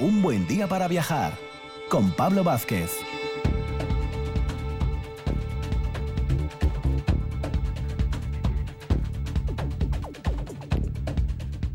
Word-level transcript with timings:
Un 0.00 0.22
buen 0.22 0.46
día 0.46 0.66
para 0.66 0.88
viajar 0.88 1.34
con 1.90 2.10
Pablo 2.12 2.42
Vázquez. 2.42 3.04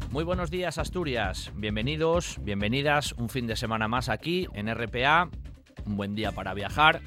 Muy 0.10 0.24
buenos 0.24 0.50
días 0.50 0.80
Asturias, 0.80 1.52
bienvenidos, 1.56 2.40
bienvenidas. 2.42 3.12
Un 3.14 3.30
fin 3.30 3.46
de 3.46 3.56
semana 3.56 3.88
más 3.88 4.10
aquí 4.10 4.48
en 4.54 4.74
RPA, 4.74 5.30
un 5.86 5.96
buen 5.96 6.16
día 6.16 6.32
para 6.32 6.56
viajar, 6.56 7.02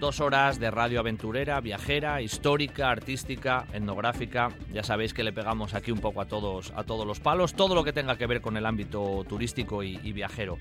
dos 0.00 0.20
horas 0.20 0.58
de 0.58 0.70
radio 0.70 0.98
aventurera, 0.98 1.60
viajera, 1.60 2.22
histórica, 2.22 2.90
artística, 2.90 3.66
etnográfica, 3.72 4.48
ya 4.72 4.82
sabéis 4.82 5.12
que 5.12 5.22
le 5.22 5.32
pegamos 5.32 5.74
aquí 5.74 5.92
un 5.92 6.00
poco 6.00 6.22
a 6.22 6.24
todos, 6.24 6.72
a 6.74 6.84
todos 6.84 7.06
los 7.06 7.20
palos, 7.20 7.52
todo 7.52 7.74
lo 7.74 7.84
que 7.84 7.92
tenga 7.92 8.16
que 8.16 8.26
ver 8.26 8.40
con 8.40 8.56
el 8.56 8.64
ámbito 8.64 9.24
turístico 9.28 9.82
y, 9.82 10.00
y 10.02 10.12
viajero. 10.12 10.56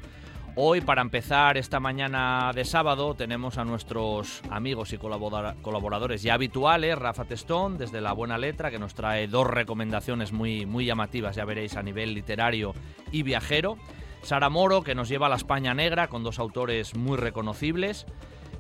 Hoy, 0.56 0.82
para 0.82 1.02
empezar 1.02 1.58
esta 1.58 1.80
mañana 1.80 2.52
de 2.54 2.66
sábado, 2.66 3.16
tenemos 3.16 3.58
a 3.58 3.64
nuestros 3.64 4.42
amigos 4.50 4.92
y 4.92 4.98
colaboradores 4.98 6.22
ya 6.22 6.34
habituales, 6.34 6.98
Rafa 6.98 7.24
Testón, 7.24 7.78
desde 7.78 8.02
La 8.02 8.12
Buena 8.12 8.38
Letra, 8.38 8.70
que 8.70 8.80
nos 8.80 8.94
trae 8.94 9.28
dos 9.28 9.48
recomendaciones 9.48 10.34
muy, 10.34 10.66
muy 10.66 10.86
llamativas, 10.86 11.38
ya 11.38 11.46
veréis, 11.46 11.78
a 11.78 11.84
nivel 11.84 12.14
literario 12.14 12.74
y 13.12 13.24
viajero. 13.24 13.78
Sara 14.22 14.50
Moro, 14.50 14.82
que 14.84 14.96
nos 14.96 15.08
lleva 15.08 15.28
a 15.28 15.30
la 15.30 15.38
España 15.38 15.74
Negra, 15.74 16.10
con 16.10 16.24
dos 16.24 16.40
autores 16.40 16.94
muy 16.94 17.16
reconocibles 17.16 18.06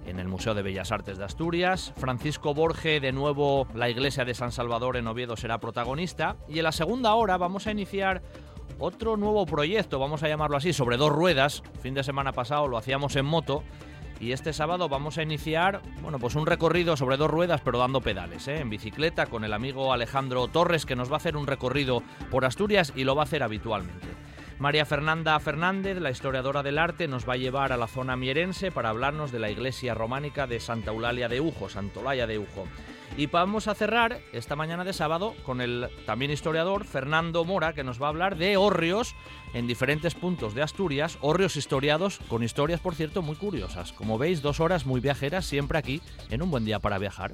en 0.09 0.20
el 0.20 0.27
Museo 0.27 0.54
de 0.54 0.62
Bellas 0.62 0.91
Artes 0.91 1.18
de 1.18 1.26
Asturias. 1.26 1.94
Francisco 1.98 2.54
Borge, 2.54 3.00
de 3.00 3.12
nuevo, 3.12 3.67
la 3.73 3.90
iglesia 3.90 4.26
de 4.26 4.34
San 4.34 4.52
Salvador 4.52 4.98
en 4.98 5.08
Oviedo 5.08 5.38
será 5.38 5.59
protagonista. 5.59 6.38
Y 6.48 6.58
en 6.58 6.63
la 6.63 6.72
segunda 6.72 7.13
hora 7.13 7.38
vamos 7.38 7.67
a 7.67 7.72
iniciar 7.72 8.22
otro 8.80 9.17
nuevo 9.17 9.45
proyecto, 9.45 10.00
vamos 10.00 10.23
a 10.23 10.28
llamarlo 10.28 10.58
así, 10.58 10.73
sobre 10.73 10.97
dos 10.97 11.11
ruedas. 11.11 11.64
Fin 11.81 11.94
de 11.94 12.03
semana 12.03 12.31
pasado 12.31 12.67
lo 12.67 12.78
hacíamos 12.78 13.16
en 13.16 13.25
moto. 13.25 13.64
Y 14.19 14.34
este 14.34 14.52
sábado 14.52 14.89
vamos 14.89 15.17
a 15.17 15.23
iniciar, 15.23 15.81
bueno, 16.02 16.19
pues 16.19 16.36
un 16.36 16.45
recorrido 16.45 16.97
sobre 16.97 17.16
dos 17.16 17.31
ruedas, 17.31 17.62
pero 17.62 17.80
dando 17.80 18.02
pedales, 18.02 18.50
¿eh? 18.50 18.59
en 18.59 18.69
bicicleta, 18.69 19.28
con 19.28 19.45
el 19.45 19.53
amigo 19.53 19.94
Alejandro 19.94 20.50
Torres, 20.50 20.86
que 20.86 20.97
nos 20.97 21.09
va 21.09 21.14
a 21.14 21.17
hacer 21.17 21.38
un 21.38 21.47
recorrido 21.47 22.03
por 22.30 22.44
Asturias 22.44 22.91
y 22.97 23.06
lo 23.06 23.16
va 23.16 23.23
a 23.23 23.25
hacer 23.25 23.44
habitualmente. 23.44 24.08
María 24.60 24.86
Fernanda 24.86 25.40
Fernández, 25.40 25.98
la 26.02 26.12
historiadora 26.12 26.64
del 26.64 26.80
arte, 26.80 27.08
nos 27.08 27.28
va 27.28 27.34
a 27.34 27.38
llevar 27.38 27.72
a 27.72 27.78
la 27.78 27.88
zona 27.88 28.18
mierense 28.18 28.72
para 28.72 28.90
hablarnos 28.90 29.32
de 29.32 29.40
la 29.40 29.50
iglesia 29.50 29.94
románica 29.94 30.48
de 30.48 30.60
Santa 30.60 30.92
Eulalia 30.92 31.30
de 31.30 31.40
Ujo, 31.40 31.70
Santolaya 31.70 32.28
de 32.28 32.40
Ujo. 32.40 32.66
Y 33.16 33.28
vamos 33.28 33.70
a 33.70 33.74
cerrar 33.74 34.20
esta 34.34 34.58
mañana 34.58 34.84
de 34.84 34.92
sábado 34.92 35.34
con 35.44 35.62
el 35.62 35.88
también 36.06 36.32
historiador 36.32 36.84
Fernando 36.84 37.46
Mora, 37.46 37.72
que 37.72 37.86
nos 37.86 38.02
va 38.02 38.08
a 38.08 38.10
hablar 38.10 38.36
de 38.36 38.58
hórreos 38.58 39.16
en 39.54 39.66
diferentes 39.66 40.14
puntos 40.14 40.54
de 40.54 40.62
Asturias, 40.62 41.18
hórreos 41.22 41.56
historiados 41.56 42.20
con 42.28 42.44
historias, 42.44 42.82
por 42.82 42.96
cierto, 42.96 43.22
muy 43.22 43.38
curiosas. 43.38 43.94
Como 43.94 44.18
veis, 44.18 44.42
dos 44.42 44.60
horas 44.60 44.86
muy 44.86 45.00
viajeras 45.00 45.46
siempre 45.46 45.78
aquí 45.78 46.02
en 46.30 46.42
un 46.42 46.52
buen 46.52 46.66
día 46.66 46.80
para 46.80 46.98
viajar. 46.98 47.34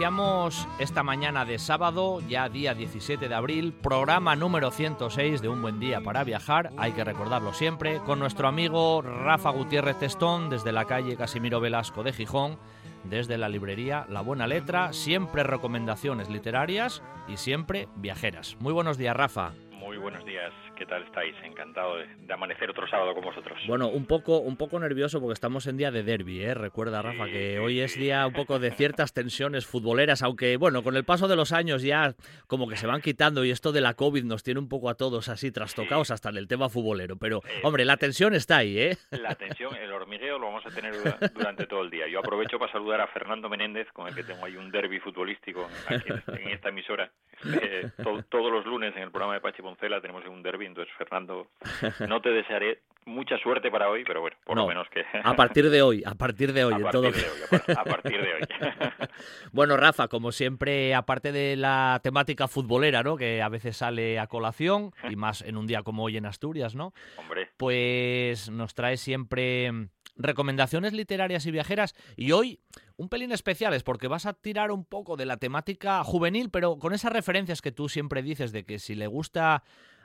Iniciamos 0.00 0.66
esta 0.78 1.02
mañana 1.02 1.44
de 1.44 1.58
sábado, 1.58 2.22
ya 2.26 2.48
día 2.48 2.72
17 2.72 3.28
de 3.28 3.34
abril, 3.34 3.74
programa 3.74 4.34
número 4.34 4.70
106 4.70 5.42
de 5.42 5.48
Un 5.50 5.60
Buen 5.60 5.78
Día 5.78 6.00
para 6.00 6.24
Viajar, 6.24 6.70
hay 6.78 6.92
que 6.92 7.04
recordarlo 7.04 7.52
siempre, 7.52 7.98
con 7.98 8.18
nuestro 8.18 8.48
amigo 8.48 9.02
Rafa 9.02 9.50
Gutiérrez 9.50 9.98
Testón 9.98 10.48
desde 10.48 10.72
la 10.72 10.86
calle 10.86 11.18
Casimiro 11.18 11.60
Velasco 11.60 12.02
de 12.02 12.14
Gijón, 12.14 12.58
desde 13.04 13.36
la 13.36 13.50
librería 13.50 14.06
La 14.08 14.22
Buena 14.22 14.46
Letra, 14.46 14.94
siempre 14.94 15.42
recomendaciones 15.42 16.30
literarias 16.30 17.02
y 17.28 17.36
siempre 17.36 17.86
viajeras. 17.96 18.56
Muy 18.58 18.72
buenos 18.72 18.96
días, 18.96 19.14
Rafa. 19.14 19.52
Muy 19.70 19.98
buenos 19.98 20.24
días, 20.24 20.50
¿qué 20.80 20.86
tal 20.86 21.02
estáis? 21.02 21.36
Encantado 21.44 21.98
de, 21.98 22.06
de, 22.16 22.32
amanecer 22.32 22.70
otro 22.70 22.88
sábado 22.88 23.12
con 23.12 23.22
vosotros. 23.22 23.58
Bueno, 23.68 23.88
un 23.88 24.06
poco, 24.06 24.38
un 24.38 24.56
poco 24.56 24.80
nervioso 24.80 25.20
porque 25.20 25.34
estamos 25.34 25.66
en 25.66 25.76
día 25.76 25.90
de 25.90 26.02
derby, 26.02 26.42
¿eh? 26.42 26.54
Recuerda, 26.54 27.02
Rafa, 27.02 27.26
Sí, 27.26 27.32
que 27.32 27.58
hoy 27.58 27.80
es 27.80 27.98
día 27.98 28.26
un 28.26 28.32
poco 28.32 28.58
de 28.58 28.70
ciertas 28.70 29.12
tensiones 29.12 29.66
futboleras, 29.66 30.22
aunque, 30.22 30.56
bueno, 30.56 30.82
con 30.82 30.96
el 30.96 31.04
paso 31.04 31.28
de 31.28 31.36
los 31.36 31.52
años 31.52 31.82
ya 31.82 32.14
como 32.46 32.66
que 32.66 32.76
se 32.78 32.86
van 32.86 33.02
quitando 33.02 33.44
y 33.44 33.50
esto 33.50 33.72
de 33.72 33.82
la 33.82 33.92
COVID 33.92 34.24
nos 34.24 34.42
tiene 34.42 34.58
un 34.58 34.70
poco 34.70 34.88
a 34.88 34.94
todos 34.94 35.28
así 35.28 35.52
trastocados 35.52 36.10
hasta 36.10 36.30
en 36.30 36.38
el 36.38 36.48
tema 36.48 36.70
futbolero. 36.70 37.16
Pero, 37.16 37.42
Eh, 37.44 37.60
hombre, 37.62 37.84
la 37.84 37.98
tensión 37.98 38.34
está 38.34 38.56
ahí, 38.56 38.78
¿eh? 38.78 38.96
La 39.10 39.34
tensión, 39.34 39.76
el 39.76 39.92
hormigueo 39.92 40.38
lo 40.38 40.46
vamos 40.46 40.64
a 40.64 40.70
tener 40.70 40.94
dura- 40.96 41.18
durante 41.34 41.66
todo 41.66 41.82
el 41.82 41.90
día. 41.90 42.08
Yo 42.08 42.20
aprovecho 42.20 42.58
para 42.58 42.72
saludar 42.72 43.02
a 43.02 43.06
Fernando 43.08 43.50
Menéndez, 43.50 43.86
con 43.92 44.08
el 44.08 44.14
que 44.14 44.24
tengo 44.24 44.46
ahí 44.46 44.56
un 44.56 44.70
derby 44.70 44.98
futbolístico 44.98 45.68
aquí 45.88 46.08
en, 46.08 46.40
en 46.40 46.48
esta 46.48 46.70
emisora. 46.70 47.10
Eh, 47.44 47.90
to- 48.02 48.22
todos 48.30 48.50
los 48.50 48.64
lunes 48.64 48.94
en 48.96 49.02
el 49.02 49.10
programa 49.10 49.34
de 49.34 49.40
Pachi 49.40 49.60
Poncela 49.62 50.00
tenemos 50.00 50.24
un 50.26 50.42
derby, 50.42 50.69
entonces 50.70 50.92
Fernando, 50.96 51.48
no 52.08 52.20
te 52.20 52.30
desearé 52.30 52.80
mucha 53.06 53.38
suerte 53.38 53.70
para 53.70 53.88
hoy, 53.88 54.04
pero 54.06 54.20
bueno, 54.20 54.36
por 54.44 54.54
No, 54.56 54.62
lo 54.62 54.68
menos 54.68 54.86
que... 54.90 55.02
A 55.24 55.34
partir 55.34 55.68
de 55.70 55.82
hoy, 55.82 56.02
a 56.06 56.14
partir 56.14 56.52
de 56.52 56.64
hoy, 56.64 56.74
a 56.74 56.76
en 56.76 56.82
partir 56.82 57.00
todo 57.00 57.10
de 57.10 57.18
hoy, 57.18 57.42
a 57.42 57.58
par- 57.58 57.78
a 57.78 57.84
partir 57.84 58.20
de 58.22 58.34
hoy. 58.34 58.40
Bueno, 59.52 59.76
Rafa, 59.76 60.08
como 60.08 60.32
siempre, 60.32 60.94
aparte 60.94 61.32
de 61.32 61.56
la 61.56 62.00
temática 62.02 62.46
futbolera, 62.48 63.02
¿no? 63.02 63.16
Que 63.16 63.42
a 63.42 63.48
veces 63.48 63.76
sale 63.76 64.18
a 64.18 64.26
colación, 64.28 64.92
y 65.08 65.16
más 65.16 65.42
en 65.42 65.56
un 65.56 65.66
día 65.66 65.82
como 65.82 66.04
hoy 66.04 66.16
en 66.16 66.26
Asturias, 66.26 66.74
¿no? 66.74 66.92
Hombre, 67.16 67.48
Pues 67.56 68.48
nos 68.50 68.74
trae 68.74 68.96
siempre 68.96 69.70
recomendaciones 70.16 70.92
literarias 70.92 71.46
y 71.46 71.50
viajeras. 71.50 71.94
Y 72.16 72.32
hoy, 72.32 72.60
un 72.96 73.08
pelín 73.08 73.32
especiales, 73.32 73.82
porque 73.82 74.06
vas 74.08 74.26
a 74.26 74.34
tirar 74.34 74.70
un 74.70 74.84
poco 74.84 75.16
de 75.16 75.26
la 75.26 75.38
temática 75.38 76.04
juvenil, 76.04 76.50
pero 76.50 76.78
con 76.78 76.92
esas 76.92 77.12
referencias 77.12 77.62
que 77.62 77.72
tú 77.72 77.88
siempre 77.88 78.22
dices 78.22 78.52
de 78.52 78.64
que 78.64 78.78
si 78.78 78.94
le 78.94 79.06
gusta 79.06 79.62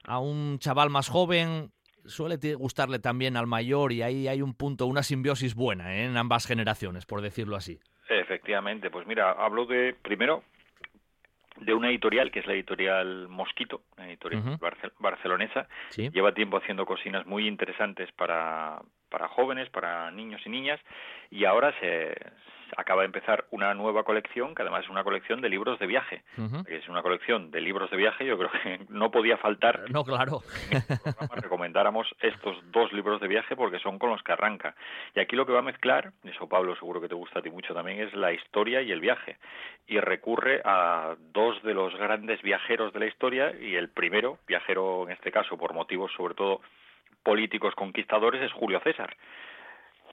a 0.07 0.19
un 0.19 0.59
chaval 0.59 0.89
más 0.89 1.09
joven, 1.09 1.71
suele 2.05 2.37
gustarle 2.55 2.99
también 2.99 3.37
al 3.37 3.47
mayor, 3.47 3.91
y 3.91 4.01
ahí 4.01 4.27
hay 4.27 4.41
un 4.41 4.53
punto, 4.53 4.85
una 4.85 5.03
simbiosis 5.03 5.55
buena 5.55 5.95
¿eh? 5.95 6.05
en 6.05 6.17
ambas 6.17 6.45
generaciones, 6.45 7.05
por 7.05 7.21
decirlo 7.21 7.55
así. 7.55 7.79
Efectivamente, 8.09 8.89
pues 8.91 9.07
mira, 9.07 9.31
hablo 9.31 9.65
de, 9.65 9.95
primero, 10.01 10.43
de 11.57 11.73
una 11.73 11.89
editorial 11.89 12.31
que 12.31 12.39
es 12.39 12.45
la 12.47 12.53
editorial 12.53 13.27
Mosquito, 13.29 13.83
una 13.97 14.09
editorial 14.09 14.43
barcel- 14.59 14.93
barcelonesa. 14.99 15.67
Sí. 15.89 16.09
Lleva 16.11 16.33
tiempo 16.33 16.57
haciendo 16.57 16.85
cocinas 16.85 17.25
muy 17.25 17.47
interesantes 17.47 18.11
para, 18.11 18.81
para 19.09 19.27
jóvenes, 19.27 19.69
para 19.69 20.11
niños 20.11 20.41
y 20.45 20.49
niñas, 20.49 20.79
y 21.29 21.45
ahora 21.45 21.73
se, 21.79 22.15
acaba 22.77 23.01
de 23.01 23.07
empezar 23.07 23.45
una 23.51 23.73
nueva 23.73 24.03
colección, 24.03 24.55
que 24.55 24.61
además 24.61 24.83
es 24.83 24.89
una 24.89 25.03
colección 25.03 25.41
de 25.41 25.49
libros 25.49 25.79
de 25.79 25.87
viaje. 25.87 26.23
Que 26.65 26.77
es 26.77 26.87
una 26.87 27.01
colección 27.01 27.51
de 27.51 27.61
libros 27.61 27.89
de 27.91 27.97
viaje, 27.97 28.25
yo 28.25 28.37
creo 28.37 28.51
que 28.51 28.79
no 28.89 29.11
podía 29.11 29.37
faltar 29.37 29.89
No, 29.89 30.03
claro. 30.03 30.41
en 30.69 30.77
este 30.77 30.97
programa 30.97 31.35
recomendáramos 31.35 32.07
estos 32.19 32.57
dos 32.71 32.91
libros 32.93 33.21
de 33.21 33.27
viaje 33.27 33.55
porque 33.55 33.79
son 33.79 33.99
con 33.99 34.09
los 34.09 34.21
que 34.23 34.31
arranca. 34.31 34.75
Y 35.15 35.19
aquí 35.19 35.35
lo 35.35 35.45
que 35.45 35.53
va 35.53 35.59
a 35.59 35.63
mezclar, 35.63 36.11
eso 36.23 36.47
Pablo 36.47 36.75
seguro 36.75 37.01
que 37.01 37.09
te 37.09 37.15
gusta 37.15 37.39
a 37.39 37.41
ti 37.41 37.49
mucho 37.49 37.73
también, 37.73 37.99
es 37.99 38.13
la 38.13 38.33
historia 38.33 38.81
y 38.81 38.91
el 38.91 38.99
viaje. 38.99 39.37
Y 39.87 39.99
recurre 39.99 40.61
a 40.65 41.15
dos 41.33 41.61
de 41.63 41.73
los 41.73 41.95
grandes 41.95 42.41
viajeros 42.41 42.93
de 42.93 42.99
la 42.99 43.07
historia 43.07 43.53
y 43.59 43.75
el 43.75 43.89
primero, 43.89 44.39
viajero 44.47 45.03
en 45.03 45.11
este 45.11 45.31
caso 45.31 45.57
por 45.57 45.73
motivos 45.73 46.11
sobre 46.15 46.33
todo 46.33 46.61
políticos 47.25 47.73
conquistadores, 47.75 48.41
es 48.41 48.53
Julio 48.53 48.79
César. 48.81 49.17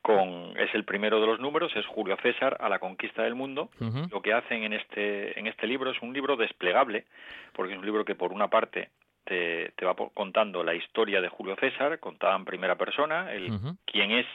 Con, 0.01 0.55
es 0.59 0.75
el 0.75 0.85
primero 0.85 1.21
de 1.21 1.27
los 1.27 1.39
números, 1.39 1.71
es 1.77 1.87
Julio 1.87 2.17
César 2.23 2.57
a 2.59 2.69
la 2.69 2.81
conquista 2.81 3.23
del 3.23 3.37
mundo. 3.37 3.71
Lo 4.11 4.21
que 4.21 4.33
hacen 4.33 4.65
en 4.65 4.73
este 4.73 5.39
en 5.39 5.47
este 5.47 5.69
libro 5.69 5.93
es 5.93 6.03
un 6.03 6.13
libro 6.13 6.35
desplegable 6.37 7.05
porque 7.53 7.75
es 7.75 7.79
un 7.79 7.85
libro 7.85 8.05
que 8.05 8.17
por 8.17 8.33
una 8.33 8.49
parte 8.49 8.89
te, 9.25 9.71
te 9.77 9.85
va 9.85 9.95
contando 9.95 10.65
la 10.65 10.75
historia 10.75 11.21
de 11.21 11.29
Julio 11.29 11.55
César 11.61 12.01
contada 12.01 12.35
en 12.35 12.45
primera 12.45 12.75
persona 12.75 13.33
el 13.33 13.49
quién 13.85 14.11
es 14.11 14.27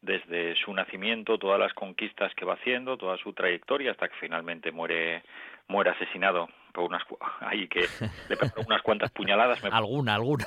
desde 0.00 0.54
su 0.64 0.72
nacimiento 0.72 1.36
todas 1.36 1.60
las 1.60 1.74
conquistas 1.74 2.32
que 2.34 2.46
va 2.46 2.54
haciendo 2.54 2.96
toda 2.96 3.18
su 3.18 3.34
trayectoria 3.34 3.90
hasta 3.90 4.08
que 4.08 4.16
finalmente 4.20 4.72
muere 4.72 5.22
muere 5.66 5.90
asesinado 5.90 6.48
unas 6.76 7.02
ahí 7.40 7.68
que 7.68 7.80
le 8.28 8.36
unas 8.66 8.82
cuantas 8.82 9.10
puñaladas 9.10 9.62
me 9.62 9.70
Alguna, 9.72 10.14
alguna. 10.14 10.46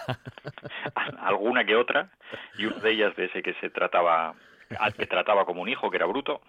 alguna 1.19 1.65
que 1.65 1.75
otra 1.75 2.09
y 2.57 2.65
una 2.65 2.77
de 2.77 2.91
ellas 2.91 3.15
de 3.15 3.25
ese 3.25 3.41
que 3.41 3.53
se 3.56 3.69
trataba 3.69 4.35
al 4.79 4.94
que 4.94 5.06
trataba 5.06 5.45
como 5.45 5.62
un 5.62 5.69
hijo 5.69 5.89
que 5.89 5.97
era 5.97 6.06
bruto 6.06 6.41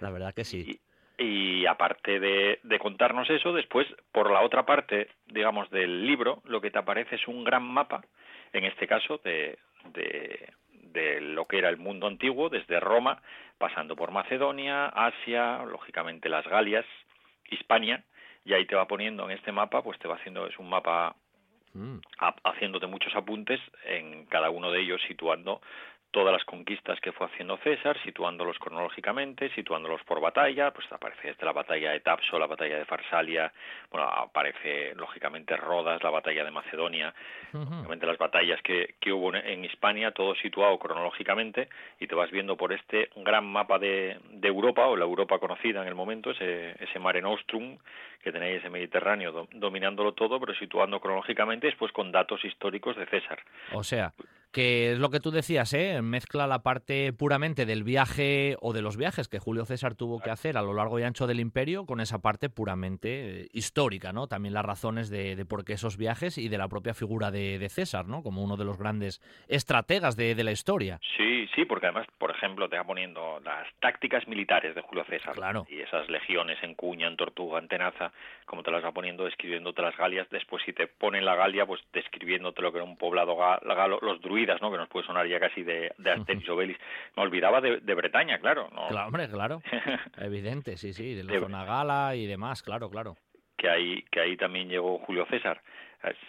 La 0.00 0.10
verdad 0.10 0.34
que 0.34 0.44
sí. 0.44 0.80
y, 1.18 1.24
y 1.24 1.66
aparte 1.66 2.20
de, 2.20 2.60
de, 2.62 2.78
contarnos 2.78 3.28
eso, 3.28 3.52
después, 3.52 3.86
por 4.10 4.30
la 4.30 4.40
otra 4.40 4.64
parte, 4.64 5.08
digamos, 5.26 5.68
del 5.70 6.06
libro, 6.06 6.40
lo 6.44 6.62
que 6.62 6.70
te 6.70 6.78
aparece 6.78 7.16
es 7.16 7.28
un 7.28 7.44
gran 7.44 7.62
mapa, 7.62 8.02
en 8.54 8.64
este 8.64 8.86
caso, 8.86 9.20
de, 9.22 9.58
de, 9.92 10.48
de 10.72 11.20
lo 11.20 11.46
que 11.46 11.58
era 11.58 11.68
el 11.68 11.76
mundo 11.76 12.06
antiguo, 12.06 12.48
desde 12.48 12.80
Roma, 12.80 13.20
pasando 13.58 13.96
por 13.96 14.10
Macedonia, 14.10 14.86
Asia, 14.86 15.58
lógicamente 15.64 16.28
las 16.28 16.46
Galias, 16.46 16.86
Hispania, 17.50 18.02
y 18.44 18.52
ahí 18.52 18.66
te 18.66 18.74
va 18.74 18.86
poniendo 18.86 19.24
en 19.24 19.36
este 19.36 19.52
mapa, 19.52 19.82
pues 19.82 19.98
te 19.98 20.08
va 20.08 20.16
haciendo, 20.16 20.46
es 20.46 20.58
un 20.58 20.68
mapa 20.68 21.14
mm. 21.74 21.98
haciéndote 22.44 22.86
muchos 22.86 23.14
apuntes 23.14 23.60
en 23.84 24.26
cada 24.26 24.50
uno 24.50 24.70
de 24.70 24.80
ellos, 24.80 25.00
situando 25.06 25.60
todas 26.10 26.32
las 26.32 26.44
conquistas 26.44 27.00
que 27.00 27.12
fue 27.12 27.26
haciendo 27.26 27.56
César, 27.58 27.96
situándolos 28.02 28.58
cronológicamente, 28.58 29.50
situándolos 29.54 30.02
por 30.04 30.20
batalla, 30.20 30.72
pues 30.72 30.90
aparece 30.92 31.28
desde 31.28 31.46
la 31.46 31.52
batalla 31.52 31.92
de 31.92 32.00
Tapso, 32.00 32.38
la 32.38 32.46
batalla 32.46 32.78
de 32.78 32.84
Farsalia, 32.84 33.52
bueno, 33.90 34.08
aparece 34.08 34.94
lógicamente 34.94 35.56
Rodas, 35.56 36.02
la 36.02 36.10
batalla 36.10 36.44
de 36.44 36.50
Macedonia, 36.50 37.14
lógicamente 37.52 38.06
las 38.06 38.18
batallas 38.18 38.60
que, 38.62 38.94
que 39.00 39.12
hubo 39.12 39.34
en 39.34 39.64
Hispania, 39.64 40.10
todo 40.10 40.34
situado 40.34 40.78
cronológicamente, 40.78 41.68
y 41.98 42.06
te 42.06 42.14
vas 42.14 42.30
viendo 42.30 42.56
por 42.56 42.72
este 42.72 43.10
gran 43.16 43.46
mapa 43.46 43.78
de, 43.78 44.18
de 44.30 44.48
Europa, 44.48 44.86
o 44.86 44.96
la 44.96 45.04
Europa 45.04 45.38
conocida 45.38 45.82
en 45.82 45.88
el 45.88 45.94
momento, 45.94 46.30
ese, 46.30 46.74
ese 46.82 46.98
Mare 46.98 47.22
Nostrum, 47.22 47.78
que 48.22 48.32
tenéis 48.32 48.60
ese 48.60 48.70
Mediterráneo 48.70 49.48
dominándolo 49.52 50.12
todo, 50.12 50.38
pero 50.40 50.54
situando 50.54 51.00
cronológicamente, 51.00 51.68
después 51.68 51.92
con 51.92 52.12
datos 52.12 52.44
históricos 52.44 52.96
de 52.96 53.06
César. 53.06 53.40
O 53.72 53.82
sea, 53.82 54.12
que 54.52 54.92
es 54.92 54.98
lo 54.98 55.10
que 55.10 55.20
tú 55.20 55.30
decías, 55.30 55.72
¿eh? 55.74 56.02
mezcla 56.02 56.46
la 56.46 56.62
parte 56.62 57.12
puramente 57.12 57.66
del 57.66 57.84
viaje 57.84 58.56
o 58.60 58.72
de 58.72 58.82
los 58.82 58.96
viajes 58.96 59.28
que 59.28 59.38
Julio 59.38 59.64
César 59.64 59.94
tuvo 59.94 60.20
que 60.20 60.30
hacer 60.30 60.56
a 60.56 60.62
lo 60.62 60.74
largo 60.74 60.98
y 60.98 61.04
ancho 61.04 61.26
del 61.26 61.40
imperio 61.40 61.86
con 61.86 62.00
esa 62.00 62.18
parte 62.18 62.48
puramente 62.48 63.42
eh, 63.42 63.48
histórica, 63.52 64.12
¿no? 64.12 64.26
También 64.26 64.54
las 64.54 64.64
razones 64.64 65.08
de, 65.08 65.44
por 65.48 65.64
qué 65.64 65.74
esos 65.74 65.96
viajes 65.96 66.38
y 66.38 66.48
de 66.48 66.58
la 66.58 66.68
propia 66.68 66.94
figura 66.94 67.30
de, 67.30 67.68
César, 67.70 68.06
¿no? 68.08 68.22
Como 68.22 68.42
uno 68.42 68.56
de 68.56 68.64
los 68.64 68.78
grandes 68.78 69.20
estrategas 69.46 70.16
de, 70.16 70.40
la 70.40 70.52
historia. 70.52 70.98
Sí, 71.16 71.46
sí, 71.54 71.66
porque 71.66 71.86
además, 71.86 72.06
por 72.18 72.30
ejemplo, 72.30 72.68
te 72.68 72.76
va 72.76 72.84
poniendo 72.84 73.38
las 73.44 73.68
tácticas 73.78 74.26
militares 74.26 74.74
de 74.74 74.80
Julio 74.80 75.04
César. 75.04 75.34
Claro. 75.34 75.66
Y 75.68 75.80
esas 75.80 76.08
legiones 76.08 76.58
en 76.62 76.74
Cuña, 76.74 77.06
en 77.06 77.16
Tortuga, 77.16 77.58
en 77.58 77.68
Tenaza, 77.68 78.12
como 78.46 78.62
te 78.62 78.70
las 78.70 78.82
va 78.82 78.92
poniendo, 78.92 79.26
describiéndote 79.26 79.82
las 79.82 79.96
Galias. 79.96 80.28
Después, 80.30 80.62
si 80.64 80.72
te 80.72 80.86
pone 80.86 81.20
la 81.20 81.36
Galia, 81.36 81.66
pues 81.66 81.80
describiéndote 81.92 82.62
lo 82.62 82.72
que 82.72 82.78
era 82.78 82.84
un 82.84 82.96
poblado 82.96 83.36
galo, 83.36 83.98
los 84.00 84.20
¿no? 84.60 84.70
Que 84.70 84.78
nos 84.78 84.88
puede 84.88 85.06
sonar 85.06 85.26
ya 85.26 85.38
casi 85.38 85.62
de, 85.62 85.92
de 85.98 86.10
Asterix 86.10 86.48
Obelix. 86.48 86.80
Me 87.16 87.22
olvidaba 87.22 87.60
de, 87.60 87.94
Bretaña, 87.94 88.38
claro. 88.38 88.68
¿no? 88.72 88.88
Claro, 88.88 89.06
hombre, 89.06 89.28
claro. 89.28 89.62
Evidente, 90.18 90.76
sí, 90.76 90.92
sí, 90.92 91.14
de 91.14 91.24
la 91.24 91.38
zona 91.40 91.64
gala 91.64 92.16
y 92.16 92.26
demás, 92.26 92.62
claro, 92.62 92.90
claro. 92.90 93.16
Que 93.56 93.68
ahí, 93.68 94.02
que 94.10 94.20
ahí 94.20 94.36
también 94.36 94.68
llegó 94.68 94.98
Julio 94.98 95.26
César. 95.26 95.60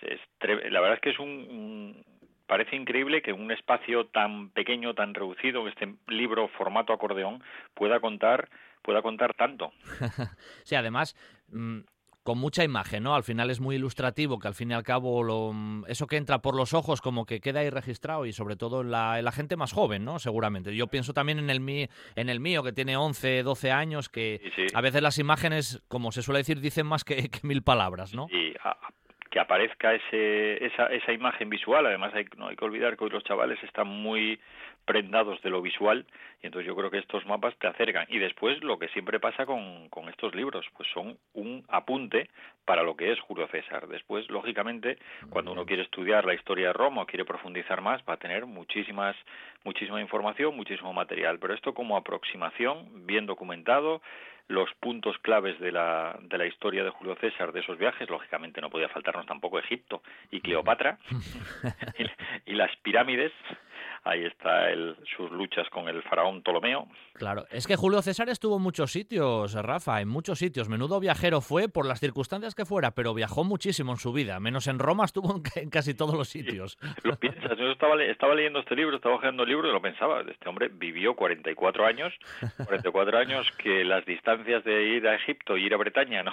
Es, 0.02 0.20
la 0.42 0.82
verdad 0.82 0.96
es 0.96 1.02
que 1.02 1.12
es 1.12 1.20
un, 1.20 2.04
parece 2.46 2.76
increíble 2.76 3.22
que 3.22 3.32
un 3.32 3.52
espacio 3.52 4.08
tan 4.08 4.50
pequeño, 4.50 4.94
tan 4.94 5.14
reducido, 5.14 5.68
este 5.70 5.96
libro 6.08 6.50
formato 6.50 6.92
acordeón 6.92 7.42
pueda 7.74 8.02
contar 8.02 8.50
pueda 8.82 9.02
contar 9.02 9.34
tanto. 9.34 9.72
sí, 10.64 10.76
además, 10.76 11.16
mm, 11.50 11.82
con 12.24 12.38
mucha 12.38 12.64
imagen, 12.64 13.04
¿no? 13.04 13.16
Al 13.16 13.24
final 13.24 13.50
es 13.50 13.60
muy 13.60 13.76
ilustrativo, 13.76 14.40
que 14.40 14.48
al 14.48 14.54
fin 14.54 14.72
y 14.72 14.74
al 14.74 14.84
cabo 14.84 15.24
lo, 15.24 15.52
mm, 15.54 15.86
eso 15.88 16.08
que 16.08 16.18
entra 16.18 16.40
por 16.40 16.56
los 16.56 16.74
ojos 16.74 17.02
como 17.02 17.26
que 17.26 17.40
queda 17.40 17.62
ahí 17.62 17.70
registrado 17.70 18.26
y 18.26 18.34
sobre 18.34 18.56
todo 18.56 18.82
en 18.82 18.92
la, 18.92 19.32
gente 19.32 19.56
más 19.56 19.72
joven, 19.74 20.04
¿no? 20.04 20.20
Seguramente. 20.20 20.76
Yo 20.76 20.88
pienso 20.88 21.14
también 21.14 21.40
en 21.40 21.50
el, 21.50 21.62
mí, 21.62 21.88
en 22.16 22.30
el 22.30 22.40
mío, 22.40 22.64
que 22.64 22.74
tiene 22.74 22.98
11, 22.98 23.44
12 23.44 23.72
años, 23.72 24.10
que 24.10 24.42
a 24.74 24.82
veces 24.82 25.02
las 25.02 25.18
imágenes, 25.18 25.82
como 25.88 26.12
se 26.12 26.22
suele 26.22 26.40
decir, 26.40 26.60
dicen 26.60 26.86
más 26.86 27.04
que, 27.04 27.30
mil 27.44 27.64
palabras, 27.64 28.14
¿no? 28.14 28.28
Sí, 28.28 28.54
que 29.32 29.40
aparezca 29.40 29.94
ese, 29.94 30.64
esa, 30.66 30.88
esa 30.88 31.14
imagen 31.14 31.50
visual. 31.50 31.86
Además, 31.86 32.14
hay, 32.14 32.26
no 32.38 32.50
hay 32.50 32.58
que 32.58 32.66
olvidar 32.66 32.98
que 32.98 33.06
hoy 33.06 33.10
los 33.10 33.24
chavales 33.24 33.64
están 33.64 33.88
muy 33.88 34.40
prendados 34.92 35.42
de 35.42 35.50
lo 35.50 35.62
visual 35.62 36.06
y 36.44 36.48
entonces 36.48 36.68
yo 36.68 36.76
creo 36.76 36.92
que 36.92 36.98
estos 36.98 37.26
mapas 37.26 37.56
te 37.60 37.68
acercan. 37.68 38.06
Y 38.10 38.20
después 38.20 38.62
lo 38.62 38.78
que 38.78 38.90
siempre 38.90 39.22
pasa 39.22 39.46
con, 39.46 39.88
con 39.88 40.10
estos 40.10 40.36
libros 40.36 40.66
pues 40.76 40.90
son 40.94 41.18
un 41.34 41.64
apunte 41.70 42.30
para 42.66 42.84
lo 42.84 42.98
que 42.98 43.14
es 43.14 43.20
Julio 43.22 43.48
César. 43.48 43.88
Después 43.88 44.30
lógicamente 44.30 44.98
cuando 45.30 45.54
uno 45.54 45.66
quiere 45.66 45.84
estudiar 45.84 46.26
la 46.26 46.34
historia 46.34 46.68
de 46.68 46.74
Roma 46.74 47.04
o 47.04 47.06
quiere 47.06 47.24
profundizar 47.24 47.80
más 47.80 48.02
va 48.02 48.16
a 48.16 48.18
tener 48.18 48.46
muchísimas 48.46 49.16
muchísima 49.64 50.02
información 50.02 50.58
muchísimo 50.58 50.92
material. 50.92 51.40
Pero 51.40 51.54
esto 51.54 51.74
como 51.74 51.96
aproximación 51.96 53.06
bien 53.08 53.26
documentado 53.26 54.02
los 54.50 54.70
puntos 54.82 55.18
claves 55.20 55.58
de 55.62 55.72
la, 55.72 56.20
de 56.24 56.38
la 56.38 56.46
historia 56.46 56.84
de 56.84 56.90
Julio 56.90 57.16
César, 57.22 57.54
de 57.54 57.62
esos 57.62 57.78
viajes. 57.78 58.10
Lógicamente 58.10 58.60
no 58.60 58.70
podía 58.70 58.90
faltarnos 58.90 59.26
tampoco 59.26 59.58
Egipto 59.58 60.02
y 60.32 60.42
Cleopatra 60.42 60.98
y, 61.98 62.52
y 62.52 62.56
las 62.56 62.76
pirámides 62.78 63.32
ahí 64.04 64.26
está 64.26 64.70
el, 64.70 64.96
sus 65.16 65.32
luchas 65.32 65.70
con 65.70 65.88
el 65.88 66.02
faraón 66.04 66.42
Ptolomeo. 66.42 66.88
Claro, 67.14 67.46
es 67.52 67.68
que 67.68 67.76
Julio 67.76 68.02
César 68.02 68.30
estuvo 68.30 68.58
en 68.58 68.64
muchos 68.64 68.92
sitios, 68.92 69.54
Rafa, 69.54 70.02
en 70.02 70.08
muchos 70.08 70.40
sitios. 70.40 70.70
Menudo 70.70 71.00
viajero 71.00 71.42
fue 71.42 71.70
por 71.70 71.86
las 71.86 72.00
circunstancias 72.00 72.56
que 72.56 72.66
fuera, 72.66 72.92
pero 72.92 73.14
viajó 73.14 73.44
muchísimo 73.44 73.92
en 73.92 73.98
su 73.98 74.14
vida, 74.14 74.40
menos 74.40 74.68
en 74.68 74.80
Roma 74.80 75.06
estuvo 75.06 75.42
en, 75.56 75.70
casi 75.70 75.94
todos 75.94 76.16
los 76.16 76.30
sitios. 76.30 76.78
lo 77.04 77.16
piensas, 77.18 77.58
yo 77.58 77.72
estaba, 77.72 78.02
estaba 78.04 78.36
leyendo 78.36 78.60
este 78.60 78.76
libro, 78.76 78.96
estaba 78.96 79.16
hojeando 79.16 79.44
el 79.44 79.50
libro 79.50 79.70
y 79.70 79.72
lo 79.72 79.82
pensaba, 79.82 80.22
este 80.22 80.50
hombre 80.50 80.70
vivió 80.72 81.16
44 81.16 81.86
años, 81.86 82.14
44 82.66 83.18
años 83.18 83.52
que 83.58 83.84
las 83.84 84.06
distancias 84.06 84.64
de 84.64 84.84
ir 84.84 85.08
a 85.08 85.16
Egipto 85.16 85.58
y 85.58 85.66
ir 85.66 85.74
a 85.74 85.78
Bretaña, 85.78 86.24
¿no? 86.24 86.32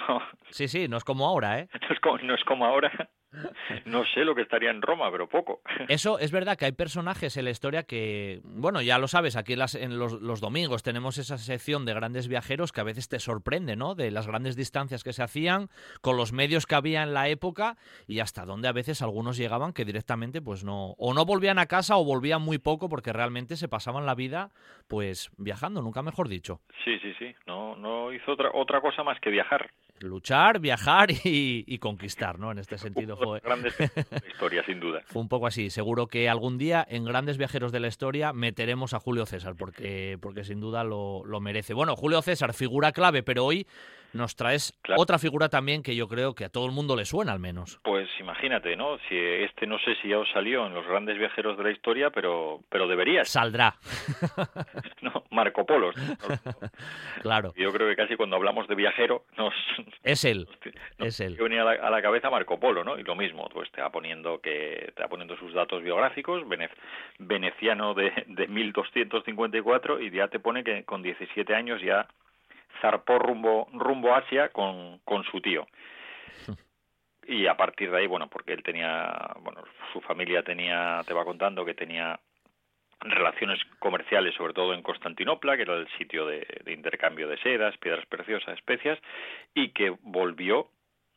Sí, 0.49 0.67
sí, 0.67 0.87
no 0.87 0.97
es 0.97 1.03
como 1.03 1.27
ahora, 1.27 1.59
¿eh? 1.59 1.67
No 1.89 1.95
es 1.95 1.99
como, 2.01 2.17
no 2.19 2.35
es 2.35 2.43
como 2.43 2.65
ahora. 2.65 3.09
No 3.85 4.05
sé 4.05 4.23
lo 4.23 4.35
que 4.35 4.41
estaría 4.41 4.69
en 4.69 4.81
Roma, 4.81 5.11
pero 5.11 5.27
poco. 5.27 5.61
Eso 5.87 6.19
es 6.19 6.31
verdad 6.31 6.57
que 6.57 6.65
hay 6.65 6.71
personajes 6.71 7.37
en 7.37 7.45
la 7.45 7.51
historia 7.51 7.83
que, 7.83 8.41
bueno, 8.43 8.81
ya 8.81 8.97
lo 8.97 9.07
sabes, 9.07 9.35
aquí 9.35 9.53
en, 9.53 9.99
los, 9.99 10.41
domingos 10.41 10.83
tenemos 10.83 11.17
esa 11.17 11.37
sección 11.37 11.85
de 11.85 11.93
grandes 11.93 12.27
viajeros 12.27 12.71
que 12.71 12.81
a 12.81 12.83
veces 12.83 13.09
te 13.09 13.19
sorprende, 13.19 13.75
¿no? 13.75 13.95
De 13.95 14.11
las 14.11 14.27
grandes 14.27 14.55
distancias 14.55 15.03
que 15.03 15.13
se 15.13 15.23
hacían, 15.23 15.69
con 16.01 16.17
los 16.17 16.33
medios 16.33 16.65
que 16.65 16.75
había 16.75 17.03
en 17.03 17.13
la 17.13 17.27
época 17.27 17.77
y 18.07 18.19
hasta 18.19 18.45
donde 18.45 18.67
a 18.67 18.73
veces 18.73 19.01
algunos 19.01 19.37
llegaban 19.37 19.73
que 19.73 19.85
directamente, 19.85 20.41
pues 20.41 20.63
no, 20.63 20.95
o 20.97 21.13
no 21.13 21.25
volvían 21.25 21.59
a 21.59 21.67
casa 21.67 21.97
o 21.97 22.05
volvían 22.05 22.41
muy 22.41 22.57
poco 22.57 22.89
porque 22.89 23.13
realmente 23.13 23.55
se 23.55 23.67
pasaban 23.67 24.05
la 24.05 24.15
vida, 24.15 24.51
pues 24.87 25.29
viajando, 25.37 25.81
nunca 25.81 26.01
mejor 26.01 26.29
dicho. 26.29 26.61
Sí, 26.83 26.97
sí, 26.99 27.13
sí, 27.19 27.35
no, 27.45 27.75
no 27.75 28.11
hizo 28.13 28.31
otra, 28.31 28.51
otra 28.53 28.81
cosa 28.81 29.03
más 29.03 29.19
que 29.19 29.29
viajar 29.29 29.69
luchar, 30.01 30.59
viajar 30.59 31.09
y, 31.23 31.77
conquistar, 31.79 32.39
¿no? 32.39 32.51
En 32.51 32.59
este 32.59 32.77
sentido 32.77 33.17
fue... 33.17 33.39
Grandes 33.39 33.75
historia, 34.31 34.63
sin 34.65 34.79
duda. 34.79 35.01
Fue 35.05 35.21
un 35.21 35.29
poco 35.29 35.47
así. 35.47 35.69
Seguro 35.69 36.07
que 36.07 36.29
algún 36.29 36.57
día 36.57 36.85
en 36.89 37.05
Grandes 37.05 37.37
Viajeros 37.37 37.71
de 37.71 37.79
la 37.79 37.87
Historia 37.87 38.33
meteremos 38.33 38.93
a 38.93 38.99
Julio 38.99 39.25
César, 39.25 39.55
porque, 39.55 40.17
porque 40.21 40.43
sin 40.43 40.59
duda 40.59 40.83
lo, 40.83 41.23
lo 41.25 41.39
merece. 41.39 41.73
Bueno, 41.73 41.95
Julio 41.95 42.21
César, 42.21 42.53
figura 42.53 42.91
clave, 42.91 43.23
pero 43.23 43.45
hoy 43.45 43.67
nos 44.13 44.35
traes 44.35 44.73
otra 44.97 45.19
figura 45.19 45.49
también 45.49 45.83
que 45.83 45.95
yo 45.95 46.07
creo 46.07 46.33
que 46.33 46.45
a 46.45 46.49
todo 46.49 46.65
el 46.65 46.71
mundo 46.71 46.95
le 46.95 47.05
suena 47.05 47.31
al 47.31 47.39
menos. 47.39 47.79
Pues 47.83 48.09
imagínate, 48.19 48.75
¿no? 48.75 48.97
Si 49.07 49.15
este 49.15 49.67
no 49.67 49.77
sé 49.79 49.95
si 50.01 50.09
ya 50.09 50.19
os 50.19 50.29
salió 50.31 50.65
en 50.67 50.73
los 50.73 50.85
grandes 50.85 51.17
viajeros 51.17 51.57
de 51.57 51.63
la 51.63 51.71
historia, 51.71 52.09
pero 52.09 52.61
pero 52.69 52.87
debería. 52.87 53.25
Saldrá. 53.25 53.75
no, 55.01 55.23
Marco 55.31 55.65
Polo. 55.65 55.91
claro. 57.21 57.53
Yo 57.55 57.71
creo 57.71 57.87
que 57.87 57.95
casi 57.95 58.15
cuando 58.15 58.35
hablamos 58.35 58.67
de 58.67 58.75
viajero 58.75 59.23
nos 59.37 59.53
es 60.03 60.25
él. 60.25 60.47
es 60.97 61.19
él. 61.19 61.37
venía 61.39 61.61
a 61.61 61.89
la, 61.89 62.01
cabeza 62.01 62.29
Marco 62.29 62.59
Polo, 62.59 62.83
¿no? 62.83 62.97
Y 62.97 63.03
lo 63.03 63.15
mismo, 63.15 63.47
pues 63.53 63.71
te 63.71 63.81
va 63.81 63.91
poniendo 63.91 64.39
que 64.39 64.91
te 64.95 65.01
va 65.01 65.09
poniendo 65.09 65.37
sus 65.37 65.53
datos 65.53 65.83
biográficos, 65.83 66.43
veneciano 67.19 67.93
de 67.93 68.09
de 68.27 68.47
1254 68.47 69.99
y 69.99 70.11
ya 70.11 70.27
te 70.27 70.39
pone 70.39 70.63
que 70.63 70.83
con 70.83 71.01
17 71.01 71.53
años 71.55 71.81
ya 71.81 72.07
zarpó 72.81 73.19
rumbo, 73.19 73.67
rumbo 73.73 74.13
Asia 74.13 74.49
con, 74.49 74.99
con 74.99 75.23
su 75.23 75.41
tío. 75.41 75.67
Y 77.27 77.45
a 77.45 77.55
partir 77.55 77.91
de 77.91 77.97
ahí, 77.99 78.07
bueno, 78.07 78.27
porque 78.27 78.53
él 78.53 78.63
tenía, 78.63 79.35
bueno, 79.41 79.63
su 79.93 80.01
familia 80.01 80.41
tenía, 80.41 81.03
te 81.05 81.13
va 81.13 81.23
contando 81.23 81.63
que 81.63 81.75
tenía 81.75 82.19
relaciones 83.01 83.59
comerciales, 83.79 84.33
sobre 84.35 84.53
todo 84.53 84.73
en 84.73 84.81
Constantinopla, 84.81 85.55
que 85.55 85.61
era 85.61 85.75
el 85.75 85.87
sitio 85.97 86.25
de, 86.25 86.45
intercambio 86.67 87.27
de 87.27 87.37
sedas, 87.37 87.77
piedras 87.77 88.05
preciosas, 88.07 88.55
especias, 88.55 88.99
y 89.53 89.69
que 89.69 89.95
volvió 90.01 90.69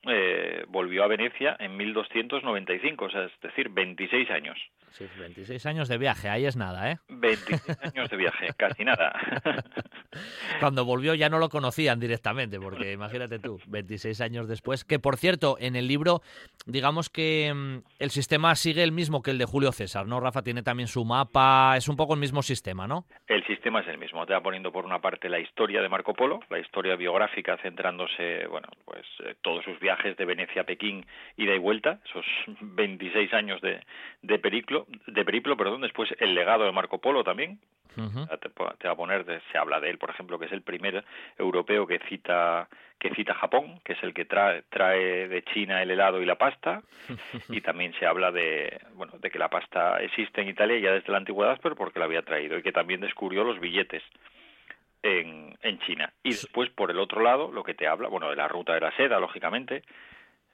eh, 0.04 0.64
volvió 0.68 1.04
a 1.04 1.06
Venecia 1.06 1.56
en 1.60 1.76
1295, 1.76 3.04
o 3.04 3.10
sea, 3.10 3.24
es 3.24 3.40
decir, 3.40 3.68
26 3.68 4.30
años. 4.30 4.58
Sí, 4.92 5.06
26 5.18 5.64
años 5.66 5.88
de 5.88 5.96
viaje, 5.96 6.28
ahí 6.28 6.44
es 6.44 6.56
nada, 6.56 6.90
¿eh? 6.90 6.98
26 7.08 7.78
años 7.94 8.10
de 8.10 8.16
viaje, 8.16 8.48
casi 8.58 8.84
nada. 8.84 9.12
Cuando 10.60 10.84
volvió 10.84 11.14
ya 11.14 11.30
no 11.30 11.38
lo 11.38 11.48
conocían 11.48 11.98
directamente, 11.98 12.60
porque 12.60 12.92
imagínate 12.92 13.38
tú, 13.38 13.58
26 13.68 14.20
años 14.20 14.48
después, 14.48 14.84
que 14.84 14.98
por 14.98 15.16
cierto, 15.16 15.56
en 15.58 15.76
el 15.76 15.88
libro, 15.88 16.20
digamos 16.66 17.08
que 17.08 17.52
mm, 17.54 17.78
el 17.98 18.10
sistema 18.10 18.54
sigue 18.54 18.82
el 18.82 18.92
mismo 18.92 19.22
que 19.22 19.30
el 19.30 19.38
de 19.38 19.46
Julio 19.46 19.72
César, 19.72 20.06
¿no? 20.06 20.20
Rafa 20.20 20.42
tiene 20.42 20.62
también 20.62 20.88
su 20.88 21.06
mapa, 21.06 21.74
es 21.76 21.88
un 21.88 21.96
poco 21.96 22.12
el 22.12 22.20
mismo 22.20 22.42
sistema, 22.42 22.86
¿no? 22.86 23.06
El 23.26 23.44
sistema 23.46 23.80
es 23.80 23.88
el 23.88 23.96
mismo, 23.96 24.26
te 24.26 24.34
va 24.34 24.42
poniendo 24.42 24.72
por 24.72 24.84
una 24.84 25.00
parte 25.00 25.30
la 25.30 25.40
historia 25.40 25.80
de 25.80 25.88
Marco 25.88 26.12
Polo, 26.12 26.40
la 26.50 26.58
historia 26.58 26.96
biográfica 26.96 27.56
centrándose, 27.62 28.46
bueno, 28.48 28.68
pues 28.84 29.06
eh, 29.24 29.36
todos 29.40 29.64
sus 29.64 29.80
viajes 29.80 30.18
de 30.18 30.24
Venecia 30.26 30.62
a 30.62 30.64
Pekín, 30.64 31.06
ida 31.38 31.54
y 31.54 31.58
vuelta, 31.58 32.00
esos 32.04 32.26
26 32.60 33.32
años 33.32 33.60
de, 33.62 33.80
de 34.20 34.38
periplo, 34.84 35.12
de 35.12 35.24
periplo, 35.24 35.56
perdón, 35.56 35.80
después 35.82 36.14
el 36.18 36.34
legado 36.34 36.64
de 36.64 36.72
Marco 36.72 36.98
Polo 36.98 37.24
también, 37.24 37.58
te, 37.94 38.48
te, 38.48 38.88
va 38.88 38.92
a 38.92 38.96
poner, 38.96 39.24
se 39.50 39.58
habla 39.58 39.78
de 39.80 39.90
él, 39.90 39.98
por 39.98 40.10
ejemplo, 40.10 40.38
que 40.38 40.46
es 40.46 40.52
el 40.52 40.62
primer 40.62 41.04
europeo 41.38 41.86
que 41.86 41.98
cita 42.08 42.68
que 43.02 43.10
cita 43.16 43.34
Japón, 43.34 43.80
que 43.84 43.94
es 43.94 44.02
el 44.04 44.14
que 44.14 44.24
trae, 44.24 44.62
trae 44.70 45.26
de 45.26 45.42
China 45.42 45.82
el 45.82 45.90
helado 45.90 46.22
y 46.22 46.24
la 46.24 46.36
pasta, 46.36 46.82
y 47.48 47.60
también 47.60 47.92
se 47.98 48.06
habla 48.06 48.30
de, 48.30 48.80
bueno, 48.94 49.14
de 49.18 49.28
que 49.28 49.40
la 49.40 49.48
pasta 49.48 50.00
existe 50.00 50.40
en 50.40 50.48
Italia 50.48 50.78
ya 50.78 50.92
desde 50.92 51.10
la 51.10 51.18
antigüedad, 51.18 51.58
pero 51.60 51.74
porque 51.74 51.98
la 51.98 52.04
había 52.04 52.22
traído, 52.22 52.56
y 52.56 52.62
que 52.62 52.70
también 52.70 53.00
descubrió 53.00 53.42
los 53.42 53.58
billetes 53.58 54.04
en, 55.02 55.58
en 55.62 55.80
China. 55.80 56.12
Y 56.22 56.30
después, 56.30 56.70
por 56.70 56.92
el 56.92 57.00
otro 57.00 57.22
lado, 57.22 57.50
lo 57.50 57.64
que 57.64 57.74
te 57.74 57.88
habla, 57.88 58.08
bueno, 58.08 58.30
de 58.30 58.36
la 58.36 58.46
ruta 58.46 58.72
de 58.72 58.80
la 58.80 58.96
seda, 58.96 59.18
lógicamente, 59.18 59.82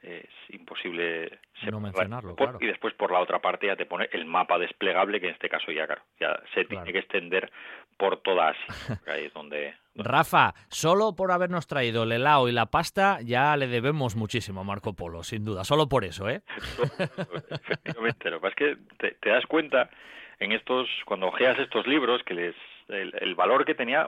es 0.02 0.28
imposible 0.50 1.40
no 1.70 1.80
mencionarlo, 1.80 2.36
Y 2.60 2.66
después 2.66 2.94
por 2.94 3.10
la 3.10 3.18
otra 3.18 3.40
parte 3.40 3.66
ya 3.66 3.76
te 3.76 3.86
pone 3.86 4.08
el 4.12 4.26
mapa 4.26 4.58
desplegable 4.58 5.20
que 5.20 5.26
en 5.26 5.34
este 5.34 5.48
caso 5.48 5.72
ya, 5.72 5.86
claro, 5.86 6.02
ya 6.20 6.40
se 6.54 6.64
tiene 6.64 6.92
que 6.92 7.00
extender 7.00 7.50
por 7.96 8.20
toda 8.22 8.50
Asia. 8.50 8.64
ahí 9.06 9.24
es 9.24 9.32
donde, 9.32 9.74
Rafa, 9.96 10.54
solo 10.68 11.16
por 11.16 11.32
habernos 11.32 11.66
traído 11.66 12.04
el 12.04 12.12
helado 12.12 12.48
y 12.48 12.52
la 12.52 12.66
pasta 12.66 13.18
ya 13.22 13.56
le 13.56 13.66
debemos 13.66 14.14
muchísimo 14.14 14.60
a 14.60 14.64
Marco 14.64 14.94
Polo, 14.94 15.24
sin 15.24 15.44
duda, 15.44 15.64
solo 15.64 15.88
por 15.88 16.04
eso, 16.04 16.28
¿eh? 16.28 16.42
Efectivamente, 17.50 18.30
lo 18.30 18.38
que 18.38 18.42
pasa 18.42 18.48
es 18.48 18.54
que 18.54 18.76
te, 18.98 19.10
te 19.20 19.30
das 19.30 19.44
cuenta 19.46 19.90
en 20.38 20.52
estos, 20.52 20.88
cuando 21.04 21.26
ojeas 21.26 21.58
estos 21.58 21.86
libros, 21.88 22.22
que 22.22 22.34
les 22.34 22.54
el, 22.88 23.12
el, 23.20 23.34
valor 23.34 23.64
que 23.64 23.74
tenía, 23.74 24.06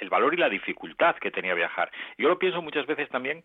el 0.00 0.08
valor 0.08 0.34
y 0.34 0.38
la 0.38 0.48
dificultad 0.48 1.14
que 1.16 1.30
tenía 1.30 1.54
viajar. 1.54 1.92
Yo 2.18 2.28
lo 2.28 2.38
pienso 2.38 2.60
muchas 2.60 2.86
veces 2.86 3.08
también 3.08 3.44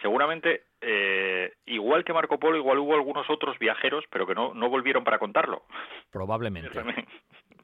seguramente 0.00 0.64
eh, 0.82 1.52
igual 1.66 2.04
que 2.04 2.12
Marco 2.12 2.38
Polo, 2.38 2.56
igual 2.56 2.78
hubo 2.78 2.94
algunos 2.94 3.28
otros 3.30 3.58
viajeros, 3.58 4.04
pero 4.10 4.26
que 4.26 4.34
no, 4.34 4.52
no 4.54 4.68
volvieron 4.68 5.04
para 5.04 5.18
contarlo. 5.18 5.62
Probablemente. 6.10 6.70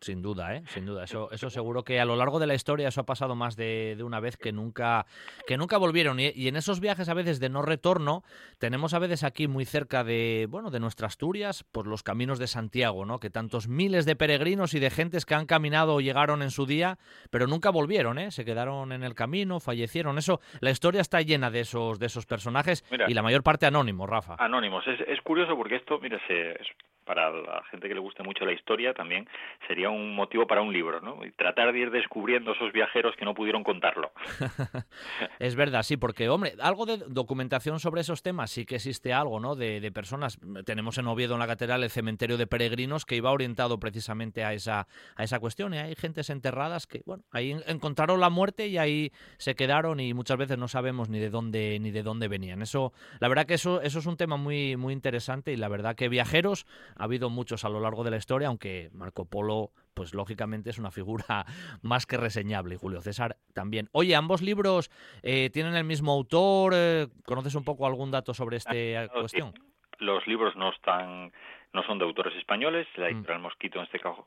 Sin 0.00 0.22
duda, 0.22 0.54
¿eh? 0.54 0.62
Sin 0.68 0.86
duda. 0.86 1.04
Eso, 1.04 1.30
eso 1.32 1.50
seguro 1.50 1.82
que 1.82 2.00
a 2.00 2.04
lo 2.04 2.16
largo 2.16 2.38
de 2.38 2.46
la 2.46 2.54
historia 2.54 2.88
eso 2.88 3.00
ha 3.00 3.06
pasado 3.06 3.34
más 3.34 3.56
de, 3.56 3.94
de 3.96 4.04
una 4.04 4.20
vez 4.20 4.36
que 4.36 4.52
nunca, 4.52 5.06
que 5.46 5.56
nunca 5.56 5.76
volvieron. 5.76 6.20
Y, 6.20 6.30
y, 6.34 6.48
en 6.48 6.56
esos 6.56 6.80
viajes 6.80 7.08
a 7.08 7.14
veces 7.14 7.40
de 7.40 7.48
no 7.48 7.62
retorno, 7.62 8.22
tenemos 8.58 8.94
a 8.94 9.00
veces 9.00 9.24
aquí 9.24 9.48
muy 9.48 9.64
cerca 9.64 10.04
de, 10.04 10.46
bueno, 10.48 10.70
de 10.70 10.78
nuestra 10.78 11.08
Asturias, 11.08 11.64
por 11.64 11.86
los 11.86 12.02
caminos 12.02 12.38
de 12.38 12.46
Santiago, 12.46 13.06
¿no? 13.06 13.18
Que 13.18 13.30
tantos 13.30 13.66
miles 13.66 14.04
de 14.04 14.14
peregrinos 14.14 14.74
y 14.74 14.78
de 14.78 14.90
gentes 14.90 15.26
que 15.26 15.34
han 15.34 15.46
caminado 15.46 15.94
o 15.94 16.00
llegaron 16.00 16.42
en 16.42 16.50
su 16.50 16.66
día, 16.66 16.98
pero 17.30 17.46
nunca 17.46 17.70
volvieron, 17.70 18.18
¿eh? 18.18 18.30
Se 18.30 18.44
quedaron 18.44 18.92
en 18.92 19.02
el 19.02 19.14
camino, 19.14 19.58
fallecieron. 19.58 20.18
Eso, 20.18 20.40
la 20.60 20.70
historia 20.70 21.00
está 21.00 21.22
llena 21.22 21.50
de 21.50 21.60
esos, 21.60 21.98
de 21.98 22.06
esos 22.06 22.26
personajes 22.26 22.84
mira, 22.90 23.07
y 23.08 23.14
la 23.14 23.22
mayor 23.22 23.42
parte 23.42 23.66
anónimos, 23.66 24.08
Rafa. 24.08 24.36
Anónimos. 24.38 24.86
Es, 24.86 25.00
es 25.00 25.20
curioso 25.22 25.56
porque 25.56 25.76
esto, 25.76 25.98
mira, 26.00 26.18
se, 26.26 26.52
es 26.52 26.68
para 27.08 27.30
la 27.30 27.64
gente 27.70 27.88
que 27.88 27.94
le 27.94 28.00
guste 28.00 28.22
mucho 28.22 28.44
la 28.44 28.52
historia 28.52 28.92
también 28.92 29.26
sería 29.66 29.88
un 29.88 30.14
motivo 30.14 30.46
para 30.46 30.60
un 30.60 30.74
libro, 30.74 31.00
¿no? 31.00 31.24
Y 31.24 31.32
tratar 31.32 31.72
de 31.72 31.78
ir 31.78 31.90
descubriendo 31.90 32.52
esos 32.52 32.70
viajeros 32.70 33.16
que 33.16 33.24
no 33.24 33.32
pudieron 33.32 33.64
contarlo. 33.64 34.12
es 35.38 35.56
verdad, 35.56 35.82
sí, 35.84 35.96
porque, 35.96 36.28
hombre, 36.28 36.52
algo 36.60 36.84
de 36.84 36.98
documentación 36.98 37.80
sobre 37.80 38.02
esos 38.02 38.22
temas 38.22 38.50
sí 38.50 38.66
que 38.66 38.74
existe 38.74 39.14
algo, 39.14 39.40
¿no? 39.40 39.56
De, 39.56 39.80
de, 39.80 39.90
personas. 39.90 40.38
Tenemos 40.66 40.98
en 40.98 41.06
Oviedo, 41.06 41.32
en 41.32 41.40
la 41.40 41.46
catedral, 41.46 41.82
el 41.82 41.88
cementerio 41.88 42.36
de 42.36 42.46
peregrinos 42.46 43.06
que 43.06 43.16
iba 43.16 43.30
orientado 43.30 43.80
precisamente 43.80 44.44
a 44.44 44.52
esa, 44.52 44.86
a 45.16 45.24
esa 45.24 45.40
cuestión. 45.40 45.72
Y 45.72 45.78
hay 45.78 45.94
gentes 45.94 46.28
enterradas 46.28 46.86
que, 46.86 47.00
bueno, 47.06 47.24
ahí 47.32 47.56
encontraron 47.66 48.20
la 48.20 48.28
muerte 48.28 48.66
y 48.66 48.76
ahí 48.76 49.12
se 49.38 49.54
quedaron 49.54 49.98
y 49.98 50.12
muchas 50.12 50.36
veces 50.36 50.58
no 50.58 50.68
sabemos 50.68 51.08
ni 51.08 51.18
de 51.18 51.30
dónde 51.30 51.78
ni 51.80 51.90
de 51.90 52.02
dónde 52.02 52.28
venían. 52.28 52.60
Eso, 52.60 52.92
la 53.20 53.28
verdad 53.28 53.46
que 53.46 53.54
eso, 53.54 53.80
eso 53.80 53.98
es 53.98 54.06
un 54.06 54.16
tema 54.16 54.36
muy, 54.36 54.76
muy 54.76 54.92
interesante 54.92 55.52
y 55.52 55.56
la 55.56 55.68
verdad 55.68 55.96
que 55.96 56.08
viajeros 56.08 56.66
ha 56.96 57.04
habido 57.04 57.30
muchos 57.30 57.64
a 57.64 57.68
lo 57.68 57.80
largo 57.80 58.04
de 58.04 58.10
la 58.10 58.16
historia, 58.16 58.48
aunque 58.48 58.90
Marco 58.92 59.24
Polo, 59.24 59.70
pues 59.94 60.14
lógicamente 60.14 60.70
es 60.70 60.78
una 60.78 60.90
figura 60.90 61.44
más 61.82 62.06
que 62.06 62.16
reseñable, 62.16 62.74
y 62.74 62.78
Julio 62.78 63.00
César 63.00 63.36
también. 63.54 63.88
Oye, 63.92 64.14
ambos 64.14 64.42
libros 64.42 64.90
eh, 65.22 65.50
tienen 65.50 65.74
el 65.74 65.84
mismo 65.84 66.12
autor, 66.12 66.72
eh, 66.74 67.08
¿conoces 67.24 67.54
un 67.54 67.64
poco 67.64 67.86
algún 67.86 68.10
dato 68.10 68.34
sobre 68.34 68.56
esta 68.56 68.72
cuestión? 69.08 69.52
Los 69.98 70.26
libros 70.28 70.54
no 70.54 70.70
están 70.70 71.32
no 71.72 71.82
son 71.82 71.98
de 71.98 72.04
autores 72.04 72.34
españoles, 72.36 72.86
la 72.96 73.08
editorial 73.08 73.40
mm. 73.40 73.42
Mosquito 73.42 73.78
en 73.78 73.84
este 73.84 74.00
caso 74.00 74.26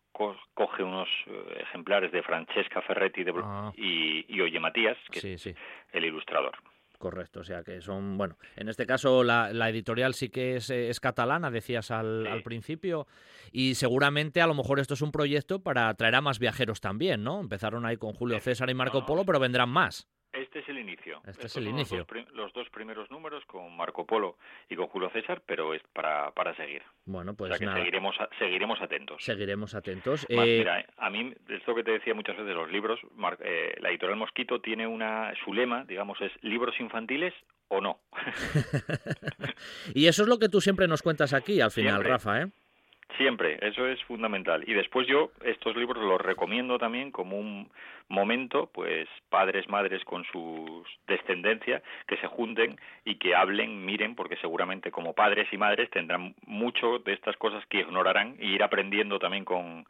coge 0.54 0.84
unos 0.84 1.10
uh, 1.28 1.60
ejemplares 1.60 2.12
de 2.12 2.22
Francesca 2.22 2.82
Ferretti 2.82 3.24
de 3.24 3.34
ah. 3.44 3.72
y, 3.76 4.26
y, 4.28 4.42
Oye 4.42 4.60
Matías, 4.60 4.98
que 5.12 5.20
sí, 5.20 5.50
es 5.50 5.56
el 5.92 6.06
ilustrador. 6.06 6.56
Correcto, 7.02 7.40
o 7.40 7.44
sea 7.44 7.64
que 7.64 7.82
son, 7.82 8.16
bueno, 8.16 8.38
en 8.56 8.70
este 8.70 8.86
caso 8.86 9.24
la, 9.24 9.52
la 9.54 9.70
editorial 9.70 10.14
sí 10.14 10.30
que 10.30 10.58
es, 10.58 10.70
es 10.70 11.00
catalana, 11.00 11.50
decías 11.50 11.90
al, 11.90 12.26
sí. 12.26 12.32
al, 12.32 12.44
principio, 12.44 13.08
y 13.52 13.74
seguramente 13.74 14.40
a 14.40 14.46
lo 14.46 14.54
mejor 14.54 14.80
esto 14.80 14.94
es 14.94 15.02
un 15.02 15.12
proyecto 15.12 15.64
para 15.64 15.90
atraer 15.90 16.14
a 16.14 16.22
más 16.22 16.38
viajeros 16.38 16.80
también, 16.80 17.24
¿no? 17.24 17.40
Empezaron 17.40 17.88
ahí 17.88 17.98
con 17.98 18.14
Julio 18.14 18.40
César 18.40 18.70
y 18.70 18.76
Marco 18.76 19.04
Polo, 19.08 19.26
pero 19.26 19.40
vendrán 19.40 19.70
más. 19.70 20.08
Este 20.34 20.60
es 20.60 20.70
el 20.70 20.80
inicio. 20.80 21.18
Este 21.18 21.32
Estos 21.32 21.46
es 21.46 21.58
el 21.58 21.68
inicio. 21.68 21.98
Los 21.98 22.08
dos, 22.08 22.34
los 22.34 22.54
dos, 22.54 22.70
primeros 22.70 23.12
números 23.12 23.44
con 23.46 23.76
Marco 23.76 24.06
Polo 24.06 24.38
y 24.70 24.76
con 24.76 24.88
Julio 24.88 25.10
César, 25.10 25.42
pero 25.46 25.74
es 25.74 25.82
para, 25.94 26.32
para 26.32 26.56
seguir. 26.56 26.82
Bueno, 27.06 27.34
pues 27.34 27.50
o 27.50 27.54
sea 27.54 27.60
que 27.60 27.66
nada. 27.66 27.78
Seguiremos, 27.78 28.16
seguiremos 28.40 28.82
atentos. 28.82 29.24
Seguiremos 29.24 29.76
atentos. 29.76 30.26
Más, 30.30 30.48
eh... 30.48 30.60
mira, 30.60 30.86
a 30.98 31.10
mí, 31.10 31.34
esto 31.50 31.76
que 31.76 31.84
te 31.84 31.92
decía 31.92 32.14
muchas 32.14 32.38
veces, 32.38 32.56
los 32.56 32.72
libros, 32.72 33.00
eh, 33.42 33.76
la 33.80 33.90
editorial 33.90 34.18
Mosquito 34.18 34.62
tiene 34.62 34.88
una, 34.88 35.34
su 35.44 35.54
lema, 35.54 35.84
digamos, 35.84 36.20
es 36.22 36.32
libros 36.42 36.80
infantiles 36.80 37.34
o 37.68 37.82
no. 37.82 38.00
y 39.94 40.08
eso 40.08 40.24
es 40.24 40.30
lo 40.30 40.40
que 40.40 40.50
tú 40.50 40.62
siempre 40.62 40.88
nos 40.88 41.02
cuentas 41.02 41.34
aquí, 41.34 41.60
al 41.60 41.72
final, 41.72 41.94
siempre. 41.96 42.10
Rafa, 42.10 42.42
¿eh? 42.42 42.52
Siempre, 43.18 43.58
eso 43.62 43.88
es 43.88 44.02
fundamental. 44.04 44.64
Y 44.68 44.74
después 44.74 45.08
yo 45.08 45.32
estos 45.44 45.76
libros 45.76 46.04
los 46.04 46.22
recomiendo 46.22 46.78
también 46.78 47.12
como 47.12 47.38
un 47.38 47.70
momento, 48.08 48.70
pues 48.74 49.08
padres, 49.30 49.68
madres 49.70 50.04
con 50.06 50.24
su 50.26 50.84
descendencia, 51.08 51.82
que 52.08 52.18
se 52.18 52.28
junten 52.28 52.80
y 53.06 53.16
que 53.16 53.36
hablen, 53.36 53.86
miren, 53.86 54.16
porque 54.16 54.38
seguramente 54.38 54.92
como 54.92 55.14
padres 55.14 55.48
y 55.52 55.58
madres 55.58 55.90
tendrán 55.90 56.36
mucho 56.46 57.00
de 57.00 57.14
estas 57.14 57.36
cosas 57.38 57.66
que 57.68 57.80
ignorarán 57.80 58.36
y 58.40 58.54
ir 58.54 58.64
aprendiendo 58.64 59.20
también 59.20 59.46
con, 59.46 59.86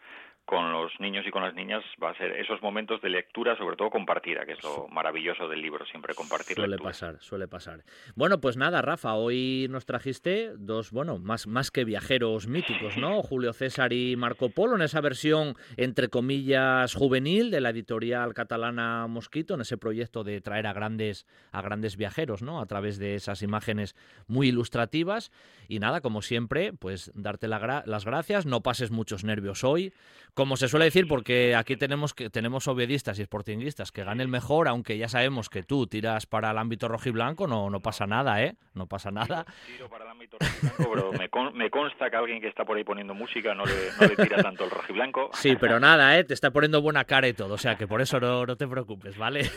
con 0.52 0.70
los 0.74 0.92
niños 1.00 1.26
y 1.26 1.32
con 1.32 1.44
las 1.44 1.56
niñas 1.56 1.82
va 2.04 2.10
a 2.10 2.18
ser 2.18 2.34
esos 2.34 2.62
momentos 2.62 3.02
de 3.02 3.08
lectura, 3.08 3.56
sobre 3.56 3.78
todo 3.78 3.90
compartida, 3.90 4.46
que 4.46 4.52
es 4.52 4.62
lo 4.62 4.86
maravilloso 4.90 5.48
del 5.48 5.62
libro, 5.62 5.86
siempre 5.86 6.14
compartir. 6.14 6.58
Suele 6.58 6.72
lectura. 6.72 6.90
pasar, 6.90 7.22
suele 7.22 7.48
pasar. 7.48 7.86
Bueno, 8.16 8.42
pues 8.42 8.58
nada, 8.58 8.82
Rafa, 8.82 9.14
hoy 9.14 9.68
nos 9.70 9.86
trajiste 9.86 10.52
dos, 10.58 10.92
bueno, 10.92 11.20
más, 11.20 11.48
más 11.48 11.72
que 11.72 11.86
viajeros 11.86 12.48
míticos, 12.48 12.98
¿no? 12.98 13.22
Julio 13.24 13.54
César 13.54 13.94
y 13.94 14.18
Marco 14.18 14.50
Polo, 14.50 14.76
en 14.76 14.82
esa 14.82 15.00
versión, 15.00 15.56
entre 15.78 16.10
comillas, 16.10 16.96
juvenil 16.96 17.50
de 17.50 17.62
la 17.62 17.70
editorial 17.70 18.34
catalana 18.34 19.08
Mosquito, 19.08 19.54
en 19.54 19.62
ese 19.62 19.78
proyecto 19.78 20.26
de 20.26 20.42
traer 20.42 20.68
a 20.68 20.74
grandes, 20.74 21.26
a 21.54 21.62
grandes 21.62 21.96
viajeros, 21.96 22.42
¿no? 22.42 22.60
A 22.60 22.66
través 22.66 22.98
de 23.00 23.16
esas 23.16 23.42
imágenes 23.42 23.96
muy 24.28 24.50
ilustrativas. 24.50 25.32
Y 25.70 25.80
nada, 25.80 26.02
como 26.02 26.22
siempre, 26.22 26.74
pues 26.74 27.10
darte 27.16 27.48
la 27.48 27.58
gra 27.58 27.84
las 27.86 28.04
gracias, 28.04 28.46
no 28.46 28.60
pases 28.60 28.92
muchos 28.92 29.24
nervios 29.24 29.64
hoy 29.64 29.94
como 30.42 30.58
se 30.58 30.68
suele 30.68 30.86
decir, 30.86 31.08
porque 31.08 31.56
aquí 31.56 31.78
tenemos 31.78 32.16
que 32.16 32.32
tenemos 32.32 32.68
obviedistas 32.68 33.20
y 33.20 33.24
sportinguistas 33.24 33.92
que 33.92 34.04
gane 34.04 34.24
el 34.24 34.28
mejor, 34.28 34.68
aunque 34.68 34.98
ya 34.98 35.08
sabemos 35.08 35.50
que 35.50 35.62
tú 35.62 35.86
tiras 35.86 36.26
para 36.26 36.50
el 36.50 36.58
ámbito 36.58 36.88
rojiblanco, 36.88 37.46
no, 37.46 37.70
no 37.70 37.80
pasa 37.80 38.08
nada, 38.08 38.42
¿eh? 38.42 38.56
No 38.74 38.88
pasa 38.88 39.12
nada. 39.12 39.44
Tiro, 39.44 39.68
tiro 39.68 39.90
para 39.90 40.06
el 40.06 40.10
ámbito 40.10 40.38
rojiblanco, 40.40 40.92
pero 40.92 41.12
me, 41.14 41.30
con, 41.30 41.56
me, 41.56 41.70
consta 41.70 42.10
que 42.10 42.16
alguien 42.16 42.42
que 42.42 42.48
está 42.48 42.66
por 42.66 42.76
ahí 42.76 42.84
poniendo 42.84 43.14
música 43.14 43.54
no 43.54 43.66
le, 43.68 43.74
no 44.00 44.08
le 44.08 44.16
tira 44.16 44.42
tanto 44.42 44.64
el 44.64 44.72
rojiblanco. 44.72 45.30
Sí, 45.34 45.56
pero 45.62 45.80
nada, 45.80 46.18
¿eh? 46.18 46.24
Te 46.24 46.34
está 46.34 46.50
poniendo 46.50 46.82
buena 46.82 47.06
cara 47.06 47.28
y 47.28 47.34
todo, 47.34 47.54
o 47.54 47.60
sea 47.60 47.76
que 47.76 47.86
por 47.86 48.02
eso 48.02 48.20
no, 48.20 48.44
no 48.48 48.56
te 48.56 48.68
preocupes, 48.68 49.20
¿vale? 49.20 49.48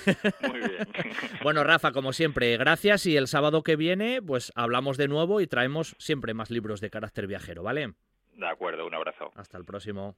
Muy 0.47 0.59
bien. 0.59 0.87
Bueno, 1.43 1.65
Rafa, 1.65 1.93
como 1.93 2.13
siempre, 2.13 2.59
gracias 2.59 3.07
y 3.07 3.17
el 3.17 3.27
sábado 3.27 3.63
que 3.63 3.77
viene, 3.77 4.21
pues 4.21 4.53
hablamos 4.55 4.99
de 4.99 5.09
nuevo 5.09 5.41
y 5.41 5.47
traemos 5.47 5.97
siempre 5.99 6.35
más 6.35 6.51
libros 6.51 6.83
de 6.83 6.91
carácter 6.91 7.27
viajero, 7.27 7.63
¿vale? 7.63 7.95
De 8.35 8.49
acuerdo, 8.49 8.87
un 8.87 8.95
abrazo. 8.95 9.31
Hasta 9.35 9.57
el 9.57 9.65
próximo. 9.65 10.17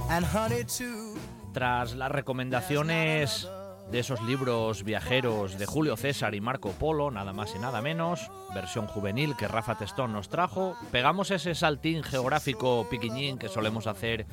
and 0.10 0.25
honey 0.25 0.66
too. 0.66 1.16
Tras 1.54 1.96
las 1.96 2.12
recomendaciones 2.12 3.48
de 3.91 4.00
esos 4.00 4.22
libros 4.22 4.84
viajeros 4.84 5.58
de 5.58 5.65
Julio 5.65 5.96
César 5.96 6.36
y 6.36 6.41
Marco 6.41 6.72
Polo, 6.72 7.10
nada 7.12 7.34
más 7.34 7.56
y 7.56 7.60
nada 7.60 7.82
menos, 7.82 8.29
versión 8.53 8.88
juvenil 8.88 9.36
que 9.38 9.48
Rafa 9.48 9.77
Testón 9.77 10.13
nos 10.13 10.29
trajo, 10.29 10.75
pegamos 10.91 11.32
ese 11.32 11.56
saltín 11.56 12.03
geográfico 12.03 12.88
piquiñín 12.89 13.38
que 13.38 13.50
solemos 13.50 13.88
hacer 13.88 14.25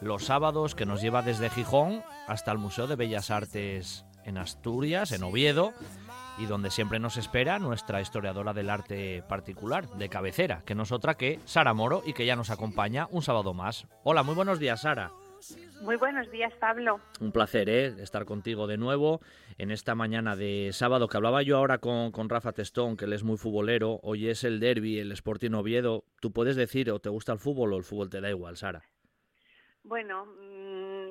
los 0.00 0.26
sábados 0.26 0.74
que 0.74 0.86
nos 0.86 1.00
lleva 1.00 1.22
desde 1.22 1.50
Gijón 1.50 2.02
hasta 2.26 2.52
el 2.52 2.58
Museo 2.58 2.86
de 2.86 2.96
Bellas 2.96 3.30
Artes 3.30 4.04
en 4.24 4.36
Asturias, 4.36 5.12
en 5.12 5.22
Oviedo, 5.22 5.72
y 6.36 6.46
donde 6.46 6.70
siempre 6.70 6.98
nos 6.98 7.16
espera 7.16 7.58
nuestra 7.58 8.00
historiadora 8.00 8.52
del 8.52 8.70
arte 8.70 9.24
particular, 9.28 9.88
de 9.88 10.08
cabecera, 10.08 10.62
que 10.64 10.74
no 10.74 10.84
es 10.84 10.92
otra 10.92 11.14
que 11.14 11.40
Sara 11.46 11.74
Moro 11.74 12.02
y 12.04 12.12
que 12.12 12.26
ya 12.26 12.36
nos 12.36 12.50
acompaña 12.50 13.08
un 13.10 13.22
sábado 13.22 13.54
más. 13.54 13.86
Hola, 14.04 14.22
muy 14.22 14.34
buenos 14.34 14.58
días, 14.58 14.82
Sara. 14.82 15.10
Muy 15.82 15.96
buenos 15.96 16.30
días, 16.30 16.52
Pablo. 16.54 17.00
Un 17.20 17.32
placer 17.32 17.68
¿eh? 17.68 17.86
estar 18.00 18.24
contigo 18.24 18.66
de 18.66 18.76
nuevo 18.76 19.20
en 19.56 19.70
esta 19.70 19.94
mañana 19.94 20.36
de 20.36 20.70
sábado, 20.72 21.08
que 21.08 21.16
hablaba 21.16 21.42
yo 21.42 21.56
ahora 21.56 21.78
con, 21.78 22.12
con 22.12 22.28
Rafa 22.28 22.52
Testón, 22.52 22.96
que 22.96 23.04
él 23.04 23.12
es 23.12 23.22
muy 23.22 23.36
futbolero, 23.36 24.00
hoy 24.02 24.28
es 24.28 24.44
el 24.44 24.60
derby, 24.60 24.98
el 24.98 25.12
Sporting 25.12 25.52
Oviedo. 25.52 26.04
¿Tú 26.20 26.32
puedes 26.32 26.56
decir 26.56 26.90
o 26.90 26.98
te 27.00 27.08
gusta 27.08 27.32
el 27.32 27.38
fútbol 27.38 27.72
o 27.72 27.76
el 27.76 27.84
fútbol 27.84 28.10
te 28.10 28.20
da 28.20 28.30
igual, 28.30 28.56
Sara? 28.56 28.82
Bueno, 29.84 30.26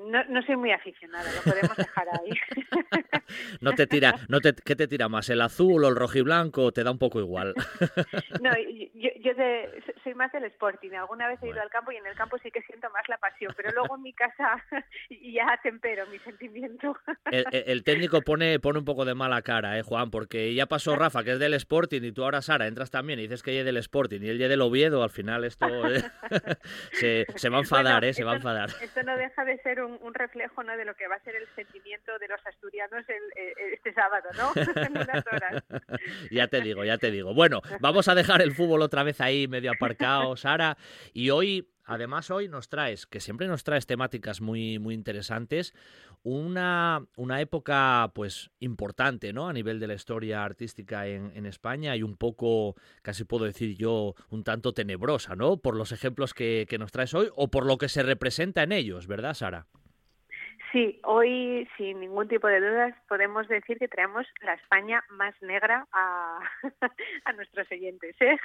no, 0.08 0.24
no 0.26 0.42
soy 0.44 0.56
muy 0.56 0.72
aficionada, 0.72 1.30
lo 1.34 1.42
podemos 1.42 1.76
dejar 1.76 2.08
ahí. 2.10 2.32
no 3.62 3.74
te 3.74 3.88
tira, 3.88 4.16
no 4.30 4.40
te, 4.40 4.54
¿Qué 4.54 4.76
te 4.76 4.88
tira 4.88 5.10
más, 5.10 5.30
el 5.30 5.42
azul 5.42 5.84
o 5.84 5.88
el 5.88 5.96
rojiblanco? 5.96 6.72
Te 6.72 6.84
da 6.84 6.92
un 6.92 6.98
poco 6.98 7.20
igual. 7.20 7.54
no, 8.41 8.52
yo, 8.93 9.10
yo 9.20 9.34
de, 9.34 9.84
soy 10.04 10.13
más 10.13 10.32
del 10.32 10.46
Sporting. 10.46 10.91
Alguna 10.91 11.28
vez 11.28 11.41
he 11.43 11.50
ido 11.50 11.62
al 11.62 11.70
campo 11.70 11.91
y 11.91 11.98
en 11.98 12.06
el 12.06 12.15
campo 12.15 12.38
sí 12.39 12.52
que 12.52 12.62
siento 12.63 12.89
más 12.91 13.08
la 13.08 13.17
pasión, 13.17 13.54
pero 13.56 13.72
luego 13.72 13.96
en 13.96 14.02
mi 14.02 14.13
casa 14.13 14.63
ya 15.10 15.60
tempero 15.62 16.06
mi 16.08 16.20
sentimiento. 16.20 16.98
el, 17.32 17.46
el, 17.52 17.84
técnico 17.84 18.22
pone, 18.22 18.60
pone 18.60 18.80
un 18.80 18.86
poco 18.86 19.06
de 19.06 19.15
mala 19.15 19.41
cara, 19.41 19.78
¿eh, 19.78 19.84
Juan? 19.84 20.12
Porque 20.12 20.54
ya 20.54 20.65
pasó 20.65 20.96
Rafa, 20.96 21.24
que 21.24 21.34
es 21.34 21.39
del 21.39 21.54
Sporting, 21.54 22.02
y 22.04 22.12
tú 22.12 22.24
ahora, 22.24 22.41
Sara, 22.41 22.67
entras 22.67 22.91
también 22.91 23.20
y 23.20 23.24
dices 23.24 23.43
que 23.43 23.52
ella 23.52 23.62
es 23.62 23.65
del 23.65 23.78
Sporting 23.78 24.22
y 24.22 24.30
él 24.30 24.38
ya 24.38 24.48
del 24.48 24.62
Oviedo, 24.62 25.04
al 25.04 25.10
final 25.10 25.43
esto 25.43 25.67
eh, 25.89 26.04
se, 26.91 27.26
se, 27.36 27.50
va 27.50 27.58
a 27.58 27.62
enfadar, 27.62 28.02
bueno, 28.02 28.08
¿eh? 28.08 28.13
Se 28.13 28.24
va 28.24 28.34
a 28.34 28.36
enfadar. 28.36 28.70
Esto 28.82 29.04
no 29.04 29.17
deja 29.17 29.46
de 29.46 29.58
ser 29.60 29.82
un, 29.82 29.96
un, 30.01 30.13
reflejo 30.13 30.63
¿no? 30.63 30.75
de 30.75 30.86
lo 30.86 30.95
que 30.95 31.07
va 31.07 31.15
a 31.15 31.23
ser 31.23 31.36
el 31.36 31.47
sentimiento 31.55 32.17
de 32.19 32.27
los 32.27 32.45
asturianos 32.45 33.03
el, 33.07 33.23
el, 33.36 33.73
este 33.73 33.93
sábado, 33.93 34.29
¿no? 34.38 34.51
en 34.86 34.91
unas 34.97 35.25
horas. 35.27 35.63
ya 36.31 36.47
te 36.47 36.62
digo, 36.62 36.83
ya 36.83 36.97
te 36.97 37.12
digo. 37.12 37.33
Bueno, 37.33 37.62
vamos 37.79 38.07
a 38.07 38.15
dejar 38.15 38.41
el 38.41 38.53
fútbol 38.53 38.81
otra 38.81 39.03
vez 39.03 39.21
ahí 39.21 39.47
medio 39.47 39.71
aparcado, 39.71 40.36
Sara, 40.36 40.77
y 41.13 41.29
hoy 41.29 41.67
Además, 41.89 42.29
hoy 42.31 42.49
nos 42.49 42.67
traes, 42.67 43.05
que 43.05 43.21
siempre 43.21 43.47
nos 43.47 43.63
traes 43.63 43.88
temáticas 43.88 44.41
muy, 44.41 44.77
muy 44.77 44.93
interesantes, 44.93 45.73
una, 46.21 47.07
una 47.15 47.39
época 47.39 48.12
pues 48.13 48.51
importante, 48.60 49.31
¿no? 49.31 49.47
A 49.47 49.53
nivel 49.53 49.79
de 49.79 49.88
la 49.88 49.93
historia 49.93 50.43
artística 50.43 51.07
en, 51.07 51.45
España 51.45 51.95
y 51.95 52.03
un 52.03 52.17
poco, 52.17 52.75
casi 53.01 53.23
puedo 53.23 53.45
decir 53.45 53.77
yo, 53.77 54.15
un 54.29 54.43
tanto 54.43 54.73
tenebrosa, 54.73 55.38
¿no? 55.38 55.62
Por 55.62 55.77
los 55.77 55.93
ejemplos 55.93 56.33
que 56.33 56.67
nos 56.77 56.91
traes 56.91 57.13
hoy 57.13 57.29
o 57.33 57.49
por 57.49 57.65
lo 57.65 57.77
que 57.77 57.88
se 57.88 58.03
representa 58.03 58.63
en 58.63 58.73
ellos, 58.73 59.07
¿verdad, 59.07 59.33
Sara? 59.33 59.67
Sí, 60.71 60.99
hoy 61.06 61.67
sin 61.77 62.01
ningún 62.01 62.27
tipo 62.27 62.47
de 62.47 62.60
dudas 62.60 62.93
podemos 63.08 63.47
decir 63.47 63.77
que 63.80 63.88
traemos 63.88 64.27
la 64.41 64.53
España 64.56 65.01
más 65.10 65.34
negra 65.41 65.88
a, 65.93 66.39
a 67.25 67.34
nuestros 67.34 67.71
oyentes. 67.71 68.15
¿eh? 68.19 68.38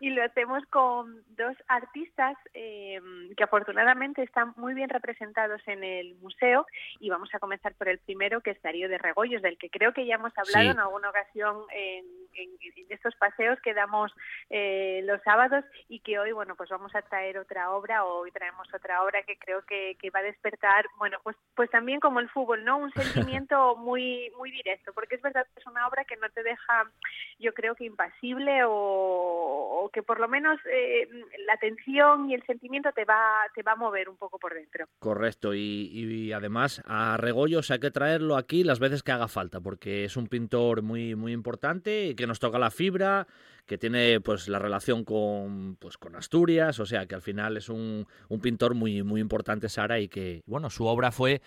Y 0.00 0.10
lo 0.10 0.22
hacemos 0.22 0.62
con 0.66 1.22
dos 1.36 1.56
artistas 1.68 2.36
eh, 2.52 3.00
que 3.36 3.44
afortunadamente 3.44 4.22
están 4.22 4.52
muy 4.56 4.74
bien 4.74 4.90
representados 4.90 5.62
en 5.66 5.82
el 5.84 6.14
museo 6.16 6.66
y 7.00 7.08
vamos 7.08 7.30
a 7.34 7.38
comenzar 7.38 7.74
por 7.76 7.88
el 7.88 7.98
primero 7.98 8.42
que 8.42 8.50
es 8.50 8.60
Darío 8.62 8.88
de 8.88 8.98
Regoyos, 8.98 9.40
del 9.40 9.56
que 9.56 9.70
creo 9.70 9.92
que 9.94 10.04
ya 10.06 10.16
hemos 10.16 10.36
hablado 10.36 10.64
Sí. 10.64 10.68
en 10.70 10.78
alguna 10.80 11.08
ocasión 11.10 11.62
en, 11.72 12.04
en- 12.34 12.50
en 12.60 12.86
estos 12.90 13.14
paseos 13.16 13.58
que 13.62 13.72
damos 13.74 14.12
eh, 14.50 15.00
los 15.04 15.20
sábados 15.22 15.64
y 15.88 16.00
que 16.00 16.18
hoy, 16.18 16.32
bueno, 16.32 16.54
pues 16.56 16.68
vamos 16.68 16.94
a 16.94 17.02
traer 17.02 17.38
otra 17.38 17.70
obra 17.70 18.04
o 18.04 18.20
hoy 18.20 18.30
traemos 18.30 18.68
otra 18.74 19.02
obra 19.02 19.22
que 19.22 19.38
creo 19.38 19.62
que, 19.62 19.96
que 20.00 20.10
va 20.10 20.20
a 20.20 20.24
despertar, 20.24 20.84
bueno, 20.98 21.18
pues 21.22 21.36
pues 21.54 21.70
también 21.70 22.00
como 22.00 22.20
el 22.20 22.28
fútbol, 22.28 22.64
¿no? 22.64 22.78
Un 22.78 22.92
sentimiento 23.42 23.76
muy 23.76 24.30
muy 24.36 24.50
directo, 24.50 24.92
porque 24.92 25.16
es 25.16 25.22
verdad 25.22 25.46
que 25.54 25.60
es 25.60 25.66
una 25.66 25.86
obra 25.86 26.04
que 26.04 26.16
no 26.16 26.28
te 26.30 26.42
deja, 26.42 26.90
yo 27.38 27.52
creo 27.54 27.74
que 27.74 27.84
impasible 27.84 28.64
o, 28.64 28.70
o 28.70 29.90
que 29.92 30.02
por 30.02 30.20
lo 30.20 30.28
menos 30.28 30.58
eh, 30.70 31.08
la 31.46 31.54
atención 31.54 32.30
y 32.30 32.34
el 32.34 32.44
sentimiento 32.44 32.90
te 32.92 33.04
va 33.04 33.42
te 33.54 33.62
va 33.62 33.72
a 33.72 33.76
mover 33.76 34.08
un 34.08 34.16
poco 34.16 34.38
por 34.38 34.54
dentro. 34.54 34.86
Correcto, 34.98 35.54
y, 35.54 35.90
y 35.92 36.32
además 36.32 36.82
a 36.86 37.16
Regoyos 37.16 37.70
hay 37.70 37.78
que 37.78 37.90
traerlo 37.90 38.36
aquí 38.36 38.64
las 38.64 38.80
veces 38.80 39.02
que 39.02 39.12
haga 39.12 39.28
falta, 39.28 39.60
porque 39.60 40.04
es 40.04 40.16
un 40.16 40.26
pintor 40.26 40.82
muy, 40.82 41.14
muy 41.14 41.32
importante 41.32 42.06
y 42.06 42.14
que 42.14 42.26
nos 42.26 42.40
toca 42.40 42.58
la 42.58 42.70
fibra, 42.70 43.26
que 43.66 43.78
tiene 43.78 44.20
pues 44.20 44.48
la 44.48 44.58
relación 44.58 45.04
con, 45.04 45.76
pues, 45.76 45.96
con 45.96 46.16
Asturias, 46.16 46.80
o 46.80 46.86
sea 46.86 47.06
que 47.06 47.14
al 47.14 47.22
final 47.22 47.56
es 47.56 47.68
un, 47.68 48.06
un 48.28 48.40
pintor 48.40 48.74
muy, 48.74 49.02
muy 49.02 49.20
importante, 49.20 49.68
Sara, 49.68 50.00
y 50.00 50.08
que, 50.08 50.42
bueno, 50.46 50.70
su 50.70 50.86
obra 50.86 51.12
fue 51.12 51.40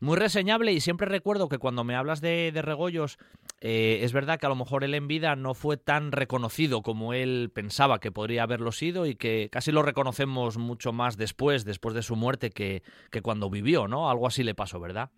muy 0.00 0.16
reseñable 0.16 0.72
y 0.72 0.80
siempre 0.80 1.06
recuerdo 1.06 1.48
que 1.48 1.58
cuando 1.58 1.84
me 1.84 1.94
hablas 1.94 2.20
de, 2.20 2.50
de 2.52 2.62
Regoyos, 2.62 3.18
eh, 3.60 4.00
es 4.02 4.12
verdad 4.12 4.40
que 4.40 4.46
a 4.46 4.48
lo 4.48 4.56
mejor 4.56 4.82
él 4.82 4.94
en 4.94 5.06
vida 5.06 5.36
no 5.36 5.52
fue 5.52 5.76
tan 5.76 6.10
reconocido 6.10 6.82
como 6.82 7.12
él 7.12 7.50
pensaba 7.52 8.00
que 8.00 8.10
podría 8.10 8.44
haberlo 8.44 8.72
sido 8.72 9.04
y 9.04 9.14
que 9.14 9.48
casi 9.52 9.70
lo 9.72 9.82
reconocemos 9.82 10.56
mucho 10.56 10.92
más 10.92 11.18
después, 11.18 11.66
después 11.66 11.94
de 11.94 12.02
su 12.02 12.16
muerte, 12.16 12.50
que, 12.50 12.82
que 13.10 13.20
cuando 13.20 13.50
vivió, 13.50 13.88
¿no? 13.88 14.10
Algo 14.10 14.26
así 14.26 14.42
le 14.42 14.54
pasó, 14.54 14.80
¿verdad? 14.80 15.10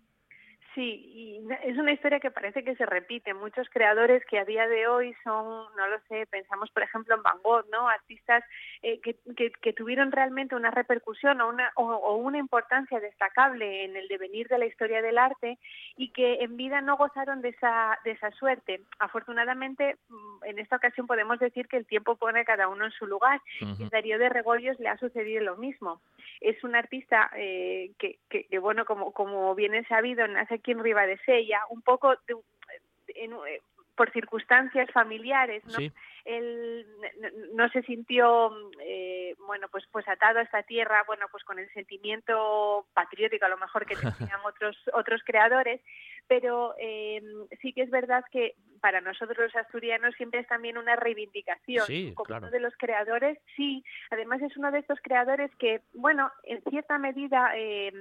Sí, 0.75 0.81
y 0.81 1.47
es 1.63 1.77
una 1.77 1.91
historia 1.91 2.19
que 2.19 2.31
parece 2.31 2.63
que 2.63 2.75
se 2.75 2.85
repite. 2.87 3.35
Muchos 3.35 3.69
creadores 3.69 4.25
que 4.25 4.39
a 4.39 4.45
día 4.45 4.67
de 4.67 4.87
hoy 4.87 5.13
son, 5.23 5.67
no 5.75 5.87
lo 5.87 5.99
sé, 6.09 6.25
pensamos 6.25 6.71
por 6.71 6.81
ejemplo 6.81 7.13
en 7.13 7.21
Van 7.21 7.37
Gogh, 7.43 7.65
¿no? 7.71 7.87
Artistas 7.87 8.43
eh, 8.81 8.99
que, 9.01 9.15
que, 9.61 9.73
tuvieron 9.73 10.11
realmente 10.11 10.55
una 10.55 10.71
repercusión 10.71 11.41
o 11.41 11.49
una, 11.49 11.71
o, 11.75 12.15
una 12.15 12.39
importancia 12.39 12.99
destacable 12.99 13.85
en 13.85 13.95
el 13.95 14.07
devenir 14.07 14.47
de 14.47 14.57
la 14.57 14.65
historia 14.65 15.03
del 15.03 15.19
arte 15.19 15.59
y 15.95 16.11
que 16.11 16.39
en 16.41 16.57
vida 16.57 16.81
no 16.81 16.97
gozaron 16.97 17.41
de 17.41 17.49
esa, 17.49 17.99
de 18.03 18.11
esa 18.11 18.31
suerte. 18.31 18.81
Afortunadamente, 18.97 19.97
mm, 20.09 20.45
en 20.45 20.57
esta 20.57 20.77
ocasión 20.77 21.05
podemos 21.05 21.37
decir 21.37 21.67
que 21.67 21.77
el 21.77 21.85
tiempo 21.85 22.15
pone 22.15 22.39
a 22.39 22.45
cada 22.45 22.67
uno 22.67 22.85
en 22.85 22.91
su 22.91 23.05
lugar 23.05 23.39
y 23.59 23.83
a 23.83 23.89
Darío 23.89 24.17
de 24.17 24.29
Regoyos 24.29 24.79
le 24.79 24.89
ha 24.89 24.97
sucedido 24.97 25.43
lo 25.43 25.55
mismo. 25.57 26.01
Es 26.41 26.63
un 26.63 26.75
artista 26.75 27.29
eh, 27.35 27.91
que, 27.99 28.17
que, 28.29 28.45
que, 28.45 28.59
bueno, 28.59 28.85
como, 28.85 29.11
como 29.13 29.53
bien 29.53 29.75
es 29.75 29.87
sabido, 29.87 30.27
nace 30.27 30.62
aquí 30.63 30.71
en 30.71 30.83
Ribadesella, 30.83 31.59
un 31.69 31.81
poco 31.81 32.15
de, 32.25 32.35
eh, 33.15 33.61
por 33.95 34.11
circunstancias 34.11 34.89
familiares, 34.91 35.63
¿no? 35.65 35.77
Él 36.25 36.87
no, 37.53 37.67
se 37.69 37.81
sintió, 37.83 38.49
eh, 38.79 39.35
bueno, 39.45 39.67
pues, 39.69 39.83
pues 39.91 40.07
atado 40.07 40.39
a 40.39 40.43
esta 40.43 40.63
tierra, 40.63 41.03
bueno, 41.05 41.25
pues 41.29 41.43
con 41.43 41.59
el 41.59 41.69
sentimiento 41.73 42.87
patriótico 42.93 43.45
a 43.45 43.49
lo 43.49 43.57
mejor 43.57 43.85
que 43.85 43.95
tenían 44.31 44.39
otros, 44.45 44.77
otros 44.93 45.21
creadores, 45.25 45.81
pero 46.27 46.75
eh, 46.79 47.21
sí 47.61 47.73
que 47.73 47.81
es 47.81 47.91
verdad 47.91 48.23
que 48.31 48.55
para 48.79 49.01
nosotros 49.01 49.37
los 49.37 49.55
asturianos 49.55 50.15
siempre 50.15 50.39
es 50.39 50.47
también 50.47 50.77
una 50.77 50.95
reivindicación. 50.95 51.85
Como 52.15 52.37
uno 52.37 52.49
de 52.49 52.59
los 52.61 52.73
creadores, 52.77 53.37
sí, 53.55 53.83
además 54.09 54.41
es 54.41 54.55
uno 54.57 54.71
de 54.71 54.79
estos 54.79 54.99
creadores 55.01 55.51
que, 55.57 55.81
bueno, 55.93 56.31
en 56.43 56.61
cierta 56.63 56.97
medida 56.97 57.51
eh, 57.55 57.91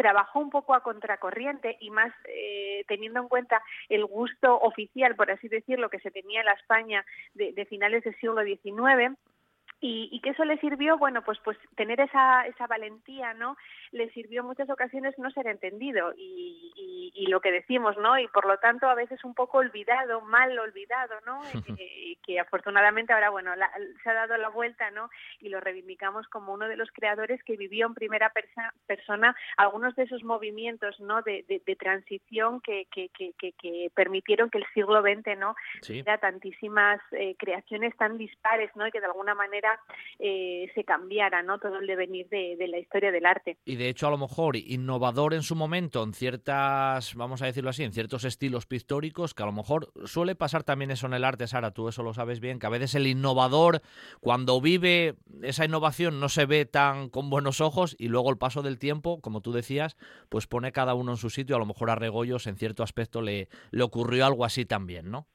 trabajó 0.00 0.40
un 0.40 0.48
poco 0.48 0.74
a 0.74 0.82
contracorriente 0.82 1.76
y 1.78 1.90
más 1.90 2.10
eh, 2.24 2.84
teniendo 2.88 3.20
en 3.20 3.28
cuenta 3.28 3.62
el 3.90 4.06
gusto 4.06 4.58
oficial, 4.58 5.14
por 5.14 5.30
así 5.30 5.46
decirlo, 5.48 5.90
que 5.90 6.00
se 6.00 6.10
tenía 6.10 6.40
en 6.40 6.46
la 6.46 6.52
España 6.52 7.04
de, 7.34 7.52
de 7.52 7.66
finales 7.66 8.02
del 8.02 8.16
siglo 8.16 8.42
XIX 8.42 9.18
y, 9.80 10.10
y, 10.12 10.20
que 10.20 10.30
eso 10.30 10.44
le 10.44 10.58
sirvió, 10.58 10.98
bueno, 10.98 11.22
pues 11.22 11.38
pues 11.42 11.56
tener 11.74 12.00
esa, 12.00 12.46
esa 12.46 12.66
valentía, 12.66 13.32
¿no? 13.32 13.56
Le 13.92 14.10
sirvió 14.10 14.42
en 14.42 14.46
muchas 14.46 14.68
ocasiones 14.68 15.18
no 15.18 15.30
ser 15.30 15.46
entendido 15.46 16.12
y, 16.16 17.12
y, 17.14 17.26
lo 17.28 17.40
que 17.40 17.50
decimos, 17.50 17.96
¿no? 17.96 18.18
Y 18.18 18.28
por 18.28 18.46
lo 18.46 18.58
tanto 18.58 18.88
a 18.88 18.94
veces 18.94 19.24
un 19.24 19.34
poco 19.34 19.58
olvidado, 19.58 20.20
mal 20.20 20.58
olvidado, 20.58 21.14
¿no? 21.24 21.40
y, 21.80 22.16
que 22.16 22.38
afortunadamente 22.38 23.12
ahora, 23.12 23.30
bueno, 23.30 23.52
se 24.02 24.10
ha 24.10 24.14
dado 24.14 24.36
la 24.36 24.50
vuelta, 24.50 24.90
¿no? 24.90 25.08
Y 25.40 25.48
lo 25.48 25.60
reivindicamos 25.60 26.28
como 26.28 26.52
uno 26.52 26.68
de 26.68 26.76
los 26.76 26.90
creadores 26.92 27.42
que 27.44 27.56
vivió 27.56 27.86
en 27.86 27.94
primera 27.94 28.32
persona 28.86 29.34
algunos 29.56 29.96
de 29.96 30.02
esos 30.02 30.22
movimientos, 30.24 31.00
¿no? 31.00 31.22
De, 31.22 31.44
de, 31.48 31.76
transición 31.76 32.60
que, 32.60 32.86
que, 32.92 33.08
que, 33.08 33.32
que, 33.38 33.90
permitieron 33.94 34.50
que 34.50 34.58
el 34.58 34.66
siglo 34.74 35.00
XX, 35.00 35.38
¿no? 35.38 35.54
Sí. 35.80 36.04
tantísimas 36.20 37.00
eh, 37.12 37.34
creaciones 37.38 37.96
tan 37.96 38.18
dispares, 38.18 38.70
¿no? 38.76 38.86
Y 38.86 38.90
que 38.90 39.00
de 39.00 39.06
alguna 39.06 39.34
manera 39.34 39.69
eh, 40.18 40.70
se 40.74 40.84
cambiara 40.84 41.42
¿no? 41.42 41.58
todo 41.58 41.78
el 41.78 41.86
devenir 41.86 42.28
de, 42.28 42.56
la 42.68 42.78
historia 42.78 43.10
del 43.10 43.26
arte. 43.26 43.58
Y 43.64 43.76
de 43.76 43.88
hecho, 43.88 44.06
a 44.06 44.10
lo 44.10 44.18
mejor 44.18 44.56
innovador 44.56 45.34
en 45.34 45.42
su 45.42 45.56
momento 45.56 46.02
en 46.02 46.12
ciertas, 46.12 47.14
vamos 47.14 47.42
a 47.42 47.46
decirlo 47.46 47.70
así, 47.70 47.84
en 47.84 47.92
ciertos 47.92 48.24
estilos 48.24 48.66
pictóricos, 48.66 49.34
que 49.34 49.42
a 49.42 49.46
lo 49.46 49.52
mejor 49.52 49.92
suele 50.04 50.34
pasar 50.34 50.62
también 50.62 50.90
eso 50.90 51.06
en 51.06 51.14
el 51.14 51.24
arte, 51.24 51.46
Sara, 51.46 51.72
tú 51.72 51.88
eso 51.88 52.02
lo 52.02 52.14
sabes 52.14 52.40
bien, 52.40 52.58
que 52.58 52.66
a 52.66 52.70
veces 52.70 52.94
el 52.94 53.06
innovador, 53.06 53.82
cuando 54.20 54.60
vive 54.60 55.16
esa 55.42 55.64
innovación, 55.64 56.20
no 56.20 56.28
se 56.28 56.46
ve 56.46 56.66
tan 56.66 57.08
con 57.08 57.30
buenos 57.30 57.60
ojos 57.60 57.96
y 57.98 58.08
luego 58.08 58.30
el 58.30 58.38
paso 58.38 58.62
del 58.62 58.78
tiempo, 58.78 59.20
como 59.20 59.40
tú 59.40 59.52
decías, 59.52 59.96
pues 60.28 60.46
pone 60.46 60.72
cada 60.72 60.94
uno 60.94 61.12
en 61.12 61.18
su 61.18 61.30
sitio. 61.30 61.56
A 61.56 61.58
lo 61.58 61.66
mejor 61.66 61.90
a 61.90 61.94
Regoyos 61.94 62.46
en 62.46 62.56
cierto 62.56 62.82
aspecto 62.82 63.22
le 63.22 63.48
ocurrió 63.80 64.26
algo 64.26 64.44
así 64.44 64.64
también, 64.64 65.10
¿no? 65.10 65.26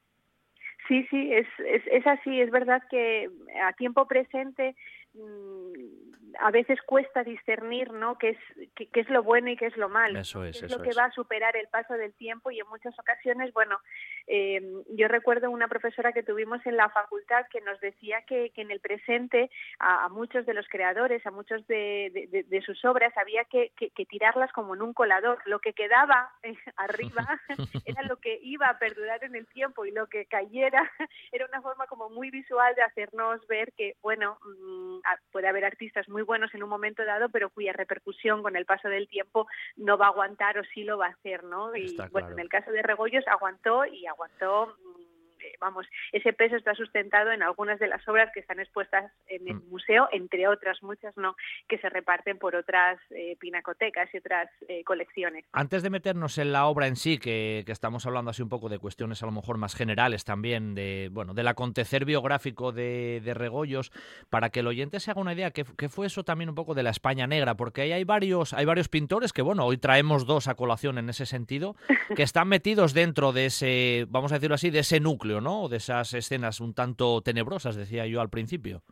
Sí, 0.88 1.06
sí, 1.10 1.32
es, 1.32 1.46
es, 1.58 1.82
es 1.90 2.06
así. 2.06 2.40
Es 2.40 2.50
verdad 2.50 2.82
que 2.90 3.28
a 3.62 3.72
tiempo 3.72 4.06
presente 4.06 4.76
mm, 5.14 6.25
a 6.40 6.50
veces 6.50 6.80
cuesta 6.82 7.24
discernir 7.24 7.92
¿no? 7.92 8.18
qué, 8.18 8.30
es, 8.30 8.68
qué, 8.74 9.00
es 9.00 9.08
lo 9.08 9.22
bueno 9.22 9.50
y 9.50 9.56
qué 9.56 9.66
es 9.66 9.76
lo 9.76 9.88
malo. 9.88 10.20
Eso 10.20 10.44
es, 10.44 10.62
es 10.62 10.70
lo 10.70 10.82
que 10.82 10.94
va 10.94 11.04
a 11.04 11.12
superar 11.12 11.56
el 11.56 11.68
paso 11.68 11.94
del 11.94 12.14
tiempo 12.14 12.50
y 12.50 12.60
en 12.60 12.68
muchas 12.68 12.98
ocasiones, 12.98 13.52
bueno, 13.52 13.78
eh, 14.26 14.60
yo 14.90 15.08
recuerdo 15.08 15.50
una 15.50 15.68
profesora 15.68 16.12
que 16.12 16.22
tuvimos 16.22 16.64
en 16.66 16.76
la 16.76 16.88
facultad 16.90 17.46
que 17.50 17.60
nos 17.60 17.80
decía 17.80 18.22
que, 18.22 18.50
que 18.50 18.62
en 18.62 18.70
el 18.70 18.80
presente 18.80 19.50
a, 19.78 20.08
muchos 20.08 20.46
de 20.46 20.54
los 20.54 20.66
creadores, 20.68 21.24
a 21.26 21.30
muchos 21.30 21.66
de, 21.66 22.44
de, 22.48 22.62
sus 22.62 22.84
obras, 22.84 23.16
había 23.16 23.44
que, 23.44 23.72
que, 23.76 24.06
tirarlas 24.06 24.52
como 24.52 24.74
en 24.74 24.82
un 24.82 24.92
colador. 24.92 25.38
Lo 25.46 25.60
que 25.60 25.72
quedaba 25.72 26.30
eh, 26.42 26.54
arriba 26.76 27.40
era 27.84 28.02
lo 28.02 28.16
que 28.16 28.38
iba 28.42 28.68
a 28.68 28.78
perdurar 28.78 29.22
en 29.24 29.34
el 29.34 29.46
tiempo 29.46 29.84
y 29.84 29.90
lo 29.90 30.06
que 30.08 30.26
cayera 30.26 30.90
era 31.32 31.46
una 31.46 31.62
forma 31.62 31.86
como 31.86 32.10
muy 32.10 32.30
visual 32.30 32.74
de 32.74 32.82
hacernos 32.82 33.46
ver 33.46 33.72
que, 33.72 33.96
bueno, 34.02 34.38
mm, 34.44 34.98
puede 35.30 35.48
haber 35.48 35.64
artistas 35.64 36.08
muy 36.08 36.15
buenos 36.22 36.54
en 36.54 36.62
un 36.62 36.68
momento 36.68 37.04
dado, 37.04 37.28
pero 37.28 37.50
cuya 37.50 37.72
repercusión 37.72 38.42
con 38.42 38.56
el 38.56 38.66
paso 38.66 38.88
del 38.88 39.08
tiempo 39.08 39.46
no 39.76 39.98
va 39.98 40.06
a 40.06 40.10
aguantar 40.10 40.58
o 40.58 40.64
sí 40.64 40.84
lo 40.84 40.98
va 40.98 41.06
a 41.06 41.10
hacer, 41.10 41.44
¿no? 41.44 41.74
Y 41.74 41.96
bueno, 42.10 42.30
en 42.30 42.38
el 42.38 42.48
caso 42.48 42.70
de 42.70 42.82
Regoyos 42.82 43.26
aguantó 43.28 43.84
y 43.84 44.06
aguantó 44.06 44.76
mm, 44.78 45.15
vamos, 45.60 45.86
ese 46.12 46.32
peso 46.32 46.56
está 46.56 46.74
sustentado 46.74 47.32
en 47.32 47.42
algunas 47.42 47.78
de 47.78 47.88
las 47.88 48.06
obras 48.08 48.30
que 48.32 48.40
están 48.40 48.60
expuestas 48.60 49.12
en 49.28 49.48
el 49.48 49.54
mm. 49.54 49.70
museo, 49.70 50.08
entre 50.12 50.48
otras 50.48 50.82
muchas 50.82 51.16
no, 51.16 51.36
que 51.68 51.78
se 51.78 51.88
reparten 51.88 52.38
por 52.38 52.56
otras 52.56 52.98
eh, 53.10 53.36
pinacotecas 53.38 54.12
y 54.14 54.18
otras 54.18 54.48
eh, 54.68 54.84
colecciones. 54.84 55.44
Antes 55.52 55.82
de 55.82 55.90
meternos 55.90 56.38
en 56.38 56.52
la 56.52 56.66
obra 56.66 56.86
en 56.86 56.96
sí, 56.96 57.18
que, 57.18 57.64
estamos 57.66 58.06
hablando 58.06 58.30
así 58.30 58.42
un 58.42 58.48
poco 58.48 58.68
de 58.68 58.78
cuestiones 58.78 59.22
a 59.22 59.26
lo 59.26 59.32
mejor 59.32 59.58
más 59.58 59.74
generales 59.74 60.24
también, 60.24 60.74
de 60.74 61.10
bueno, 61.12 61.34
del 61.34 61.48
acontecer 61.48 62.04
biográfico 62.04 62.72
de, 62.72 63.20
de 63.22 63.34
Regoyos, 63.34 63.92
para 64.30 64.50
que 64.50 64.60
el 64.60 64.66
oyente 64.66 65.00
se 65.00 65.10
haga 65.10 65.20
una 65.20 65.32
idea, 65.32 65.50
¿qué, 65.50 65.64
fue 65.88 66.06
eso 66.06 66.24
también 66.24 66.48
un 66.48 66.54
poco 66.54 66.74
de 66.74 66.82
la 66.82 66.90
España 66.90 67.26
negra? 67.26 67.56
Porque 67.56 67.82
ahí 67.82 67.92
hay 67.92 68.04
varios, 68.04 68.52
hay 68.52 68.64
varios 68.64 68.88
pintores 68.88 69.32
que, 69.32 69.42
bueno, 69.42 69.64
hoy 69.64 69.78
traemos 69.78 70.26
dos 70.26 70.48
a 70.48 70.54
colación 70.54 70.98
en 70.98 71.08
ese 71.08 71.26
sentido, 71.26 71.76
que 72.14 72.22
están 72.22 72.48
metidos 72.48 72.94
dentro 72.94 73.32
de 73.32 73.46
ese, 73.46 74.06
vamos 74.08 74.32
a 74.32 74.36
decirlo 74.36 74.54
así, 74.54 74.70
de 74.70 74.80
ese 74.80 75.00
núcleo, 75.00 75.35
¿no? 75.40 75.68
De 75.68 75.78
esas 75.78 76.12
escenas 76.14 76.60
un 76.60 76.74
tanto 76.74 77.20
tenebrosas, 77.22 77.76
decía 77.76 78.06
yo 78.06 78.20
al 78.20 78.30
principio. 78.30 78.82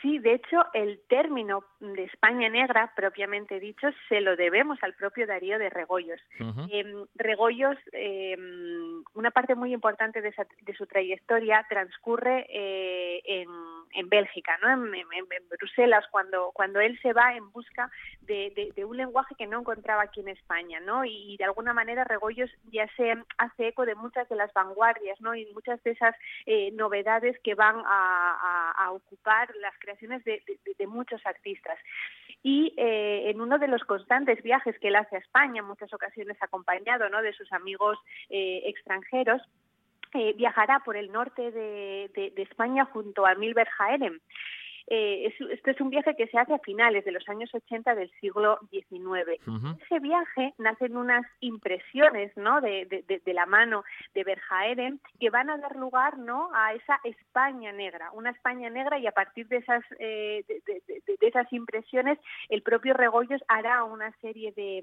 Sí, 0.00 0.18
de 0.18 0.34
hecho, 0.34 0.64
el 0.74 1.00
término 1.08 1.64
de 1.80 2.04
España 2.04 2.48
negra, 2.48 2.92
propiamente 2.94 3.58
dicho, 3.58 3.88
se 4.08 4.20
lo 4.20 4.36
debemos 4.36 4.78
al 4.82 4.94
propio 4.94 5.26
Darío 5.26 5.58
de 5.58 5.70
Regoyos. 5.70 6.20
Em, 6.70 7.04
Regoyos, 7.16 7.76
em, 7.92 9.02
una 9.14 9.32
parte 9.32 9.56
muy 9.56 9.72
importante 9.72 10.20
de, 10.20 10.32
su 10.76 10.86
trayectoria 10.86 11.66
transcurre 11.68 12.46
eh, 12.48 13.22
en, 13.24 13.48
Bélgica, 14.08 14.58
¿no? 14.62 14.70
En, 14.70 15.08
Bruselas, 15.48 16.04
cuando, 16.10 16.50
cuando 16.52 16.80
él 16.80 16.98
se 17.00 17.12
va 17.12 17.34
en 17.34 17.50
busca 17.52 17.90
de, 18.22 18.72
un 18.84 18.96
lenguaje 18.96 19.34
que 19.36 19.46
no 19.46 19.60
encontraba 19.60 20.02
aquí 20.02 20.20
en 20.20 20.28
España, 20.28 20.80
¿no? 20.80 21.04
Y, 21.04 21.36
de 21.36 21.44
alguna 21.44 21.72
manera 21.72 22.04
Regoyos 22.04 22.50
ya 22.72 22.88
se 22.96 23.14
hace 23.38 23.68
eco 23.68 23.84
de 23.86 23.94
muchas 23.94 24.28
de 24.28 24.36
las 24.36 24.52
vanguardias, 24.52 25.20
¿no? 25.20 25.34
Y 25.34 25.46
muchas 25.52 25.82
de 25.82 25.92
esas 25.92 26.14
eh, 26.46 26.70
novedades 26.72 27.38
que 27.42 27.54
van 27.54 27.76
a, 27.84 28.72
a 28.76 28.92
ocupar 28.92 29.54
las 29.56 29.74
creaciones 29.78 30.24
de, 30.24 30.42
muchos 30.86 31.24
artistas. 31.26 31.78
Y 32.42 32.72
eh, 32.76 33.30
en 33.30 33.40
uno 33.40 33.58
de 33.58 33.68
los 33.68 33.82
constantes 33.82 34.42
viajes 34.42 34.78
que 34.78 34.88
él 34.88 34.96
hace 34.96 35.16
a 35.16 35.18
España, 35.18 35.60
en 35.60 35.66
muchas 35.66 35.92
ocasiones 35.92 36.36
acompañado 36.40 37.08
¿no? 37.08 37.20
de 37.20 37.32
sus 37.32 37.52
amigos 37.52 37.98
eh, 38.30 38.62
extranjeros, 38.66 39.42
eh, 40.14 40.34
viajará 40.36 40.80
por 40.80 40.96
el 40.96 41.12
norte 41.12 41.50
de, 41.50 42.10
de, 42.14 42.42
España 42.42 42.84
junto 42.86 43.26
a 43.26 43.34
Milber 43.34 43.68
Jaerem. 43.68 44.20
Eh, 44.90 45.34
este 45.50 45.70
es 45.72 45.80
un 45.80 45.90
viaje 45.90 46.14
que 46.16 46.28
se 46.28 46.38
hace 46.38 46.54
a 46.54 46.58
finales 46.60 47.04
de 47.04 47.12
los 47.12 47.28
años 47.28 47.54
80 47.54 47.94
del 47.94 48.10
siglo 48.20 48.58
XIX. 48.70 49.38
Ese 49.84 49.98
viaje 50.00 50.54
nacen 50.56 50.96
unas 50.96 51.26
impresiones 51.40 52.34
¿no? 52.36 52.62
de, 52.62 52.86
de, 52.86 53.34
la 53.34 53.44
mano 53.44 53.84
de 54.14 54.24
Berjaeren 54.24 55.00
que 55.20 55.28
van 55.28 55.50
a 55.50 55.58
dar 55.58 55.76
lugar 55.76 56.16
¿no? 56.16 56.50
a 56.54 56.72
esa 56.72 56.98
España 57.04 57.70
negra, 57.72 58.10
una 58.12 58.30
España 58.30 58.70
negra 58.70 58.98
y 58.98 59.06
a 59.06 59.12
partir 59.12 59.46
de 59.48 59.58
esas, 59.58 59.84
eh, 59.98 60.44
de, 60.46 61.16
esas 61.20 61.52
impresiones 61.52 62.18
el 62.48 62.62
propio 62.62 62.94
Regoyos 62.94 63.42
hará 63.48 63.84
una 63.84 64.10
serie 64.22 64.52
de, 64.52 64.82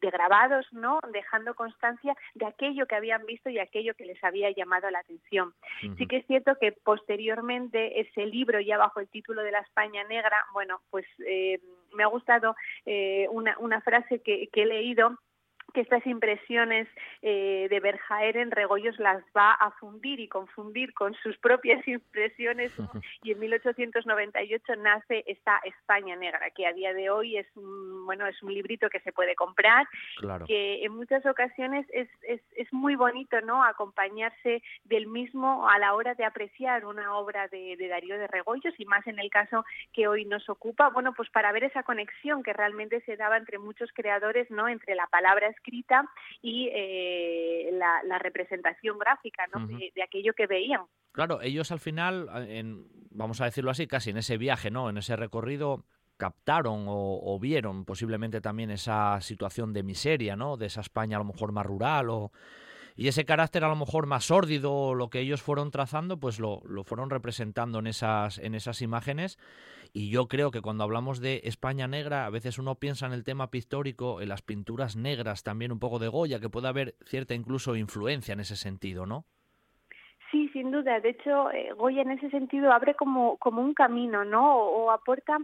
grabados, 0.00 0.66
¿no? 0.72 1.00
dejando 1.12 1.54
constancia 1.54 2.16
de 2.34 2.46
aquello 2.46 2.86
que 2.86 2.94
habían 2.94 3.26
visto 3.26 3.50
y 3.50 3.58
aquello 3.58 3.94
que 3.94 4.06
les 4.06 4.22
había 4.24 4.50
llamado 4.50 4.90
la 4.90 5.00
atención. 5.00 5.52
Sí 5.98 6.06
que 6.06 6.18
es 6.18 6.26
cierto 6.26 6.56
que 6.58 6.72
posteriormente 6.72 8.00
ese 8.00 8.24
libro 8.24 8.37
libro 8.38 8.60
ya 8.60 8.78
bajo 8.78 9.00
el 9.00 9.08
título 9.08 9.42
de 9.42 9.50
la 9.50 9.58
España 9.58 10.04
negra, 10.04 10.44
bueno, 10.52 10.80
pues 10.90 11.06
eh, 11.26 11.60
me 11.92 12.04
ha 12.04 12.06
gustado 12.06 12.54
eh, 12.86 13.26
una, 13.30 13.56
una 13.58 13.80
frase 13.80 14.20
que, 14.22 14.48
he 14.52 14.66
leído 14.66 15.18
que 15.72 15.80
estas 15.80 16.06
impresiones 16.06 16.88
eh, 17.22 17.66
de 17.68 17.80
Berjaeren 17.80 18.50
Regoyos 18.50 18.98
las 18.98 19.22
va 19.36 19.52
a 19.52 19.70
fundir 19.72 20.20
y 20.20 20.28
confundir 20.28 20.94
con 20.94 21.14
sus 21.14 21.36
propias 21.38 21.86
impresiones 21.86 22.72
y 23.22 23.32
en 23.32 23.38
1898 23.38 24.76
nace 24.76 25.24
esta 25.26 25.60
España 25.64 26.16
negra 26.16 26.50
que 26.54 26.66
a 26.66 26.72
día 26.72 26.94
de 26.94 27.10
hoy 27.10 27.36
es 27.36 27.46
un, 27.56 28.06
bueno 28.06 28.26
es 28.26 28.42
un 28.42 28.52
librito 28.52 28.88
que 28.88 29.00
se 29.00 29.12
puede 29.12 29.34
comprar 29.34 29.86
que 30.46 30.84
en 30.84 30.92
muchas 30.94 31.24
ocasiones 31.26 31.86
es, 31.92 32.08
es, 32.22 32.40
es, 32.56 32.72
muy 32.72 32.94
bonito 32.94 33.40
no 33.42 33.62
acompañarse 33.64 34.62
del 34.84 35.06
mismo 35.06 35.68
a 35.68 35.78
la 35.78 35.94
hora 35.94 36.14
de 36.14 36.24
apreciar 36.24 36.84
una 36.84 37.16
obra 37.16 37.48
de, 37.48 37.76
de 37.76 37.88
Darío 37.88 38.18
de 38.18 38.26
Regoyos 38.26 38.74
y 38.78 38.84
más 38.86 39.06
en 39.06 39.18
el 39.18 39.30
caso 39.30 39.64
que 39.92 40.08
hoy 40.08 40.24
nos 40.24 40.48
ocupa 40.48 40.88
bueno 40.88 41.12
pues 41.12 41.28
para 41.30 41.52
ver 41.52 41.64
esa 41.64 41.82
conexión 41.82 42.42
que 42.42 42.52
realmente 42.52 43.00
se 43.02 43.16
daba 43.16 43.36
entre 43.36 43.58
muchos 43.58 43.90
creadores 43.92 44.50
no 44.50 44.68
entre 44.68 44.94
la 44.94 45.06
palabra 45.08 45.48
escrita 45.58 46.04
y 46.42 46.68
eh, 46.72 47.70
la, 47.72 48.18
representación 48.18 48.98
gráfica 48.98 49.44
de, 49.68 50.02
aquello 50.02 50.32
que 50.34 50.46
veían. 50.46 50.82
Claro, 51.12 51.40
ellos 51.42 51.70
al 51.72 51.80
final, 51.80 52.28
vamos 53.10 53.40
a 53.40 53.44
decirlo 53.44 53.70
así, 53.70 53.86
casi 53.86 54.10
en 54.10 54.18
ese 54.18 54.38
viaje, 54.38 54.70
¿no? 54.70 54.90
En 54.90 54.98
ese 54.98 55.16
recorrido 55.16 55.84
captaron 56.16 56.84
o, 56.88 57.38
vieron 57.40 57.84
posiblemente 57.84 58.40
también 58.40 58.70
esa 58.70 59.20
situación 59.20 59.72
de 59.72 59.84
miseria, 59.84 60.36
¿no? 60.36 60.56
De 60.56 60.66
esa 60.66 60.80
España 60.80 61.16
a 61.16 61.20
lo 61.20 61.24
mejor 61.24 61.52
más 61.52 61.64
rural 61.64 62.10
o 62.10 62.32
y 62.96 63.06
ese 63.06 63.24
carácter 63.24 63.62
a 63.62 63.68
lo 63.68 63.76
mejor 63.76 64.06
más 64.06 64.24
sórdido, 64.24 64.92
lo 64.92 65.08
que 65.08 65.20
ellos 65.20 65.40
fueron 65.40 65.70
trazando, 65.70 66.18
pues 66.18 66.40
lo, 66.40 66.60
lo, 66.64 66.82
fueron 66.82 67.10
representando 67.10 67.78
en 67.78 67.86
esas, 67.86 68.38
en 68.38 68.56
esas 68.56 68.82
imágenes 68.82 69.38
y 69.92 70.10
yo 70.10 70.28
creo 70.28 70.50
que 70.50 70.60
cuando 70.60 70.84
hablamos 70.84 71.20
de 71.20 71.42
España 71.44 71.86
negra, 71.88 72.26
a 72.26 72.30
veces 72.30 72.58
uno 72.58 72.76
piensa 72.76 73.06
en 73.06 73.12
el 73.12 73.24
tema 73.24 73.50
pictórico, 73.50 74.20
en 74.20 74.28
las 74.28 74.42
pinturas 74.42 74.96
negras, 74.96 75.42
también 75.42 75.72
un 75.72 75.78
poco 75.78 75.98
de 75.98 76.08
Goya, 76.08 76.40
que 76.40 76.48
puede 76.48 76.68
haber 76.68 76.94
cierta 77.04 77.34
incluso 77.34 77.76
influencia 77.76 78.32
en 78.32 78.40
ese 78.40 78.56
sentido, 78.56 79.06
¿no? 79.06 79.24
Sí, 80.30 80.48
sin 80.50 80.70
duda. 80.70 81.00
De 81.00 81.10
hecho, 81.10 81.50
eh, 81.50 81.72
Goya 81.76 82.02
en 82.02 82.10
ese 82.10 82.28
sentido 82.30 82.70
abre 82.70 82.94
como, 82.94 83.38
como 83.38 83.62
un 83.62 83.72
camino, 83.72 84.24
¿no? 84.24 84.56
o 84.56 84.90
aporta 84.90 85.38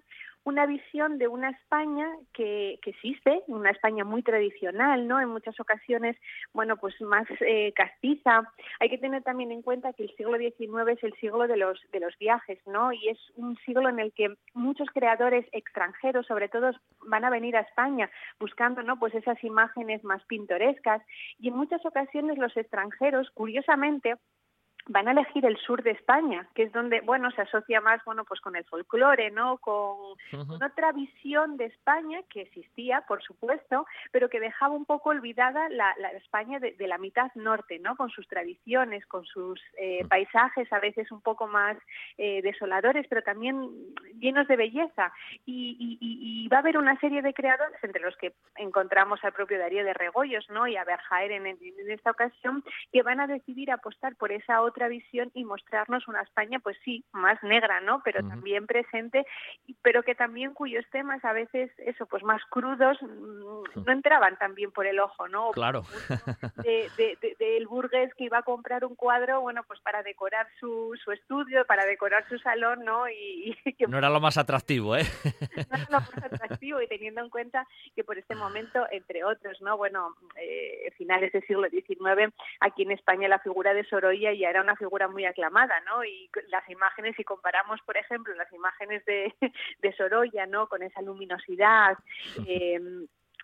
una 0.44 0.66
visión 0.66 1.18
de 1.18 1.26
una 1.26 1.50
España 1.50 2.07
que, 2.33 2.78
que, 2.83 2.90
existe, 2.90 3.42
una 3.46 3.70
España 3.70 4.04
muy 4.04 4.22
tradicional, 4.22 5.09
¿no? 5.09 5.20
En 5.20 5.28
muchas 5.28 5.59
ocasiones, 5.59 6.16
bueno, 6.52 6.76
pues 6.76 7.00
más 7.00 7.26
eh, 7.40 7.72
castiza. 7.74 8.52
Hay 8.80 8.90
que 8.90 8.98
tener 8.98 9.22
también 9.22 9.52
en 9.52 9.62
cuenta 9.62 9.94
que 9.94 10.04
el 10.04 10.14
siglo 10.16 10.37
XIX 10.37 10.88
es 10.92 11.02
el 11.02 11.14
siglo 11.14 11.46
de 11.48 11.57
los, 11.57 11.80
de 11.92 12.00
los 12.00 12.16
viajes, 12.18 12.59
¿no? 12.66 12.92
Y 12.92 13.09
es 13.09 13.18
un 13.37 13.57
siglo 13.64 13.88
en 13.88 13.98
el 13.98 14.12
que 14.12 14.35
muchos 14.52 14.88
creadores 14.92 15.46
extranjeros, 15.52 16.26
sobre 16.26 16.48
todo, 16.48 16.72
van 17.07 17.24
a 17.24 17.30
venir 17.30 17.57
a 17.57 17.61
España 17.61 18.11
buscando, 18.38 18.83
¿no? 18.83 18.98
Pues 18.98 19.14
esas 19.14 19.42
imágenes 19.42 20.04
más 20.04 20.22
pintorescas. 20.26 21.02
Y 21.38 21.48
en 21.48 21.57
muchas 21.57 21.85
ocasiones 21.87 22.37
los 22.37 22.54
extranjeros, 22.57 23.30
curiosamente, 23.30 24.14
van 24.87 25.09
a 25.09 25.12
elegir 25.12 25.47
el 25.47 25.57
sur 25.59 25.83
de 25.83 25.92
España, 25.92 26.47
que 26.55 26.64
es 26.64 26.73
donde, 26.73 27.01
bueno, 27.01 27.31
se 27.31 27.42
asocia 27.42 27.81
más, 27.81 28.05
bueno, 28.05 28.25
pues 28.25 28.40
con 28.40 28.55
el 28.55 28.64
folclore, 28.64 29.31
¿no? 29.31 29.59
Con, 29.59 30.14
otra 30.62 30.92
visión 30.92 31.57
de 31.57 31.66
España 31.66 32.20
que 32.29 32.42
existía, 32.42 33.03
por 33.09 33.23
supuesto, 33.23 33.87
pero 34.12 34.29
que 34.29 34.40
dejaba 34.40 34.75
un 34.75 34.85
poco 34.85 35.11
olvidada 35.11 35.68
la, 35.70 35.92
España 36.16 36.59
de, 36.59 36.77
la 36.87 36.99
mitad 36.99 37.31
norte, 37.35 37.79
¿no? 37.79 37.97
Con 37.97 38.11
sus 38.11 38.29
tradiciones, 38.29 39.07
con 39.07 39.25
sus 39.25 39.61
eh, 39.79 40.05
paisajes 40.09 40.70
a 40.73 40.81
veces 40.81 41.11
un 41.11 41.23
poco 41.23 41.47
más 41.47 41.79
eh, 42.18 42.42
desoladores, 42.42 43.07
pero 43.09 43.23
también 43.23 43.70
llenos 44.18 44.47
de 44.49 44.57
belleza. 44.57 45.12
Y, 45.47 46.49
va 46.53 46.59
a 46.59 46.61
haber 46.61 46.77
una 46.77 46.99
serie 47.01 47.23
de 47.23 47.33
creadores, 47.33 47.83
entre 47.83 48.03
los 48.03 48.16
que 48.16 48.35
encontramos 48.57 49.18
al 49.25 49.33
propio 49.33 49.59
Darío 49.59 49.83
de 49.83 49.94
Regoyos, 49.94 50.49
¿no? 50.51 50.66
Y 50.66 50.77
a 50.77 50.85
Berjaer 50.85 51.33
en, 51.33 51.47
en 51.47 51.90
esta 51.90 52.11
ocasión, 52.11 52.62
que 52.92 53.03
van 53.03 53.18
a 53.20 53.27
decidir 53.27 53.70
apostar 53.70 54.14
por 54.16 54.31
esa 54.31 54.61
otra 54.61 54.73
otra 54.74 54.88
visión 54.88 55.30
y 55.34 55.44
mostrarnos 55.44 56.08
una 56.08 56.22
España, 56.22 56.58
pues 56.58 56.76
sí, 56.84 57.04
más 57.12 57.40
negra, 57.44 57.80
¿no? 57.80 58.02
Pero 58.04 58.26
también 58.26 58.66
presente, 58.66 59.24
pero 59.82 60.02
que 60.02 60.16
también 60.16 60.52
cuyos 60.52 60.84
temas 60.90 61.24
a 61.24 61.32
veces, 61.32 61.70
eso, 61.78 62.06
pues 62.06 62.24
más 62.24 62.42
crudos, 62.50 63.00
mm, 63.00 63.84
no 63.87 63.92
entraban 63.92 64.37
también 64.37 64.72
por 64.72 64.87
el 64.87 64.98
ojo, 64.98 65.28
¿no? 65.28 65.52
Claro. 65.52 65.84
Del 66.64 66.90
de, 66.98 67.64
burgués 67.68 68.12
que 68.14 68.24
iba 68.24 68.38
a 68.38 68.42
comprar 68.42 68.84
un 68.84 68.94
cuadro, 68.96 69.40
bueno, 69.40 69.62
pues 69.66 69.80
para 69.80 70.02
decorar 70.02 70.46
su, 70.58 70.98
su 71.02 71.12
estudio, 71.12 71.64
para 71.66 71.87
decorar 71.87 72.28
su 72.28 72.38
salón, 72.38 72.84
¿no? 72.84 73.08
Y, 73.08 73.56
no 73.88 73.98
era 73.98 74.10
lo 74.10 74.20
más 74.20 74.37
atractivo, 74.37 74.96
¿eh? 74.96 75.04
no 75.70 75.76
era 75.76 75.87
lo 75.90 76.00
más 76.00 76.16
atractivo 76.16 76.82
y 76.82 76.88
teniendo 76.88 77.20
en 77.20 77.30
cuenta 77.30 77.66
que 77.94 78.02
por 78.02 78.18
este 78.18 78.34
momento, 78.34 78.87
entre 78.90 79.24
otros, 79.24 79.60
¿no? 79.62 79.76
Bueno, 79.76 80.16
eh, 80.37 80.92
finales 80.96 81.32
del 81.32 81.46
siglo 81.46 81.68
XIX, 81.68 82.34
aquí 82.60 82.82
en 82.82 82.90
España 82.90 83.28
la 83.28 83.38
figura 83.38 83.72
de 83.72 83.84
Sorolla 83.84 84.32
ya 84.32 84.50
era 84.50 84.63
una 84.64 84.77
figura 84.77 85.09
muy 85.09 85.24
aclamada, 85.24 85.74
¿no? 85.87 86.05
Y 86.05 86.31
las 86.48 86.68
imágenes, 86.68 87.14
si 87.16 87.24
comparamos, 87.24 87.81
por 87.83 87.96
ejemplo, 87.96 88.35
las 88.35 88.53
imágenes 88.53 89.05
de, 89.05 89.33
de 89.83 89.92
Sorolla, 89.92 90.46
¿no? 90.46 90.66
Con 90.68 90.83
esa 90.83 91.00
luminosidad, 91.03 91.96
eh, 92.46 92.81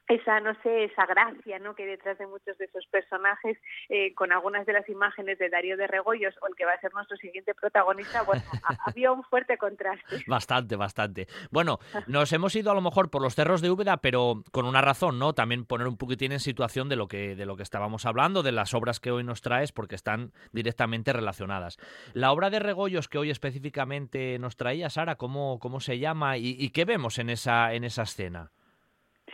esa, 0.09 0.41
no 0.41 0.55
sé, 0.63 0.85
esa 0.85 1.07
gracia, 1.07 1.59
¿no? 1.59 1.75
Que 1.75 1.87
detrás 1.87 2.19
de 2.19 2.27
muchos 2.27 2.59
de 2.59 2.65
esos 2.65 2.87
personajes, 2.87 3.59
eh, 3.89 4.13
con 4.15 4.33
algunas 4.33 4.67
de 4.67 4.73
las 4.73 4.89
imágenes 4.89 5.39
de 5.39 5.49
Darío 5.49 5.77
de 5.77 5.87
Regoyos 5.87 6.35
o 6.43 6.49
el 6.49 6.57
que 6.57 6.65
va 6.65 6.73
a 6.73 6.81
ser 6.81 6.93
nuestro 6.93 7.17
siguiente 7.17 7.55
protagonista, 7.55 8.23
bueno, 8.23 8.43
había 8.87 9.13
un 9.13 9.23
fuerte 9.25 9.57
contraste. 9.57 10.25
Bastante, 10.27 10.77
bastante. 10.77 11.29
Bueno, 11.51 11.79
nos 12.07 12.33
hemos 12.33 12.55
ido 12.57 12.73
a 12.73 12.75
lo 12.75 12.81
mejor 12.81 13.11
por 13.11 13.23
los 13.23 13.35
cerros 13.35 13.61
de 13.61 13.71
Úbeda, 13.71 13.99
pero 13.99 14.43
con 14.51 14.67
una 14.67 14.81
razón, 14.81 15.19
¿no? 15.19 15.33
También 15.33 15.65
poner 15.65 15.87
un 15.87 15.97
poquitín 15.97 16.33
en 16.33 16.41
situación 16.41 16.89
de 16.89 16.97
lo 16.97 17.07
que, 17.07 17.37
de 17.37 17.47
lo 17.47 17.57
que 17.57 17.63
estábamos 17.63 18.05
hablando, 18.05 18.43
de 18.43 18.53
las 18.53 18.75
obras 18.75 19.01
que 19.01 19.13
hoy 19.13 19.23
nos 19.23 19.43
traes, 19.43 19.73
porque 19.73 19.95
están 19.95 20.33
directamente 20.53 21.13
relacionadas. 21.13 21.79
La 22.15 22.33
obra 22.33 22.51
de 22.51 22.59
Regoyos 22.59 23.09
que 23.09 23.19
hoy 23.19 23.31
específicamente 23.31 24.39
nos 24.39 24.57
traía, 24.57 24.91
Sara, 24.91 25.17
¿cómo, 25.17 25.59
cómo 25.61 25.81
se 25.81 25.99
llama 25.99 26.37
y, 26.37 26.57
y 26.59 26.71
qué 26.71 26.85
vemos 26.85 27.19
en 27.19 27.31
esa, 27.31 27.75
en 27.75 27.85
esa 27.85 28.03
escena? 28.03 28.51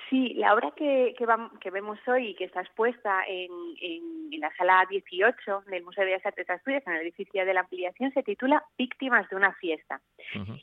Sí, 0.08 0.34
la 0.34 0.54
obra 0.54 0.70
que, 0.70 1.14
que, 1.18 1.26
que 1.60 1.70
vemos 1.70 1.98
hoy 2.06 2.28
y 2.28 2.34
que 2.34 2.44
está 2.44 2.60
expuesta 2.60 3.24
en, 3.26 3.50
en, 3.80 4.40
la 4.40 4.54
sala 4.56 4.86
18 4.88 5.64
del 5.66 5.82
Museo 5.82 6.04
de 6.04 6.10
Bellas 6.10 6.26
Artes 6.26 6.46
de 6.46 6.52
Asturias, 6.52 6.82
en 6.86 6.92
el 6.92 7.00
edificio 7.00 7.44
de 7.44 7.54
la 7.54 7.60
ampliación, 7.60 8.12
se 8.12 8.22
titula 8.22 8.62
Víctimas 8.76 9.28
de 9.30 9.36
una 9.36 9.52
fiesta. 9.54 10.00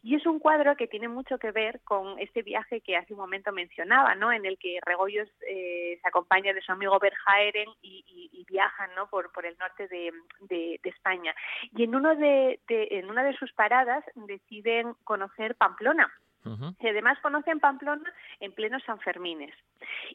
Y 0.04 0.16
es 0.16 0.26
un 0.26 0.40
cuadro 0.40 0.76
que 0.78 0.88
tiene 0.88 1.08
mucho 1.08 1.38
que 1.40 1.52
ver 1.52 1.82
con 1.84 2.20
este 2.20 2.44
viaje 2.44 2.82
que 2.82 2.96
hace 2.96 3.14
un 3.14 3.20
momento 3.20 3.52
mencionaba, 3.52 4.16
¿no? 4.16 4.32
en 4.32 4.46
el 4.46 4.58
que 4.60 4.80
Regoyos 4.86 5.28
eh, 5.48 5.98
se 6.02 6.08
acompaña 6.08 6.54
de 6.54 6.62
su 6.62 6.72
amigo 6.72 7.00
Berjaeren 7.00 7.70
y, 7.82 8.30
y, 8.32 8.46
viajan 8.48 8.94
¿no? 8.96 9.08
por, 9.08 9.32
por 9.32 9.46
el 9.46 9.58
norte 9.58 9.88
de, 9.88 10.12
de, 10.42 10.80
España. 10.84 11.34
Y 11.76 11.84
en, 11.84 11.96
uno 11.96 12.16
de, 12.16 12.60
en 12.68 13.10
una 13.10 13.24
de 13.24 13.36
sus 13.38 13.52
paradas 13.54 14.04
deciden 14.16 14.94
conocer 15.04 15.56
Pamplona 15.56 16.14
y 16.80 16.88
además 16.88 17.18
conocen 17.22 17.60
Pamplona 17.60 18.12
en 18.40 18.52
plenos 18.52 18.84
Sanfermines. 18.84 19.56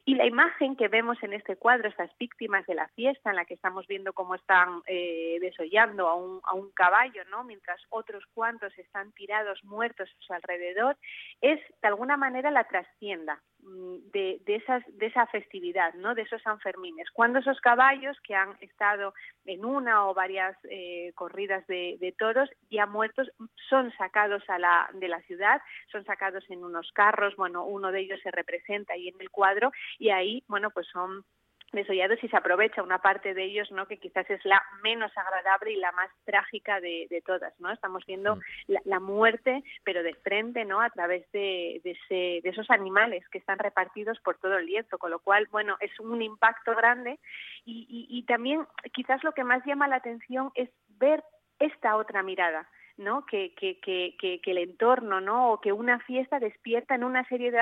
Y 0.05 0.14
la 0.14 0.27
imagen 0.27 0.77
que 0.77 0.88
vemos 0.88 1.17
en 1.23 1.33
este 1.33 1.57
cuadro, 1.57 1.88
estas 1.88 2.11
víctimas 2.19 2.67
de 2.67 2.75
la 2.75 2.88
fiesta, 2.88 3.31
en 3.31 3.37
la 3.37 3.45
que 3.45 3.55
estamos 3.55 3.87
viendo 3.87 4.12
cómo 4.12 4.35
están 4.35 4.83
eh, 4.87 5.38
desollando 5.41 6.09
a 6.09 6.14
un, 6.14 6.41
a 6.45 6.55
un 6.55 6.71
caballo, 6.73 7.25
¿no? 7.31 7.45
mientras 7.45 7.81
otros 7.91 8.25
cuantos 8.35 8.77
están 8.79 9.12
tirados 9.12 9.62
muertos 9.64 10.09
a 10.11 10.27
su 10.27 10.33
alrededor, 10.33 10.97
es 11.41 11.61
de 11.81 11.88
alguna 11.88 12.17
manera 12.17 12.51
la 12.51 12.64
trastienda 12.64 13.35
mm, 13.35 13.47
de, 13.61 14.40
de, 14.44 14.57
esas, 14.57 14.83
de 14.87 15.07
esa 15.07 15.27
festividad, 15.27 15.94
¿no? 15.94 16.14
de 16.14 16.23
esos 16.23 16.42
Sanfermines. 16.42 17.11
Cuando 17.12 17.38
esos 17.38 17.61
caballos 17.61 18.16
que 18.23 18.35
han 18.35 18.57
estado 18.61 19.14
en 19.44 19.64
una 19.64 20.07
o 20.07 20.14
varias 20.14 20.57
eh, 20.71 21.12
corridas 21.14 21.66
de, 21.66 21.97
de, 22.01 22.12
toros 22.12 22.49
ya 22.71 22.87
muertos 22.87 23.29
son 23.68 23.92
sacados 23.97 24.42
a 24.49 24.59
la, 24.59 24.88
de 24.94 25.09
la 25.09 25.21
ciudad, 25.23 25.61
son 25.90 26.05
sacados 26.05 26.44
en 26.51 26.64
unos 26.64 26.90
carros, 26.92 27.37
bueno, 27.37 27.64
uno 27.64 27.92
de 27.92 28.01
ellos 28.01 28.21
se 28.23 28.31
representa 28.31 28.94
ahí 28.94 29.09
en 29.09 29.21
el 29.21 29.31
cuadro 29.31 29.73
y 29.99 30.11
ahí, 30.11 30.42
bueno, 30.49 30.71
pues 30.71 30.87
son 30.92 31.25
desollados 31.72 32.22
y 32.22 32.28
se 32.28 32.37
aprovecha 32.37 32.83
una 32.83 32.98
parte 32.98 33.35
de 33.35 33.44
ellos, 33.44 33.70
¿no? 33.70 33.87
Que 33.87 33.98
quizás 33.98 34.28
es 34.31 34.44
la 34.44 34.62
menos 34.83 35.12
agradable 35.16 35.72
y 35.72 35.76
la 35.76 35.92
más 35.92 36.11
trágica 36.24 36.81
de, 36.81 37.07
de 37.11 37.20
todas, 37.20 37.59
¿no? 37.61 37.70
Estamos 37.70 38.04
viendo 38.07 38.37
mm. 38.37 38.40
la, 38.68 38.81
la, 38.85 39.00
muerte, 39.00 39.62
pero 39.85 40.02
de 40.02 40.14
frente, 40.14 40.64
¿no? 40.64 40.81
A 40.81 40.90
través 40.90 41.31
de, 41.33 41.81
de, 41.85 41.90
ese, 41.90 42.40
de, 42.42 42.48
esos 42.50 42.70
animales 42.70 43.28
que 43.28 43.38
están 43.38 43.59
repartidos 43.59 44.18
por 44.20 44.38
todo 44.38 44.57
el 44.57 44.66
lienzo, 44.66 44.98
con 44.98 45.11
lo 45.11 45.18
cual, 45.18 45.46
bueno, 45.50 45.76
es 45.81 45.98
un 46.00 46.22
impacto 46.22 46.74
grande 46.74 47.18
y, 47.64 47.87
y, 47.88 48.18
y 48.18 48.22
también 48.24 48.66
quizás 48.92 49.22
lo 49.22 49.33
que 49.33 49.44
más 49.44 49.64
llama 49.66 49.88
la 49.88 49.96
atención 49.96 50.50
es 50.54 50.70
ver 50.98 51.22
esta 51.59 51.96
otra 51.96 52.22
mirada 52.22 52.68
¿no? 52.98 53.24
Que, 53.24 53.54
que, 53.54 53.78
que, 53.80 54.16
que, 54.18 54.40
el 54.50 54.58
entorno, 54.58 55.20
¿no? 55.20 55.52
O 55.52 55.61
que 55.61 55.72
una 55.72 56.00
fiesta 56.00 56.38
despierta 56.38 56.94
en 56.94 57.04
una 57.04 57.26
serie 57.28 57.50
de, 57.50 57.61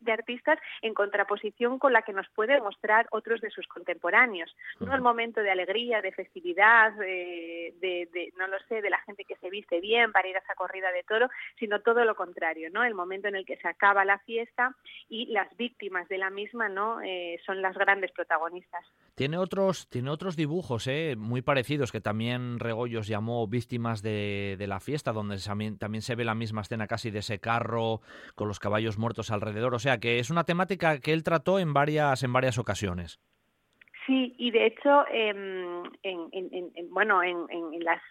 de 0.00 0.12
artistas 0.12 0.58
en 0.82 0.94
contraposición 0.94 1.78
con 1.78 1.92
la 1.92 2.02
que 2.02 2.12
nos 2.12 2.28
puede 2.30 2.60
mostrar 2.60 3.08
otros 3.10 3.40
de 3.40 3.50
sus 3.50 3.66
contemporáneos. 3.66 4.54
No 4.80 4.94
el 4.94 5.00
momento 5.00 5.40
de 5.40 5.50
alegría, 5.50 6.02
de 6.02 6.12
festividad, 6.12 6.92
de, 6.92 7.74
de, 7.80 8.32
no 8.36 8.46
lo 8.46 8.58
sé, 8.68 8.82
de 8.82 8.90
la 8.90 9.00
gente 9.00 9.24
que 9.24 9.36
se 9.36 9.50
viste 9.50 9.80
bien 9.80 10.12
para 10.12 10.28
ir 10.28 10.36
a 10.36 10.40
esa 10.40 10.54
corrida 10.54 10.92
de 10.92 11.02
toro, 11.02 11.28
sino 11.58 11.80
todo 11.80 12.04
lo 12.04 12.14
contrario, 12.14 12.68
¿no? 12.70 12.84
El 12.84 12.94
momento 12.94 13.28
en 13.28 13.36
el 13.36 13.46
que 13.46 13.56
se 13.56 13.68
acaba 13.68 14.04
la 14.04 14.18
fiesta 14.20 14.76
y 15.08 15.26
las 15.26 15.54
víctimas 15.56 16.08
de 16.08 16.18
la 16.18 16.30
misma, 16.30 16.68
¿no? 16.68 17.00
Eh, 17.02 17.40
son 17.46 17.62
las 17.62 17.76
grandes 17.76 18.12
protagonistas. 18.12 18.84
Tiene 19.14 19.38
otros, 19.38 19.88
tiene 19.88 20.10
otros 20.10 20.36
dibujos, 20.36 20.86
¿eh? 20.86 21.14
Muy 21.16 21.42
parecidos 21.42 21.92
que 21.92 22.00
también 22.00 22.58
Regoyos 22.58 23.06
llamó 23.06 23.46
víctimas 23.46 24.02
de, 24.02 24.56
de 24.58 24.66
la 24.66 24.73
fiesta, 24.80 25.12
donde 25.12 25.38
también 25.78 26.02
se 26.02 26.14
ve 26.14 26.24
la 26.24 26.34
misma 26.34 26.62
escena 26.62 26.86
casi 26.86 27.10
de 27.10 27.20
ese 27.20 27.38
carro 27.40 28.00
con 28.34 28.48
los 28.48 28.58
caballos 28.58 28.98
muertos 28.98 29.30
alrededor. 29.30 29.74
O 29.74 29.78
sea 29.78 29.98
que 29.98 30.18
es 30.18 30.30
una 30.30 30.44
temática 30.44 30.98
que 30.98 31.12
él 31.12 31.22
trató 31.22 31.58
en 31.58 31.72
varias, 31.72 32.22
en 32.22 32.32
varias 32.32 32.58
ocasiones. 32.58 33.20
Sí, 34.06 34.34
y 34.36 34.50
de 34.50 34.66
hecho, 34.66 35.06
em, 35.08 35.82
en, 36.02 36.28
en, 36.32 36.90
bueno, 36.90 37.22
en, 37.22 37.46
las, 37.82 38.02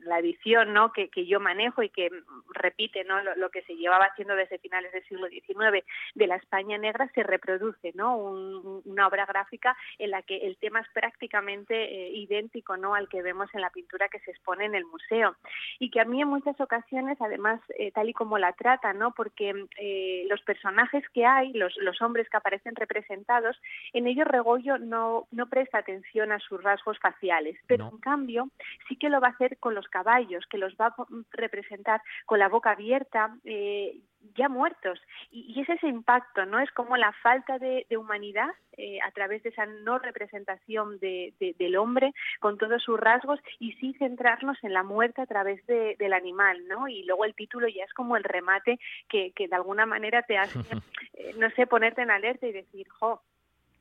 la 0.00 0.18
edición 0.18 0.72
¿no? 0.72 0.92
que, 0.92 1.08
yo 1.26 1.38
manejo 1.38 1.82
y 1.82 1.90
que 1.90 2.10
repite 2.54 3.04
¿no? 3.04 3.22
Lo, 3.36 3.50
que 3.50 3.62
se 3.62 3.76
llevaba 3.76 4.06
haciendo 4.06 4.34
desde 4.34 4.58
finales 4.58 4.90
del 4.92 5.04
siglo 5.04 5.28
XIX 5.28 5.84
de 6.14 6.26
la 6.26 6.36
España 6.36 6.76
negra, 6.76 7.08
se 7.14 7.22
reproduce 7.22 7.92
¿no? 7.94 8.16
una 8.16 9.06
obra 9.06 9.26
gráfica 9.26 9.76
en 9.98 10.10
la 10.10 10.22
que 10.22 10.38
el 10.38 10.56
tema 10.56 10.80
es 10.80 10.88
prácticamente 10.92 11.74
eh, 11.84 12.10
idéntico 12.14 12.76
¿no? 12.76 12.94
al 12.94 13.08
que 13.08 13.22
vemos 13.22 13.48
en 13.54 13.60
la 13.60 13.70
pintura 13.70 14.08
que 14.08 14.20
se 14.20 14.32
expone 14.32 14.64
en 14.64 14.74
el 14.74 14.86
museo. 14.86 15.36
Y 15.78 15.90
que 15.90 16.00
a 16.00 16.04
mí 16.04 16.20
en 16.20 16.28
muchas 16.28 16.60
ocasiones, 16.60 17.16
además, 17.20 17.60
eh, 17.78 17.92
tal 17.92 18.08
y 18.08 18.12
como 18.12 18.38
la 18.38 18.54
trata, 18.54 18.92
¿no? 18.92 19.12
porque 19.12 19.54
eh, 19.78 20.26
los 20.28 20.42
personajes 20.42 21.08
que 21.10 21.24
hay, 21.24 21.52
los, 21.52 21.76
los 21.76 22.02
hombres 22.02 22.28
que 22.28 22.36
aparecen 22.36 22.74
representados, 22.74 23.60
en 23.92 24.08
ellos 24.08 24.26
Regoyo 24.26 24.78
no 24.78 25.27
no 25.30 25.48
presta 25.48 25.78
atención 25.78 26.32
a 26.32 26.38
sus 26.38 26.62
rasgos 26.62 26.98
faciales, 26.98 27.56
pero 27.66 27.88
en 27.90 27.98
cambio 27.98 28.48
sí 28.88 28.96
que 28.96 29.08
lo 29.08 29.20
va 29.20 29.28
a 29.28 29.32
hacer 29.32 29.58
con 29.58 29.74
los 29.74 29.88
caballos, 29.88 30.46
que 30.50 30.58
los 30.58 30.74
va 30.76 30.86
a 30.86 30.94
representar 31.32 32.00
con 32.26 32.38
la 32.38 32.48
boca 32.48 32.70
abierta, 32.70 33.36
eh, 33.44 34.00
ya 34.36 34.48
muertos. 34.48 35.00
Y, 35.30 35.60
es 35.60 35.68
ese 35.68 35.88
impacto, 35.88 36.46
¿no? 36.46 36.60
Es 36.60 36.70
como 36.72 36.96
la 36.96 37.12
falta 37.22 37.58
de, 37.58 37.86
humanidad 37.96 38.50
eh, 38.76 38.98
a 39.04 39.10
través 39.10 39.42
de 39.42 39.50
esa 39.50 39.66
no 39.66 39.98
representación 39.98 40.98
del 40.98 41.76
hombre 41.76 42.12
con 42.40 42.58
todos 42.58 42.82
sus 42.82 42.98
rasgos 42.98 43.40
y 43.58 43.72
sí 43.74 43.94
centrarnos 43.98 44.56
en 44.62 44.72
la 44.72 44.82
muerte 44.82 45.22
a 45.22 45.26
través 45.26 45.64
del 45.66 46.12
animal, 46.12 46.66
¿no? 46.68 46.88
Y 46.88 47.04
luego 47.04 47.24
el 47.24 47.34
título 47.34 47.68
ya 47.68 47.84
es 47.84 47.92
como 47.92 48.16
el 48.16 48.24
remate 48.24 48.78
que, 49.08 49.32
que 49.32 49.48
de 49.48 49.56
alguna 49.56 49.86
manera 49.86 50.22
te 50.22 50.38
hace, 50.38 50.58
eh, 51.14 51.34
no 51.38 51.50
sé, 51.50 51.66
ponerte 51.66 52.02
en 52.02 52.10
alerta 52.10 52.46
y 52.46 52.52
decir, 52.52 52.88
jo, 52.88 53.22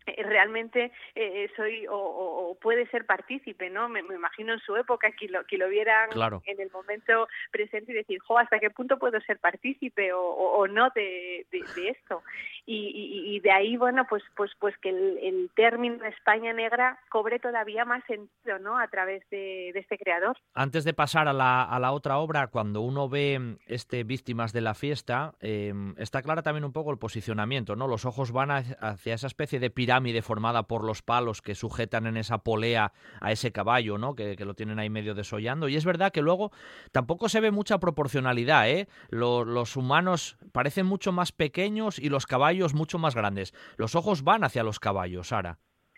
realmente 0.26 0.92
eh, 1.16 1.50
soy 1.56 1.86
o, 1.90 2.58
puede 2.62 2.88
ser 2.88 3.06
partícipe, 3.06 3.70
¿no? 3.70 3.90
Me, 3.90 4.00
imagino 4.00 4.54
en 4.54 4.60
su 4.60 4.76
época 4.76 5.12
que 5.12 5.28
lo, 5.28 5.46
que 5.46 5.58
lo 5.58 5.70
vieran 5.70 6.10
en 6.46 6.62
el 6.62 6.72
momento 6.72 7.28
presente 7.52 7.92
y 7.92 7.96
decir, 7.96 8.20
jo, 8.20 8.38
¿hasta 8.38 8.60
qué 8.60 8.70
punto 8.70 8.98
puedo 8.98 9.20
ser 9.22 9.40
partícipe 9.40 10.12
o, 10.14 10.68
no 10.68 10.90
de, 10.96 11.46
esto? 11.52 12.24
Y, 12.66 13.40
de 13.40 13.52
ahí, 13.52 13.78
bueno, 13.78 14.06
pues 14.10 14.24
pues 14.36 14.52
pues 14.60 14.78
que 14.80 14.90
el, 14.90 15.50
término 15.56 16.04
España 16.06 16.54
negra 16.54 17.00
cobre 17.10 17.40
todavía 17.40 17.86
más 17.86 18.04
sentido, 18.06 18.60
¿no? 18.60 18.78
A 18.78 18.88
través 18.88 19.28
de, 19.30 19.70
este 19.70 19.98
creador. 19.98 20.38
Antes 20.54 20.84
de 20.84 20.94
pasar 20.94 21.28
a 21.28 21.34
la, 21.34 21.64
a 21.64 21.80
la 21.80 21.92
otra 21.92 22.18
obra, 22.18 22.48
cuando 22.48 22.82
uno 22.82 23.10
ve 23.10 23.58
este 23.68 24.04
Víctimas 24.04 24.54
de 24.54 24.62
la 24.62 24.74
Fiesta, 24.74 25.34
eh, 25.42 25.74
está 25.98 26.22
clara 26.22 26.42
también 26.42 26.66
un 26.66 26.74
poco 26.74 26.92
el 26.92 26.98
posicionamiento, 26.98 27.76
¿no? 27.76 27.88
Los 27.88 28.06
ojos 28.06 28.32
van 28.32 28.52
hacia 28.52 29.14
esa 29.14 29.28
especie 29.28 29.60
de 29.60 29.70
pirámide 29.70 29.97
pirámide 29.98 30.22
formada 30.22 30.64
por 30.64 30.84
los 30.84 31.02
palos 31.02 31.42
que 31.42 31.56
sujetan 31.56 32.06
en 32.06 32.18
esa 32.18 32.38
polea 32.38 32.94
a 33.20 33.32
ese 33.32 33.52
caballo, 33.52 33.98
¿no? 33.98 34.14
Que, 34.14 34.36
lo 34.46 34.54
tienen 34.54 34.78
ahí 34.78 34.92
medio 34.92 35.16
desollando. 35.16 35.68
Y 35.70 35.76
es 35.76 35.86
verdad 35.86 36.12
que 36.12 36.22
luego 36.22 36.52
tampoco 36.92 37.30
se 37.30 37.40
ve 37.40 37.50
mucha 37.50 37.80
proporcionalidad, 37.80 38.70
¿eh? 38.70 38.88
los 39.10 39.76
humanos 39.76 40.38
parecen 40.52 40.86
mucho 40.86 41.12
más 41.12 41.32
pequeños 41.32 41.98
y 41.98 42.10
los 42.10 42.28
caballos 42.28 42.76
mucho 42.76 43.00
más 43.00 43.16
grandes. 43.16 43.56
Los 43.76 43.96
ojos 43.96 44.24
van 44.24 44.44
hacia 44.44 44.64
los 44.64 44.80
caballos, 44.80 45.30
Sara. 45.30 45.58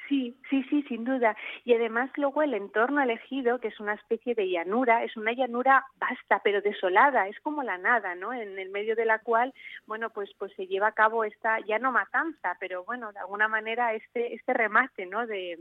Sí, 0.09 0.35
sí, 0.49 0.63
sí, 0.71 0.81
sin 0.89 1.03
duda. 1.05 1.37
Y 1.63 1.75
además 1.75 2.09
luego 2.17 2.41
el 2.41 2.55
entorno 2.55 2.99
elegido, 2.99 3.59
que 3.59 3.67
es 3.67 3.79
una 3.79 3.93
especie 3.93 4.33
de 4.33 4.49
llanura, 4.49 5.03
es 5.03 5.15
una 5.15 5.33
llanura 5.33 5.85
vasta, 5.99 6.41
pero 6.43 6.61
desolada, 6.61 7.27
es 7.27 7.39
como 7.41 7.61
la 7.61 7.77
nada, 7.77 8.15
¿no? 8.15 8.33
En 8.33 8.57
el 8.57 8.69
medio 8.69 8.95
de 8.95 9.05
la 9.05 9.19
cual, 9.19 9.53
bueno, 9.85 10.09
pues 10.09 10.31
pues 10.39 10.51
se 10.55 10.65
lleva 10.65 10.87
a 10.87 10.93
cabo 10.93 11.23
esta 11.23 11.59
ya 11.59 11.77
no 11.77 11.91
matanza, 11.91 12.57
pero 12.59 12.83
bueno, 12.85 13.13
de 13.13 13.19
alguna 13.19 13.47
manera 13.47 13.93
este 13.93 14.33
este 14.33 14.53
remate, 14.53 15.05
¿no? 15.05 15.27
De 15.27 15.59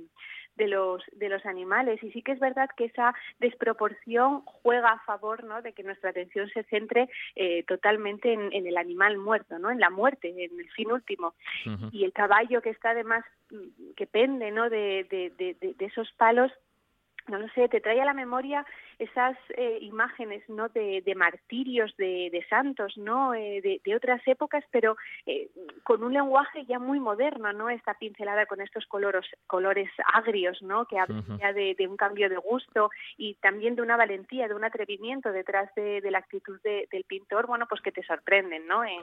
de 0.58 0.66
los, 0.66 1.02
de 1.12 1.30
los 1.30 1.46
animales. 1.46 2.02
Y 2.02 2.10
sí 2.10 2.20
que 2.20 2.32
es 2.32 2.40
verdad 2.40 2.68
que 2.76 2.86
esa 2.86 3.14
desproporción 3.38 4.42
juega 4.44 4.90
a 4.90 5.04
favor 5.04 5.44
¿no? 5.44 5.62
de 5.62 5.72
que 5.72 5.84
nuestra 5.84 6.10
atención 6.10 6.50
se 6.50 6.64
centre 6.64 7.08
eh, 7.36 7.62
totalmente 7.62 8.32
en, 8.32 8.52
el 8.52 8.76
animal 8.76 9.16
muerto, 9.16 9.58
¿no? 9.58 9.70
en 9.70 9.80
la 9.80 9.88
muerte, 9.88 10.28
en 10.28 10.58
el 10.58 10.70
fin 10.72 10.92
último. 10.92 11.34
Y 11.92 12.04
el 12.04 12.12
caballo 12.12 12.60
que 12.60 12.70
está 12.70 12.90
además, 12.90 13.24
mm, 13.50 13.94
que 13.96 14.06
pende 14.06 14.37
¿no? 14.38 14.70
de, 14.70 15.04
de, 15.10 15.30
de, 15.38 15.74
de 15.74 15.84
esos 15.84 16.10
palos, 16.12 16.52
no 17.26 17.38
lo 17.38 17.48
sé, 17.48 17.68
te 17.68 17.80
trae 17.80 18.00
a 18.00 18.04
la 18.04 18.14
memoria 18.14 18.64
esas 18.98 19.36
eh, 19.56 19.78
imágenes 19.80 20.42
no 20.48 20.68
de, 20.68 21.02
martirios 21.16 21.94
de, 21.96 22.44
santos 22.50 22.96
no 22.96 23.34
eh, 23.34 23.80
de, 23.84 23.96
otras 23.96 24.20
épocas 24.26 24.64
pero 24.70 24.96
eh, 25.26 25.48
con 25.84 26.02
un 26.02 26.12
lenguaje 26.12 26.64
ya 26.66 26.78
muy 26.78 26.98
moderno 27.00 27.52
no 27.52 27.70
esta 27.70 27.94
pincelada 27.94 28.46
con 28.46 28.60
estos 28.60 28.86
colores 28.86 29.24
colores 29.46 29.88
agrios 30.12 30.60
no 30.62 30.84
que 30.86 30.98
habla 30.98 31.22
ya 31.40 31.52
de, 31.52 31.76
un 31.88 31.96
cambio 31.96 32.28
de 32.28 32.36
gusto 32.36 32.90
y 33.16 33.34
también 33.34 33.76
de 33.76 33.82
una 33.82 33.96
valentía 33.96 34.48
de 34.48 34.54
un 34.54 34.64
atrevimiento 34.64 35.32
detrás 35.32 35.72
de, 35.74 36.02
la 36.10 36.18
actitud 36.18 36.60
del 36.62 37.04
pintor 37.04 37.46
bueno 37.46 37.66
pues 37.68 37.80
que 37.80 37.92
te 37.92 38.02
sorprenden 38.02 38.66
no 38.66 38.84
en, 38.84 39.00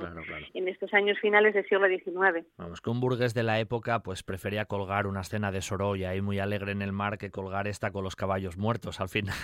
en 0.54 0.68
estos 0.68 0.94
años 0.94 1.20
finales 1.20 1.54
del 1.54 1.68
siglo 1.68 1.88
XIX 1.88 2.46
vamos 2.58 2.82
que 2.82 2.90
un 2.90 3.00
burgués 3.00 3.34
de 3.34 3.44
la 3.44 3.60
época 3.60 4.00
pues 4.00 4.24
prefería 4.24 4.66
colgar 4.66 5.08
una 5.08 5.22
escena 5.22 5.52
de 5.52 5.62
Sorolla 5.62 6.10
ahí 6.10 6.22
muy 6.22 6.40
alegre 6.40 6.72
en 6.72 6.82
el 6.82 6.92
mar 6.92 7.18
que 7.18 7.32
colgar 7.32 7.68
esta 7.68 7.92
con 7.92 8.04
los 8.04 8.16
caballos 8.16 8.58
muertos 8.58 9.00
al 9.00 9.10
final 9.10 9.36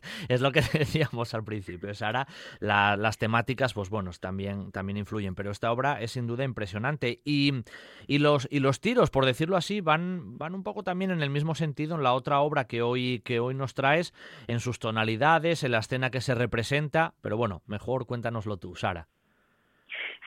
es 0.28 0.40
lo 0.40 0.52
que 0.52 0.62
decíamos 0.72 1.34
al 1.34 1.44
principio. 1.44 1.94
Sara, 1.94 2.26
las 2.60 3.18
temáticas, 3.18 3.74
pues 3.74 3.90
bueno, 3.90 4.10
también, 4.18 4.72
también 4.72 4.96
influyen, 4.96 5.34
pero 5.34 5.50
esta 5.50 5.72
obra 5.72 6.00
es 6.00 6.12
sin 6.12 6.26
duda 6.26 6.44
impresionante. 6.44 7.20
Y, 7.24 7.52
y, 8.06 8.18
los, 8.18 8.48
y 8.50 8.60
los 8.60 8.80
tiros, 8.80 9.10
por 9.10 9.26
decirlo 9.26 9.56
así, 9.56 9.80
van, 9.80 10.38
van 10.38 10.54
un 10.54 10.62
poco 10.62 10.82
también 10.82 11.10
en 11.10 11.22
el 11.22 11.30
mismo 11.30 11.54
sentido 11.54 11.96
en 11.96 12.02
la 12.02 12.14
otra 12.14 12.40
obra 12.40 12.66
que 12.66 12.82
hoy, 12.82 13.20
que 13.24 13.40
hoy 13.40 13.54
nos 13.54 13.74
traes, 13.74 14.12
en 14.46 14.60
sus 14.60 14.78
tonalidades, 14.78 15.64
en 15.64 15.72
la 15.72 15.78
escena 15.78 16.10
que 16.10 16.20
se 16.20 16.34
representa, 16.34 17.14
pero 17.20 17.36
bueno, 17.36 17.62
mejor 17.66 18.06
cuéntanoslo 18.06 18.56
tú, 18.56 18.74
Sara. 18.76 19.08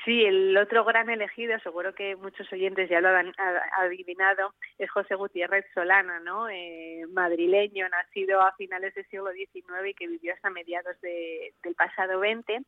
Sí, 0.06 0.24
el 0.24 0.56
otro 0.56 0.86
gran 0.86 1.10
elegido, 1.10 1.58
seguro 1.60 1.96
que 1.96 2.16
muchos 2.16 2.52
oyentes 2.54 2.88
ya 2.88 3.02
lo 3.02 3.10
han 3.10 3.34
adivinado, 3.80 4.54
es 4.78 4.92
José 4.92 5.16
Gutiérrez 5.16 5.66
Solana, 5.74 6.20
¿no? 6.20 6.48
Eh, 6.48 7.06
madrileño, 7.12 7.90
nacido 7.90 8.40
a 8.42 8.52
finales 8.52 8.94
del 8.94 9.08
siglo 9.08 9.32
XIX 9.32 9.90
y 9.90 9.94
que 9.96 10.08
vivió 10.08 10.34
hasta 10.36 10.52
mediados 10.52 10.96
del 11.02 11.76
pasado 11.76 12.20
XX, 12.20 12.64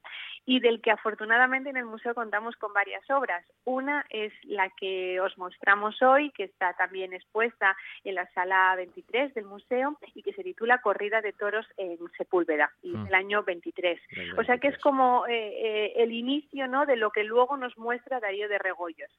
y 0.47 0.59
del 0.61 0.81
que 0.81 0.89
afortunadamente 0.89 1.69
en 1.69 1.77
el 1.77 1.85
museo 1.85 2.15
contamos 2.15 2.55
con 2.55 2.73
varias 2.73 3.07
obras. 3.11 3.45
Una 3.65 4.03
es 4.09 4.33
la 4.43 4.71
que 4.71 5.19
os 5.19 5.37
mostramos 5.37 6.01
hoy, 6.01 6.31
que 6.31 6.45
está 6.45 6.73
también 6.73 7.13
expuesta 7.13 7.77
en 8.03 8.15
la 8.15 8.27
sala 8.31 8.73
23 8.77 9.35
del 9.35 9.45
museo 9.45 9.99
y 10.15 10.23
que 10.23 10.33
se 10.33 10.43
titula 10.43 10.81
Corrida 10.81 11.21
de 11.21 11.33
Toros 11.33 11.67
en 11.77 11.99
Sepúlveda, 12.17 12.71
y 12.81 12.93
mm. 12.93 13.07
el 13.07 13.13
año 13.13 13.43
23. 13.43 14.01
O 14.39 14.43
sea 14.43 14.57
que 14.57 14.69
es 14.69 14.77
como 14.79 15.27
eh, 15.27 15.33
eh, 15.35 15.93
el 15.97 16.11
inicio, 16.11 16.67
¿no? 16.67 16.87
De 16.87 16.95
lo 16.95 17.11
que 17.11 17.26
luego 17.27 17.57
nos 17.57 17.77
muestra 17.77 18.19
Darío 18.19 18.49
de 18.49 18.57
Regoyos. 18.57 19.11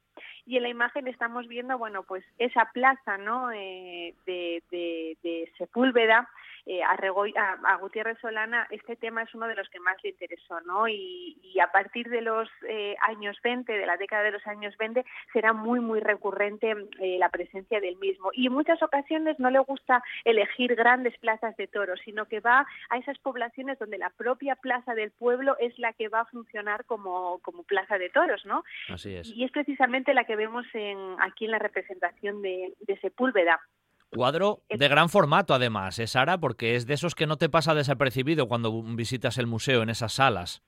Y 0.44 0.56
en 0.56 0.64
la 0.64 0.68
imagen 0.68 1.06
estamos 1.06 1.46
viendo, 1.46 1.78
bueno, 1.78 2.02
pues 2.02 2.24
esa 2.38 2.70
plaza, 2.72 3.18
¿no? 3.18 3.52
Eh, 3.52 4.14
de, 4.26 4.62
de 4.70 5.52
Sepúlveda, 5.58 6.28
eh, 6.70 6.82
a, 6.82 6.92
a, 7.64 7.76
Gutiérrez 7.76 8.18
Solana 8.20 8.66
este 8.70 8.94
tema 8.96 9.22
es 9.22 9.34
uno 9.34 9.48
de 9.48 9.54
los 9.54 9.70
que 9.70 9.80
más 9.80 9.96
le 10.02 10.10
interesó, 10.10 10.60
¿no? 10.60 10.86
Y, 10.86 11.34
a 11.62 11.72
partir 11.72 12.08
de 12.10 12.20
los 12.20 12.48
eh, 12.68 12.94
años 13.00 13.36
20, 13.42 13.72
de 13.72 13.86
la 13.86 13.96
década 13.96 14.22
de 14.22 14.32
los 14.32 14.46
años 14.46 14.76
20, 14.76 15.02
será 15.32 15.54
muy, 15.54 15.80
muy 15.80 15.98
recurrente 16.00 16.74
eh, 17.00 17.16
la 17.18 17.30
presencia 17.30 17.80
del 17.80 17.96
mismo. 17.96 18.30
Y 18.34 18.46
en 18.46 18.52
muchas 18.52 18.82
ocasiones 18.82 19.40
no 19.40 19.50
le 19.50 19.58
gusta 19.60 20.04
elegir 20.24 20.76
grandes 20.76 21.16
plazas 21.18 21.56
de 21.56 21.66
toros, 21.68 21.98
sino 22.04 22.26
que 22.26 22.40
va 22.40 22.66
a 22.90 22.98
esas 22.98 23.18
poblaciones 23.18 23.78
donde 23.78 23.96
la 23.96 24.10
propia 24.10 24.54
plaza 24.54 24.94
del 24.94 25.10
pueblo 25.10 25.56
es 25.58 25.76
la 25.78 25.94
que 25.94 26.08
va 26.08 26.20
a 26.20 26.26
funcionar 26.26 26.84
como, 26.84 27.38
como 27.38 27.62
plaza 27.62 27.96
de 27.96 28.10
toros, 28.10 28.44
¿no? 28.44 28.62
Así 28.90 29.14
es. 29.16 29.32
Y 29.34 29.44
es 29.44 29.50
precisamente 29.50 30.12
la 30.12 30.24
que 30.24 30.36
vemos 30.36 30.66
en, 30.74 30.98
aquí 31.20 31.46
en 31.46 31.52
la 31.52 31.58
representación 31.58 32.42
de, 32.42 32.74
de 32.80 33.00
Sepúlveda 33.00 33.58
Cuadro 34.10 34.62
de 34.70 34.88
gran 34.88 35.08
formato, 35.08 35.54
además, 35.54 35.98
¿eh, 35.98 36.06
Sara? 36.06 36.38
Porque 36.38 36.74
es 36.74 36.86
de 36.86 36.94
esos 36.94 37.14
que 37.14 37.26
no 37.26 37.36
te 37.36 37.48
pasa 37.48 37.74
desapercibido 37.74 38.48
cuando 38.48 38.82
visitas 38.82 39.38
el 39.38 39.46
museo 39.46 39.82
en 39.82 39.90
esas 39.90 40.14
salas. 40.14 40.62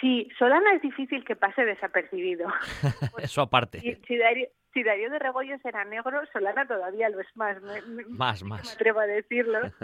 Sí, 0.00 0.28
Solana 0.38 0.74
es 0.74 0.82
difícil 0.82 1.24
que 1.24 1.36
pase 1.36 1.64
desapercibido. 1.64 2.48
Eso 3.18 3.42
aparte. 3.42 3.80
Si, 3.80 3.94
si 4.06 4.16
Darío, 4.16 4.48
si 4.78 4.84
Darío 4.84 5.10
de 5.10 5.18
Regoyos 5.18 5.60
era 5.64 5.84
negro, 5.84 6.22
Solana 6.32 6.66
todavía 6.66 7.08
lo 7.08 7.20
es 7.20 7.36
más. 7.36 7.60
Me, 7.62 7.82
me- 7.82 8.04
Más, 8.06 8.42
me 8.42 8.48
más. 8.50 8.72
atrevo 8.74 9.00
a 9.00 9.06
decirlo. 9.06 9.58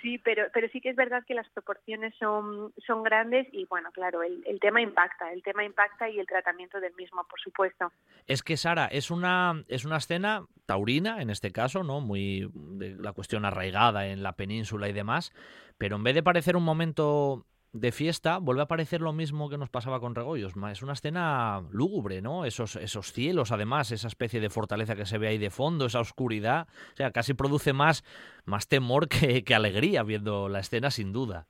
Sí, 0.00 0.18
pero, 0.18 0.44
pero 0.52 0.66
sí 0.72 0.80
que 0.80 0.90
es 0.90 0.96
verdad 0.96 1.22
que 1.26 1.34
las 1.34 1.48
proporciones 1.50 2.14
son, 2.18 2.72
son 2.86 3.02
grandes 3.02 3.46
y, 3.52 3.66
bueno, 3.66 3.90
claro, 3.92 4.22
el, 4.22 4.42
el 4.46 4.58
tema 4.60 4.80
impacta, 4.80 5.32
el 5.32 5.42
tema 5.42 5.62
impacta 5.64 6.08
y 6.08 6.18
el 6.18 6.26
tratamiento 6.26 6.80
del 6.80 6.94
mismo, 6.94 7.24
por 7.28 7.38
supuesto. 7.40 7.92
Es 8.26 8.42
que 8.42 8.56
Sara, 8.56 8.86
es 8.86 9.10
una, 9.10 9.62
es 9.68 9.84
una 9.84 9.98
escena 9.98 10.44
taurina, 10.66 11.20
en 11.22 11.30
este 11.30 11.52
caso, 11.52 11.84
¿no? 11.84 12.00
Muy 12.00 12.50
de 12.54 12.96
la 12.96 13.12
cuestión 13.12 13.44
arraigada 13.44 14.06
en 14.08 14.22
la 14.22 14.32
península 14.32 14.88
y 14.88 14.92
demás, 14.92 15.32
pero 15.78 15.96
en 15.96 16.02
vez 16.04 16.14
de 16.14 16.22
parecer 16.22 16.56
un 16.56 16.64
momento 16.64 17.46
de 17.72 17.90
fiesta, 17.90 18.38
vuelve 18.38 18.62
a 18.62 18.66
parecer 18.66 19.00
lo 19.00 19.12
mismo 19.12 19.48
que 19.48 19.56
nos 19.56 19.70
pasaba 19.70 20.00
con 20.00 20.14
Regoyos. 20.14 20.54
Es 20.70 20.82
una 20.82 20.92
escena 20.92 21.62
lúgubre, 21.70 22.20
¿no? 22.20 22.44
Esos, 22.44 22.76
esos 22.76 23.12
cielos, 23.12 23.50
además, 23.50 23.90
esa 23.92 24.08
especie 24.08 24.40
de 24.40 24.50
fortaleza 24.50 24.94
que 24.94 25.06
se 25.06 25.18
ve 25.18 25.28
ahí 25.28 25.38
de 25.38 25.50
fondo, 25.50 25.86
esa 25.86 26.00
oscuridad. 26.00 26.68
O 26.92 26.96
sea, 26.96 27.10
casi 27.10 27.34
produce 27.34 27.72
más, 27.72 28.04
más 28.44 28.68
temor 28.68 29.08
que, 29.08 29.42
que 29.44 29.54
alegría 29.54 30.02
viendo 30.02 30.48
la 30.48 30.60
escena, 30.60 30.90
sin 30.90 31.12
duda. 31.12 31.46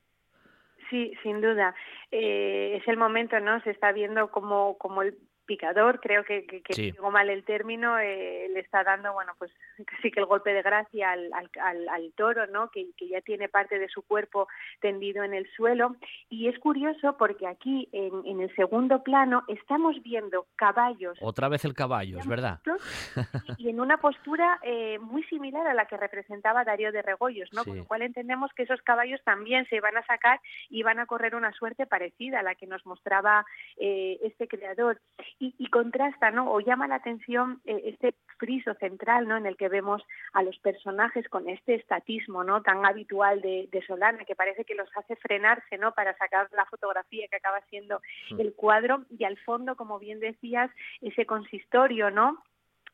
Sí, 0.90 1.12
sin 1.22 1.40
duda. 1.40 1.74
Eh, 2.10 2.76
es 2.76 2.86
el 2.86 2.98
momento, 2.98 3.40
¿no? 3.40 3.60
Se 3.62 3.70
está 3.70 3.92
viendo 3.92 4.30
como, 4.30 4.76
como 4.78 5.02
el 5.02 5.18
picador, 5.46 6.00
creo 6.00 6.24
que, 6.24 6.46
que, 6.46 6.62
que 6.62 6.72
Sí. 6.72 6.90
digo 6.92 7.10
mal 7.10 7.28
el 7.28 7.44
término, 7.44 7.98
eh, 7.98 8.48
le 8.50 8.60
está 8.60 8.84
dando, 8.84 9.12
bueno, 9.12 9.32
pues 9.38 9.50
casi 9.86 10.10
que 10.10 10.20
el 10.20 10.26
golpe 10.26 10.52
de 10.52 10.62
gracia 10.62 11.12
al, 11.12 11.32
al, 11.32 11.50
al, 11.60 11.88
al 11.88 12.12
toro, 12.14 12.46
¿no? 12.46 12.70
Que, 12.70 12.86
que 12.96 13.08
ya 13.08 13.20
tiene 13.20 13.48
parte 13.48 13.78
de 13.78 13.88
su 13.88 14.02
cuerpo 14.02 14.48
tendido 14.80 15.24
en 15.24 15.34
el 15.34 15.50
suelo. 15.52 15.96
Y 16.28 16.48
es 16.48 16.58
curioso 16.58 17.16
porque 17.18 17.46
aquí, 17.46 17.88
en, 17.92 18.22
en 18.26 18.40
el 18.40 18.54
segundo 18.54 19.02
plano, 19.02 19.42
estamos 19.48 20.00
viendo 20.02 20.46
caballos 20.56 21.18
Otra 21.20 21.48
vez 21.48 21.64
el 21.64 21.74
caballo, 21.74 22.18
es 22.18 22.26
verdad. 22.26 22.60
y 23.58 23.68
en 23.68 23.80
una 23.80 23.98
postura 23.98 24.58
eh, 24.62 24.98
muy 24.98 25.22
similar 25.24 25.66
a 25.66 25.74
la 25.74 25.86
que 25.86 25.96
representaba 25.96 26.64
Darío 26.64 26.92
de 26.92 27.02
Regoyos, 27.02 27.48
¿no? 27.52 27.62
Sí. 27.64 27.70
Con 27.70 27.78
lo 27.78 27.84
cual 27.86 28.02
entendemos 28.02 28.50
que 28.54 28.62
esos 28.64 28.80
caballos 28.82 29.20
también 29.24 29.66
se 29.68 29.80
van 29.80 29.96
a 29.96 30.06
sacar 30.06 30.40
y 30.70 30.82
van 30.82 30.98
a 30.98 31.06
correr 31.06 31.34
una 31.34 31.52
suerte 31.52 31.86
parecida 31.86 32.40
a 32.40 32.42
la 32.42 32.54
que 32.54 32.66
nos 32.66 32.84
mostraba 32.86 33.44
eh, 33.76 34.18
este 34.22 34.48
creador. 34.48 35.00
Y, 35.38 35.54
y 35.58 35.66
contrasta, 35.68 36.30
¿no? 36.30 36.50
O 36.52 36.60
llama 36.60 36.88
la 36.88 36.96
atención 36.96 37.60
eh, 37.64 37.82
este 37.86 38.14
friso 38.38 38.74
central, 38.74 39.28
¿no? 39.28 39.36
En 39.36 39.46
el 39.46 39.56
que 39.56 39.68
vemos 39.68 40.02
a 40.32 40.42
los 40.42 40.58
personajes 40.58 41.28
con 41.28 41.48
este 41.48 41.74
estatismo, 41.74 42.44
¿no? 42.44 42.62
Tan 42.62 42.84
habitual 42.86 43.40
de, 43.40 43.68
de 43.70 43.82
Solana, 43.86 44.24
que 44.24 44.36
parece 44.36 44.64
que 44.64 44.74
los 44.74 44.88
hace 44.96 45.16
frenarse, 45.16 45.78
¿no? 45.78 45.92
Para 45.92 46.16
sacar 46.16 46.48
la 46.52 46.64
fotografía 46.66 47.26
que 47.28 47.36
acaba 47.36 47.60
siendo 47.70 48.00
el 48.38 48.54
cuadro 48.54 49.04
y 49.10 49.24
al 49.24 49.38
fondo, 49.38 49.76
como 49.76 49.98
bien 49.98 50.20
decías, 50.20 50.70
ese 51.00 51.26
consistorio, 51.26 52.10
¿no? 52.10 52.42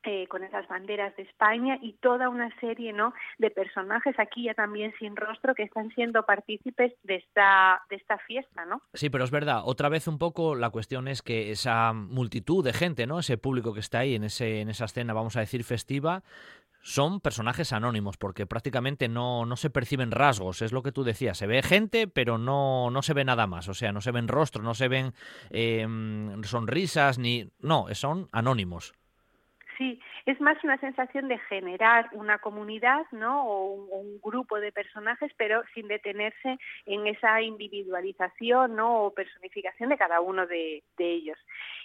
Eh, 0.05 0.27
con 0.29 0.45
esas 0.45 0.67
banderas 0.69 1.15
de 1.17 1.25
España 1.25 1.79
y 1.83 1.95
toda 1.95 2.29
una 2.29 2.55
serie 2.61 2.93
no 2.93 3.13
de 3.39 3.51
personajes 3.51 4.15
aquí 4.19 4.45
ya 4.45 4.55
también 4.55 4.93
sin 4.99 5.17
rostro 5.17 5.55
que 5.55 5.65
están 5.65 5.91
siendo 5.95 6.25
partícipes 6.25 6.93
de 7.03 7.17
esta 7.17 7.83
de 7.91 7.97
esta 7.97 8.19
fiesta 8.19 8.65
no 8.65 8.81
Sí, 8.95 9.11
pero 9.11 9.25
es 9.25 9.31
verdad, 9.31 9.63
otra 9.65 9.89
vez 9.89 10.07
un 10.09 10.19
poco 10.19 10.55
la 10.55 10.71
cuestión 10.71 11.09
es 11.09 11.23
que 11.23 11.51
esa 11.51 11.93
multitud 11.93 12.65
de 12.65 12.73
gente, 12.73 13.07
¿no? 13.07 13.19
Ese 13.19 13.39
público 13.39 13.75
que 13.75 13.81
está 13.81 14.01
ahí 14.01 14.15
en 14.15 14.25
ese 14.25 14.61
en 14.61 14.69
esa 14.69 14.85
escena, 14.85 15.13
vamos 15.13 15.37
a 15.37 15.41
decir 15.41 15.65
festiva, 15.65 16.23
son 16.81 17.21
personajes 17.21 17.73
anónimos 17.73 18.17
porque 18.17 18.47
prácticamente 18.47 19.09
no, 19.09 19.47
no 19.47 19.57
se 19.57 19.71
perciben 19.71 20.11
rasgos, 20.11 20.63
es 20.63 20.73
lo 20.73 20.83
que 20.83 20.93
tú 20.93 21.05
decías, 21.05 21.39
se 21.39 21.47
ve 21.47 21.63
gente 21.63 22.07
pero 22.07 22.39
no, 22.39 22.91
no 22.91 23.03
se 23.03 23.15
ve 23.15 23.25
nada 23.25 23.47
más, 23.47 23.69
o 23.69 23.75
sea, 23.75 23.93
no 23.93 24.01
se 24.01 24.13
ven 24.13 24.29
rostros, 24.29 24.65
no 24.65 24.75
se 24.75 24.89
ven 24.89 25.13
eh, 25.51 25.87
sonrisas, 26.45 27.19
ni... 27.19 27.51
no, 27.59 27.87
son 27.95 28.29
anónimos. 28.33 28.95
Sí, 29.79 30.01
es 30.27 30.41
más 30.41 30.63
una 30.65 30.77
sensación 30.79 31.29
de 31.29 31.39
generar 31.39 32.11
una 32.13 32.41
comunidad, 32.41 33.07
¿no? 33.13 33.47
O 33.47 33.75
un, 33.75 34.19
grupo 34.21 34.59
de 34.59 34.73
personajes, 34.73 35.33
pero 35.37 35.63
sin 35.73 35.87
detenerse 35.87 36.59
en 36.85 37.07
esa 37.07 37.41
individualización, 37.41 38.75
¿no? 38.75 39.05
O 39.05 39.15
personificación 39.15 39.89
de 39.89 39.97
cada 39.97 40.21
uno 40.21 40.47
de, 40.47 40.83
de 40.99 41.13
ellos. 41.13 41.39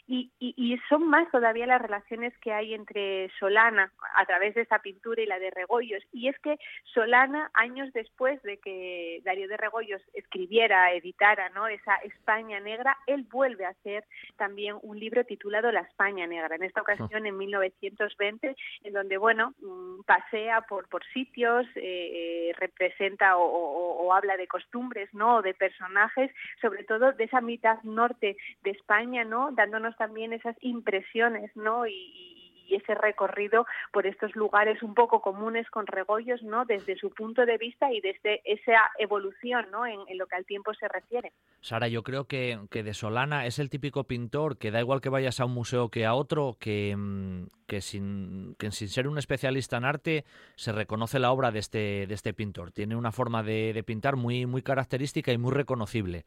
Y, 0.08 0.32
y, 0.40 0.56
y 0.58 0.78
son 0.90 1.08
más 1.08 1.30
todavía 1.32 1.68
las 1.68 1.82
relaciones 1.82 2.36
que 2.40 2.52
hay 2.52 2.74
entre 2.74 3.30
Solana 3.40 3.94
a 4.16 4.26
través 4.26 4.56
de 4.56 4.62
esta 4.62 4.80
pintura 4.80 5.22
y 5.22 5.28
la 5.28 5.40
de 5.40 5.52
Regoyos. 5.52 6.04
Y 6.12 6.28
es 6.28 6.38
que 6.40 6.58
Solana, 6.94 7.52
años 7.54 7.94
después 7.94 8.42
de 8.42 8.58
que 8.58 9.22
Darío 9.24 9.48
de 9.48 9.58
Regoyos 9.58 10.02
escribiera, 10.14 10.92
editara, 10.92 11.50
¿no? 11.50 11.68
Esa 11.68 11.96
España 11.98 12.60
negra, 12.60 12.98
él 13.06 13.28
vuelve 13.32 13.66
a 13.66 13.70
hacer 13.70 14.04
también 14.36 14.78
un 14.82 15.00
libro 15.00 15.24
titulado 15.24 15.72
La 15.72 15.82
España 15.82 16.26
negra. 16.26 16.56
En 16.56 16.64
esta 16.64 16.82
ocasión, 16.82 17.26
en 17.26 17.38
1920, 17.84 18.56
en 18.84 18.94
donde, 18.94 19.18
bueno, 19.18 19.54
mm, 19.62 20.04
pasea 20.04 20.62
por, 20.62 20.88
por 20.88 21.04
sitios, 21.14 21.66
eh, 21.76 22.50
eh, 22.50 22.54
representa 22.58 23.38
o, 23.38 24.14
habla 24.14 24.38
de 24.38 24.48
costumbres, 24.48 25.12
¿no? 25.14 25.38
O 25.38 25.42
de 25.42 25.54
personajes, 25.54 26.32
sobre 26.62 26.84
todo 26.84 27.14
de 27.14 27.24
esa 27.24 27.42
mitad 27.42 27.82
norte 27.84 28.38
de 28.64 28.72
España, 28.72 29.24
¿no? 29.24 29.52
Dándonos 29.52 29.96
también 29.98 30.34
esas 30.34 30.56
impresiones, 30.62 31.56
¿no? 31.56 31.88
Y- 31.88 32.33
y 32.68 32.76
ese 32.76 32.96
recorrido 32.96 33.66
por 33.92 34.08
estos 34.08 34.36
lugares 34.36 34.82
un 34.84 34.94
poco 34.94 35.22
comunes 35.22 35.70
con 35.70 35.88
Regoyos, 35.88 36.44
¿no? 36.44 36.66
Desde 36.66 36.96
su 36.98 37.12
punto 37.12 37.46
de 37.46 37.58
vista 37.58 37.92
y 37.92 38.02
desde 38.02 38.42
esa 38.46 38.92
evolución, 39.00 39.68
¿no? 39.72 39.86
En, 39.86 40.00
en 40.08 40.18
lo 40.18 40.28
que 40.28 40.36
al 40.36 40.46
tiempo 40.46 40.74
se 40.74 40.88
refiere. 40.88 41.32
Sara, 41.62 41.88
yo 41.88 42.04
creo 42.04 42.26
que, 42.26 42.60
que 42.70 42.84
de 42.84 42.94
Solana 42.94 43.46
es 43.46 43.60
el 43.60 43.70
típico 43.70 44.06
pintor 44.06 44.58
que 44.58 44.72
da 44.72 44.80
igual 44.80 45.02
que 45.02 45.10
vayas 45.10 45.40
a 45.40 45.46
un 45.46 45.54
museo 45.54 45.90
que 45.90 46.06
a 46.06 46.14
otro, 46.14 46.58
que, 46.60 46.96
mm, 46.96 47.48
que, 47.68 47.82
sin, 47.82 48.56
que 48.56 48.72
sin 48.72 48.90
ser 48.90 49.08
un 49.08 49.18
especialista 49.18 49.78
en 49.78 49.86
arte 49.86 50.26
se 50.56 50.72
reconoce 50.72 51.20
la 51.20 51.32
obra 51.32 51.52
de 51.52 51.60
este, 51.60 52.08
de 52.08 52.14
este 52.14 52.34
pintor. 52.34 52.72
Tiene 52.72 52.96
una 52.96 53.12
forma 53.12 53.44
de, 53.44 53.74
de 53.74 53.84
pintar 53.84 54.16
muy, 54.16 54.46
muy 54.46 54.62
característica 54.62 55.32
y 55.32 55.38
muy 55.38 55.52
reconocible. 55.52 56.26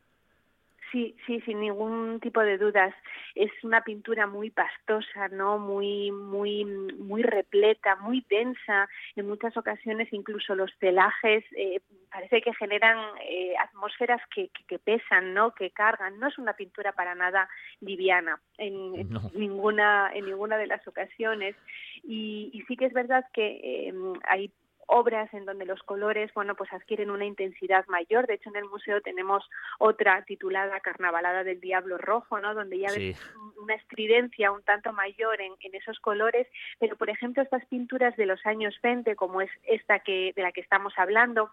Sí, 0.93 1.17
sí, 1.27 1.41
sin 1.41 1.61
ningún 1.61 2.21
tipo 2.21 2.41
de 2.41 2.59
dudas. 2.59 2.95
Es 3.35 3.51
una 3.65 3.83
pintura 3.83 4.27
muy 4.27 4.51
pastosa, 4.51 5.29
¿no? 5.29 5.59
Muy, 5.59 6.13
muy, 6.13 6.65
muy 6.65 7.23
repleta, 7.23 7.97
muy 7.97 8.25
densa. 8.29 8.89
En 9.17 9.27
muchas 9.27 9.57
ocasiones 9.57 10.13
incluso 10.13 10.55
los 10.55 10.71
celajes 10.79 11.45
eh, 11.57 11.81
parece 12.11 12.41
que 12.41 12.55
generan 12.55 12.99
eh, 13.29 13.55
atmósferas 13.59 14.21
que, 14.35 14.49
que, 14.49 14.65
que 14.65 14.79
pesan, 14.79 15.35
¿no? 15.35 15.55
Que 15.55 15.71
cargan. 15.71 16.19
No 16.21 16.29
es 16.29 16.39
una 16.39 16.53
pintura 16.53 16.93
para 16.93 17.15
nada 17.15 17.49
liviana 17.81 18.41
en, 18.59 18.95
en 18.95 19.11
No. 19.17 19.31
ninguna, 19.35 20.11
en 20.15 20.27
ninguna 20.27 20.57
de 20.57 20.67
las 20.67 20.87
ocasiones. 20.87 21.57
Y, 22.05 22.51
y 22.53 22.63
sí 22.63 22.77
que 22.77 22.87
es 22.87 22.93
verdad 22.93 23.25
que 23.33 23.61
eh, 23.89 23.95
hay 24.29 24.53
obras 24.87 25.33
en 25.35 25.45
donde 25.45 25.67
los 25.67 25.83
colores, 25.83 26.33
bueno, 26.35 26.55
pues 26.55 26.73
adquieren 26.73 27.11
una 27.11 27.25
intensidad 27.25 27.85
mayor. 27.89 28.27
De 28.27 28.35
hecho, 28.35 28.51
en 28.51 28.57
el 28.57 28.65
museo 28.67 29.01
tenemos 29.01 29.49
otra 29.79 30.23
titulada 30.25 30.81
Carnavalada 30.81 31.45
del 31.45 31.61
Diablo 31.61 31.99
Rojo, 31.99 32.41
¿no? 32.41 32.55
Donde 32.55 32.79
ya 32.79 32.89
Sí. 32.91 33.09
ves 33.09 33.35
un- 33.37 33.65
una 33.65 33.75
estridencia 33.75 34.53
un 34.53 34.63
tanto 34.63 34.93
mayor 34.93 35.41
en, 35.41 35.53
en 35.61 35.75
esos 35.75 35.99
colores. 36.01 36.47
Pero, 36.79 36.97
por 36.97 37.11
ejemplo, 37.11 37.43
estas 37.43 37.65
pinturas 37.67 38.17
de 38.17 38.27
los 38.27 38.45
años 38.47 38.79
20, 38.83 39.17
como 39.17 39.41
es 39.41 39.51
esta 39.65 39.99
que 40.01 40.33
de 40.37 40.43
la 40.43 40.53
que 40.53 40.61
estamos 40.61 40.93
hablando, 40.97 41.51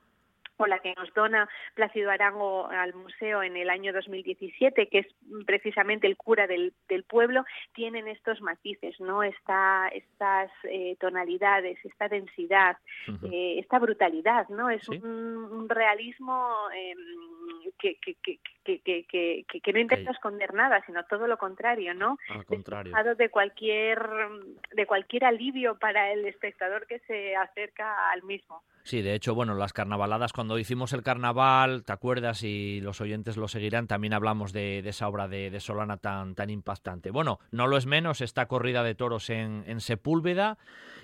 o 0.63 0.67
la 0.67 0.79
que 0.79 0.93
nos 0.95 1.13
dona 1.13 1.47
Plácido 1.75 2.09
Arango 2.11 2.67
al 2.67 2.93
museo 2.93 3.43
en 3.43 3.57
el 3.57 3.69
año 3.69 3.93
2017, 3.93 4.87
que 4.87 4.99
es 4.99 5.07
precisamente 5.45 6.07
el 6.07 6.17
cura 6.17 6.47
del, 6.47 6.73
del 6.87 7.03
pueblo, 7.03 7.43
tienen 7.73 8.07
estos 8.07 8.41
matices, 8.41 8.99
¿no? 8.99 9.23
Esta, 9.23 9.89
estas 9.89 10.51
eh, 10.63 10.95
tonalidades, 10.99 11.77
esta 11.83 12.07
densidad, 12.07 12.77
eh, 13.31 13.59
esta 13.59 13.79
brutalidad, 13.79 14.47
¿no? 14.49 14.69
Es 14.69 14.83
Sí. 14.83 14.97
un, 15.01 15.37
un 15.37 15.69
realismo 15.69 16.55
eh, 16.75 16.93
que, 17.79 19.73
no 19.73 19.79
intenta 19.79 20.11
esconder 20.11 20.53
nada, 20.53 20.83
sino 20.85 21.03
todo 21.05 21.27
lo 21.27 21.37
contrario, 21.37 21.93
¿no? 21.93 22.17
Al 22.29 22.45
contrario. 22.45 22.93
de 23.15 23.29
cualquier 23.29 23.99
de 24.73 24.85
cualquier 24.85 25.25
alivio 25.25 25.77
para 25.77 26.11
el 26.11 26.25
espectador 26.25 26.85
que 26.87 26.99
se 26.99 27.35
acerca 27.35 28.11
al 28.11 28.23
mismo. 28.23 28.63
Sí, 28.85 29.01
de 29.01 29.15
hecho, 29.15 29.33
bueno, 29.33 29.55
las 29.55 29.71
carnavaladas, 29.71 30.33
cuando 30.33 30.59
hicimos 30.59 30.91
el 30.91 31.03
carnaval, 31.03 31.85
¿te 31.85 31.93
acuerdas? 31.93 32.43
Y 32.43 32.81
los 32.81 32.99
oyentes 32.99 33.37
lo 33.37 33.47
seguirán, 33.47 33.87
también 33.87 34.13
hablamos 34.13 34.51
de, 34.51 34.79
esa 34.79 35.07
obra 35.07 35.29
de, 35.29 35.57
Solana 35.61 35.95
tan, 35.95 36.35
tan 36.35 36.49
impactante. 36.49 37.09
Bueno, 37.09 37.39
no 37.51 37.67
lo 37.67 37.77
es 37.77 37.85
menos 37.85 38.19
esta 38.19 38.45
corrida 38.47 38.83
de 38.83 38.93
toros 38.93 39.29
en, 39.29 39.63
en 39.67 39.79
Sepúlveda 39.79 40.57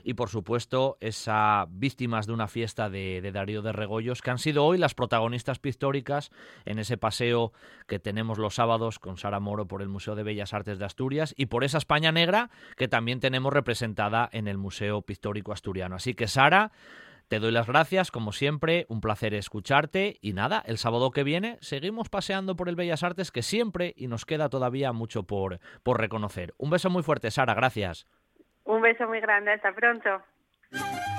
y, 0.03 0.15
por 0.15 0.27
supuesto, 0.27 0.97
esa 0.99 1.67
víctimas 1.69 2.27
de 2.27 2.33
una 2.33 2.49
fiesta 2.49 2.89
de, 2.89 3.21
de, 3.21 3.31
Darío 3.31 3.61
de 3.61 3.71
Regoyos, 3.71 4.21
que 4.21 4.31
han 4.31 4.39
sido 4.39 4.65
hoy 4.65 4.77
las 4.77 4.93
protagonistas 4.93 5.59
pictóricas 5.59 6.31
en 6.65 6.79
ese 6.79 6.97
paseo 6.97 7.53
que 7.87 7.97
tenemos 7.97 8.39
los 8.39 8.55
sábados 8.55 8.99
con 8.99 9.17
Sara 9.17 9.39
Moro 9.39 9.67
por 9.67 9.81
el 9.81 9.87
Museo 9.87 10.15
de 10.15 10.23
Bellas 10.23 10.53
Artes 10.53 10.79
de 10.79 10.85
Asturias 10.85 11.33
y 11.37 11.45
por 11.45 11.63
esa 11.63 11.77
España 11.77 12.11
Negra 12.11 12.49
que 12.75 12.89
también 12.89 13.21
tenemos 13.21 13.53
representada 13.53 14.27
en 14.33 14.49
el 14.49 14.57
Museo 14.57 15.01
Pictórico 15.01 15.53
Asturiano. 15.53 15.95
Así 15.95 16.13
que, 16.13 16.27
Sara, 16.27 16.73
te 17.29 17.39
doy 17.39 17.51
las 17.51 17.67
gracias, 17.67 18.09
como 18.09 18.31
siempre, 18.31 18.87
un 18.89 19.01
placer 19.01 19.35
escucharte 19.35 20.17
y 20.19 20.33
nada, 20.33 20.63
el 20.65 20.79
sábado 20.79 21.11
que 21.11 21.23
viene 21.23 21.57
seguimos 21.61 22.09
paseando 22.09 22.55
por 22.55 22.69
el 22.69 22.75
Bellas 22.75 23.03
Artes 23.03 23.31
que 23.31 23.43
siempre 23.43 23.93
y 23.95 24.07
nos 24.07 24.25
queda 24.25 24.49
todavía 24.49 24.93
mucho 24.93 25.23
por, 25.23 25.59
por 25.83 25.99
reconocer. 25.99 26.55
Un 26.57 26.71
beso 26.71 26.89
muy 26.89 27.03
fuerte, 27.03 27.29
Sara, 27.29 27.53
gracias. 27.53 28.07
Un 28.63 28.81
beso 28.81 29.07
muy 29.07 29.21
grande, 29.21 29.51
hasta 29.51 29.73
pronto. 29.75 30.09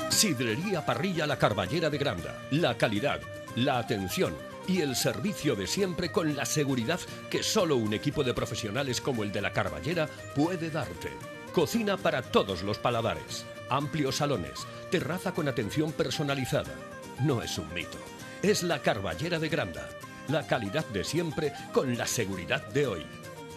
Sidrería 0.08 0.84
Parrilla 0.84 1.28
La 1.28 1.38
Carballera 1.38 1.88
de 1.88 1.98
Granda. 1.98 2.34
La 2.50 2.76
calidad, 2.76 3.20
la 3.54 3.78
atención 3.78 4.34
y 4.66 4.80
el 4.80 4.96
servicio 4.96 5.54
de 5.54 5.68
siempre 5.68 6.10
con 6.10 6.34
la 6.34 6.44
seguridad 6.44 6.98
que 7.30 7.44
solo 7.44 7.76
un 7.76 7.94
equipo 7.94 8.24
de 8.24 8.34
profesionales 8.34 9.00
como 9.00 9.22
el 9.22 9.30
de 9.30 9.42
La 9.42 9.52
Carballera 9.52 10.08
puede 10.34 10.70
darte. 10.70 11.10
Cocina 11.52 11.96
para 11.96 12.22
todos 12.22 12.64
los 12.64 12.78
paladares. 12.78 13.46
Amplios 13.70 14.16
salones 14.16 14.66
Terraza 14.90 15.32
con 15.32 15.46
atención 15.48 15.92
personalizada. 15.92 16.74
No 17.20 17.42
es 17.42 17.56
un 17.58 17.72
mito. 17.72 17.98
Es 18.42 18.62
la 18.64 18.82
Carballera 18.82 19.38
de 19.38 19.48
Granda. 19.48 19.88
La 20.28 20.46
calidad 20.46 20.84
de 20.86 21.04
siempre 21.04 21.52
con 21.72 21.96
la 21.96 22.06
seguridad 22.06 22.66
de 22.68 22.86
hoy. 22.86 23.06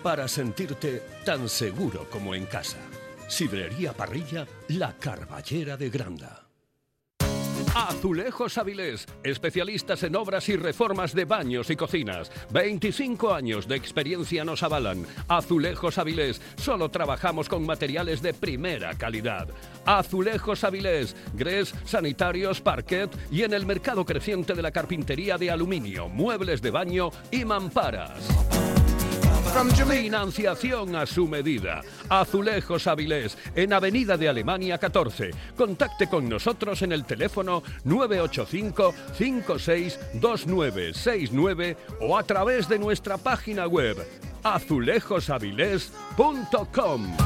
Para 0.03 0.27
sentirte 0.27 1.01
tan 1.25 1.49
seguro 1.49 2.07
como 2.09 2.35
en 2.35 2.45
casa. 2.45 2.77
Sidrería 3.27 3.93
Parrilla, 3.93 4.45
la 4.67 4.93
Carballera 4.97 5.75
de 5.75 5.89
Granda. 5.89 6.42
Azulejos 7.75 8.59
Avilés, 8.59 9.07
especialistas 9.23 10.03
en 10.03 10.15
obras 10.15 10.47
y 10.47 10.55
reformas 10.55 11.15
de 11.15 11.25
baños 11.25 11.71
y 11.71 11.75
cocinas. 11.75 12.31
25 12.51 13.33
años 13.33 13.67
de 13.67 13.75
experiencia 13.75 14.45
nos 14.45 14.61
avalan. 14.61 15.07
Azulejos 15.27 15.97
Avilés, 15.97 16.39
solo 16.55 16.89
trabajamos 16.89 17.49
con 17.49 17.65
materiales 17.65 18.21
de 18.21 18.35
primera 18.35 18.93
calidad. 18.93 19.47
Azulejos 19.85 20.63
Avilés, 20.63 21.15
grés, 21.33 21.73
sanitarios, 21.83 22.61
parquet 22.61 23.09
y 23.31 23.41
en 23.41 23.53
el 23.53 23.65
mercado 23.65 24.05
creciente 24.05 24.53
de 24.53 24.61
la 24.61 24.71
carpintería 24.71 25.39
de 25.39 25.49
aluminio, 25.49 26.07
muebles 26.07 26.61
de 26.61 26.69
baño 26.69 27.09
y 27.31 27.43
mamparas. 27.43 28.82
Financiación 30.13 30.95
a 30.95 31.05
su 31.05 31.27
medida. 31.27 31.81
Azulejos 32.09 32.87
Avilés, 32.87 33.37
en 33.55 33.73
Avenida 33.73 34.17
de 34.17 34.29
Alemania 34.29 34.77
14. 34.77 35.31
Contacte 35.55 36.07
con 36.07 36.29
nosotros 36.29 36.81
en 36.81 36.91
el 36.91 37.05
teléfono 37.05 37.63
985 37.83 38.93
562969 39.17 41.77
o 42.01 42.17
a 42.17 42.23
través 42.23 42.67
de 42.67 42.79
nuestra 42.79 43.17
página 43.17 43.67
web 43.67 43.95
azulejosavilés.com. 44.43 47.17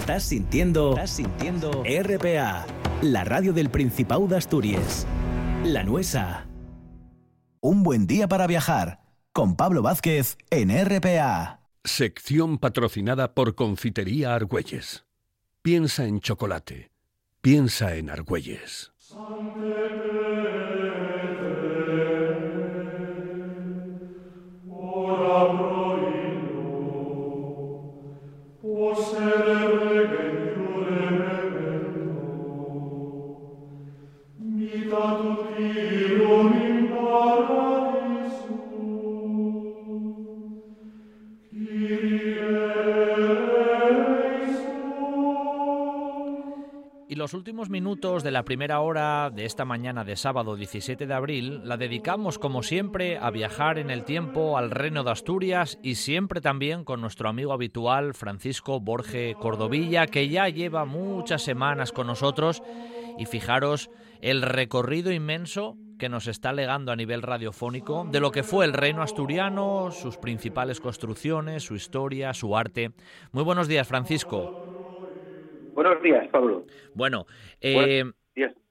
Estás 0.00 0.22
sintiendo, 0.24 0.90
estás 0.90 1.10
sintiendo 1.10 1.82
RPA, 1.84 2.66
la 3.02 3.24
radio 3.24 3.52
del 3.52 3.68
Principado 3.70 4.26
de 4.26 4.36
Asturias. 4.36 5.06
La 5.64 5.82
Nuesa. 5.82 6.49
Un 7.62 7.82
buen 7.82 8.06
día 8.06 8.26
para 8.26 8.46
viajar 8.46 9.02
con 9.34 9.54
Pablo 9.54 9.82
Vázquez 9.82 10.38
en 10.48 10.70
RPA. 10.70 11.60
Sección 11.84 12.56
patrocinada 12.56 13.34
por 13.34 13.54
Confitería 13.54 14.34
Argüelles. 14.34 15.04
Piensa 15.60 16.06
en 16.06 16.20
chocolate. 16.20 16.90
Piensa 17.42 17.96
en 17.96 18.08
Argüelles. 18.08 18.92
Los 47.20 47.34
últimos 47.34 47.68
minutos 47.68 48.22
de 48.22 48.30
la 48.30 48.46
primera 48.46 48.80
hora 48.80 49.28
de 49.28 49.44
esta 49.44 49.66
mañana 49.66 50.04
de 50.04 50.16
sábado 50.16 50.56
17 50.56 51.06
de 51.06 51.12
abril 51.12 51.60
la 51.68 51.76
dedicamos 51.76 52.38
como 52.38 52.62
siempre 52.62 53.18
a 53.18 53.30
viajar 53.30 53.76
en 53.76 53.90
el 53.90 54.04
tiempo 54.04 54.56
al 54.56 54.70
Reino 54.70 55.04
de 55.04 55.10
Asturias 55.10 55.78
y 55.82 55.96
siempre 55.96 56.40
también 56.40 56.82
con 56.82 57.02
nuestro 57.02 57.28
amigo 57.28 57.52
habitual 57.52 58.14
Francisco 58.14 58.80
Borge 58.80 59.34
Cordovilla 59.38 60.06
que 60.06 60.30
ya 60.30 60.48
lleva 60.48 60.86
muchas 60.86 61.42
semanas 61.42 61.92
con 61.92 62.06
nosotros 62.06 62.62
y 63.18 63.26
fijaros 63.26 63.90
el 64.22 64.40
recorrido 64.40 65.12
inmenso 65.12 65.76
que 65.98 66.08
nos 66.08 66.26
está 66.26 66.54
legando 66.54 66.90
a 66.90 66.96
nivel 66.96 67.20
radiofónico 67.20 68.08
de 68.10 68.20
lo 68.20 68.30
que 68.30 68.44
fue 68.44 68.64
el 68.64 68.72
reino 68.72 69.02
asturiano, 69.02 69.90
sus 69.90 70.16
principales 70.16 70.80
construcciones, 70.80 71.64
su 71.64 71.74
historia, 71.74 72.32
su 72.32 72.56
arte. 72.56 72.92
Muy 73.32 73.44
buenos 73.44 73.68
días, 73.68 73.86
Francisco. 73.86 74.69
Buenos 75.80 76.02
días, 76.02 76.28
Pablo. 76.28 76.66
Bueno, 76.92 77.24
eh, 77.62 78.04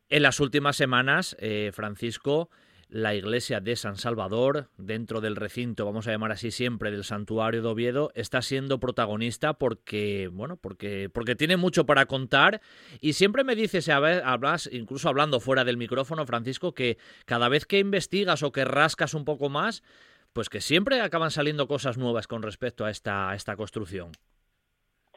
en 0.09 0.21
las 0.21 0.39
últimas 0.39 0.75
semanas, 0.75 1.35
eh, 1.39 1.71
Francisco, 1.73 2.51
la 2.87 3.15
iglesia 3.15 3.59
de 3.61 3.75
San 3.77 3.95
Salvador, 3.95 4.67
dentro 4.77 5.19
del 5.19 5.35
recinto, 5.35 5.85
vamos 5.87 6.07
a 6.07 6.11
llamar 6.11 6.31
así 6.31 6.51
siempre, 6.51 6.91
del 6.91 7.03
santuario 7.03 7.63
de 7.63 7.67
Oviedo, 7.67 8.11
está 8.13 8.43
siendo 8.43 8.79
protagonista 8.79 9.53
porque, 9.53 10.29
bueno, 10.31 10.57
porque, 10.57 11.09
porque 11.11 11.33
tiene 11.33 11.57
mucho 11.57 11.87
para 11.87 12.05
contar. 12.05 12.61
Y 13.01 13.13
siempre 13.13 13.43
me 13.43 13.55
dices, 13.55 13.89
hablas, 13.89 14.69
incluso 14.71 15.09
hablando 15.09 15.39
fuera 15.39 15.63
del 15.63 15.77
micrófono, 15.77 16.27
Francisco, 16.27 16.75
que 16.75 16.99
cada 17.25 17.49
vez 17.49 17.65
que 17.65 17.79
investigas 17.79 18.43
o 18.43 18.51
que 18.51 18.65
rascas 18.65 19.15
un 19.15 19.25
poco 19.25 19.49
más, 19.49 19.81
pues 20.31 20.47
que 20.47 20.61
siempre 20.61 21.01
acaban 21.01 21.31
saliendo 21.31 21.67
cosas 21.67 21.97
nuevas 21.97 22.27
con 22.27 22.43
respecto 22.43 22.85
a 22.85 22.91
esta, 22.91 23.31
a 23.31 23.35
esta 23.35 23.55
construcción. 23.55 24.11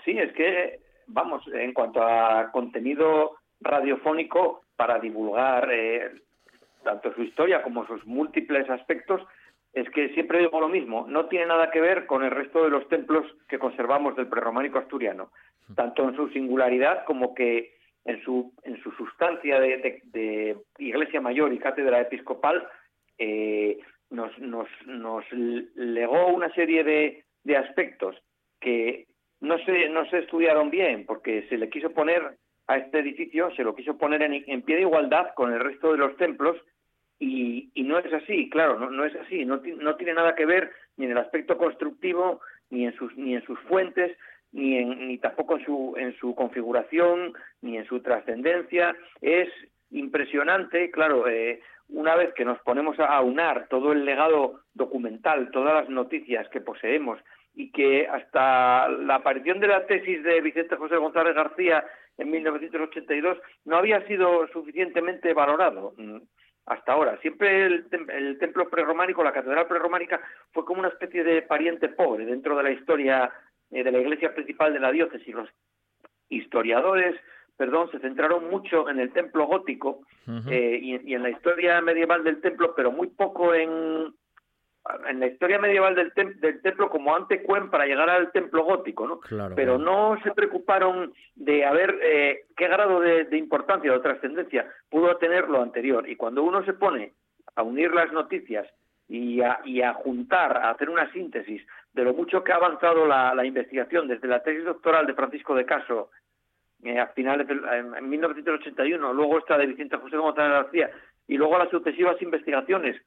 Sí, 0.06 0.12
es 0.12 0.32
que 0.32 0.91
vamos, 1.06 1.42
en 1.52 1.72
cuanto 1.72 2.02
a 2.02 2.50
contenido 2.52 3.36
radiofónico 3.60 4.62
para 4.76 4.98
divulgar 4.98 5.68
eh, 5.72 6.10
tanto 6.82 7.14
su 7.14 7.22
historia 7.22 7.62
como 7.62 7.86
sus 7.86 8.04
múltiples 8.06 8.68
aspectos, 8.68 9.22
es 9.72 9.88
que 9.90 10.10
siempre 10.10 10.40
digo 10.40 10.60
lo 10.60 10.68
mismo, 10.68 11.06
no 11.08 11.26
tiene 11.26 11.46
nada 11.46 11.70
que 11.70 11.80
ver 11.80 12.06
con 12.06 12.22
el 12.22 12.30
resto 12.30 12.64
de 12.64 12.70
los 12.70 12.86
templos 12.88 13.24
que 13.48 13.58
conservamos 13.58 14.16
del 14.16 14.28
prerrománico 14.28 14.78
asturiano, 14.78 15.30
tanto 15.74 16.08
en 16.08 16.16
su 16.16 16.28
singularidad 16.28 17.04
como 17.04 17.34
que 17.34 17.74
en 18.04 18.22
su, 18.22 18.52
en 18.64 18.82
su 18.82 18.90
sustancia 18.92 19.60
de, 19.60 20.56
iglesia 20.78 21.20
mayor 21.20 21.52
y 21.52 21.58
cátedra 21.58 22.00
episcopal 22.00 22.66
eh, 23.16 23.78
nos, 24.10 24.36
nos, 24.38 24.68
nos 24.86 25.24
legó 25.32 26.26
una 26.26 26.52
serie 26.52 26.84
de, 26.84 27.24
de 27.44 27.56
aspectos 27.56 28.16
que 28.60 29.06
no 29.42 29.58
se, 29.58 29.88
no 29.88 30.06
se 30.06 30.20
estudiaron 30.20 30.70
bien 30.70 31.04
porque 31.04 31.46
se 31.48 31.58
le 31.58 31.68
quiso 31.68 31.90
poner 31.90 32.38
a 32.68 32.78
este 32.78 33.00
edificio, 33.00 33.50
se 33.54 33.64
lo 33.64 33.74
quiso 33.74 33.98
poner 33.98 34.22
en, 34.22 34.62
pie 34.62 34.76
de 34.76 34.82
igualdad 34.82 35.34
con 35.34 35.52
el 35.52 35.60
resto 35.60 35.92
de 35.92 35.98
los 35.98 36.16
templos 36.16 36.56
y, 37.18 37.70
no 37.74 37.98
es 37.98 38.12
así, 38.12 38.48
claro, 38.48 38.78
no, 38.78 38.90
no 38.90 39.04
es 39.04 39.14
así, 39.16 39.44
no, 39.44 39.60
no, 39.78 39.96
tiene 39.96 40.14
nada 40.14 40.34
que 40.34 40.46
ver 40.46 40.70
ni 40.96 41.04
en 41.04 41.12
el 41.12 41.18
aspecto 41.18 41.58
constructivo, 41.58 42.40
ni 42.70 42.86
en 42.86 42.94
sus, 42.94 43.14
ni 43.16 43.34
en 43.34 43.44
sus 43.44 43.58
fuentes, 43.60 44.16
ni, 44.52 44.78
en, 44.78 45.08
ni 45.08 45.18
tampoco 45.18 45.58
en 45.58 45.64
su, 45.64 45.94
en 45.96 46.16
su 46.16 46.34
configuración, 46.34 47.34
ni 47.60 47.76
en 47.76 47.84
su 47.86 48.00
trascendencia. 48.00 48.94
Es 49.20 49.48
impresionante, 49.90 50.90
claro, 50.90 51.28
eh, 51.28 51.60
una 51.88 52.14
vez 52.14 52.32
que 52.34 52.44
nos 52.44 52.58
ponemos 52.60 52.98
a 52.98 53.06
aunar 53.06 53.66
todo 53.68 53.92
el 53.92 54.04
legado 54.04 54.60
documental, 54.74 55.50
todas 55.50 55.74
las 55.74 55.88
noticias 55.90 56.48
que 56.48 56.60
poseemos 56.60 57.18
y 57.54 57.70
que 57.70 58.06
hasta 58.06 58.88
la 58.88 59.16
aparición 59.16 59.60
de 59.60 59.68
la 59.68 59.86
tesis 59.86 60.22
de 60.22 60.40
Vicente 60.40 60.76
José 60.76 60.96
González 60.96 61.34
García 61.34 61.84
en 62.18 62.30
1982 62.30 63.38
no 63.64 63.76
había 63.76 64.06
sido 64.06 64.46
suficientemente 64.48 65.32
valorado 65.34 65.94
mm, 65.96 66.18
hasta 66.66 66.92
ahora. 66.92 67.18
Siempre 67.20 67.66
el, 67.66 68.38
templo 68.38 68.68
prerrománico, 68.70 69.22
la 69.22 69.32
catedral 69.32 69.66
prerrománica, 69.66 70.20
fue 70.52 70.64
como 70.64 70.80
una 70.80 70.88
especie 70.88 71.24
de 71.24 71.42
pariente 71.42 71.88
pobre 71.88 72.24
dentro 72.24 72.56
de 72.56 72.62
la 72.62 72.70
historia 72.70 73.30
eh, 73.70 73.82
de 73.82 73.92
la 73.92 73.98
iglesia 73.98 74.34
principal 74.34 74.72
de 74.72 74.80
la 74.80 74.92
diócesis. 74.92 75.34
Los 75.34 75.48
historiadores 76.28 77.16
perdón, 77.56 77.90
se 77.90 78.00
centraron 78.00 78.50
mucho 78.50 78.88
en 78.88 78.98
el 78.98 79.12
templo 79.12 79.46
gótico 79.46 80.00
eh, 80.50 80.80
y, 80.82 81.14
en 81.14 81.22
la 81.22 81.30
historia 81.30 81.80
medieval 81.80 82.24
del 82.24 82.40
templo, 82.40 82.74
pero 82.74 82.90
muy 82.90 83.08
poco 83.08 83.54
en, 83.54 84.12
en 85.08 85.20
la 85.20 85.26
historia 85.26 85.58
medieval 85.58 85.94
del, 85.94 86.12
del 86.40 86.60
templo 86.60 86.90
como 86.90 87.14
antecuen 87.14 87.70
para 87.70 87.86
llegar 87.86 88.10
al 88.10 88.32
templo 88.32 88.64
gótico, 88.64 89.06
¿no? 89.06 89.20
Pero 89.54 89.78
no 89.78 90.18
se 90.22 90.32
preocuparon 90.32 91.12
de 91.36 91.64
a 91.64 91.72
ver 91.72 91.98
eh, 92.02 92.44
qué 92.56 92.66
grado 92.66 93.00
de, 93.00 93.36
importancia 93.36 93.92
o 93.92 94.00
trascendencia 94.00 94.66
pudo 94.90 95.16
tener 95.18 95.48
lo 95.48 95.62
anterior. 95.62 96.08
Y 96.08 96.16
cuando 96.16 96.42
uno 96.42 96.64
se 96.64 96.72
pone 96.72 97.12
a 97.54 97.62
unir 97.62 97.92
las 97.92 98.12
noticias 98.12 98.66
y 99.08 99.40
a, 99.40 99.60
y 99.64 99.82
a 99.82 99.94
juntar, 99.94 100.56
a 100.56 100.70
hacer 100.70 100.90
una 100.90 101.10
síntesis 101.12 101.62
de 101.92 102.04
lo 102.04 102.14
mucho 102.14 102.42
que 102.42 102.52
ha 102.52 102.56
avanzado 102.56 103.06
la, 103.06 103.44
investigación 103.44 104.08
desde 104.08 104.26
la 104.26 104.42
tesis 104.42 104.64
doctoral 104.64 105.06
de 105.06 105.14
Francisco 105.14 105.54
de 105.54 105.66
Caso 105.66 106.10
eh, 106.82 106.98
a 106.98 107.06
finales 107.08 107.46
de, 107.46 107.54
en 107.54 108.08
1981, 108.08 109.12
luego 109.12 109.38
esta 109.38 109.58
de 109.58 109.66
Vicente 109.66 109.96
José 109.96 110.16
González 110.16 110.64
García 110.64 110.90
y 111.28 111.36
luego 111.36 111.58
las 111.58 111.70
sucesivas 111.70 112.20
investigaciones 112.20 113.00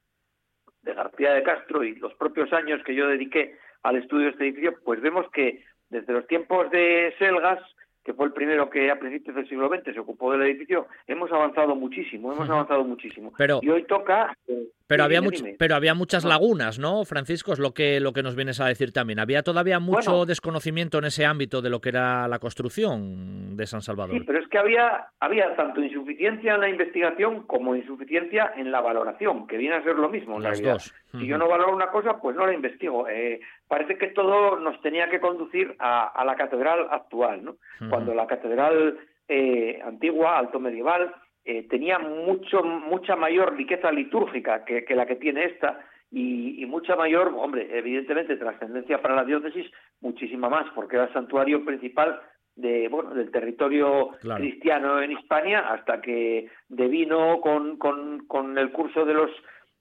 de 0.85 0.93
García 0.93 1.33
de 1.33 1.43
Castro 1.43 1.83
y 1.83 1.95
los 1.95 2.13
propios 2.13 2.53
años 2.53 2.81
que 2.85 2.95
yo 2.95 3.07
dediqué 3.07 3.57
al 3.83 3.97
estudio 3.97 4.25
de 4.25 4.31
este 4.31 4.43
edificio, 4.45 4.75
pues 4.83 5.01
vemos 5.01 5.29
que 5.31 5.63
desde 5.89 6.13
los 6.13 6.25
tiempos 6.27 6.69
de 6.71 7.13
Selgas, 7.19 7.59
que 8.05 8.13
fue 8.13 8.27
el 8.27 8.33
primero 8.33 8.69
que 8.69 8.91
a 8.91 8.99
principios 8.99 9.35
del 9.35 9.49
siglo 9.49 9.67
XX 9.67 9.93
se 9.95 9.99
ocupó 9.99 10.31
del 10.31 10.43
edificio, 10.43 10.87
hemos 11.07 11.31
avanzado 11.31 11.75
muchísimo, 11.75 12.31
hemos 12.31 12.47
avanzado 12.47 12.83
muchísimo. 12.83 13.33
Pero, 13.35 13.59
y 13.63 13.69
hoy 13.69 13.83
toca... 13.85 14.37
Eh, 14.47 14.67
pero 14.87 15.03
había, 15.03 15.19
pero 15.57 15.75
había 15.75 15.95
muchas 15.95 16.23
lagunas, 16.23 16.77
¿no, 16.77 17.03
Francisco? 17.05 17.53
Es 17.53 17.57
lo 17.57 17.73
que, 17.73 17.99
lo 17.99 18.13
que 18.13 18.21
nos 18.21 18.35
vienes 18.35 18.61
a 18.61 18.67
decir 18.67 18.93
también. 18.93 19.17
Había 19.17 19.41
todavía 19.41 19.79
mucho 19.79 20.27
desconocimiento 20.27 20.99
en 20.99 21.05
ese 21.05 21.25
ámbito 21.25 21.63
de 21.63 21.71
lo 21.71 21.81
que 21.81 21.89
era 21.89 22.27
la 22.27 22.37
construcción 22.37 23.57
de 23.57 23.65
San 23.65 23.81
Salvador. 23.81 24.15
Sí, 24.15 24.23
pero 24.23 24.37
es 24.37 24.47
que 24.47 24.59
había, 24.59 25.07
había 25.19 25.55
tanto 25.55 25.81
insuficiencia 25.81 26.53
en 26.53 26.61
la 26.61 26.69
investigación 26.69 27.47
como 27.47 27.75
insuficiencia 27.75 28.53
en 28.55 28.71
la 28.71 28.81
valoración, 28.81 29.47
que 29.47 29.57
viene 29.57 29.77
a 29.77 29.83
ser 29.83 29.95
lo 29.95 30.09
mismo. 30.09 30.35
En 30.35 30.43
Las 30.43 30.61
dos. 30.61 30.93
Si 31.19 31.27
yo 31.27 31.37
no 31.37 31.47
valoro 31.47 31.75
una 31.75 31.91
cosa, 31.91 32.19
pues 32.19 32.35
no 32.35 32.45
la 32.45 32.53
investigo. 32.53 33.07
Eh, 33.07 33.39
parece 33.67 33.97
que 33.97 34.07
todo 34.07 34.59
nos 34.59 34.81
tenía 34.81 35.09
que 35.09 35.19
conducir 35.19 35.75
a, 35.79 36.23
la 36.25 36.35
catedral 36.35 36.87
actual, 36.89 37.43
¿no? 37.43 37.55
Cuando 37.89 38.13
la 38.13 38.27
catedral 38.27 38.97
eh, 39.27 39.79
antigua, 39.83 40.37
alto 40.37 40.59
medieval, 40.59 41.13
eh, 41.43 41.67
tenía 41.69 41.99
mucho, 41.99 42.63
mucha 42.63 43.15
mayor 43.15 43.55
riqueza 43.55 43.91
litúrgica 43.91 44.65
que, 44.65 44.83
la 44.95 45.05
que 45.05 45.15
tiene 45.15 45.45
esta 45.45 45.79
y, 46.11 46.65
mucha 46.65 46.95
mayor, 46.95 47.33
hombre, 47.37 47.67
evidentemente 47.77 48.37
trascendencia 48.37 49.01
para 49.01 49.15
la 49.15 49.23
diócesis, 49.23 49.69
muchísima 50.01 50.49
más, 50.49 50.65
porque 50.73 50.95
era 50.95 51.05
el 51.05 51.13
santuario 51.13 51.63
principal 51.63 52.19
de 52.55 52.87
bueno 52.87 53.13
del 53.13 53.31
territorio 53.31 54.11
cristiano 54.37 55.01
en 55.01 55.11
Hispania 55.11 55.59
hasta 55.73 56.01
que 56.01 56.49
devino 56.69 57.41
con, 57.41 57.77
con, 57.77 58.25
con 58.27 58.57
el 58.57 58.71
curso 58.71 59.05
de 59.05 59.13
los 59.13 59.29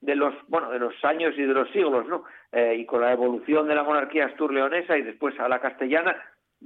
de 0.04 0.14
los 0.14 0.34
bueno 0.48 0.70
de 0.70 0.78
los 0.78 0.94
años 1.04 1.34
y 1.36 1.42
de 1.42 1.54
los 1.54 1.70
siglos 1.70 2.06
no 2.06 2.24
eh, 2.52 2.76
y 2.78 2.86
con 2.86 3.00
la 3.00 3.12
evolución 3.12 3.66
de 3.66 3.74
la 3.74 3.82
monarquía 3.82 4.26
astur-leonesa 4.26 4.96
y 4.98 5.02
después 5.02 5.38
a 5.40 5.48
la 5.48 5.60
castellana 5.60 6.16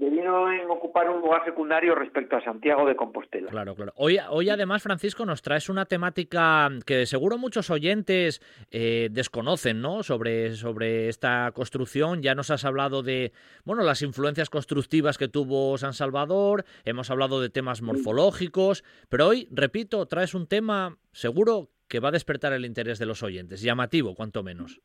en 0.00 0.70
ocupar 0.70 1.10
un 1.10 1.20
lugar 1.20 1.44
secundario 1.44 1.94
respecto 1.94 2.36
a 2.36 2.42
Santiago 2.42 2.86
de 2.86 2.94
Compostela. 2.94 3.50
Claro, 3.50 3.74
claro. 3.74 3.92
Hoy, 3.96 4.18
hoy 4.30 4.50
además, 4.50 4.82
Francisco, 4.82 5.24
nos 5.26 5.42
traes 5.42 5.68
una 5.68 5.86
temática 5.86 6.68
que 6.86 7.06
seguro 7.06 7.38
muchos 7.38 7.70
oyentes 7.70 8.40
eh, 8.70 9.08
desconocen, 9.10 9.80
¿no? 9.80 10.02
Sobre, 10.02 10.54
sobre 10.54 11.08
esta 11.08 11.50
construcción. 11.52 12.22
Ya 12.22 12.34
nos 12.34 12.50
has 12.50 12.64
hablado 12.64 13.02
de, 13.02 13.32
bueno, 13.64 13.82
las 13.82 14.02
influencias 14.02 14.50
constructivas 14.50 15.18
que 15.18 15.28
tuvo 15.28 15.76
San 15.78 15.94
Salvador, 15.94 16.64
hemos 16.84 17.10
hablado 17.10 17.40
de 17.40 17.50
temas 17.50 17.82
morfológicos, 17.82 18.84
pero 19.08 19.28
hoy, 19.28 19.48
repito, 19.50 20.06
traes 20.06 20.34
un 20.34 20.46
tema 20.46 20.96
seguro 21.12 21.70
que 21.88 22.00
va 22.00 22.08
a 22.08 22.12
despertar 22.12 22.52
el 22.52 22.64
interés 22.64 22.98
de 22.98 23.06
los 23.06 23.22
oyentes, 23.22 23.62
llamativo, 23.62 24.14
cuanto 24.14 24.42
menos. 24.42 24.80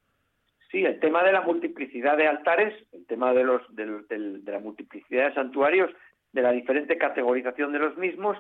Sí, 0.71 0.83
el 0.83 0.99
tema 0.99 1.23
de 1.23 1.33
la 1.33 1.41
multiplicidad 1.41 2.17
de 2.17 2.27
altares, 2.27 2.73
el 2.93 3.05
tema 3.05 3.33
de, 3.33 3.43
los, 3.43 3.61
de, 3.75 4.41
la 4.43 4.59
multiplicidad 4.59 5.29
de 5.29 5.35
santuarios, 5.35 5.91
de 6.31 6.41
la 6.41 6.51
diferente 6.51 6.97
categorización 6.97 7.71
de 7.73 7.79
los 7.79 7.95
mismos 7.97 8.37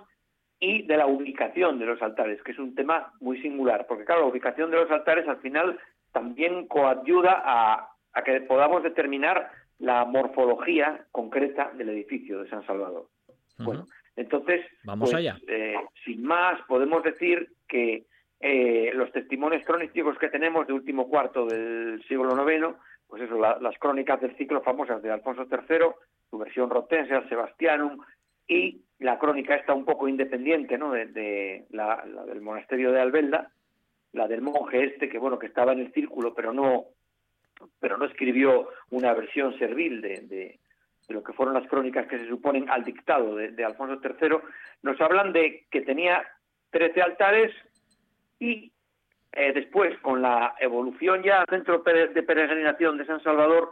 y 0.59 0.87
de 0.87 0.97
la 0.97 1.05
ubicación 1.05 1.77
de 1.77 1.85
los 1.85 2.01
altares, 2.01 2.41
que 2.41 2.53
es 2.53 2.57
un 2.57 2.73
tema 2.73 3.13
muy 3.19 3.39
singular, 3.41 3.85
porque 3.87 4.05
claro, 4.05 4.21
la 4.21 4.27
ubicación 4.27 4.71
de 4.71 4.77
los 4.77 4.89
altares 4.89 5.27
al 5.27 5.41
final 5.41 5.77
también 6.11 6.67
coayuda 6.67 7.43
a, 7.45 7.89
que 8.23 8.41
podamos 8.41 8.81
determinar 8.81 9.51
la 9.77 10.05
morfología 10.05 11.05
concreta 11.11 11.71
del 11.75 11.89
edificio 11.89 12.41
de 12.41 12.49
San 12.49 12.65
Salvador. 12.65 13.09
Bueno, 13.59 13.85
entonces, 14.15 14.65
vamos 14.85 15.11
pues, 15.11 15.19
allá. 15.19 15.37
Eh, 15.47 15.75
sin 16.05 16.23
más, 16.23 16.59
podemos 16.67 17.03
decir 17.03 17.49
que 17.67 18.05
eh, 18.45 18.91
los 18.93 19.09
testimonios 19.13 19.63
crónicos 19.63 20.17
que 20.17 20.27
tenemos 20.27 20.67
de 20.67 20.73
último 20.73 21.07
cuarto 21.07 21.45
del 21.45 22.03
siglo 22.09 22.27
IX, 22.33 22.75
pues 23.07 23.21
eso, 23.21 23.37
las 23.37 23.79
crónicas 23.79 24.19
del 24.19 24.35
ciclo 24.35 24.61
famosas 24.61 25.01
de 25.01 25.11
Alfonso 25.11 25.47
III, 25.49 25.91
su 26.29 26.37
versión 26.37 26.69
rotense, 26.69 27.13
al 27.13 27.29
Sebastianum, 27.29 28.03
y 28.45 28.81
la 28.99 29.17
crónica 29.17 29.55
esta 29.55 29.73
un 29.73 29.85
poco 29.85 30.09
independiente, 30.09 30.77
¿no? 30.77 30.91
De, 30.91 31.63
la, 31.69 32.03
del 32.27 32.41
monasterio 32.41 32.91
de 32.91 32.99
Albelda, 32.99 33.49
la 34.11 34.27
del 34.27 34.41
monje 34.41 34.83
este 34.83 35.07
que 35.07 35.19
bueno 35.19 35.39
que 35.39 35.47
estaba 35.47 35.71
en 35.71 35.79
el 35.79 35.93
círculo, 35.93 36.33
pero 36.33 36.51
no, 36.51 36.87
pero 37.79 37.97
no 37.97 38.03
escribió 38.03 38.67
una 38.89 39.13
versión 39.13 39.57
servil 39.57 40.01
de, 40.01 40.59
lo 41.07 41.23
que 41.23 41.31
fueron 41.31 41.53
las 41.53 41.69
crónicas 41.69 42.07
que 42.07 42.19
se 42.19 42.27
suponen 42.27 42.69
al 42.69 42.83
dictado 42.83 43.37
de, 43.37 43.51
de 43.51 43.63
Alfonso 43.63 44.01
III, 44.03 44.37
nos 44.81 44.99
hablan 44.99 45.31
de 45.31 45.65
que 45.71 45.79
tenía 45.79 46.27
13 46.71 47.01
altares 47.01 47.53
y 48.43 48.71
eh, 49.31 49.53
después, 49.53 49.97
con 49.99 50.21
la 50.21 50.55
evolución 50.59 51.23
ya 51.23 51.41
al 51.41 51.47
centro 51.47 51.79
de 51.79 52.23
peregrinación 52.23 52.97
de 52.97 53.05
San 53.05 53.23
Salvador, 53.23 53.71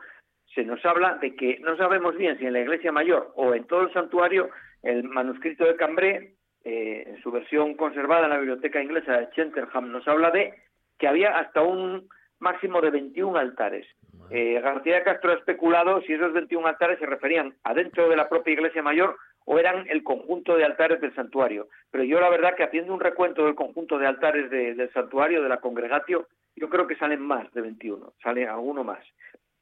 se 0.55 0.63
nos 0.63 0.83
habla 0.85 1.15
de 1.15 1.35
que 1.35 1.59
no 1.59 1.75
sabemos 1.77 2.15
bien 2.15 2.37
si 2.39 2.45
en 2.45 2.53
la 2.53 2.61
iglesia 2.61 2.91
mayor 2.91 3.31
o 3.35 3.53
en 3.53 3.65
todo 3.65 3.81
el 3.81 3.93
santuario, 3.93 4.49
el 4.81 5.03
manuscrito 5.03 5.65
de 5.65 5.75
Cambré, 5.75 6.35
eh, 6.63 7.03
en 7.05 7.21
su 7.21 7.31
versión 7.31 7.75
conservada 7.75 8.25
en 8.25 8.29
la 8.29 8.37
biblioteca 8.37 8.81
inglesa 8.81 9.17
de 9.17 9.29
Cheltenham, 9.31 9.91
nos 9.91 10.07
habla 10.07 10.31
de 10.31 10.53
que 10.97 11.07
había 11.07 11.37
hasta 11.37 11.61
un 11.61 12.07
máximo 12.39 12.81
de 12.81 12.91
21 12.91 13.37
altares. 13.37 13.85
Eh, 14.29 14.59
García 14.61 14.95
de 14.95 15.03
Castro 15.03 15.31
ha 15.31 15.35
especulado 15.35 16.01
si 16.01 16.13
esos 16.13 16.33
21 16.33 16.67
altares 16.67 16.97
se 16.99 17.05
referían 17.05 17.53
adentro 17.63 18.09
de 18.09 18.15
la 18.15 18.29
propia 18.29 18.53
iglesia 18.53 18.81
mayor 18.81 19.17
o 19.45 19.59
eran 19.59 19.85
el 19.89 20.03
conjunto 20.03 20.55
de 20.55 20.65
altares 20.65 21.01
del 21.01 21.13
santuario. 21.15 21.67
Pero 21.89 22.03
yo 22.03 22.19
la 22.19 22.29
verdad 22.29 22.55
que 22.55 22.63
haciendo 22.63 22.93
un 22.93 22.99
recuento 22.99 23.45
del 23.45 23.55
conjunto 23.55 23.97
de 23.97 24.07
altares 24.07 24.49
del 24.49 24.91
santuario, 24.93 25.41
de 25.41 25.49
la 25.49 25.57
congregatio, 25.57 26.27
yo 26.55 26.69
creo 26.69 26.87
que 26.87 26.95
salen 26.95 27.21
más 27.21 27.51
de 27.53 27.61
21, 27.61 28.13
sale 28.21 28.47
alguno 28.47 28.83
más. 28.83 29.03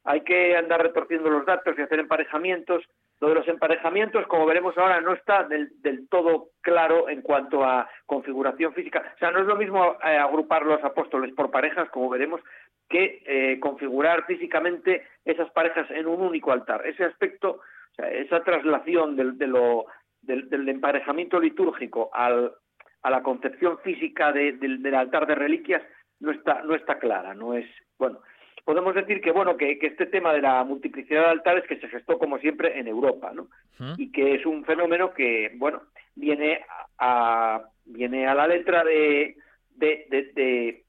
Hay 0.04 0.22
que 0.22 0.56
andar 0.56 0.82
retorciendo 0.82 1.30
los 1.30 1.46
datos 1.46 1.78
y 1.78 1.82
hacer 1.82 2.00
emparejamientos. 2.00 2.84
Lo 3.20 3.30
de 3.30 3.36
los 3.36 3.48
emparejamientos, 3.50 4.26
como 4.28 4.46
veremos 4.46 4.78
ahora, 4.78 5.02
no 5.02 5.14
está 5.14 5.44
del, 5.44 6.08
todo 6.10 6.50
claro 6.62 7.10
en 7.10 7.22
cuanto 7.22 7.66
a 7.66 7.90
configuración 8.06 8.74
física. 8.74 9.14
O 9.16 9.18
sea, 9.20 9.32
no 9.32 9.42
es 9.42 9.46
lo 9.46 9.58
mismo 9.58 9.98
eh, 10.06 10.18
agrupar 10.18 10.66
los 10.66 10.82
apóstoles 10.84 11.34
por 11.36 11.52
parejas, 11.52 11.90
como 11.90 12.10
veremos, 12.10 12.42
que 12.88 13.22
eh, 13.26 13.60
configurar 13.60 14.26
físicamente 14.26 15.06
esas 15.26 15.52
parejas 15.52 15.92
en 15.92 16.08
un 16.08 16.22
único 16.22 16.52
altar. 16.52 16.88
Ese 16.88 17.04
aspecto 17.04 17.60
esa 18.08 18.44
traslación 18.44 19.16
del, 19.16 19.38
del, 19.38 20.70
emparejamiento 20.70 21.40
litúrgico 21.40 22.10
al, 22.14 22.54
a 23.02 23.10
la 23.10 23.24
concepción 23.24 23.80
física 23.80 24.32
del 24.32 24.94
altar 24.96 25.28
de 25.28 25.36
reliquias 25.36 25.82
no 26.20 26.32
está, 26.32 26.64
no 26.64 26.76
está 26.76 27.00
clara, 27.00 27.34
no 27.34 27.54
es, 27.54 27.66
bueno, 27.98 28.20
podemos 28.70 28.94
decir 28.94 29.20
que 29.20 29.32
bueno 29.32 29.58
que, 29.58 29.80
este 29.82 30.06
tema 30.06 30.32
de 30.34 30.42
la 30.42 30.64
multiplicidad 30.64 31.22
de 31.22 31.30
altares 31.30 31.66
que 31.66 31.80
se 31.80 31.88
gestó 31.88 32.20
como 32.20 32.38
siempre 32.38 32.78
en 32.80 32.88
Europa 32.88 33.32
no 33.34 33.48
y 33.98 34.12
que 34.12 34.36
es 34.36 34.46
un 34.46 34.64
fenómeno 34.64 35.12
que 35.12 35.52
bueno 35.56 35.82
viene 36.14 36.64
a, 37.00 37.64
viene 37.86 38.28
a 38.28 38.36
la 38.36 38.48
letra 38.48 38.84
de, 38.84 39.38
de, 39.76 40.84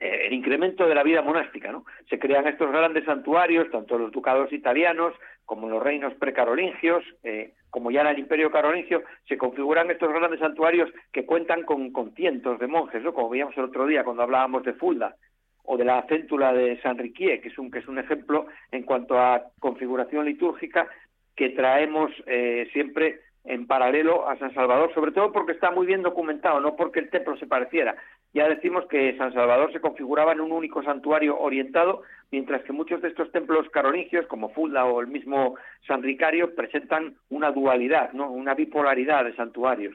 eh, 0.00 0.20
el 0.26 0.32
incremento 0.32 0.88
de 0.88 0.94
la 0.96 1.02
vida 1.02 1.22
monástica 1.22 1.70
no 1.70 1.84
se 2.10 2.18
crean 2.18 2.48
estos 2.48 2.68
grandes 2.70 3.04
santuarios 3.04 3.70
tanto 3.70 3.96
los 3.96 4.10
ducados 4.10 4.52
italianos 4.52 5.14
como 5.48 5.66
en 5.66 5.72
los 5.72 5.82
reinos 5.82 6.12
precarolingios, 6.16 7.02
eh, 7.24 7.54
como 7.70 7.90
ya 7.90 8.02
en 8.02 8.08
el 8.08 8.18
imperio 8.18 8.50
carolingio, 8.50 9.02
se 9.26 9.38
configuran 9.38 9.90
estos 9.90 10.12
grandes 10.12 10.40
santuarios 10.40 10.90
que 11.10 11.24
cuentan 11.24 11.62
con, 11.62 11.90
cientos 12.14 12.58
de 12.58 12.66
monjes, 12.66 13.02
¿no? 13.02 13.14
como 13.14 13.30
veíamos 13.30 13.56
el 13.56 13.64
otro 13.64 13.86
día 13.86 14.04
cuando 14.04 14.22
hablábamos 14.22 14.62
de 14.64 14.74
Fulda 14.74 15.16
o 15.64 15.78
de 15.78 15.86
la 15.86 16.02
céntula 16.02 16.52
de 16.52 16.78
San 16.82 16.98
Riquier, 16.98 17.40
que 17.40 17.48
es 17.48 17.58
un, 17.58 17.70
que 17.70 17.78
es 17.78 17.88
un 17.88 17.98
ejemplo 17.98 18.46
en 18.70 18.82
cuanto 18.82 19.18
a 19.18 19.42
configuración 19.58 20.26
litúrgica 20.26 20.86
que 21.34 21.48
traemos 21.48 22.10
eh, 22.26 22.68
siempre 22.74 23.20
en 23.44 23.66
paralelo 23.66 24.28
a 24.28 24.36
San 24.36 24.52
Salvador, 24.52 24.92
sobre 24.92 25.12
todo 25.12 25.32
porque 25.32 25.52
está 25.52 25.70
muy 25.70 25.86
bien 25.86 26.02
documentado, 26.02 26.60
no 26.60 26.76
porque 26.76 27.00
el 27.00 27.08
templo 27.08 27.38
se 27.38 27.46
pareciera. 27.46 27.96
Ya 28.38 28.48
decimos 28.48 28.86
que 28.86 29.16
San 29.16 29.32
Salvador 29.32 29.72
se 29.72 29.80
configuraba 29.80 30.32
en 30.32 30.40
un 30.40 30.52
único 30.52 30.82
santuario 30.82 31.38
orientado, 31.38 32.02
mientras 32.30 32.62
que 32.62 32.72
muchos 32.72 33.02
de 33.02 33.08
estos 33.08 33.30
templos 33.32 33.68
carolingios, 33.70 34.26
como 34.26 34.50
Fulda 34.50 34.84
o 34.84 35.00
el 35.00 35.08
mismo 35.08 35.56
San 35.86 36.02
Ricario, 36.02 36.54
presentan 36.54 37.16
una 37.30 37.50
dualidad, 37.50 38.12
¿no? 38.12 38.30
una 38.30 38.54
bipolaridad 38.54 39.24
de 39.24 39.34
santuarios. 39.36 39.94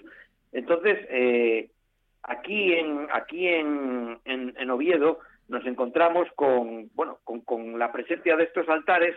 Entonces, 0.52 1.00
eh, 1.10 1.70
aquí 2.24 2.74
en 2.74 4.70
Oviedo 4.70 5.20
nos 5.48 5.66
encontramos 5.66 6.28
con, 6.36 6.90
la 7.78 7.92
presencia 7.92 8.36
de 8.36 8.46
estos 8.46 8.68
altares 8.70 9.16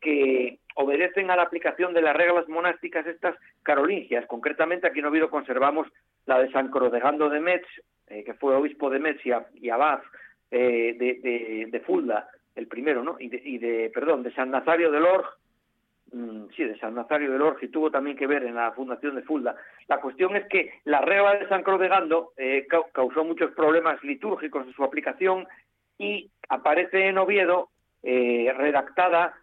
que 0.00 0.58
obedecen 0.76 1.30
a 1.30 1.36
la 1.36 1.42
aplicación 1.42 1.92
de 1.92 2.02
las 2.02 2.16
reglas 2.16 2.48
monásticas 2.48 3.06
estas 3.06 3.34
carolingias. 3.62 4.26
Concretamente 4.26 4.86
aquí 4.86 5.00
en 5.00 5.06
Oviedo 5.06 5.30
conservamos 5.30 5.88
la 6.26 6.38
de 6.38 6.50
San 6.52 6.70
Crodegando 6.70 7.30
de 7.30 7.40
Metz, 7.40 7.66
eh, 8.10 8.24
que 8.24 8.34
fue 8.34 8.54
obispo 8.54 8.90
de 8.90 8.98
Metz 8.98 9.20
y, 9.24 9.70
abad 9.70 10.00
eh, 10.50 10.96
de, 10.98 11.68
de, 11.70 11.80
Fulda, 11.80 12.28
el 12.54 12.66
primero, 12.66 13.02
¿no? 13.02 13.16
Y 13.18 13.28
de, 13.28 13.38
de, 13.58 13.90
perdón, 13.90 14.22
de 14.22 14.32
San 14.32 14.50
Nazario 14.50 14.90
de 14.90 15.00
Lorg, 15.00 15.26
mm, 16.12 16.46
sí, 16.56 16.64
de 16.64 16.78
San 16.78 16.94
Nazario 16.94 17.30
de 17.32 17.38
Lorg, 17.38 17.62
y 17.62 17.68
tuvo 17.68 17.90
también 17.90 18.16
que 18.16 18.26
ver 18.26 18.44
en 18.44 18.54
la 18.54 18.72
fundación 18.72 19.14
de 19.14 19.22
Fulda. 19.22 19.56
La 19.88 20.00
cuestión 20.00 20.36
es 20.36 20.46
que 20.48 20.72
la 20.84 21.00
regla 21.00 21.36
de 21.36 21.48
San 21.48 21.62
Crodegando 21.62 22.32
eh, 22.36 22.66
causó 22.92 23.24
muchos 23.24 23.52
problemas 23.52 24.02
litúrgicos 24.02 24.66
en 24.66 24.72
su 24.72 24.84
aplicación 24.84 25.46
y 25.98 26.30
aparece 26.48 27.08
en 27.08 27.18
Oviedo 27.18 27.70
redactada 28.02 29.34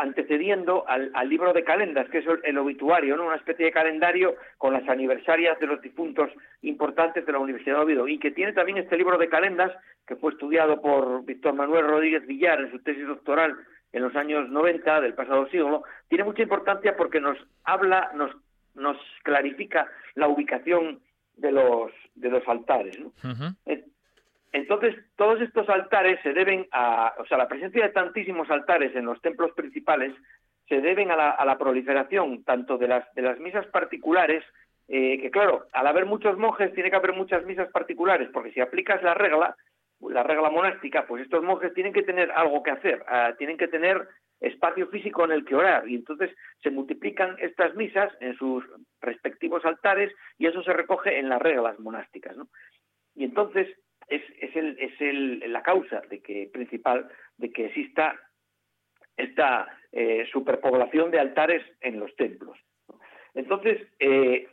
antecediendo 0.00 0.84
al, 0.88 1.10
libro 1.28 1.52
de 1.52 1.62
calendas, 1.62 2.08
que 2.08 2.18
es 2.18 2.24
el, 2.44 2.58
obituario, 2.58 3.16
¿no? 3.16 3.26
una 3.26 3.36
especie 3.36 3.66
de 3.66 3.72
calendario 3.72 4.34
con 4.58 4.72
las 4.72 4.88
aniversarias 4.88 5.58
de 5.60 5.66
los 5.66 5.80
difuntos 5.82 6.30
importantes 6.62 7.26
de 7.26 7.32
la 7.32 7.38
Universidad 7.38 7.76
de 7.76 7.82
Oviedo, 7.82 8.08
y 8.08 8.18
que 8.18 8.30
tiene 8.30 8.52
también 8.52 8.78
este 8.78 8.96
libro 8.96 9.18
de 9.18 9.28
calendas, 9.28 9.72
que 10.06 10.16
fue 10.16 10.32
estudiado 10.32 10.80
por 10.80 11.24
Víctor 11.24 11.54
Manuel 11.54 11.86
Rodríguez 11.86 12.26
Villar 12.26 12.60
en 12.60 12.70
su 12.70 12.78
tesis 12.80 13.06
doctoral 13.06 13.56
en 13.92 14.02
los 14.02 14.14
años 14.16 14.48
90 14.48 15.00
del 15.00 15.14
pasado 15.14 15.48
siglo, 15.48 15.82
tiene 16.08 16.24
mucha 16.24 16.42
importancia 16.42 16.96
porque 16.96 17.20
nos 17.20 17.36
habla, 17.64 18.10
nos, 18.14 18.30
nos 18.74 18.96
clarifica 19.22 19.86
la 20.14 20.28
ubicación 20.28 21.00
de 21.36 21.52
los, 21.52 21.90
de 22.14 22.30
los 22.30 22.46
altares. 22.48 22.98
¿no? 22.98 23.12
Entonces, 24.52 24.96
todos 25.16 25.40
estos 25.40 25.68
altares 25.68 26.18
se 26.22 26.32
deben 26.32 26.66
a, 26.72 27.14
o 27.18 27.26
sea, 27.26 27.38
la 27.38 27.48
presencia 27.48 27.82
de 27.82 27.92
tantísimos 27.92 28.50
altares 28.50 28.94
en 28.96 29.04
los 29.04 29.20
templos 29.20 29.52
principales 29.52 30.12
se 30.68 30.80
deben 30.80 31.10
a 31.10 31.16
la, 31.16 31.58
proliferación 31.58 32.44
tanto 32.44 32.78
de 32.78 32.88
las, 32.88 33.12
de 33.14 33.22
las 33.22 33.38
misas 33.40 33.66
particulares, 33.66 34.44
eh, 34.88 35.20
que 35.20 35.30
claro, 35.30 35.66
al 35.72 35.86
haber 35.86 36.06
muchos 36.06 36.38
monjes 36.38 36.72
tiene 36.74 36.90
que 36.90 36.96
haber 36.96 37.12
muchas 37.12 37.44
misas 37.44 37.68
particulares, 37.70 38.28
porque 38.32 38.52
si 38.52 38.60
aplicas 38.60 39.02
la 39.02 39.14
regla, 39.14 39.56
la 40.00 40.22
regla 40.22 40.48
monástica, 40.48 41.06
pues 41.06 41.24
estos 41.24 41.42
monjes 41.42 41.74
tienen 41.74 41.92
que 41.92 42.04
tener 42.04 42.30
algo 42.32 42.62
que 42.62 42.70
hacer, 42.70 43.04
ah, 43.08 43.34
tienen 43.36 43.56
que 43.56 43.66
tener 43.66 44.08
espacio 44.40 44.86
físico 44.88 45.24
en 45.24 45.32
el 45.32 45.44
que 45.44 45.56
orar, 45.56 45.88
y 45.88 45.96
entonces 45.96 46.30
se 46.62 46.70
multiplican 46.70 47.36
estas 47.40 47.74
misas 47.74 48.12
en 48.20 48.36
sus 48.36 48.64
respectivos 49.00 49.64
altares 49.64 50.12
y 50.38 50.46
eso 50.46 50.62
se 50.62 50.72
recoge 50.72 51.18
en 51.18 51.28
las 51.28 51.42
reglas 51.42 51.78
monásticas, 51.80 52.36
¿no? 52.36 52.48
Y 53.16 53.24
entonces 53.24 53.68
es, 54.10 54.56
el, 54.56 54.76
es 54.78 55.00
el, 55.00 55.52
la 55.52 55.62
causa 55.62 56.02
de 56.10 56.20
que, 56.20 56.50
principal 56.52 57.08
de 57.38 57.50
que 57.50 57.66
exista 57.66 58.18
esta 59.16 59.66
eh, 59.92 60.26
superpoblación 60.32 61.10
de 61.10 61.20
altares 61.20 61.62
en 61.80 62.00
los 62.00 62.14
templos. 62.16 62.58
Entonces, 63.34 63.86
eh, 63.98 64.48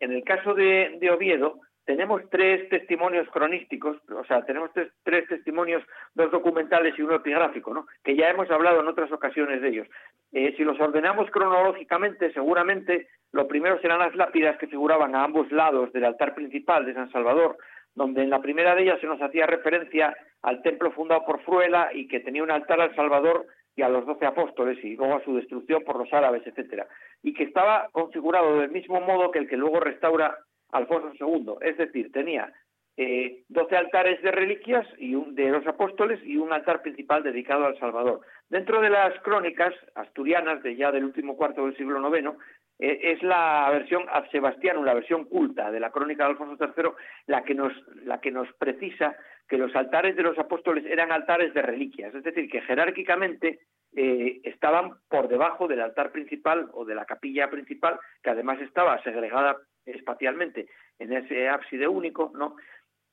en 0.00 0.12
el 0.12 0.24
caso 0.24 0.54
de, 0.54 0.98
Oviedo, 1.10 1.60
tenemos 1.84 2.22
tres 2.30 2.68
testimonios 2.68 3.28
cronísticos, 3.28 3.98
o 4.10 4.24
sea, 4.24 4.44
tenemos 4.44 4.70
tres, 5.04 5.28
testimonios, 5.28 5.84
dos 6.14 6.32
documentales 6.32 6.98
y 6.98 7.02
uno 7.02 7.16
epigráfico, 7.16 7.86
que 8.02 8.16
ya 8.16 8.28
hemos 8.28 8.50
hablado 8.50 8.80
en 8.80 8.88
otras 8.88 9.12
ocasiones 9.12 9.62
de 9.62 9.68
ellos. 9.68 9.88
Eh, 10.32 10.54
si 10.56 10.64
los 10.64 10.80
ordenamos 10.80 11.30
cronológicamente, 11.30 12.32
seguramente 12.32 13.08
lo 13.32 13.46
primero 13.46 13.80
serán 13.80 14.00
las 14.00 14.16
lápidas 14.16 14.58
que 14.58 14.66
figuraban 14.66 15.14
a 15.14 15.22
ambos 15.22 15.50
lados 15.52 15.92
del 15.92 16.04
altar 16.04 16.34
principal 16.34 16.84
de 16.84 16.94
San 16.94 17.10
Salvador, 17.12 17.56
donde 17.96 18.22
en 18.22 18.30
la 18.30 18.40
primera 18.40 18.76
de 18.76 18.82
ellas 18.82 19.00
se 19.00 19.06
nos 19.06 19.20
hacía 19.20 19.46
referencia 19.46 20.16
al 20.42 20.62
templo 20.62 20.92
fundado 20.92 21.24
por 21.24 21.42
Fruela 21.42 21.90
y 21.92 22.06
que 22.06 22.20
tenía 22.20 22.44
un 22.44 22.50
altar 22.52 22.80
al 22.80 22.94
Salvador 22.94 23.46
y 23.74 23.82
a 23.82 23.88
los 23.88 24.06
doce 24.06 24.26
apóstoles 24.26 24.78
y 24.84 24.96
luego 24.96 25.16
a 25.16 25.24
su 25.24 25.34
destrucción 25.34 25.82
por 25.82 25.98
los 25.98 26.12
árabes, 26.12 26.46
etcétera, 26.46 26.86
y 27.22 27.34
que 27.34 27.44
estaba 27.44 27.88
configurado 27.92 28.60
del 28.60 28.70
mismo 28.70 29.00
modo 29.00 29.30
que 29.30 29.40
el 29.40 29.48
que 29.48 29.56
luego 29.56 29.80
restaura 29.80 30.38
Alfonso 30.70 31.12
II, 31.18 31.54
es 31.60 31.76
decir, 31.76 32.12
tenía 32.12 32.52
eh, 32.98 33.42
doce 33.48 33.76
altares 33.76 34.22
de 34.22 34.30
reliquias 34.30 34.86
y 34.98 35.14
un, 35.14 35.34
de 35.34 35.50
los 35.50 35.66
apóstoles 35.66 36.18
y 36.24 36.38
un 36.38 36.52
altar 36.52 36.80
principal 36.80 37.22
dedicado 37.22 37.66
al 37.66 37.78
Salvador. 37.78 38.20
Dentro 38.48 38.80
de 38.80 38.88
las 38.88 39.18
crónicas 39.20 39.74
asturianas 39.94 40.62
de 40.62 40.76
ya 40.76 40.90
del 40.92 41.04
último 41.04 41.36
cuarto 41.36 41.66
del 41.66 41.76
siglo 41.76 42.00
IX 42.16 42.30
es 42.78 43.22
la 43.22 43.68
versión 43.70 44.04
ad 44.10 44.28
Sebastiano, 44.30 44.84
la 44.84 44.94
versión 44.94 45.24
culta 45.24 45.70
de 45.70 45.80
la 45.80 45.90
crónica 45.90 46.24
de 46.24 46.30
Alfonso 46.30 46.62
III, 46.62 46.90
la 47.26 47.42
que 47.42 47.54
nos, 47.54 47.72
la 48.04 48.20
que 48.20 48.30
nos 48.30 48.52
precisa 48.54 49.16
que 49.48 49.58
los 49.58 49.74
altares 49.76 50.16
de 50.16 50.22
los 50.22 50.38
apóstoles 50.38 50.84
eran 50.86 51.12
altares 51.12 51.54
de 51.54 51.62
reliquias, 51.62 52.14
es 52.14 52.24
decir, 52.24 52.50
que 52.50 52.62
jerárquicamente 52.62 53.60
eh, 53.94 54.40
estaban 54.44 54.98
por 55.08 55.28
debajo 55.28 55.68
del 55.68 55.80
altar 55.80 56.12
principal 56.12 56.68
o 56.72 56.84
de 56.84 56.94
la 56.94 57.06
capilla 57.06 57.48
principal, 57.48 57.98
que 58.22 58.30
además 58.30 58.60
estaba 58.60 59.02
segregada 59.02 59.56
espacialmente 59.84 60.68
en 60.98 61.12
ese 61.12 61.48
ábside 61.48 61.86
único, 61.86 62.32
¿no? 62.34 62.56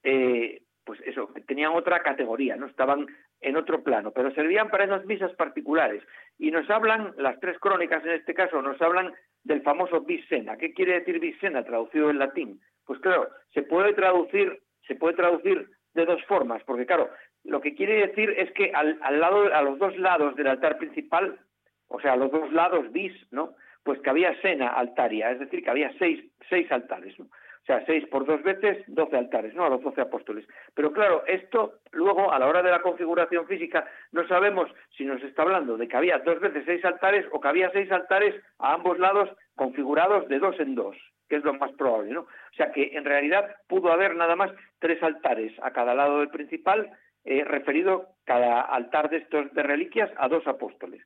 Eh, 0.04 0.62
pues 0.84 1.00
eso, 1.06 1.30
tenían 1.48 1.72
otra 1.74 2.02
categoría, 2.02 2.58
no 2.58 2.66
estaban 2.66 3.08
en 3.40 3.56
otro 3.56 3.84
plano, 3.84 4.12
pero 4.12 4.34
servían 4.34 4.70
para 4.70 4.86
esas 4.86 5.06
misas 5.06 5.34
particulares. 5.36 6.04
Y 6.38 6.52
nos 6.52 6.70
hablan, 6.70 7.14
las 7.18 7.40
tres 7.40 7.58
crónicas 7.60 8.04
en 8.04 8.12
este 8.12 8.34
caso, 8.34 8.62
nos 8.62 8.82
hablan 8.82 9.14
del 9.44 9.62
famoso 9.62 10.02
Vicena. 10.02 10.58
¿Qué 10.58 10.74
quiere 10.74 11.00
decir 11.00 11.20
Vicena 11.20 11.64
traducido 11.64 12.10
en 12.10 12.20
latín? 12.20 12.62
Pues 12.86 13.00
claro, 13.00 13.30
se 13.54 13.64
puede 13.64 13.94
traducir, 13.94 14.62
se 14.88 14.96
puede 14.96 15.16
traducir 15.16 15.70
de 15.94 16.06
dos 16.06 16.24
formas, 16.26 16.64
porque 16.64 16.86
claro, 16.86 17.10
lo 17.44 17.62
que 17.62 17.76
quiere 17.76 18.08
decir 18.08 18.30
es 18.38 18.52
que 18.54 18.72
al, 18.74 18.98
lado, 19.20 19.54
a 19.54 19.62
los 19.62 19.78
dos 19.80 19.98
lados 19.98 20.36
del 20.36 20.48
altar 20.48 20.78
principal, 20.78 21.40
o 21.88 22.00
sea, 22.00 22.14
a 22.14 22.18
los 22.18 22.32
dos 22.32 22.52
lados 22.52 22.92
bis, 22.92 23.14
¿no? 23.32 23.54
Pues 23.84 24.00
que 24.00 24.10
había 24.10 24.40
sena 24.42 24.70
altaria, 24.70 25.32
es 25.32 25.40
decir, 25.40 25.64
que 25.64 25.70
había 25.70 25.92
seis, 26.00 26.24
seis 26.50 26.72
altares, 26.72 27.18
¿no? 27.20 27.28
O 27.64 27.66
sea, 27.66 27.86
seis 27.86 28.06
por 28.08 28.26
dos 28.26 28.44
veces, 28.44 28.84
doce 28.88 29.16
altares, 29.16 29.54
¿no? 29.54 29.66
A 29.66 29.70
los 29.70 29.82
doce 29.82 30.02
apóstoles. 30.02 30.46
Pero 30.76 30.92
claro, 30.92 31.24
esto 31.28 31.76
luego, 31.94 32.30
a 32.34 32.38
la 32.38 32.48
hora 32.48 32.62
de 32.62 32.70
la 32.70 32.82
configuración 32.82 33.48
física, 33.48 33.86
no 34.12 34.28
sabemos 34.28 34.70
si 34.98 35.06
nos 35.06 35.24
está 35.24 35.44
hablando 35.44 35.78
de 35.78 35.88
que 35.88 35.96
había 35.96 36.20
dos 36.20 36.42
veces 36.42 36.64
seis 36.66 36.84
altares 36.84 37.26
o 37.32 37.40
que 37.40 37.48
había 37.48 37.72
seis 37.72 37.90
altares 37.90 38.36
a 38.60 38.74
ambos 38.74 39.00
lados 39.00 39.30
configurados 39.56 40.28
de 40.28 40.40
dos 40.40 40.60
en 40.60 40.76
dos, 40.76 40.98
que 41.30 41.38
es 41.38 41.44
lo 41.46 41.54
más 41.54 41.72
probable, 41.74 42.12
¿no? 42.12 42.22
O 42.22 42.56
sea 42.58 42.74
que 42.74 42.98
en 42.98 43.06
realidad 43.06 43.56
pudo 43.70 43.94
haber 43.94 44.18
nada 44.18 44.36
más 44.36 44.52
tres 44.80 45.02
altares 45.02 45.54
a 45.64 45.72
cada 45.72 45.96
lado 45.96 46.20
del 46.20 46.30
principal, 46.30 46.92
eh, 47.24 47.46
referido 47.46 48.10
cada 48.26 48.60
altar 48.60 49.10
de 49.10 49.18
estos 49.20 49.54
de 49.54 49.64
reliquias 49.64 50.12
a 50.18 50.28
dos 50.28 50.46
apóstoles. 50.48 51.02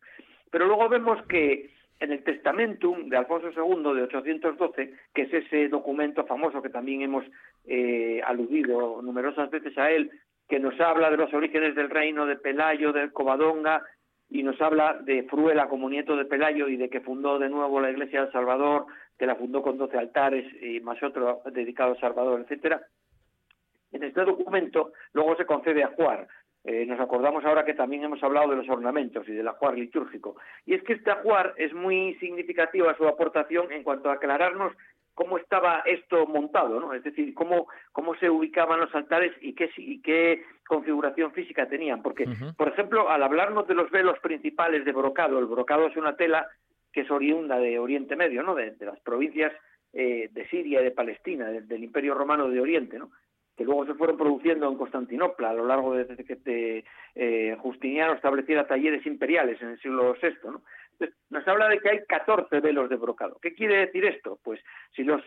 Pero 0.50 0.66
luego 0.66 0.90
vemos 0.90 1.22
que 1.28 1.77
en 2.00 2.12
el 2.12 2.24
Testamentum 2.24 3.10
de 3.10 3.18
Alfonso 3.18 3.50
II 3.50 3.96
de 3.96 4.04
812, 4.04 4.94
que 5.14 5.22
es 5.24 5.34
ese 5.34 5.68
documento 5.70 6.26
famoso 6.26 6.62
que 6.62 6.70
también 6.70 7.02
hemos 7.02 7.26
eh, 7.66 8.22
aludido 8.26 9.02
numerosas 9.02 9.50
veces 9.50 9.78
a 9.78 9.90
él, 9.90 10.12
que 10.48 10.60
nos 10.60 10.80
habla 10.80 11.10
de 11.10 11.18
los 11.18 11.34
orígenes 11.34 11.76
del 11.76 11.90
reino 11.90 12.26
de 12.26 12.38
Pelayo, 12.38 12.94
de 12.94 13.12
Covadonga, 13.12 13.84
y 14.30 14.44
nos 14.44 14.62
habla 14.62 15.00
de 15.04 15.24
Fruela 15.24 15.68
como 15.68 15.90
nieto 15.90 16.16
de 16.16 16.26
Pelayo 16.26 16.68
y 16.68 16.78
de 16.78 16.90
que 16.90 17.02
fundó 17.02 17.40
de 17.40 17.50
nuevo 17.50 17.80
la 17.80 17.92
iglesia 17.92 18.24
del 18.24 18.32
Salvador, 18.32 18.86
que 19.18 19.26
la 19.26 19.36
fundó 19.36 19.62
con 19.62 19.78
doce 19.78 19.98
altares 19.98 20.46
y 20.62 20.80
más 20.82 21.02
otro 21.02 21.42
dedicado 21.52 21.92
al 21.92 22.00
Salvador, 22.00 22.42
etcétera. 22.42 22.82
En 23.92 24.04
este 24.04 24.26
documento 24.26 24.92
luego 25.14 25.36
se 25.38 25.46
concede 25.46 25.84
a 25.84 25.88
Juar, 25.88 26.28
eh, 26.70 26.86
nos 26.86 27.00
acordamos 27.00 27.46
ahora 27.46 27.64
que 27.64 27.74
también 27.74 28.04
hemos 28.04 28.22
hablado 28.22 28.50
de 28.50 28.58
los 28.58 28.68
ornamentos 28.68 29.26
y 29.30 29.32
del 29.32 29.48
ajuar 29.48 29.78
litúrgico. 29.78 30.36
Y 30.66 30.74
es 30.74 30.84
que 30.84 30.94
este 30.94 31.10
ajuar 31.12 31.54
es 31.56 31.74
muy 31.74 32.16
significativa 32.16 32.94
su 32.98 33.08
aportación 33.08 33.72
en 33.72 33.84
cuanto 33.84 34.10
a 34.10 34.16
aclararnos 34.16 34.74
cómo 35.14 35.38
estaba 35.38 35.80
esto 35.86 36.28
montado, 36.28 36.82
¿no? 36.82 36.94
Es 36.94 37.06
decir, 37.06 37.34
cómo, 37.34 37.68
cómo 37.94 38.16
se 38.16 38.30
ubicaban 38.30 38.82
los 38.82 38.94
altares 38.94 39.32
y 39.40 39.54
qué, 39.54 39.70
y 39.78 40.02
qué 40.02 40.44
configuración 40.68 41.32
física 41.32 41.70
tenían. 41.70 42.02
Porque, 42.04 42.28
por 42.58 42.68
ejemplo, 42.68 43.10
al 43.10 43.24
hablarnos 43.24 43.66
de 43.66 43.74
los 43.74 43.90
velos 43.90 44.20
principales 44.20 44.84
de 44.84 44.92
brocado, 44.92 45.40
el 45.40 45.46
brocado 45.46 45.88
es 45.88 45.96
una 45.96 46.18
tela 46.18 46.50
que 46.92 47.02
es 47.02 47.10
oriunda 47.10 47.60
de 47.60 47.80
Oriente 47.80 48.18
Medio, 48.18 48.44
¿no? 48.44 48.56
De, 48.56 48.76
las 48.82 49.00
provincias 49.00 49.54
eh, 49.94 50.28
de 50.34 50.48
Siria 50.50 50.82
y 50.82 50.84
de 50.84 50.92
Palestina, 50.92 51.48
del 51.48 51.84
Imperio 51.84 52.14
Romano 52.14 52.50
de 52.50 52.60
Oriente, 52.60 53.00
¿no? 53.00 53.10
Que 53.58 53.66
luego 53.66 53.86
se 53.86 53.96
fueron 53.96 54.18
produciendo 54.18 54.70
en 54.70 54.78
Constantinopla 54.78 55.50
a 55.50 55.54
lo 55.54 55.66
largo 55.66 55.96
de, 55.96 56.06
que 56.16 56.86
eh, 57.16 57.58
Justiniano 57.60 58.14
estableciera 58.14 58.68
talleres 58.68 59.06
imperiales 59.06 59.60
en 59.62 59.70
el 59.70 59.80
siglo 59.80 60.16
VI. 60.22 61.10
nos 61.30 61.48
habla 61.48 61.68
de 61.68 61.80
que 61.80 61.90
hay 61.90 62.06
14 62.08 62.60
velos 62.60 62.90
de 62.90 62.98
brocado. 62.98 63.40
¿Qué 63.42 63.56
quiere 63.56 63.88
decir 63.88 64.06
esto? 64.06 64.40
Pues 64.44 64.62
si 64.96 65.04
los 65.04 65.24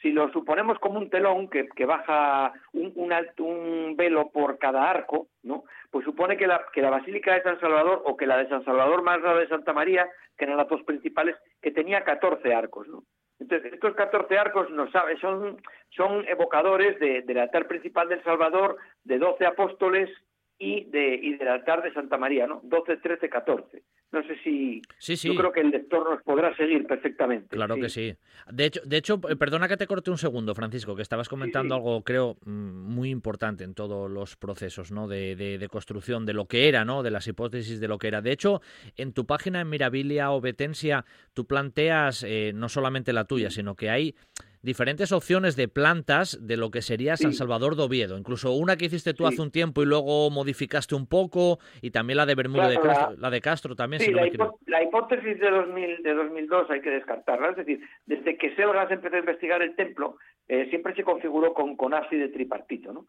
si 0.00 0.14
suponemos 0.32 0.78
como 0.78 0.98
un 0.98 1.10
telón 1.10 1.48
que, 1.48 1.68
que 1.68 1.84
baja 1.84 2.52
un, 2.72 2.92
un, 2.94 3.96
velo 3.96 4.30
por 4.30 4.58
cada 4.58 4.88
arco, 4.88 5.26
¿no? 5.42 5.64
pues 5.90 6.04
supone 6.04 6.36
que 6.36 6.46
la, 6.46 6.64
que 6.72 6.82
la 6.82 6.90
Basílica 6.90 7.34
de 7.34 7.42
San 7.42 7.58
Salvador 7.58 8.02
o 8.04 8.16
que 8.16 8.26
la 8.26 8.36
de 8.36 8.48
San 8.48 8.64
Salvador 8.64 9.02
más 9.02 9.20
la 9.22 9.34
de 9.34 9.48
Santa 9.48 9.72
María, 9.72 10.08
que 10.36 10.44
eran 10.44 10.56
las 10.56 10.68
dos 10.68 10.84
principales, 10.84 11.34
que 11.60 11.72
tenía 11.72 12.04
14 12.04 12.54
arcos. 12.54 12.86
¿no? 12.86 13.02
Entonces, 13.40 13.72
estos 13.72 13.94
14 13.94 14.36
arcos 14.36 14.70
no 14.70 14.90
sabe, 14.90 15.16
son, 15.18 15.62
son 15.90 16.26
evocadores 16.26 16.98
de, 16.98 17.22
del 17.22 17.38
altar 17.38 17.68
principal 17.68 18.08
del 18.08 18.22
Salvador, 18.24 18.78
de 19.04 19.18
12 19.18 19.46
apóstoles 19.46 20.10
y, 20.58 20.84
de, 20.90 21.14
y 21.14 21.36
del 21.36 21.48
altar 21.48 21.82
de 21.82 21.92
Santa 21.92 22.18
María, 22.18 22.46
¿no? 22.46 22.60
12, 22.64 22.96
13, 22.96 23.28
14. 23.28 23.82
No 24.10 24.22
sé 24.22 24.36
si... 24.42 24.80
Sí, 24.98 25.16
sí. 25.18 25.28
Yo 25.28 25.34
creo 25.34 25.52
que 25.52 25.60
el 25.60 25.68
lector 25.70 26.08
nos 26.08 26.22
podrá 26.22 26.56
seguir 26.56 26.86
perfectamente. 26.86 27.54
Claro 27.54 27.74
sí. 27.74 27.80
que 27.82 27.88
sí. 27.90 28.14
De 28.50 28.64
hecho, 28.64 28.80
de 28.84 28.96
hecho, 28.96 29.20
eh, 29.28 29.36
perdona 29.36 29.68
que 29.68 29.76
te 29.76 29.86
corte 29.86 30.10
un 30.10 30.16
segundo, 30.16 30.54
Francisco, 30.54 30.96
que 30.96 31.02
estabas 31.02 31.28
comentando 31.28 31.74
algo, 31.74 32.02
creo, 32.02 32.36
mm, 32.46 32.50
muy 32.50 33.10
importante 33.10 33.64
en 33.64 33.74
todos 33.74 34.10
los 34.10 34.36
procesos 34.36 34.90
¿no? 34.92 35.08
de, 35.08 35.36
de- 35.36 35.58
de 35.58 35.68
construcción, 35.68 36.24
de 36.24 36.32
lo 36.32 36.46
que 36.46 36.68
era, 36.68 36.86
¿no? 36.86 37.02
de 37.02 37.10
las 37.10 37.26
hipótesis 37.28 37.80
de 37.80 37.88
lo 37.88 37.98
que 37.98 38.08
era. 38.08 38.22
De 38.22 38.32
hecho, 38.32 38.62
en 38.96 39.12
tu 39.12 39.26
página 39.26 39.60
en 39.60 39.68
Mirabilia 39.68 40.30
o 40.32 40.40
Betensia, 40.40 41.04
tú 41.34 41.46
planteas 41.46 42.22
eh, 42.26 42.52
no 42.54 42.70
solamente 42.70 43.12
la 43.12 43.24
tuya, 43.26 43.50
sino 43.50 43.74
que 43.74 43.90
hay 43.90 44.14
diferentes 44.60 45.12
opciones 45.12 45.54
de 45.54 45.68
plantas 45.68 46.36
de 46.40 46.56
lo 46.56 46.70
que 46.72 46.82
sería 46.82 47.16
San. 47.16 47.32
Salvador 47.32 47.76
de 47.76 47.82
Oviedo. 47.84 48.18
Incluso 48.18 48.50
una 48.52 48.76
que 48.76 48.86
hiciste 48.86 49.14
tú 49.14 49.24
hace 49.26 49.40
un 49.40 49.52
tiempo 49.52 49.82
y 49.82 49.86
luego 49.86 50.30
modificaste 50.30 50.96
un 50.96 51.06
poco, 51.06 51.60
y 51.80 51.90
también 51.92 52.16
la 52.16 52.26
de 52.26 52.34
Bermuda 52.34 52.68
de 52.68 52.74
la- 52.74 52.80
Castro, 52.82 53.16
la 53.18 53.30
de 53.30 53.40
Castro 53.40 53.76
también, 53.76 53.97
Sí, 53.98 54.06
si 54.06 54.10
no 54.12 54.16
la, 54.18 54.22
me 54.22 54.30
hipo- 54.30 54.58
la 54.66 54.82
hipótesis 54.82 55.38
de, 55.38 55.50
2000, 55.50 56.02
de 56.02 56.14
2002 56.14 56.70
hay 56.70 56.80
que 56.80 56.90
descartarla. 56.90 57.50
Es 57.50 57.56
decir, 57.56 57.80
desde 58.06 58.36
que 58.36 58.54
Selgas 58.54 58.90
empezó 58.90 59.16
a 59.16 59.20
investigar 59.20 59.62
el 59.62 59.74
templo, 59.76 60.16
eh, 60.48 60.66
siempre 60.70 60.94
se 60.94 61.04
configuró 61.04 61.52
con, 61.54 61.76
con 61.76 61.94
ábside 61.94 62.28
tripartito, 62.28 62.92
¿no? 62.92 63.06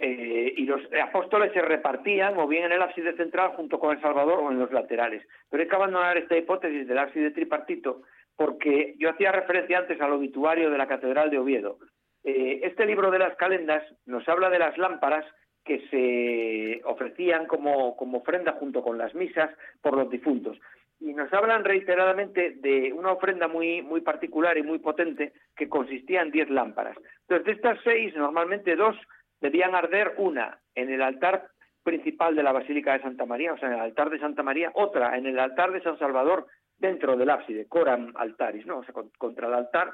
Eh, 0.00 0.54
y 0.56 0.64
los 0.64 0.80
apóstoles 1.02 1.52
se 1.52 1.60
repartían 1.60 2.38
o 2.38 2.46
bien 2.46 2.64
en 2.66 2.72
el 2.72 2.82
ábside 2.82 3.16
central 3.16 3.50
junto 3.56 3.80
con 3.80 3.96
el 3.96 4.00
Salvador 4.00 4.38
o 4.38 4.52
en 4.52 4.58
los 4.60 4.70
laterales. 4.70 5.26
Pero 5.50 5.62
hay 5.62 5.68
que 5.68 5.74
abandonar 5.74 6.16
esta 6.16 6.36
hipótesis 6.36 6.86
del 6.86 6.98
ábside 6.98 7.32
tripartito 7.32 8.02
porque 8.36 8.94
yo 8.98 9.10
hacía 9.10 9.32
referencia 9.32 9.78
antes 9.78 10.00
al 10.00 10.12
obituario 10.12 10.70
de 10.70 10.78
la 10.78 10.86
Catedral 10.86 11.30
de 11.30 11.38
Oviedo. 11.40 11.78
Eh, 12.22 12.60
este 12.62 12.86
libro 12.86 13.10
de 13.10 13.18
las 13.18 13.34
calendas 13.36 13.82
nos 14.06 14.28
habla 14.28 14.50
de 14.50 14.60
las 14.60 14.78
lámparas 14.78 15.24
que 15.68 15.86
se 15.90 16.80
ofrecían 16.84 17.46
como, 17.46 17.94
como 17.96 18.18
ofrenda 18.18 18.52
junto 18.52 18.82
con 18.82 18.96
las 18.96 19.14
misas 19.14 19.50
por 19.82 19.94
los 19.94 20.08
difuntos. 20.10 20.58
Y 20.98 21.12
nos 21.14 21.30
hablan 21.32 21.62
reiteradamente 21.64 22.52
de 22.56 22.92
una 22.92 23.12
ofrenda 23.12 23.46
muy, 23.46 23.82
muy 23.82 24.00
particular 24.00 24.56
y 24.58 24.62
muy 24.62 24.78
potente 24.80 25.32
que 25.54 25.68
consistía 25.68 26.22
en 26.22 26.32
diez 26.32 26.48
lámparas. 26.50 26.96
Entonces, 27.20 27.44
de 27.46 27.52
estas 27.52 27.78
seis, 27.84 28.16
normalmente 28.16 28.74
dos 28.74 28.96
debían 29.40 29.74
arder, 29.76 30.14
una 30.16 30.58
en 30.74 30.90
el 30.90 31.02
altar 31.02 31.46
principal 31.84 32.34
de 32.34 32.42
la 32.42 32.52
Basílica 32.52 32.94
de 32.94 33.02
Santa 33.02 33.26
María, 33.26 33.52
o 33.52 33.58
sea, 33.58 33.68
en 33.68 33.74
el 33.74 33.80
altar 33.80 34.10
de 34.10 34.18
Santa 34.18 34.42
María, 34.42 34.72
otra 34.74 35.16
en 35.16 35.26
el 35.26 35.38
altar 35.38 35.70
de 35.70 35.82
San 35.82 35.98
Salvador, 35.98 36.46
dentro 36.78 37.16
del 37.16 37.30
ábside, 37.30 37.68
coram 37.68 38.12
altaris, 38.16 38.66
¿no? 38.66 38.78
O 38.78 38.84
sea, 38.84 38.94
con- 38.94 39.10
contra 39.18 39.46
el 39.48 39.54
altar, 39.54 39.92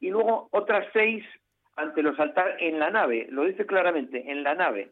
y 0.00 0.10
luego 0.10 0.48
otras 0.52 0.86
seis 0.92 1.24
ante 1.76 2.02
los 2.02 2.18
altares 2.18 2.56
en 2.60 2.78
la 2.78 2.90
nave, 2.90 3.26
lo 3.30 3.44
dice 3.44 3.66
claramente, 3.66 4.30
en 4.30 4.42
la 4.42 4.54
nave. 4.54 4.90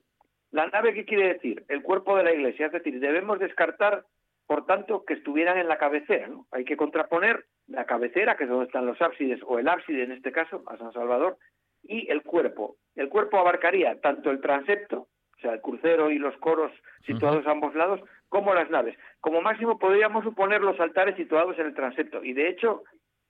¿La 0.57 0.69
nave 0.69 0.95
qué 0.95 1.05
quiere 1.05 1.35
decir? 1.35 1.65
El 1.69 1.83
cuerpo 1.83 2.17
de 2.17 2.25
la 2.25 2.33
iglesia, 2.33 2.65
es 2.65 2.73
decir, 2.73 2.99
debemos 2.99 3.39
descartar, 3.39 4.05
por 4.47 4.65
tanto, 4.65 5.05
que 5.05 5.13
estuvieran 5.13 5.59
en 5.59 5.69
la 5.69 5.77
cabecera, 5.77 6.29
¿no? 6.29 6.47
Hay 6.51 6.65
que 6.65 6.79
contraponer 6.79 7.45
la 7.67 7.85
cabecera, 7.85 8.39
que 8.39 8.45
es 8.45 8.49
donde 8.49 8.65
están 8.65 8.87
los 8.87 8.99
ábsides, 9.03 9.39
o 9.45 9.59
el 9.59 9.69
ábside 9.69 10.05
en 10.05 10.13
este 10.13 10.33
caso, 10.33 10.63
a 10.67 10.79
San 10.79 10.95
Salvador, 10.95 11.37
y 11.83 12.11
el 12.11 12.23
cuerpo. 12.23 12.77
El 12.95 13.11
cuerpo 13.11 13.37
abarcaría 13.37 14.01
tanto 14.01 14.31
el 14.31 14.41
transepto, 14.41 15.09
o 15.37 15.41
sea, 15.43 15.53
el 15.53 15.61
crucero 15.61 16.11
y 16.11 16.19
los 16.19 16.35
coros 16.39 16.73
situados 17.05 17.47
a 17.47 17.51
ambos 17.51 17.75
lados, 17.75 18.01
como 18.31 18.55
las 18.55 18.71
naves. 18.71 18.97
Como 19.21 19.43
máximo 19.43 19.79
podríamos 19.79 20.25
suponer 20.25 20.63
los 20.63 20.81
altares 20.81 21.17
situados 21.17 21.59
en 21.59 21.67
el 21.67 21.75
transepto, 21.75 22.25
y 22.25 22.33
de 22.33 22.49
hecho 22.49 22.85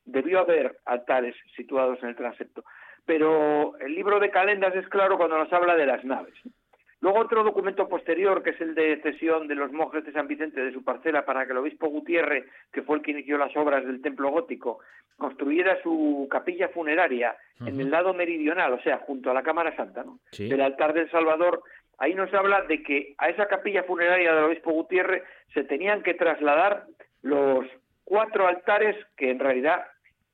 debió 0.05 0.39
haber 0.39 0.77
altares 0.85 1.35
situados 1.57 2.01
en 2.05 2.11
el 2.11 2.15
transepto. 2.15 2.63
Pero 3.05 3.77
el 3.79 3.97
libro 3.97 4.21
de 4.21 4.31
calendas 4.31 4.77
es 4.77 4.89
claro 4.89 5.17
cuando 5.17 5.37
nos 5.37 5.53
habla 5.53 5.75
de 5.75 5.87
las 5.87 6.05
naves. 6.05 6.35
Luego 7.07 7.21
otro 7.21 7.45
documento 7.45 7.89
posterior, 7.89 8.43
que 8.43 8.51
es 8.51 8.61
el 8.61 8.75
de 8.75 9.01
cesión 9.01 9.47
de 9.47 9.55
los 9.55 9.71
monjes 9.71 10.05
de 10.05 10.11
San 10.11 10.27
Vicente 10.27 10.61
de 10.61 10.73
su 10.73 10.83
parcela 10.83 11.25
para 11.25 11.47
que 11.47 11.53
el 11.53 11.59
obispo 11.59 11.87
Gutiérrez, 11.87 12.47
que 12.73 12.83
fue 12.83 12.97
el 12.97 13.03
que 13.03 13.13
inició 13.13 13.39
las 13.39 13.57
obras 13.57 13.87
del 13.87 14.03
templo 14.03 14.29
gótico, 14.33 14.81
construyera 15.17 15.81
su 15.85 16.27
capilla 16.29 16.69
funeraria 16.71 17.37
en 17.61 17.81
el 17.81 17.93
lado 17.93 18.13
meridional, 18.13 18.73
o 18.73 18.81
sea, 18.81 18.99
junto 18.99 19.31
a 19.31 19.35
la 19.35 19.45
Cámara 19.45 19.77
Santa, 19.77 20.03
¿no? 20.03 20.19
Sí. 20.33 20.49
del 20.49 20.61
altar 20.61 20.95
del 20.95 21.09
Salvador, 21.09 21.63
ahí 21.99 22.13
nos 22.13 22.35
habla 22.35 22.63
de 22.63 22.83
que 22.83 23.15
a 23.19 23.29
esa 23.29 23.47
capilla 23.47 23.85
funeraria 23.85 24.35
del 24.35 24.47
obispo 24.47 24.73
Gutiérrez 24.73 25.23
se 25.55 25.63
tenían 25.63 26.03
que 26.03 26.15
trasladar 26.15 26.87
los 27.23 27.67
cuatro 28.03 28.49
altares, 28.49 28.97
que 29.17 29.31
en 29.31 29.39
realidad 29.39 29.85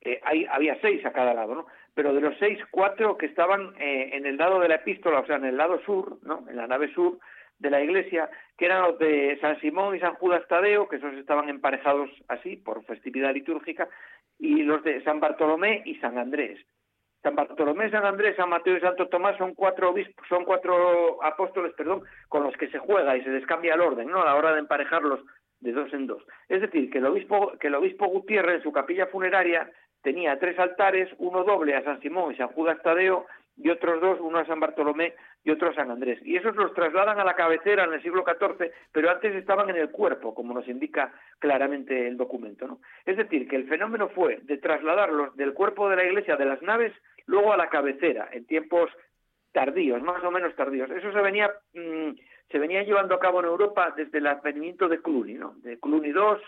eh, 0.01 0.19
hay, 0.23 0.47
había 0.49 0.81
seis 0.81 1.05
a 1.05 1.13
cada 1.13 1.35
lado, 1.35 1.53
¿no? 1.53 1.67
Pero 1.95 2.13
de 2.13 2.21
los 2.21 2.37
seis, 2.39 2.59
cuatro 2.71 3.17
que 3.17 3.27
estaban 3.27 3.73
eh, 3.79 4.11
en 4.13 4.25
el 4.25 4.37
lado 4.37 4.59
de 4.59 4.67
la 4.67 4.75
epístola, 4.75 5.19
o 5.19 5.25
sea, 5.25 5.35
en 5.35 5.45
el 5.45 5.57
lado 5.57 5.79
sur, 5.85 6.17
¿no? 6.23 6.45
En 6.49 6.57
la 6.57 6.67
nave 6.67 6.91
sur 6.93 7.19
de 7.59 7.69
la 7.69 7.81
iglesia, 7.81 8.29
que 8.57 8.65
eran 8.65 8.81
los 8.83 8.99
de 8.99 9.37
San 9.39 9.59
Simón 9.59 9.95
y 9.95 9.99
San 9.99 10.15
Judas 10.15 10.47
Tadeo, 10.47 10.89
que 10.89 10.97
esos 10.97 11.13
estaban 11.13 11.49
emparejados 11.49 12.09
así, 12.27 12.57
por 12.57 12.83
festividad 12.85 13.33
litúrgica, 13.33 13.87
y 14.39 14.63
los 14.63 14.83
de 14.83 15.03
San 15.03 15.19
Bartolomé 15.19 15.81
y 15.85 15.95
San 15.95 16.17
Andrés. 16.17 16.59
San 17.21 17.35
Bartolomé, 17.35 17.89
San 17.89 18.05
Andrés, 18.05 18.35
San 18.35 18.49
Mateo 18.49 18.75
y 18.75 18.81
Santo 18.81 19.07
Tomás 19.07 19.37
son 19.37 19.53
cuatro 19.53 19.91
obispos, 19.91 20.27
son 20.27 20.43
cuatro 20.43 21.23
apóstoles, 21.23 21.73
perdón, 21.73 22.03
con 22.27 22.43
los 22.43 22.55
que 22.57 22.67
se 22.67 22.79
juega 22.79 23.15
y 23.15 23.23
se 23.23 23.29
les 23.29 23.45
cambia 23.45 23.75
el 23.75 23.81
orden, 23.81 24.09
¿no? 24.09 24.21
A 24.21 24.25
la 24.25 24.35
hora 24.35 24.51
de 24.51 24.59
emparejarlos 24.59 25.21
de 25.61 25.71
dos 25.71 25.93
en 25.93 26.07
dos. 26.07 26.21
Es 26.49 26.59
decir, 26.59 26.89
que 26.91 26.97
el 26.97 27.05
obispo, 27.05 27.53
que 27.59 27.67
el 27.67 27.75
obispo 27.75 28.07
Gutiérrez 28.07 28.57
en 28.57 28.63
su 28.63 28.73
capilla 28.73 29.07
funeraria 29.07 29.71
tenía 30.03 30.37
tres 30.37 30.59
altares, 30.59 31.09
uno 31.17 31.43
doble 31.43 31.75
a 31.75 31.83
San 31.83 31.99
Simón 32.01 32.33
y 32.33 32.35
San 32.35 32.49
Judas 32.49 32.77
Tadeo, 32.83 33.25
y 33.57 33.69
otros 33.69 34.01
dos, 34.01 34.19
uno 34.19 34.39
a 34.39 34.45
San 34.45 34.59
Bartolomé 34.59 35.13
y 35.43 35.51
otro 35.51 35.69
a 35.69 35.75
San 35.75 35.91
Andrés. 35.91 36.19
Y 36.23 36.35
esos 36.35 36.55
los 36.55 36.73
trasladan 36.73 37.19
a 37.19 37.23
la 37.23 37.35
cabecera 37.35 37.83
en 37.83 37.93
el 37.93 38.01
siglo 38.01 38.23
XIV, 38.25 38.71
pero 38.91 39.09
antes 39.11 39.35
estaban 39.35 39.69
en 39.69 39.75
el 39.77 39.91
cuerpo, 39.91 40.33
como 40.33 40.53
nos 40.53 40.67
indica 40.67 41.13
claramente 41.39 42.07
el 42.07 42.17
documento. 42.17 42.79
Es 43.05 43.17
decir, 43.17 43.47
que 43.47 43.55
el 43.55 43.67
fenómeno 43.67 44.09
fue 44.09 44.39
de 44.43 44.57
trasladarlos 44.57 45.35
del 45.35 45.53
cuerpo 45.53 45.89
de 45.89 45.97
la 45.97 46.03
iglesia, 46.03 46.35
de 46.35 46.45
las 46.45 46.61
naves, 46.61 46.93
luego 47.25 47.53
a 47.53 47.57
la 47.57 47.69
cabecera, 47.69 48.27
en 48.31 48.45
tiempos 48.45 48.89
tardíos, 49.51 50.01
más 50.01 50.23
o 50.23 50.31
menos 50.31 50.55
tardíos. 50.55 50.89
Eso 50.89 51.11
se 51.11 51.21
venía, 51.21 51.51
mm, 51.73 52.11
se 52.49 52.59
venía 52.59 52.83
llevando 52.83 53.13
a 53.13 53.19
cabo 53.19 53.39
en 53.39 53.45
Europa 53.45 53.93
desde 53.95 54.17
el 54.17 54.27
advenimiento 54.27 54.89
de 54.89 55.01
Cluny, 55.01 55.35
¿no? 55.35 55.53
De 55.57 55.79
Cluny 55.79 56.09
II, 56.09 56.41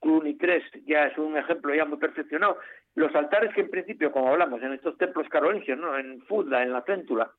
Cluny 0.00 0.36
III 0.38 0.84
ya 0.84 1.06
es 1.06 1.16
un 1.16 1.36
ejemplo 1.38 1.74
ya 1.74 1.86
muy 1.86 1.96
perfeccionado. 1.96 2.58
Los 2.94 3.14
altares 3.14 3.52
que 3.54 3.62
en 3.62 3.70
principio, 3.70 4.12
como 4.12 4.28
hablamos, 4.28 4.62
en 4.62 4.72
estos 4.72 4.96
templos 4.96 5.28
carolingios, 5.28 5.78
¿no? 5.78 5.98
En 5.98 6.22
Fudla, 6.22 6.62
en 6.62 6.72
la 6.72 6.82
Céntula, 6.82 7.30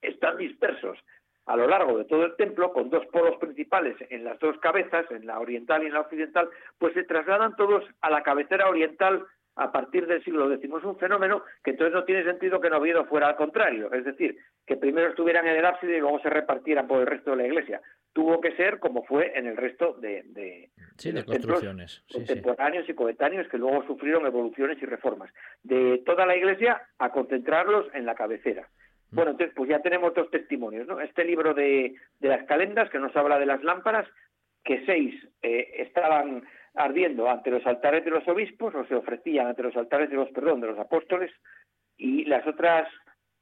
están 0.00 0.38
dispersos 0.38 0.98
a 1.46 1.56
lo 1.56 1.66
largo 1.66 1.98
de 1.98 2.04
todo 2.04 2.24
el 2.24 2.36
templo, 2.36 2.72
con 2.72 2.88
dos 2.88 3.04
polos 3.06 3.36
principales 3.38 3.96
en 4.10 4.24
las 4.24 4.38
dos 4.38 4.56
cabezas, 4.58 5.10
en 5.10 5.26
la 5.26 5.40
oriental 5.40 5.82
y 5.82 5.86
en 5.86 5.94
la 5.94 6.00
occidental, 6.00 6.48
pues 6.78 6.94
se 6.94 7.02
trasladan 7.04 7.56
todos 7.56 7.84
a 8.00 8.10
la 8.10 8.22
cabecera 8.22 8.68
oriental 8.68 9.26
a 9.56 9.70
partir 9.70 10.06
del 10.06 10.22
siglo 10.24 10.52
X. 10.52 10.64
Es 10.64 10.84
un 10.84 10.96
fenómeno 10.96 11.42
que 11.62 11.72
entonces 11.72 11.92
no 11.92 12.04
tiene 12.04 12.24
sentido 12.24 12.60
que 12.60 12.68
en 12.68 12.74
Oviedo 12.74 13.04
fuera 13.04 13.28
al 13.28 13.36
contrario, 13.36 13.92
es 13.92 14.04
decir, 14.04 14.36
que 14.66 14.76
primero 14.76 15.08
estuvieran 15.08 15.46
en 15.46 15.56
el 15.56 15.64
ábside 15.64 15.96
y 15.96 16.00
luego 16.00 16.20
se 16.20 16.30
repartieran 16.30 16.86
por 16.86 17.00
el 17.00 17.06
resto 17.06 17.32
de 17.32 17.36
la 17.36 17.46
iglesia. 17.46 17.80
Tuvo 18.12 18.40
que 18.40 18.54
ser 18.56 18.78
como 18.78 19.04
fue 19.04 19.36
en 19.38 19.46
el 19.46 19.56
resto 19.56 19.94
de, 19.94 20.22
de, 20.26 20.70
Sí, 20.96 21.12
de 21.12 21.24
construcciones. 21.24 22.02
Sí, 22.06 22.12
sí. 22.12 22.14
contemporáneos 22.14 22.88
y 22.88 22.94
coetáneos 22.94 23.48
que 23.48 23.58
luego 23.58 23.84
sufrieron 23.86 24.26
evoluciones 24.26 24.82
y 24.82 24.86
reformas. 24.86 25.32
De 25.62 26.02
toda 26.04 26.26
la 26.26 26.36
iglesia 26.36 26.82
a 26.98 27.10
concentrarlos 27.10 27.86
en 27.94 28.06
la 28.06 28.14
cabecera. 28.14 28.68
Mm. 29.10 29.16
Bueno, 29.16 29.30
entonces 29.32 29.54
pues 29.56 29.68
ya 29.68 29.80
tenemos 29.80 30.14
dos 30.14 30.30
testimonios, 30.30 30.86
¿no? 30.86 31.00
Este 31.00 31.24
libro 31.24 31.54
de, 31.54 31.94
de 32.20 32.28
las 32.28 32.44
calendas 32.46 32.90
que 32.90 32.98
nos 32.98 33.14
habla 33.16 33.38
de 33.38 33.46
las 33.46 33.62
lámparas, 33.62 34.06
que 34.64 34.84
seis 34.86 35.14
eh, 35.42 35.74
estaban 35.78 36.44
ardiendo 36.74 37.28
ante 37.28 37.50
los 37.50 37.66
altares 37.66 38.04
de 38.04 38.10
los 38.10 38.26
obispos 38.28 38.74
o 38.74 38.84
se 38.86 38.94
ofrecían 38.94 39.46
ante 39.46 39.62
los 39.62 39.76
altares 39.76 40.10
de 40.10 40.16
los 40.16 40.30
perdón 40.30 40.60
de 40.60 40.68
los 40.68 40.78
apóstoles 40.78 41.30
y 41.96 42.24
las 42.24 42.46
otras 42.46 42.88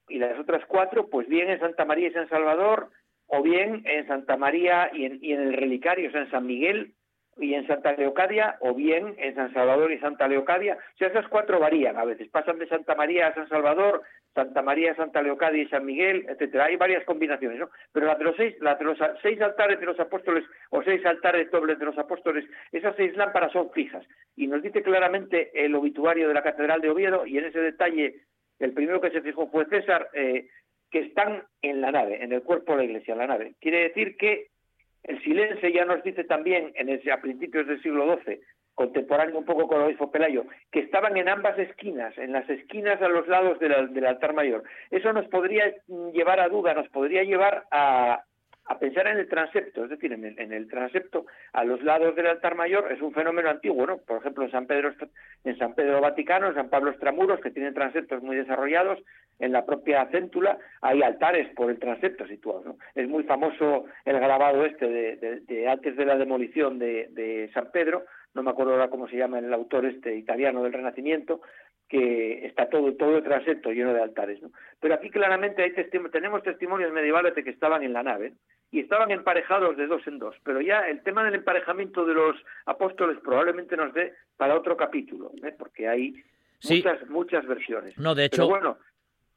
y 0.09 0.18
las 0.18 0.39
otras 0.39 0.64
cuatro 0.66 1.09
pues 1.09 1.28
bien 1.28 1.49
en 1.51 1.61
Santa 1.61 1.85
María 1.85 2.09
y 2.09 2.12
San 2.12 2.28
Salvador 2.28 2.91
o 3.26 3.43
bien 3.43 3.83
en 3.85 4.07
Santa 4.09 4.37
María 4.37 4.91
y 4.93 5.05
en, 5.05 5.18
y 5.22 5.33
en 5.33 5.41
el 5.43 5.53
relicario 5.53 6.09
o 6.09 6.12
sea, 6.12 6.22
en 6.22 6.31
San 6.31 6.47
Miguel 6.47 6.95
y 7.41 7.55
en 7.55 7.66
Santa 7.66 7.93
Leocadia, 7.93 8.57
o 8.61 8.74
bien 8.74 9.14
en 9.18 9.35
San 9.35 9.53
Salvador 9.53 9.93
y 9.93 9.99
Santa 9.99 10.28
Leocadia. 10.28 10.74
O 10.74 10.97
sea, 10.99 11.09
esas 11.09 11.28
cuatro 11.28 11.59
varían 11.59 11.97
a 11.97 12.05
veces. 12.05 12.28
Pasan 12.28 12.59
de 12.59 12.68
Santa 12.68 12.95
María 12.95 13.28
a 13.28 13.35
San 13.35 13.49
Salvador, 13.49 14.03
Santa 14.35 14.62
María, 14.62 14.95
Santa 14.95 15.22
Leocadia 15.22 15.62
y 15.62 15.68
San 15.68 15.85
Miguel, 15.85 16.24
etcétera. 16.28 16.66
Hay 16.66 16.76
varias 16.76 17.05
combinaciones, 17.05 17.59
¿no? 17.59 17.70
Pero 17.93 18.07
la 18.07 18.14
de 18.14 18.24
los 18.24 18.37
seis, 18.37 18.55
la 18.61 18.76
de 18.76 18.85
los 18.85 18.99
seis 19.22 19.41
altares 19.41 19.81
de 19.81 19.87
los 19.87 19.99
apóstoles 19.99 20.45
o 20.70 20.83
seis 20.83 21.05
altares 21.05 21.51
dobles 21.51 21.78
de 21.78 21.87
los 21.87 21.99
apóstoles, 21.99 22.45
esas 22.70 22.95
seis 22.97 23.16
lámparas 23.16 23.53
son 23.53 23.70
fijas. 23.72 24.07
Y 24.37 24.47
nos 24.47 24.62
dice 24.62 24.83
claramente 24.83 25.51
el 25.55 25.74
obituario 25.74 26.28
de 26.28 26.35
la 26.35 26.43
Catedral 26.43 26.81
de 26.81 26.91
Oviedo, 26.91 27.26
y 27.26 27.39
en 27.39 27.47
ese 27.47 27.61
detalle, 27.61 28.22
el 28.59 28.72
primero 28.72 29.01
que 29.01 29.11
se 29.11 29.22
fijó 29.22 29.49
fue 29.51 29.66
César, 29.66 30.09
eh, 30.12 30.49
que 30.91 31.01
están 31.01 31.45
en 31.62 31.81
la 31.81 31.93
nave, 31.93 32.22
en 32.22 32.33
el 32.33 32.43
cuerpo 32.43 32.72
de 32.72 32.78
la 32.78 32.85
iglesia, 32.85 33.12
en 33.12 33.18
la 33.18 33.26
nave. 33.26 33.55
Quiere 33.61 33.89
decir 33.89 34.16
que 34.16 34.49
el 35.05 35.22
silencio 35.22 35.68
ya 35.68 35.85
nos 35.85 36.03
dice 36.03 36.24
también 36.24 36.72
en 36.74 36.89
ese, 36.89 37.11
a 37.11 37.20
principios 37.20 37.66
del 37.66 37.83
siglo 37.83 38.18
XII, 38.24 38.41
contemporáneo 38.81 39.37
un 39.37 39.45
poco 39.45 39.68
con 39.68 39.83
obispo 39.83 40.11
Pelayo, 40.11 40.47
que 40.72 40.81
estaban 40.81 41.14
en 41.18 41.28
ambas 41.28 41.59
esquinas, 41.59 42.16
en 42.16 42.33
las 42.33 42.49
esquinas 42.49 43.01
a 43.03 43.09
los 43.09 43.28
lados 43.28 43.59
del 43.59 44.07
altar 44.07 44.33
mayor. 44.33 44.62
Eso 44.91 45.12
nos 45.12 45.28
podría 45.28 45.64
llevar 46.14 46.41
a 46.41 46.49
duda, 46.49 46.72
nos 46.72 46.89
podría 46.89 47.22
llevar 47.22 47.64
a, 47.70 48.24
pensar 48.81 49.09
en 49.09 49.18
el 49.18 49.28
transepto, 49.28 49.85
es 49.85 49.91
decir, 49.91 50.14
en 50.14 50.24
el, 50.24 50.39
en 50.39 50.55
el, 50.55 50.66
transepto 50.66 51.26
a 51.53 51.62
los 51.64 51.83
lados 51.83 52.16
del 52.16 52.28
altar 52.28 52.55
mayor 52.55 52.91
es 52.91 53.03
un 53.03 53.12
fenómeno 53.12 53.51
antiguo, 53.51 53.85
¿no? 53.85 53.99
Por 53.99 54.20
ejemplo, 54.20 54.45
en 54.45 54.51
San 54.51 54.66
Pedro, 54.66 54.95
en 55.45 55.59
San 55.59 55.74
Pedro 55.74 56.01
Vaticano, 56.01 56.47
en 56.47 56.55
San 56.55 56.70
Pablo 56.70 56.91
Extramuros, 56.91 57.41
que 57.41 57.51
tienen 57.51 57.74
transeptos 57.74 58.22
muy 58.22 58.37
desarrollados, 58.37 58.99
en 59.41 59.53
la 59.53 59.66
propia 59.66 60.07
céntula 60.07 60.59
hay 60.81 61.03
altares 61.03 61.53
por 61.55 61.70
el 61.70 61.78
transepto 61.78 62.26
situados, 62.26 62.64
¿no? 62.64 62.76
Es 62.95 63.09
muy 63.09 63.24
famoso 63.24 63.85
el 64.07 64.20
grabado 64.20 64.64
este 64.64 64.87
de, 64.87 65.68
antes 65.68 65.97
de 65.97 66.05
la 66.07 66.16
demolición 66.16 66.78
de, 66.78 67.09
de 67.11 67.51
San 67.53 67.70
Pedro, 67.72 68.05
no 68.35 68.43
me 68.43 68.51
acuerdo 68.51 68.72
ahora 68.72 68.91
cómo 68.91 69.09
se 69.09 69.16
llama 69.16 69.39
el 69.39 69.53
autor 69.53 69.87
este 69.87 70.16
italiano 70.16 70.62
del 70.62 70.72
Renacimiento, 70.72 71.41
que 71.89 72.47
está 72.47 72.68
todo, 72.68 72.95
todo 72.95 73.16
el 73.16 73.24
transepto 73.24 73.72
lleno 73.72 73.93
de 73.93 74.01
altares. 74.01 74.41
¿no? 74.41 74.53
Pero 74.78 74.95
aquí 74.95 75.11
claramente 75.11 75.62
hay 75.62 75.72
tenemos 76.12 76.43
testimonios 76.43 76.93
medievales 76.93 77.35
de 77.35 77.43
que 77.43 77.51
estaban 77.51 77.83
en 77.83 77.93
la 77.93 78.05
nave 78.05 78.35
y 78.70 78.81
estaban 78.81 79.11
emparejados 79.11 79.76
de 79.76 79.89
dos 79.89 80.07
en 80.07 80.18
dos. 80.18 80.37
Pero 80.45 80.61
ya 80.61 80.81
el 80.89 81.03
tema 81.03 81.24
del 81.24 81.35
emparejamiento 81.35 82.07
de 82.07 82.14
los 82.14 82.37
apóstoles 82.66 83.18
probablemente 83.22 83.76
nos 83.76 83.93
dé 83.93 84.14
para 84.37 84.57
otro 84.57 84.76
capítulo, 84.76 85.33
¿eh? 85.43 85.53
porque 85.59 85.89
hay 85.89 86.22
muchas, 86.68 87.09
muchas 87.09 87.47
versiones. 87.47 87.99
No, 87.99 88.14
de 88.14 88.26
hecho, 88.26 88.49
bueno, 88.49 88.78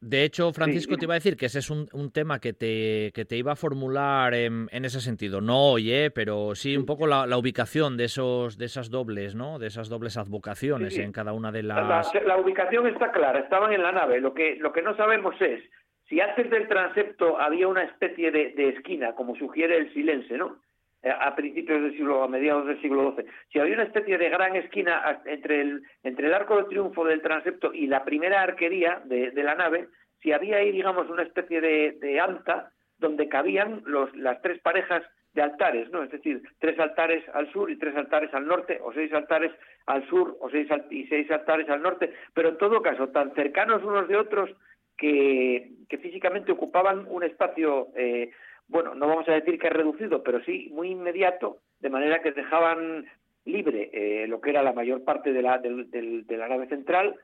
de 0.04 0.24
hecho, 0.26 0.52
Francisco, 0.52 0.98
te 0.98 1.06
iba 1.06 1.14
a 1.14 1.16
decir 1.16 1.38
que 1.38 1.46
ese 1.46 1.60
es 1.60 1.70
un, 1.70 1.88
tema 2.12 2.40
que 2.40 2.52
te, 2.52 3.12
que 3.14 3.24
te 3.24 3.38
iba 3.38 3.54
a 3.54 3.56
formular 3.56 4.34
en, 4.34 4.68
ese 4.72 5.00
sentido. 5.00 5.40
No 5.40 5.72
hoy, 5.72 5.92
¿eh? 5.94 6.12
pero 6.12 6.56
sí 6.56 6.76
un 6.76 6.86
poco 6.86 7.08
la, 7.08 7.38
ubicación 7.38 7.96
de 7.96 8.06
esos 8.06 8.58
de 8.58 8.66
esas 8.66 8.90
dobles, 8.90 9.34
¿no? 9.34 9.60
De 9.60 9.68
esas 9.68 9.88
dobles 9.88 10.18
advocaciones 10.18 10.98
en 10.98 11.12
cada 11.14 11.32
una 11.32 11.52
de 11.52 11.64
las... 11.64 12.14
La, 12.26 12.38
ubicación 12.38 12.88
está 12.88 13.12
clara, 13.12 13.40
estaban 13.40 13.72
en 13.72 13.82
la 13.82 13.94
nave. 13.94 14.20
Lo 14.20 14.34
que, 14.34 14.58
lo 14.58 14.74
que 14.74 14.82
no 14.82 14.96
sabemos 14.98 15.36
es 15.40 15.64
si 16.10 16.20
antes 16.20 16.50
del 16.50 16.68
transepto 16.68 17.40
había 17.40 17.68
una 17.68 17.84
especie 17.84 18.32
de, 18.32 18.70
esquina, 18.70 19.16
como 19.16 19.36
sugiere 19.38 19.78
el 19.78 19.94
silencio, 19.94 20.38
¿no? 20.38 20.58
Eh, 21.04 21.12
a 21.12 21.36
principios 21.36 21.82
del 21.82 21.92
siglo, 21.92 22.24
a 22.24 22.30
mediados 22.30 22.66
del 22.66 22.82
siglo 22.82 23.14
XII, 23.14 23.26
si 23.52 23.60
había 23.60 23.74
una 23.74 23.84
especie 23.84 24.18
de 24.18 24.30
gran 24.30 24.56
esquina 24.56 25.22
entre 25.26 25.60
el, 25.60 25.84
entre 26.02 26.28
el 26.28 26.34
arco 26.34 26.56
de 26.56 26.64
triunfo 26.64 27.04
del 27.04 27.22
transepto 27.22 27.74
y 27.74 27.88
la 27.88 28.06
primera 28.06 28.42
arquería 28.42 29.02
de, 29.04 29.34
la 29.44 29.54
nave, 29.54 29.90
si 30.22 30.32
había 30.32 30.58
ahí, 30.58 30.72
digamos, 30.72 31.10
una 31.10 31.24
especie 31.24 31.60
de, 31.60 32.20
anta 32.22 32.72
donde 33.00 33.28
cabían 33.28 33.82
los, 33.86 34.16
las 34.16 34.42
tres 34.42 34.62
parejas 34.62 35.04
de 35.34 35.42
altares, 35.42 35.90
¿no? 35.92 36.04
Es 36.04 36.12
decir, 36.12 36.42
tres 36.60 36.80
altares 36.80 37.28
al 37.34 37.52
sur 37.52 37.70
y 37.70 37.78
tres 37.78 37.98
altares 37.98 38.34
al 38.34 38.48
norte, 38.48 38.80
o 38.82 38.94
seis 38.94 39.12
altares 39.12 39.52
al 39.88 40.08
sur 40.08 40.38
o 40.40 40.50
seis 40.50 40.70
y 40.90 41.06
seis 41.08 41.30
altares 41.32 41.68
al 41.70 41.82
norte, 41.82 42.14
pero 42.34 42.48
en 42.48 42.58
todo 42.58 42.82
caso, 42.82 43.10
tan 43.10 43.34
cercanos 43.34 43.84
unos 43.84 44.08
de 44.08 44.16
otros 44.16 44.50
que, 44.98 45.70
que 45.90 45.98
físicamente 45.98 46.54
ocupaban 46.54 47.08
un 47.10 47.24
espacio 47.24 47.90
eh, 47.98 48.32
bueno, 48.68 48.96
no 48.96 49.08
vamos 49.08 49.28
a 49.30 49.34
decir 49.34 49.60
que 49.60 49.68
es 49.68 49.74
reducido, 49.74 50.24
pero 50.24 50.44
sí 50.44 50.70
muy 50.74 50.90
inmediato, 50.90 51.58
de 51.80 51.90
manera 51.90 52.22
que 52.22 52.32
dejaban 52.32 53.06
libre 53.46 53.90
eh, 53.94 54.28
lo 54.28 54.40
que 54.40 54.52
era 54.52 54.64
la 54.64 54.74
mayor 54.74 55.04
parte 55.04 55.34
de 55.34 55.42
la, 55.42 55.58
de 55.58 56.38
la 56.38 56.48
nave 56.48 56.68
central, 56.68 57.16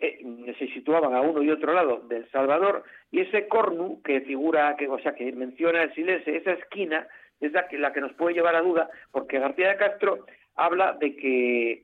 eh, 0.00 0.54
se 0.58 0.68
situaban 0.68 1.14
a 1.14 1.20
uno 1.20 1.42
y 1.42 1.50
otro 1.50 1.72
lado 1.72 2.00
del 2.08 2.28
Salvador, 2.30 2.84
y 3.10 3.20
ese 3.20 3.48
cornu 3.48 4.00
que 4.02 4.20
figura, 4.20 4.76
que, 4.76 4.88
o 4.88 4.98
sea, 5.00 5.14
que 5.14 5.32
menciona 5.32 5.82
el 5.82 5.94
silencio, 5.94 6.34
esa 6.34 6.52
esquina, 6.52 7.06
es 7.40 7.52
la 7.52 7.68
que, 7.68 7.78
la 7.78 7.92
que 7.92 8.00
nos 8.00 8.12
puede 8.14 8.34
llevar 8.34 8.54
a 8.54 8.62
duda, 8.62 8.88
porque 9.10 9.38
García 9.38 9.70
de 9.70 9.76
Castro 9.76 10.24
habla 10.54 10.92
de 11.00 11.16
que 11.16 11.82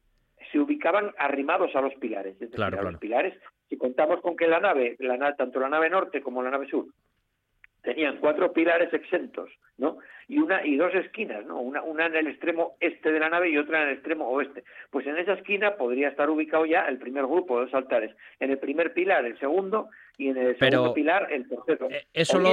se 0.51 0.59
ubicaban 0.59 1.13
arrimados 1.19 1.75
a 1.75 1.81
los 1.81 1.95
pilares, 1.95 2.35
es 2.35 2.51
decir, 2.51 2.63
a 2.63 2.71
los 2.71 2.99
pilares, 2.99 3.35
si 3.69 3.77
contamos 3.77 4.21
con 4.21 4.37
que 4.37 4.47
la 4.47 4.61
nave, 4.61 4.97
la, 4.99 5.35
tanto 5.37 5.59
la 5.59 5.69
nave 5.69 5.91
norte 5.91 6.21
como 6.21 6.43
la 6.43 6.51
nave 6.51 6.67
sur, 6.67 6.87
tenían 7.85 8.17
cuatro 8.17 8.53
pilares 8.53 8.93
exentos, 8.93 9.51
¿no? 9.79 9.99
Y 10.29 10.39
una 10.39 10.65
y 10.65 10.77
dos 10.77 10.95
esquinas, 10.95 11.45
¿no? 11.47 11.61
Una, 11.61 11.83
una 11.83 12.07
en 12.07 12.17
el 12.17 12.27
extremo 12.29 12.77
este 12.81 13.13
de 13.13 13.21
la 13.21 13.29
nave 13.29 13.51
y 13.51 13.59
otra 13.59 13.83
en 13.83 13.89
el 13.89 13.95
extremo 13.95 14.29
oeste. 14.29 14.65
Pues 14.91 15.07
en 15.07 15.19
esa 15.19 15.35
esquina 15.35 15.77
podría 15.77 16.09
estar 16.09 16.31
ubicado 16.31 16.65
ya 16.67 16.87
el 16.87 16.99
primer 16.99 17.27
grupo 17.27 17.59
de 17.59 17.67
dos 17.67 17.75
altares. 17.75 18.15
En 18.41 18.51
el 18.51 18.59
primer 18.59 18.95
pilar 18.95 19.25
el 19.25 19.39
segundo 19.39 19.89
y 20.17 20.29
en 20.29 20.37
el 20.37 20.59
segundo 20.59 20.95
pilar 20.95 21.29
el 21.33 21.49
tercero. 21.49 21.91
Eh, 21.91 22.07
eso 22.13 22.39
lo... 22.39 22.51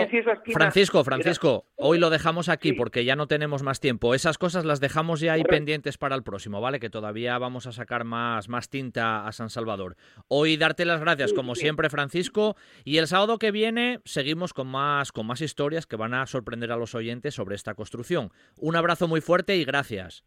Francisco, 0.51 1.03
Francisco, 1.03 1.65
hoy 1.75 1.99
lo 1.99 2.09
dejamos 2.09 2.49
aquí 2.49 2.73
porque 2.73 3.05
ya 3.05 3.15
no 3.15 3.27
tenemos 3.27 3.61
más 3.63 3.79
tiempo. 3.79 4.15
Esas 4.15 4.37
cosas 4.37 4.65
las 4.65 4.79
dejamos 4.79 5.19
ya 5.19 5.33
ahí 5.33 5.43
pendientes 5.43 5.97
para 5.97 6.15
el 6.15 6.23
próximo, 6.23 6.59
¿vale? 6.59 6.79
Que 6.79 6.89
todavía 6.89 7.37
vamos 7.37 7.67
a 7.67 7.71
sacar 7.71 8.03
más, 8.03 8.49
más 8.49 8.69
tinta 8.69 9.27
a 9.27 9.31
San 9.31 9.49
Salvador. 9.49 9.95
Hoy 10.27 10.57
darte 10.57 10.85
las 10.85 11.01
gracias, 11.01 11.33
como 11.33 11.55
siempre, 11.55 11.89
Francisco. 11.89 12.55
Y 12.83 12.97
el 12.97 13.07
sábado 13.07 13.37
que 13.37 13.51
viene 13.51 13.99
seguimos 14.05 14.53
con 14.53 14.67
más, 14.67 15.11
con 15.11 15.27
más 15.27 15.41
historias 15.41 15.85
que 15.85 15.95
van 15.95 16.13
a 16.13 16.25
sorprender 16.25 16.71
a 16.71 16.77
los 16.77 16.95
oyentes 16.95 17.35
sobre 17.35 17.55
esta 17.61 17.75
construcción. 17.75 18.31
Un 18.57 18.75
abrazo 18.75 19.07
muy 19.07 19.21
fuerte 19.21 19.55
y 19.55 19.63
gracias. 19.63 20.25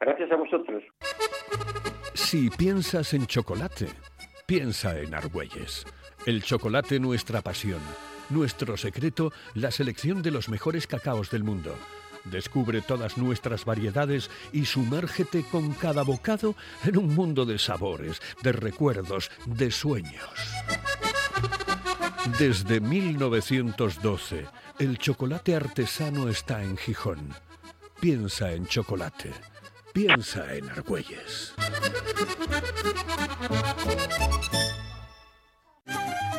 Gracias 0.00 0.30
a 0.30 0.36
vosotros. 0.36 0.82
Si 2.14 2.50
piensas 2.50 3.14
en 3.14 3.26
chocolate, 3.26 3.86
piensa 4.46 4.98
en 4.98 5.14
Argüelles. 5.14 5.86
El 6.26 6.42
chocolate 6.42 6.98
nuestra 6.98 7.40
pasión. 7.40 7.80
Nuestro 8.30 8.76
secreto, 8.76 9.32
la 9.54 9.70
selección 9.70 10.20
de 10.20 10.32
los 10.32 10.48
mejores 10.48 10.86
cacaos 10.86 11.30
del 11.30 11.44
mundo. 11.44 11.74
Descubre 12.24 12.82
todas 12.82 13.16
nuestras 13.16 13.64
variedades 13.64 14.28
y 14.52 14.66
sumérgete 14.66 15.44
con 15.50 15.72
cada 15.72 16.02
bocado 16.02 16.54
en 16.84 16.98
un 16.98 17.14
mundo 17.14 17.46
de 17.46 17.58
sabores, 17.58 18.20
de 18.42 18.52
recuerdos, 18.52 19.30
de 19.46 19.70
sueños. 19.70 20.28
Desde 22.38 22.80
1912, 22.80 24.46
el 24.78 24.96
chocolate 24.98 25.56
artesano 25.56 26.28
está 26.28 26.62
en 26.62 26.76
Gijón. 26.76 27.34
Piensa 28.00 28.52
en 28.52 28.66
chocolate. 28.66 29.32
Piensa 29.92 30.54
en 30.54 30.68
Argüelles. 30.68 31.54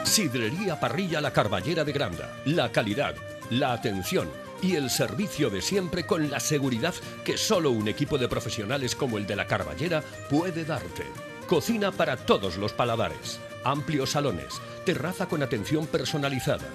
Sidrería 0.04 0.80
Parrilla 0.80 1.20
La 1.20 1.34
Carballera 1.34 1.84
de 1.84 1.92
Granda. 1.92 2.30
La 2.46 2.72
calidad, 2.72 3.16
la 3.50 3.74
atención 3.74 4.30
y 4.62 4.76
el 4.76 4.90
servicio 4.90 5.50
de 5.50 5.62
siempre 5.62 6.06
con 6.06 6.30
la 6.30 6.40
seguridad 6.40 6.94
que 7.26 7.38
solo 7.38 7.72
un 7.72 7.88
equipo 7.90 8.18
de 8.18 8.30
profesionales 8.30 8.96
como 8.96 9.18
el 9.18 9.28
de 9.28 9.36
La 9.36 9.48
Carballera 9.48 10.02
puede 10.30 10.64
darte. 10.64 11.04
Cocina 11.48 11.92
para 11.92 12.16
todos 12.16 12.58
los 12.58 12.72
paladares. 12.72 13.40
Amplios 13.66 14.12
salones. 14.12 14.62
Terraza 14.86 15.28
con 15.28 15.44
atención 15.44 15.88
personalizada. 15.88 16.68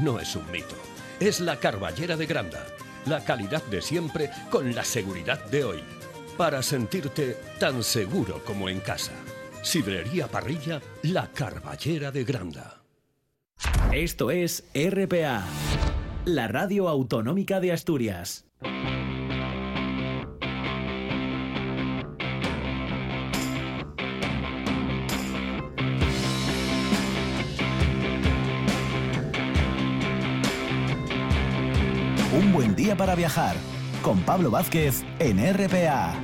No 0.00 0.18
es 0.18 0.34
un 0.34 0.50
mito. 0.50 0.91
Es 1.20 1.40
La 1.40 1.56
Carballera 1.58 2.16
de 2.16 2.26
Granda. 2.26 2.66
La 3.06 3.24
calidad 3.24 3.62
de 3.64 3.82
siempre 3.82 4.30
con 4.50 4.74
la 4.74 4.84
seguridad 4.84 5.44
de 5.46 5.64
hoy. 5.64 5.80
Para 6.36 6.62
sentirte 6.62 7.36
tan 7.58 7.82
seguro 7.82 8.42
como 8.44 8.68
en 8.68 8.80
casa. 8.80 9.12
Sidrería 9.62 10.28
Parrilla 10.28 10.80
La 11.02 11.30
Carballera 11.32 12.10
de 12.10 12.24
Granda. 12.24 12.82
Esto 13.92 14.30
es 14.30 14.64
RPA, 14.74 15.44
la 16.24 16.48
radio 16.48 16.88
autonómica 16.88 17.60
de 17.60 17.72
Asturias. 17.72 18.46
Un 32.32 32.52
buen 32.52 32.74
día 32.74 32.96
para 32.96 33.14
viajar 33.14 33.56
con 34.02 34.20
Pablo 34.22 34.50
Vázquez 34.50 35.04
en 35.18 35.38
RPA. 35.54 36.14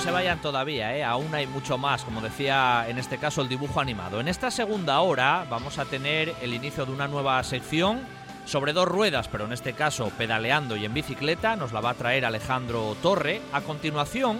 se 0.00 0.10
vayan 0.10 0.40
todavía, 0.40 0.96
¿eh? 0.96 1.04
aún 1.04 1.34
hay 1.34 1.46
mucho 1.46 1.76
más, 1.76 2.04
como 2.04 2.22
decía 2.22 2.86
en 2.88 2.96
este 2.96 3.18
caso 3.18 3.42
el 3.42 3.50
dibujo 3.50 3.80
animado. 3.80 4.18
En 4.18 4.28
esta 4.28 4.50
segunda 4.50 4.98
hora 5.00 5.44
vamos 5.50 5.78
a 5.78 5.84
tener 5.84 6.34
el 6.40 6.54
inicio 6.54 6.86
de 6.86 6.92
una 6.92 7.06
nueva 7.06 7.42
sección 7.44 8.00
sobre 8.46 8.72
dos 8.72 8.88
ruedas, 8.88 9.28
pero 9.28 9.44
en 9.44 9.52
este 9.52 9.74
caso 9.74 10.10
pedaleando 10.16 10.74
y 10.76 10.86
en 10.86 10.94
bicicleta, 10.94 11.54
nos 11.54 11.72
la 11.72 11.82
va 11.82 11.90
a 11.90 11.94
traer 11.94 12.24
Alejandro 12.24 12.96
Torre. 13.02 13.42
A 13.52 13.60
continuación, 13.60 14.38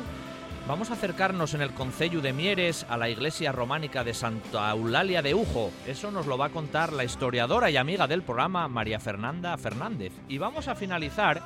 vamos 0.70 0.90
a 0.90 0.94
acercarnos 0.94 1.54
en 1.54 1.62
el 1.62 1.72
Concello 1.72 2.20
de 2.20 2.32
Mieres 2.32 2.86
a 2.88 2.96
la 2.96 3.08
iglesia 3.08 3.50
románica 3.50 4.04
de 4.04 4.14
Santa 4.14 4.70
Eulalia 4.70 5.20
de 5.20 5.34
Ujo. 5.34 5.72
Eso 5.84 6.12
nos 6.12 6.28
lo 6.28 6.38
va 6.38 6.46
a 6.46 6.50
contar 6.50 6.92
la 6.92 7.02
historiadora 7.02 7.72
y 7.72 7.76
amiga 7.76 8.06
del 8.06 8.22
programa 8.22 8.68
María 8.68 9.00
Fernanda 9.00 9.58
Fernández. 9.58 10.12
Y 10.28 10.38
vamos 10.38 10.68
a 10.68 10.76
finalizar, 10.76 11.42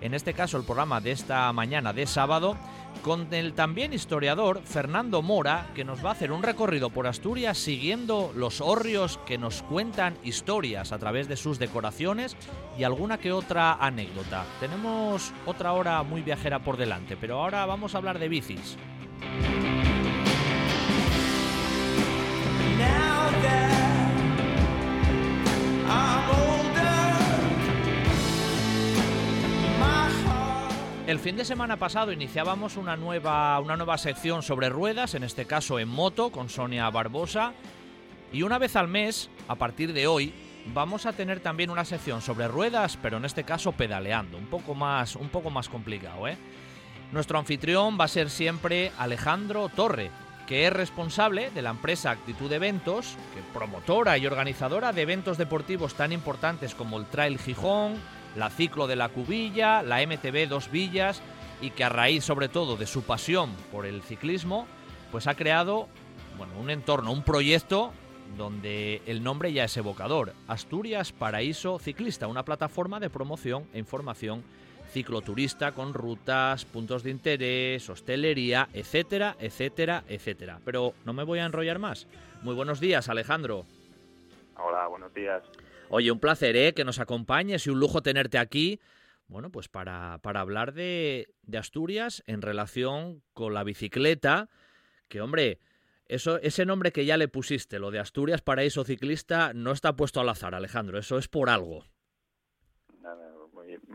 en 0.00 0.14
este 0.14 0.34
caso 0.34 0.56
el 0.56 0.64
programa 0.64 1.00
de 1.00 1.12
esta 1.12 1.52
mañana 1.52 1.92
de 1.92 2.06
sábado, 2.06 2.56
con 3.02 3.32
el 3.32 3.52
también 3.52 3.92
historiador 3.92 4.60
Fernando 4.64 5.22
Mora, 5.22 5.68
que 5.74 5.84
nos 5.84 6.04
va 6.04 6.10
a 6.10 6.12
hacer 6.12 6.32
un 6.32 6.42
recorrido 6.42 6.90
por 6.90 7.06
Asturias 7.06 7.58
siguiendo 7.58 8.32
los 8.34 8.60
hórreos 8.60 9.18
que 9.26 9.38
nos 9.38 9.62
cuentan 9.62 10.16
historias 10.24 10.92
a 10.92 10.98
través 10.98 11.28
de 11.28 11.36
sus 11.36 11.58
decoraciones 11.58 12.36
y 12.76 12.84
alguna 12.84 13.18
que 13.18 13.32
otra 13.32 13.74
anécdota. 13.74 14.44
Tenemos 14.60 15.32
otra 15.46 15.72
hora 15.72 16.02
muy 16.02 16.22
viajera 16.22 16.60
por 16.60 16.76
delante, 16.76 17.16
pero 17.16 17.40
ahora 17.40 17.66
vamos 17.66 17.94
a 17.94 17.98
hablar 17.98 18.18
de 18.18 18.28
bicis. 18.28 18.76
El 31.08 31.18
fin 31.18 31.38
de 31.38 31.46
semana 31.46 31.78
pasado 31.78 32.12
iniciábamos 32.12 32.76
una 32.76 32.94
nueva, 32.94 33.58
una 33.60 33.78
nueva 33.78 33.96
sección 33.96 34.42
sobre 34.42 34.68
ruedas, 34.68 35.14
en 35.14 35.24
este 35.24 35.46
caso 35.46 35.78
en 35.78 35.88
moto, 35.88 36.30
con 36.30 36.50
Sonia 36.50 36.90
Barbosa. 36.90 37.54
Y 38.30 38.42
una 38.42 38.58
vez 38.58 38.76
al 38.76 38.88
mes, 38.88 39.30
a 39.48 39.54
partir 39.54 39.94
de 39.94 40.06
hoy, 40.06 40.34
vamos 40.74 41.06
a 41.06 41.14
tener 41.14 41.40
también 41.40 41.70
una 41.70 41.86
sección 41.86 42.20
sobre 42.20 42.46
ruedas, 42.46 42.98
pero 43.00 43.16
en 43.16 43.24
este 43.24 43.44
caso 43.44 43.72
pedaleando, 43.72 44.36
un 44.36 44.48
poco 44.48 44.74
más, 44.74 45.16
un 45.16 45.30
poco 45.30 45.48
más 45.48 45.70
complicado, 45.70 46.28
¿eh? 46.28 46.36
Nuestro 47.10 47.38
anfitrión 47.38 47.96
va 47.98 48.04
a 48.04 48.08
ser 48.08 48.28
siempre 48.28 48.92
Alejandro 48.98 49.70
Torre, 49.70 50.10
que 50.46 50.66
es 50.66 50.72
responsable 50.74 51.50
de 51.52 51.62
la 51.62 51.70
empresa 51.70 52.10
Actitud 52.10 52.52
Eventos, 52.52 53.16
que 53.34 53.40
promotora 53.58 54.18
y 54.18 54.26
organizadora 54.26 54.92
de 54.92 55.00
eventos 55.00 55.38
deportivos 55.38 55.94
tan 55.94 56.12
importantes 56.12 56.74
como 56.74 56.98
el 56.98 57.06
Trail 57.06 57.38
Gijón, 57.38 57.94
la 58.36 58.50
Ciclo 58.50 58.86
de 58.86 58.96
la 58.96 59.08
Cubilla, 59.08 59.82
la 59.82 60.04
MTB 60.06 60.48
Dos 60.48 60.70
Villas 60.70 61.22
y 61.60 61.70
que 61.70 61.84
a 61.84 61.88
raíz 61.88 62.24
sobre 62.24 62.48
todo 62.48 62.76
de 62.76 62.86
su 62.86 63.02
pasión 63.02 63.52
por 63.72 63.86
el 63.86 64.02
ciclismo, 64.02 64.66
pues 65.10 65.26
ha 65.26 65.34
creado 65.34 65.88
bueno, 66.36 66.54
un 66.58 66.70
entorno, 66.70 67.12
un 67.12 67.22
proyecto 67.22 67.92
donde 68.36 69.02
el 69.06 69.22
nombre 69.22 69.52
ya 69.52 69.64
es 69.64 69.76
evocador, 69.76 70.34
Asturias 70.46 71.12
Paraíso 71.12 71.78
Ciclista, 71.78 72.28
una 72.28 72.44
plataforma 72.44 73.00
de 73.00 73.10
promoción 73.10 73.66
e 73.72 73.78
información 73.78 74.44
cicloturista 74.88 75.72
con 75.72 75.94
rutas, 75.94 76.64
puntos 76.64 77.02
de 77.02 77.10
interés, 77.10 77.88
hostelería, 77.90 78.68
etcétera, 78.72 79.36
etcétera, 79.38 80.04
etcétera. 80.08 80.60
Pero 80.64 80.94
no 81.04 81.12
me 81.12 81.24
voy 81.24 81.40
a 81.40 81.44
enrollar 81.44 81.78
más. 81.78 82.06
Muy 82.42 82.54
buenos 82.54 82.80
días, 82.80 83.08
Alejandro. 83.08 83.66
Hola, 84.56 84.86
buenos 84.86 85.12
días. 85.12 85.42
Oye, 85.90 86.10
un 86.12 86.20
placer, 86.20 86.56
¿eh? 86.56 86.74
Que 86.74 86.84
nos 86.84 86.98
acompañes 86.98 87.66
y 87.66 87.70
un 87.70 87.80
lujo 87.80 88.02
tenerte 88.02 88.38
aquí. 88.38 88.80
Bueno, 89.26 89.50
pues 89.50 89.68
para, 89.68 90.18
para 90.22 90.40
hablar 90.40 90.72
de, 90.72 91.28
de 91.42 91.58
Asturias 91.58 92.22
en 92.26 92.42
relación 92.42 93.22
con 93.32 93.54
la 93.54 93.64
bicicleta, 93.64 94.48
que 95.08 95.20
hombre, 95.20 95.60
eso, 96.06 96.38
ese 96.38 96.64
nombre 96.64 96.92
que 96.92 97.04
ya 97.04 97.16
le 97.16 97.28
pusiste, 97.28 97.78
lo 97.78 97.90
de 97.90 97.98
Asturias 97.98 98.40
Paraíso 98.40 98.84
Ciclista, 98.84 99.52
no 99.54 99.72
está 99.72 99.96
puesto 99.96 100.20
al 100.20 100.28
azar, 100.30 100.54
Alejandro, 100.54 100.98
eso 100.98 101.18
es 101.18 101.28
por 101.28 101.50
algo. 101.50 101.84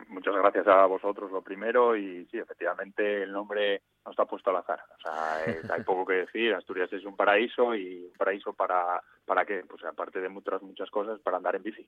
Muchas 0.07 0.35
gracias 0.35 0.67
a 0.67 0.85
vosotros, 0.85 1.31
lo 1.31 1.41
primero, 1.41 1.97
y 1.97 2.25
sí, 2.27 2.37
efectivamente 2.37 3.23
el 3.23 3.31
nombre 3.31 3.81
no 4.05 4.11
está 4.11 4.25
puesto 4.25 4.49
al 4.49 4.57
azar. 4.57 4.83
O 4.97 5.01
sea, 5.01 5.73
hay 5.75 5.83
poco 5.83 6.05
que 6.05 6.13
decir, 6.13 6.53
Asturias 6.53 6.91
es 6.93 7.05
un 7.05 7.15
paraíso 7.15 7.75
y 7.75 8.05
un 8.05 8.13
paraíso 8.13 8.53
para, 8.53 9.01
¿para 9.25 9.45
qué? 9.45 9.63
Pues 9.67 9.83
aparte 9.83 10.19
de 10.19 10.29
muchas, 10.29 10.61
muchas 10.61 10.89
cosas, 10.89 11.19
para 11.19 11.37
andar 11.37 11.55
en 11.55 11.63
bici. 11.63 11.87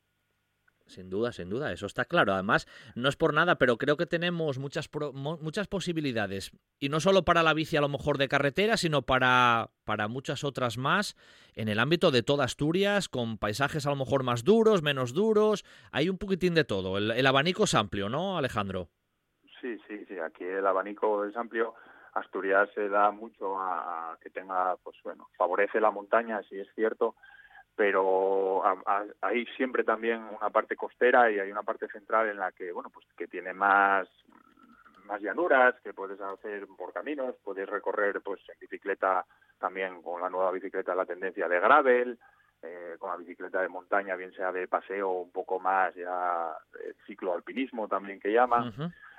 Sin 0.88 1.09
duda, 1.09 1.32
sin 1.32 1.49
duda, 1.49 1.72
eso 1.72 1.88
está 1.88 2.05
claro. 2.05 2.34
Además, 2.34 2.68
no 2.93 3.09
es 3.09 3.16
por 3.16 3.34
nada, 3.34 3.55
pero 3.55 3.78
creo 3.78 3.97
que 3.97 4.05
tenemos 4.05 4.59
muchas, 4.59 4.88
muchas 5.13 5.68
posibilidades. 5.68 6.51
Y 6.80 6.89
no 6.89 6.99
solo 6.99 7.26
para 7.26 7.41
la 7.41 7.55
bici 7.55 7.76
a 7.76 7.82
lo 7.82 7.89
mejor 7.89 8.20
de 8.20 8.28
carretera, 8.28 8.78
sino 8.78 9.01
para, 9.01 9.72
para 9.84 10.07
muchas 10.07 10.43
otras 10.43 10.78
más 10.78 11.16
en 11.55 11.70
el 11.70 11.80
ámbito 11.80 12.11
de 12.11 12.22
toda 12.22 12.45
Asturias, 12.45 13.09
con 13.09 13.39
paisajes 13.39 13.88
a 13.88 13.89
lo 13.89 13.95
mejor 13.95 14.24
más 14.24 14.43
duros, 14.43 14.84
menos 14.84 15.13
duros. 15.13 15.66
Hay 15.91 16.07
un 16.07 16.20
poquitín 16.20 16.53
de 16.53 16.66
todo. 16.66 16.99
El, 16.99 17.26
abanico 17.26 17.63
es 17.63 17.74
amplio, 17.74 18.07
¿no, 18.07 18.38
Alejandro? 18.38 18.89
Sí, 19.61 19.80
sí, 19.88 20.05
sí. 20.07 20.20
Aquí 20.20 20.43
el 20.43 20.68
abanico 20.68 21.26
es 21.26 21.36
amplio. 21.36 21.74
Asturias 22.16 22.70
se 22.74 22.89
da 22.89 23.11
mucho 23.11 23.59
a 23.59 24.18
que 24.22 24.30
tenga, 24.30 24.76
pues 24.78 24.97
bueno, 25.03 25.30
favorece 25.38 25.80
la 25.80 25.91
montaña, 25.91 26.41
si 26.43 26.59
es 26.59 26.68
cierto 26.74 27.16
pero 27.76 28.63
hay 29.22 29.45
siempre 29.57 29.84
también 29.84 30.22
una 30.39 30.49
parte 30.49 30.76
costera 30.76 31.30
y 31.30 31.39
hay 31.39 31.51
una 31.51 31.63
parte 31.63 31.88
central 31.88 32.30
en 32.30 32.38
la 32.38 32.51
que 32.51 32.72
bueno 32.72 32.89
pues 32.89 33.05
que 33.18 33.28
tiene 33.28 33.53
más 33.53 34.07
más 35.05 35.22
llanuras 35.22 35.76
que 35.84 35.93
puedes 35.93 36.20
hacer 36.20 36.68
por 36.78 36.93
caminos 36.93 37.36
puedes 37.43 37.68
recorrer 37.68 38.22
pues 38.22 38.39
en 38.49 38.59
bicicleta 38.59 39.26
también 39.59 40.01
con 40.01 40.22
la 40.22 40.30
nueva 40.30 40.51
bicicleta 40.51 40.95
la 40.95 41.05
tendencia 41.05 41.47
de 41.47 41.59
gravel 41.59 42.18
eh, 42.61 42.95
con 42.97 43.11
la 43.11 43.18
bicicleta 43.18 43.61
de 43.61 43.68
montaña 43.68 44.16
bien 44.16 44.32
sea 44.34 44.51
de 44.51 44.68
paseo 44.68 45.11
un 45.11 45.32
poco 45.32 45.59
más 45.59 45.93
ya 45.95 46.55
ciclo 47.05 47.34
alpinismo 47.34 47.88
también 47.89 48.20
que 48.20 48.32
llaman 48.32 48.74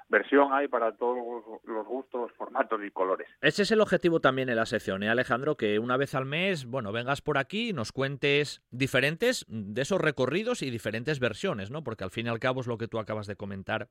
versión 0.09 0.53
hay 0.53 0.69
para 0.69 0.93
todos 0.97 1.45
los 1.65 1.87
gustos, 1.87 2.31
formatos 2.37 2.81
y 2.85 2.91
colores. 2.91 3.29
Ese 3.41 3.63
es 3.63 3.71
el 3.71 3.81
objetivo 3.81 4.21
también 4.21 4.49
en 4.49 4.57
la 4.57 4.67
sección, 4.67 5.03
¿eh, 5.03 5.09
Alejandro? 5.09 5.57
Que 5.57 5.79
una 5.79 5.97
vez 5.97 6.15
al 6.15 6.27
mes, 6.27 6.67
bueno, 6.67 6.93
vengas 6.93 7.23
por 7.23 7.39
aquí 7.39 7.71
y 7.71 7.73
nos 7.73 7.93
cuentes 7.93 8.63
diferentes 8.71 9.45
de 9.49 9.83
esos 9.83 10.01
recorridos 10.01 10.63
y 10.63 10.71
diferentes 10.71 11.21
versiones, 11.21 11.71
¿no? 11.71 11.83
Porque 11.83 12.05
al 12.05 12.11
fin 12.11 12.27
y 12.27 12.29
al 12.29 12.39
cabo 12.39 12.61
es 12.61 12.67
lo 12.67 12.79
que 12.79 12.89
tú 12.89 12.99
acabas 12.99 13.27
de 13.27 13.37
comentar 13.37 13.89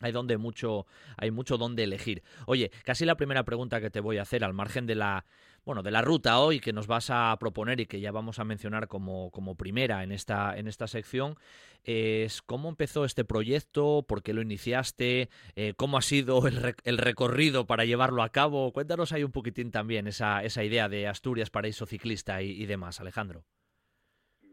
hay 0.00 0.12
donde 0.12 0.36
mucho 0.36 0.86
hay 1.16 1.30
mucho 1.30 1.56
donde 1.56 1.84
elegir. 1.84 2.22
Oye, 2.46 2.70
casi 2.84 3.04
la 3.04 3.16
primera 3.16 3.44
pregunta 3.44 3.80
que 3.80 3.90
te 3.90 4.00
voy 4.00 4.18
a 4.18 4.22
hacer 4.22 4.44
al 4.44 4.52
margen 4.52 4.86
de 4.86 4.96
la 4.96 5.24
bueno, 5.64 5.82
de 5.82 5.92
la 5.92 6.02
ruta 6.02 6.40
hoy 6.40 6.58
que 6.58 6.72
nos 6.72 6.86
vas 6.86 7.08
a 7.10 7.36
proponer 7.38 7.80
y 7.80 7.86
que 7.86 8.00
ya 8.00 8.10
vamos 8.10 8.38
a 8.38 8.44
mencionar 8.44 8.88
como, 8.88 9.30
como 9.30 9.56
primera 9.56 10.02
en 10.02 10.10
esta, 10.10 10.56
en 10.56 10.66
esta 10.66 10.88
sección, 10.88 11.36
es 11.84 12.42
cómo 12.42 12.68
empezó 12.68 13.04
este 13.04 13.24
proyecto, 13.24 14.04
por 14.06 14.22
qué 14.22 14.32
lo 14.32 14.42
iniciaste, 14.42 15.28
eh, 15.54 15.74
cómo 15.76 15.98
ha 15.98 16.02
sido 16.02 16.48
el, 16.48 16.74
el, 16.84 16.98
recorrido 16.98 17.66
para 17.66 17.84
llevarlo 17.84 18.22
a 18.22 18.30
cabo. 18.30 18.72
Cuéntanos 18.72 19.12
ahí 19.12 19.22
un 19.22 19.30
poquitín 19.30 19.70
también 19.70 20.08
esa, 20.08 20.42
esa 20.42 20.64
idea 20.64 20.88
de 20.88 21.06
Asturias 21.06 21.50
Paraíso 21.50 21.86
Ciclista 21.86 22.42
y, 22.42 22.66
demás, 22.66 23.00
Alejandro. 23.00 23.44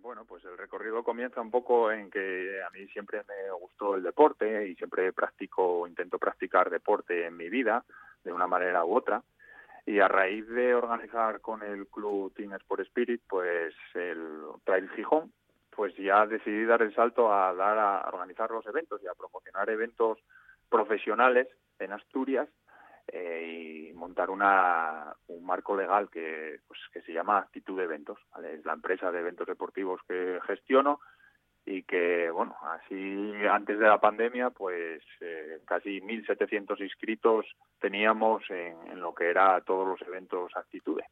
Bueno, 0.02 0.26
pues 0.26 0.44
el 0.46 0.58
recorrido 0.58 1.04
comienza 1.04 1.42
un 1.42 1.52
poco 1.52 1.92
en 1.92 2.10
que 2.10 2.62
a 2.64 2.70
mí 2.72 2.88
siempre 2.88 3.22
me 3.28 3.52
gustó 3.60 3.96
el 3.96 4.04
deporte 4.04 4.68
y 4.68 4.76
siempre 4.76 5.12
practico, 5.14 5.88
intento 5.88 6.20
practicar 6.20 6.70
deporte 6.70 7.26
en 7.26 7.36
mi 7.36 7.50
vida 7.50 7.84
de 8.24 8.32
una 8.32 8.48
manera 8.48 8.86
u 8.86 8.96
otra 8.96 9.24
y 9.90 10.00
a 10.02 10.08
raíz 10.08 10.48
de 10.48 10.76
organizar 10.76 11.42
con 11.42 11.64
el 11.64 11.88
club 11.88 12.32
Team 12.36 12.54
Sport 12.54 12.82
Spirit 12.82 13.24
pues 13.28 13.74
el 13.96 14.44
Trail 14.64 14.88
Gijón 14.92 15.34
pues 15.76 15.96
ya 15.98 16.28
decidí 16.28 16.64
dar 16.66 16.84
el 16.84 16.94
salto 16.94 17.34
a 17.34 17.56
dar 17.56 17.80
a 17.80 18.08
organizar 18.08 18.52
los 18.52 18.64
eventos 18.68 19.02
y 19.02 19.08
a 19.08 19.16
promocionar 19.16 19.68
eventos 19.72 20.20
profesionales 20.70 21.48
en 21.80 21.92
Asturias 21.92 22.48
eh, 23.08 23.90
y 23.90 23.94
montar 23.94 24.30
una, 24.30 25.16
un 25.28 25.44
marco 25.44 25.76
legal 25.76 26.08
que 26.12 26.60
pues 26.68 26.80
que 26.94 27.02
se 27.02 27.12
llama 27.12 27.40
Actitud 27.40 27.76
de 27.76 27.86
Eventos 27.86 28.20
es 28.44 28.64
la 28.66 28.74
empresa 28.74 29.12
de 29.12 29.22
eventos 29.22 29.48
deportivos 29.48 30.02
que 30.08 30.40
gestiono 30.46 31.00
y 31.66 31.84
que, 31.84 32.30
bueno, 32.32 32.56
así 32.62 33.34
antes 33.50 33.78
de 33.78 33.88
la 33.88 34.00
pandemia, 34.00 34.50
pues 34.50 35.04
eh, 35.22 35.60
casi 35.66 36.02
1.700 36.02 36.82
inscritos 36.82 37.46
teníamos 37.80 38.44
en, 38.50 39.00
lo 39.00 39.14
que 39.14 39.30
era 39.30 39.62
todos 39.62 39.88
los 39.88 40.02
eventos 40.08 40.52
Actitude. 40.56 41.04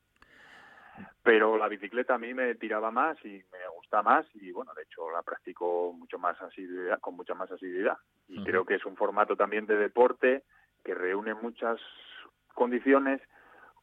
Pero 1.21 1.57
la 1.57 1.67
bicicleta 1.67 2.15
a 2.15 2.17
mí 2.17 2.33
me 2.33 2.55
tiraba 2.55 2.89
más 2.89 3.23
y 3.23 3.29
me 3.29 3.67
gusta 3.75 4.01
más 4.01 4.25
y, 4.33 4.51
bueno, 4.51 4.73
de 4.73 4.83
hecho 4.83 5.11
la 5.11 5.21
practico 5.21 5.93
mucho 5.93 6.17
más 6.17 6.41
asiduidad, 6.41 6.99
con 6.99 7.15
mucha 7.15 7.35
más 7.35 7.51
asiduidad. 7.51 7.97
Y 8.27 8.43
creo 8.43 8.65
que 8.65 8.75
es 8.75 8.85
un 8.85 8.95
formato 8.95 9.35
también 9.35 9.67
de 9.67 9.75
deporte 9.75 10.43
que 10.83 10.95
reúne 10.95 11.33
muchas 11.35 11.79
condiciones 12.55 13.21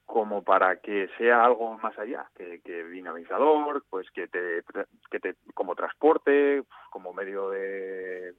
como 0.04 0.42
para 0.42 0.76
que 0.76 1.08
sea 1.18 1.44
algo 1.44 1.78
más 1.78 1.98
allá, 1.98 2.30
que, 2.36 2.60
que 2.60 2.84
dinamizador, 2.84 3.84
pues 3.88 4.10
que 4.10 4.28
te, 4.28 4.62
que 5.10 5.20
te, 5.20 5.34
como 5.54 5.74
transporte, 5.74 6.62
como 6.90 7.12
medio 7.12 7.50
de 7.50 8.34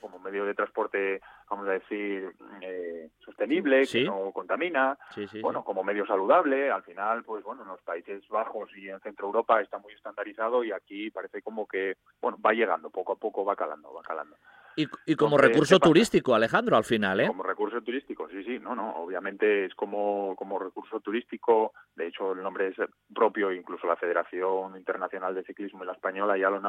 como 0.00 0.18
medio 0.18 0.44
de 0.44 0.54
transporte, 0.54 1.20
vamos 1.50 1.66
a 1.68 1.72
decir, 1.72 2.30
eh, 2.60 3.10
sostenible, 3.24 3.86
que 3.86 4.04
no 4.04 4.30
contamina, 4.32 4.96
bueno, 5.40 5.64
como 5.64 5.82
medio 5.82 6.06
saludable. 6.06 6.70
Al 6.70 6.82
final, 6.82 7.24
pues 7.24 7.42
bueno, 7.44 7.62
en 7.62 7.68
los 7.68 7.82
Países 7.82 8.26
Bajos 8.28 8.70
y 8.76 8.88
en 8.88 9.00
Centro 9.00 9.26
Europa 9.26 9.60
está 9.60 9.78
muy 9.78 9.94
estandarizado 9.94 10.62
y 10.62 10.70
aquí 10.70 11.10
parece 11.10 11.42
como 11.42 11.66
que, 11.66 11.96
bueno, 12.20 12.38
va 12.44 12.52
llegando, 12.52 12.90
poco 12.90 13.14
a 13.14 13.16
poco 13.16 13.44
va 13.44 13.56
calando, 13.56 13.92
va 13.92 14.02
calando. 14.02 14.36
Y, 14.78 15.16
como 15.16 15.38
recurso 15.38 15.78
turístico, 15.78 16.34
Alejandro, 16.34 16.76
al 16.76 16.84
final, 16.84 17.20
¿eh? 17.20 17.26
Como 17.28 17.42
recurso 17.42 17.80
turístico, 17.80 18.28
sí, 18.28 18.44
sí, 18.44 18.58
no, 18.58 18.74
no, 18.74 18.94
obviamente 18.96 19.64
es 19.64 19.74
como, 19.74 20.36
como 20.36 20.58
recurso 20.58 21.00
turístico, 21.00 21.72
de 21.94 22.08
hecho 22.08 22.32
el 22.32 22.42
nombre 22.42 22.68
es 22.68 22.76
propio, 23.14 23.50
incluso 23.50 23.86
la 23.86 23.96
Federación 23.96 24.76
Internacional 24.76 25.34
de 25.34 25.44
Ciclismo 25.44 25.82
y 25.82 25.86
la 25.86 25.94
Española 25.94 26.36
ya 26.36 26.50
lo 26.50 26.60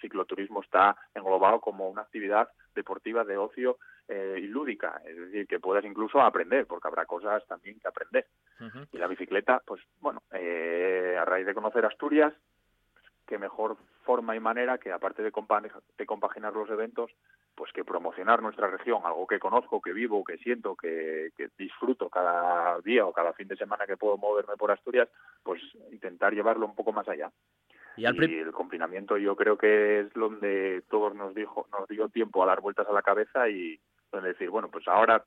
cicloturismo 0.00 0.62
está 0.62 0.96
englobado 1.14 1.60
como 1.60 1.88
una 1.88 2.02
actividad 2.02 2.48
deportiva 2.74 3.24
de 3.24 3.38
ocio 3.38 3.78
eh, 4.06 4.38
y 4.38 4.46
lúdica, 4.46 5.00
es 5.06 5.16
decir, 5.16 5.46
que 5.46 5.58
puedas 5.58 5.84
incluso 5.84 6.20
aprender, 6.20 6.66
porque 6.66 6.88
habrá 6.88 7.06
cosas 7.06 7.44
también 7.46 7.80
que 7.80 7.88
aprender. 7.88 8.26
Y 8.92 8.98
la 8.98 9.06
bicicleta, 9.06 9.62
pues 9.66 9.82
bueno, 10.00 10.22
eh, 10.32 11.16
a 11.18 11.24
raíz 11.24 11.46
de 11.46 11.54
conocer 11.54 11.84
Asturias, 11.84 12.34
qué 13.26 13.38
mejor 13.38 13.76
forma 14.04 14.36
y 14.36 14.40
manera 14.40 14.78
que 14.78 14.92
aparte 14.92 15.22
de 15.22 15.32
compaginar 15.32 16.52
los 16.54 16.70
eventos, 16.70 17.10
pues 17.56 17.72
que 17.72 17.84
promocionar 17.84 18.42
nuestra 18.42 18.68
región, 18.68 19.00
algo 19.04 19.26
que 19.26 19.38
conozco, 19.38 19.80
que 19.80 19.94
vivo, 19.94 20.22
que 20.22 20.36
siento, 20.36 20.76
que, 20.76 21.32
disfruto 21.58 22.10
cada 22.10 22.78
día 22.82 23.06
o 23.06 23.12
cada 23.12 23.32
fin 23.32 23.48
de 23.48 23.56
semana 23.56 23.86
que 23.86 23.96
puedo 23.96 24.18
moverme 24.18 24.56
por 24.56 24.70
Asturias, 24.70 25.08
pues 25.42 25.60
intentar 25.90 26.34
llevarlo 26.34 26.66
un 26.66 26.74
poco 26.74 26.92
más 26.92 27.08
allá. 27.08 27.32
Y, 27.96 28.04
el 28.04 28.52
confinamiento 28.52 29.16
yo 29.16 29.34
creo 29.36 29.56
que 29.56 30.00
es 30.00 30.12
donde 30.12 30.82
todos 30.90 31.14
nos 31.14 31.34
dijo, 31.34 31.66
nos 31.72 31.88
dio 31.88 32.10
tiempo 32.10 32.42
a 32.42 32.46
dar 32.46 32.60
vueltas 32.60 32.86
a 32.88 32.92
la 32.92 33.00
cabeza 33.00 33.48
y 33.48 33.80
donde 34.12 34.28
decir, 34.28 34.50
bueno, 34.50 34.68
pues 34.68 34.86
ahora 34.86 35.24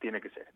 tiene 0.00 0.22
que 0.22 0.30
ser. 0.30 0.48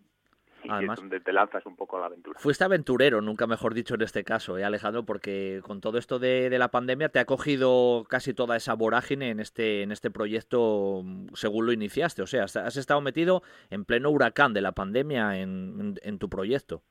Además, 0.68 0.98
donde 0.98 1.20
te 1.20 1.32
lanzas 1.32 1.64
un 1.66 1.76
poco 1.76 1.96
a 1.96 2.00
la 2.00 2.06
aventura. 2.06 2.38
Fuiste 2.38 2.64
aventurero, 2.64 3.20
nunca 3.20 3.46
mejor 3.46 3.74
dicho 3.74 3.94
en 3.94 4.02
este 4.02 4.24
caso, 4.24 4.58
¿eh, 4.58 4.64
Alejandro, 4.64 5.04
porque 5.04 5.60
con 5.62 5.80
todo 5.80 5.98
esto 5.98 6.18
de, 6.18 6.50
la 6.56 6.70
pandemia 6.70 7.08
te 7.08 7.18
ha 7.18 7.24
cogido 7.24 8.04
casi 8.08 8.34
toda 8.34 8.56
esa 8.56 8.74
vorágine 8.74 9.30
en 9.30 9.40
este, 9.40 9.82
en 9.82 9.92
este 9.92 10.10
proyecto 10.10 11.02
mm, 11.04 11.28
según 11.34 11.66
lo 11.66 11.72
iniciaste. 11.72 12.22
O 12.22 12.26
sea, 12.26 12.44
has 12.44 12.76
estado 12.76 13.00
metido 13.00 13.42
en 13.70 13.84
pleno 13.84 14.10
huracán 14.10 14.52
de 14.54 14.60
la 14.60 14.72
pandemia 14.72 15.38
en, 15.38 15.96
en 16.02 16.18
tu 16.18 16.28
proyecto. 16.28 16.82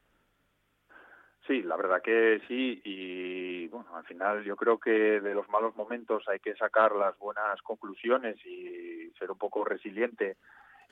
Sí, 1.48 1.62
la 1.62 1.76
verdad 1.76 2.02
que 2.02 2.41
sí 2.48 2.82
y 2.84 3.68
bueno, 3.68 3.95
al 3.95 4.04
final 4.06 4.44
yo 4.44 4.56
creo 4.56 4.80
que 4.80 5.22
de 5.22 5.36
los 5.36 5.48
malos 5.49 5.76
momentos 5.76 6.28
hay 6.28 6.40
que 6.40 6.56
sacar 6.56 6.95
las 6.95 7.18
buenas 7.20 7.62
conclusiones 7.62 8.44
y 8.45 9.12
ser 9.20 9.30
un 9.30 9.38
poco 9.38 9.64
resiliente 9.64 10.38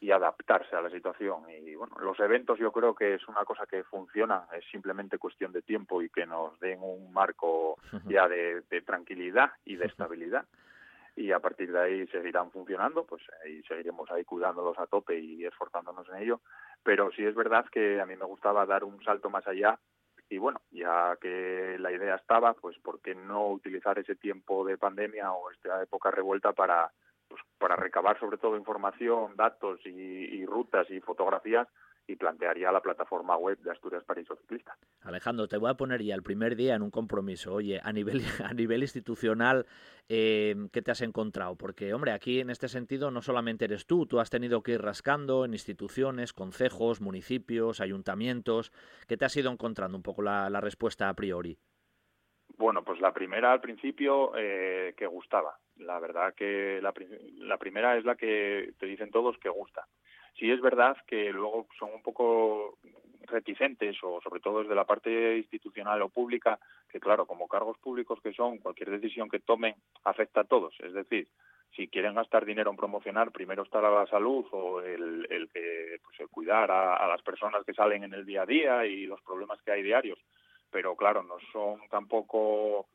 y 0.03 0.11
adaptarse 0.11 0.75
a 0.75 0.81
la 0.81 0.89
situación. 0.89 1.43
Y 1.49 1.75
bueno, 1.75 1.95
los 2.01 2.19
eventos 2.19 2.59
yo 2.59 2.73
creo 2.73 2.93
que 2.93 3.13
es 3.13 3.25
una 3.29 3.45
cosa 3.45 3.65
que 3.65 3.85
funciona, 3.85 4.45
es 4.51 4.65
simplemente 4.69 5.17
cuestión 5.17 5.53
de 5.53 5.61
tiempo 5.61 6.01
y 6.01 6.09
que 6.09 6.25
nos 6.25 6.59
den 6.59 6.79
un 6.81 7.13
marco 7.13 7.77
ya 8.05 8.27
de, 8.27 8.63
tranquilidad 8.85 9.51
y 9.63 9.77
de 9.77 9.85
estabilidad. 9.85 10.45
Y 11.15 11.31
a 11.31 11.39
partir 11.39 11.71
de 11.71 11.79
ahí 11.79 12.07
seguirán 12.07 12.51
funcionando, 12.51 13.05
pues 13.05 13.21
ahí 13.45 13.63
seguiremos 13.63 14.11
ahí 14.11 14.25
cuidándolos 14.25 14.77
a 14.77 14.87
tope 14.87 15.17
y 15.17 15.45
esforzándonos 15.45 16.09
en 16.09 16.17
ello. 16.17 16.41
Pero 16.83 17.09
sí 17.11 17.23
es 17.23 17.33
verdad 17.33 17.65
que 17.71 18.01
a 18.01 18.05
mí 18.05 18.17
me 18.17 18.25
gustaba 18.25 18.65
dar 18.65 18.83
un 18.83 19.01
salto 19.05 19.29
más 19.29 19.47
allá 19.47 19.79
y 20.27 20.37
bueno, 20.37 20.59
ya 20.71 21.15
que 21.21 21.77
la 21.79 21.93
idea 21.93 22.15
estaba, 22.15 22.53
pues 22.55 22.77
¿por 22.79 22.99
qué 22.99 23.15
no 23.15 23.47
utilizar 23.47 23.97
ese 23.99 24.15
tiempo 24.15 24.65
de 24.65 24.77
pandemia 24.77 25.31
o 25.31 25.49
esta 25.49 25.81
época 25.81 26.11
revuelta 26.11 26.51
para 26.51 26.91
pues, 27.33 27.41
para 27.57 27.75
recabar 27.75 28.19
sobre 28.19 28.37
todo 28.37 28.55
información, 28.55 29.35
datos 29.35 29.79
y, 29.85 30.45
rutas 30.45 30.87
y 30.91 30.99
fotografías 30.99 31.67
y 32.05 32.15
plantearía 32.15 32.71
la 32.71 32.79
plataforma 32.79 33.35
web 33.37 33.57
de 33.57 33.71
Asturias 33.71 34.03
París 34.03 34.27
Ciclista. 34.39 34.77
Alejandro, 35.01 35.47
te 35.47 35.57
voy 35.57 35.71
a 35.71 35.73
poner 35.73 36.03
ya 36.03 36.13
el 36.13 36.21
primer 36.21 36.55
día 36.55 36.75
en 36.75 36.83
un 36.83 36.91
compromiso. 36.91 37.55
Oye, 37.55 37.81
a 37.83 37.91
nivel, 37.91 38.21
a 38.45 38.53
nivel 38.53 38.83
institucional, 38.83 39.65
eh, 40.09 40.53
¿qué 40.71 40.83
te 40.83 40.91
has 40.91 41.01
encontrado? 41.01 41.55
Porque, 41.55 41.91
hombre, 41.95 42.11
aquí 42.11 42.39
en 42.39 42.51
este 42.51 42.67
sentido 42.67 43.09
no 43.09 43.23
solamente 43.23 43.65
eres 43.65 43.87
tú, 43.87 44.05
tú 44.05 44.19
has 44.19 44.29
tenido 44.29 44.61
que 44.61 44.73
ir 44.73 44.81
rascando 44.83 45.43
en 45.43 45.53
instituciones, 45.53 46.33
concejos, 46.33 47.01
municipios, 47.01 47.81
ayuntamientos. 47.81 48.71
¿Qué 49.07 49.17
te 49.17 49.25
has 49.25 49.35
ido 49.35 49.51
encontrando 49.51 49.97
un 49.97 50.03
poco 50.03 50.21
la 50.21 50.61
respuesta 50.61 51.09
a 51.09 51.15
priori? 51.15 51.57
Bueno, 52.57 52.83
pues 52.83 52.99
la 53.01 53.11
primera 53.11 53.51
al 53.51 53.61
principio 53.61 54.37
eh, 54.37 54.93
que 54.95 55.07
gustaba. 55.07 55.57
La 55.77 55.99
verdad 55.99 56.33
que 56.35 56.79
la, 56.81 56.93
la 57.37 57.57
primera 57.57 57.97
es 57.97 58.05
la 58.05 58.15
que 58.15 58.73
te 58.79 58.85
dicen 58.85 59.11
todos 59.11 59.37
que 59.37 59.49
gusta. 59.49 59.87
Sí 60.37 60.49
es 60.51 60.61
verdad 60.61 60.97
que 61.07 61.31
luego 61.31 61.67
son 61.77 61.93
un 61.93 62.01
poco 62.01 62.77
reticentes 63.21 63.97
o 64.03 64.19
sobre 64.21 64.41
todo 64.41 64.61
desde 64.61 64.75
la 64.75 64.85
parte 64.85 65.37
institucional 65.37 66.01
o 66.01 66.09
pública, 66.09 66.59
que 66.89 66.99
claro, 66.99 67.25
como 67.25 67.47
cargos 67.47 67.77
públicos 67.77 68.19
que 68.21 68.33
son, 68.33 68.57
cualquier 68.57 68.89
decisión 68.89 69.29
que 69.29 69.39
tomen 69.39 69.75
afecta 70.03 70.41
a 70.41 70.45
todos. 70.45 70.75
Es 70.79 70.93
decir, 70.93 71.27
si 71.75 71.87
quieren 71.87 72.15
gastar 72.15 72.45
dinero 72.45 72.71
en 72.71 72.77
promocionar, 72.77 73.31
primero 73.31 73.63
está 73.63 73.81
la 73.81 74.05
salud 74.07 74.45
o 74.51 74.81
el, 74.81 75.27
el, 75.29 75.49
pues 76.03 76.19
el 76.19 76.29
cuidar 76.29 76.69
a 76.71 77.07
las 77.07 77.21
personas 77.21 77.63
que 77.65 77.73
salen 77.73 78.03
en 78.03 78.13
el 78.13 78.25
día 78.25 78.43
a 78.43 78.45
día 78.45 78.85
y 78.85 79.05
los 79.05 79.21
problemas 79.21 79.61
que 79.61 79.71
hay 79.71 79.83
diarios 79.83 80.19
pero 80.73 80.95
claro, 80.95 81.21
no 81.21 81.35
son 81.53 81.79
tampoco 81.87 82.87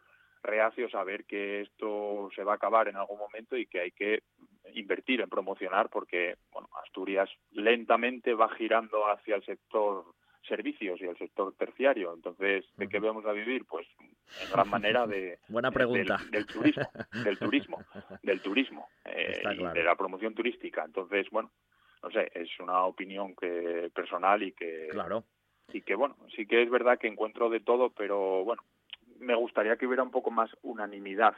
reacios 0.42 0.94
a 0.94 1.04
ver 1.04 1.24
que 1.24 1.62
esto 1.62 2.30
se 2.34 2.44
va 2.44 2.52
a 2.52 2.56
acabar 2.56 2.88
en 2.88 2.96
algún 2.96 3.18
momento 3.18 3.56
y 3.56 3.66
que 3.66 3.80
hay 3.80 3.90
que 3.92 4.22
invertir 4.74 5.20
en 5.20 5.28
promocionar 5.28 5.88
porque 5.88 6.36
bueno, 6.52 6.68
Asturias 6.84 7.30
lentamente 7.52 8.34
va 8.34 8.48
girando 8.50 9.06
hacia 9.10 9.36
el 9.36 9.44
sector 9.44 10.04
servicios 10.46 11.00
y 11.00 11.04
el 11.04 11.16
sector 11.18 11.54
terciario. 11.56 12.14
Entonces, 12.14 12.64
¿de 12.76 12.88
qué 12.88 13.00
vamos 13.00 13.26
a 13.26 13.32
vivir? 13.32 13.66
Pues 13.66 13.86
en 14.42 14.50
gran 14.50 14.68
manera 14.70 15.06
de 15.06 15.38
buena 15.48 15.70
pregunta 15.70 16.16
del, 16.30 16.46
turismo, 16.46 16.84
del 17.24 17.38
turismo, 17.38 17.78
del 18.22 18.40
turismo 18.40 18.88
eh, 19.04 19.42
y 19.58 19.64
de 19.64 19.82
la 19.82 19.94
promoción 19.94 20.34
turística. 20.34 20.84
Entonces, 20.84 21.28
bueno, 21.30 21.50
no 22.02 22.10
sé, 22.10 22.30
es 22.34 22.48
una 22.60 22.84
opinión 22.84 23.34
que 23.34 23.90
personal 23.94 24.42
y 24.42 24.52
que 24.52 24.88
claro 24.90 25.24
y 25.72 25.82
que 25.82 25.94
bueno, 25.94 26.16
sí 26.34 26.46
que 26.46 26.62
es 26.62 26.70
verdad 26.70 26.98
que 26.98 27.08
encuentro 27.08 27.50
de 27.50 27.60
todo, 27.60 27.90
pero 27.90 28.44
bueno, 28.44 28.62
me 29.20 29.34
gustaría 29.34 29.76
que 29.76 29.86
hubiera 29.86 30.02
un 30.02 30.10
poco 30.10 30.30
más 30.30 30.50
unanimidad 30.62 31.34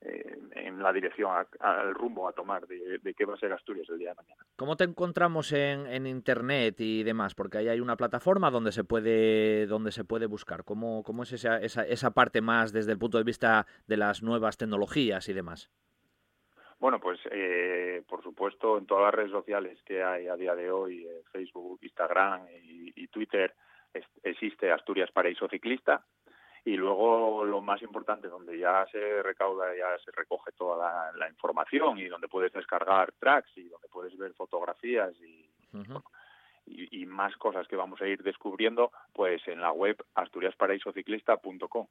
eh, 0.00 0.38
en 0.52 0.80
la 0.80 0.92
dirección, 0.92 1.32
al 1.58 1.92
rumbo 1.92 2.28
a 2.28 2.32
tomar 2.32 2.68
de, 2.68 3.14
qué 3.16 3.24
va 3.24 3.34
a 3.34 3.38
ser 3.38 3.52
Asturias 3.52 3.88
el 3.88 3.98
día 3.98 4.10
de 4.10 4.14
mañana. 4.14 4.42
¿Cómo 4.54 4.76
te 4.76 4.84
encontramos 4.84 5.50
en, 5.52 5.86
en, 5.86 6.06
Internet 6.06 6.76
y 6.80 7.02
demás? 7.02 7.34
Porque 7.34 7.58
ahí 7.58 7.68
hay 7.68 7.80
una 7.80 7.96
plataforma 7.96 8.50
donde 8.50 8.70
se 8.70 8.84
puede, 8.84 9.66
donde 9.66 9.90
se 9.90 10.04
puede 10.04 10.26
buscar. 10.26 10.62
¿Cómo, 10.62 11.02
cómo 11.02 11.24
es 11.24 11.32
esa, 11.32 11.60
esa, 11.60 11.84
esa 11.84 12.12
parte 12.12 12.40
más 12.40 12.72
desde 12.72 12.92
el 12.92 12.98
punto 12.98 13.18
de 13.18 13.24
vista 13.24 13.66
de 13.88 13.96
las 13.96 14.22
nuevas 14.22 14.56
tecnologías 14.56 15.28
y 15.28 15.32
demás? 15.32 15.68
Bueno, 16.78 17.00
pues 17.00 17.18
eh, 17.32 18.04
por 18.08 18.22
supuesto 18.22 18.78
en 18.78 18.86
todas 18.86 19.06
las 19.06 19.14
redes 19.14 19.32
sociales 19.32 19.82
que 19.84 20.04
hay 20.04 20.28
a 20.28 20.36
día 20.36 20.54
de 20.54 20.70
hoy, 20.70 21.04
eh, 21.06 21.22
Facebook, 21.32 21.80
Instagram 21.82 22.46
y 22.62 23.08
Twitter, 23.08 23.52
existe 24.22 24.70
Asturias 24.70 25.10
Paraíso 25.10 25.48
Ciclista 25.48 26.04
y 26.68 26.76
luego 26.76 27.44
lo 27.44 27.62
más 27.62 27.80
importante 27.80 28.28
donde 28.28 28.58
ya 28.58 28.86
se 28.92 29.22
recauda 29.22 29.74
ya 29.74 29.98
se 30.04 30.10
recoge 30.10 30.52
toda 30.52 31.10
la, 31.12 31.28
información 31.28 31.98
y 31.98 32.08
donde 32.08 32.28
puedes 32.28 32.52
descargar 32.52 33.12
tracks 33.18 33.56
y 33.56 33.68
donde 33.68 33.88
puedes 33.88 34.16
ver 34.18 34.34
fotografías 34.34 35.14
y, 35.22 35.48
y, 36.66 37.06
más 37.06 37.34
cosas 37.36 37.66
que 37.66 37.76
vamos 37.76 38.02
a 38.02 38.06
ir 38.06 38.22
descubriendo 38.22 38.92
pues 39.14 39.40
en 39.48 39.62
la 39.62 39.72
web 39.72 39.96
asturiasparaisociclista.com 40.14 41.86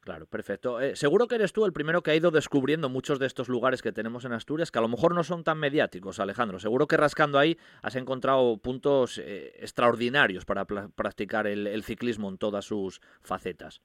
Claro, 0.00 0.24
perfecto. 0.26 0.80
Eh, 0.80 0.96
seguro 0.96 1.28
que 1.28 1.34
eres 1.34 1.52
tú 1.52 1.66
el 1.66 1.74
primero 1.74 2.02
que 2.02 2.10
ha 2.10 2.14
ido 2.14 2.30
descubriendo 2.30 2.88
muchos 2.88 3.18
de 3.18 3.26
estos 3.26 3.50
lugares 3.50 3.82
que 3.82 3.92
tenemos 3.92 4.24
en 4.24 4.32
Asturias, 4.32 4.70
que 4.70 4.78
a 4.78 4.82
lo 4.82 4.88
mejor 4.88 5.14
no 5.14 5.22
son 5.24 5.44
tan 5.44 5.58
mediáticos, 5.58 6.20
Alejandro. 6.20 6.58
Seguro 6.58 6.86
que 6.86 6.96
rascando 6.96 7.38
ahí 7.38 7.58
has 7.82 7.96
encontrado 7.96 8.56
puntos 8.56 9.18
eh, 9.18 9.52
extraordinarios 9.58 10.46
para 10.46 10.64
practicar 10.64 11.46
el, 11.46 11.82
ciclismo 11.82 12.30
en 12.30 12.38
todas 12.38 12.64
sus 12.64 13.02
facetas. 13.20 13.82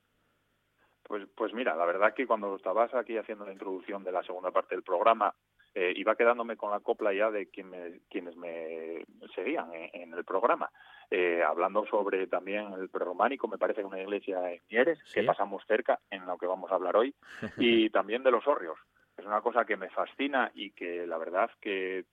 Pues, 1.07 1.27
pues 1.35 1.53
mira, 1.53 1.75
la 1.75 1.85
verdad 1.85 2.13
que 2.13 2.25
cuando 2.25 2.55
estabas 2.55 2.93
aquí 2.95 3.17
haciendo 3.17 3.45
la 3.45 3.53
introducción 3.53 4.03
de 4.03 4.11
la 4.11 4.23
segunda 4.23 4.51
parte 4.51 4.75
del 4.75 4.83
programa, 4.83 5.33
eh, 5.73 5.93
iba 5.95 6.15
quedándome 6.15 6.57
con 6.57 6.71
la 6.71 6.79
copla 6.79 7.13
ya 7.13 7.29
de 7.29 7.47
quienes 7.47 8.35
me 8.35 9.05
seguían 9.35 9.69
en 9.71 10.13
el 10.13 10.23
programa. 10.23 10.71
Eh, 11.11 11.43
hablando 11.43 11.85
sobre 11.85 12.25
también 12.27 12.73
el 12.73 12.89
prerrománico, 12.89 13.47
me 13.47 13.57
parece 13.57 13.81
que 13.81 13.87
una 13.87 14.01
iglesia 14.01 14.51
en 14.51 14.61
Mieres, 14.69 14.99
que 15.13 15.23
pasamos 15.23 15.63
cerca, 15.67 15.99
en 16.09 16.25
lo 16.25 16.37
que 16.37 16.47
vamos 16.47 16.71
a 16.71 16.75
hablar 16.75 16.95
hoy, 16.95 17.13
y 17.57 17.89
también 17.89 18.23
de 18.23 18.31
los 18.31 18.47
hórreos. 18.47 18.79
Es 19.15 19.25
una 19.25 19.41
cosa 19.41 19.65
que 19.65 19.77
me 19.77 19.89
fascina 19.89 20.51
y 20.55 20.71
que 20.71 21.05
la 21.05 21.17
verdad 21.17 21.49
que 21.61 22.05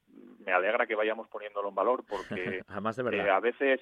me 0.45 0.53
alegra 0.53 0.87
que 0.87 0.95
vayamos 0.95 1.29
poniéndolo 1.29 1.71
en 1.71 1.75
valor 1.75 2.05
porque 2.09 2.63
eh, 3.13 3.31
a 3.31 3.41
veces 3.41 3.81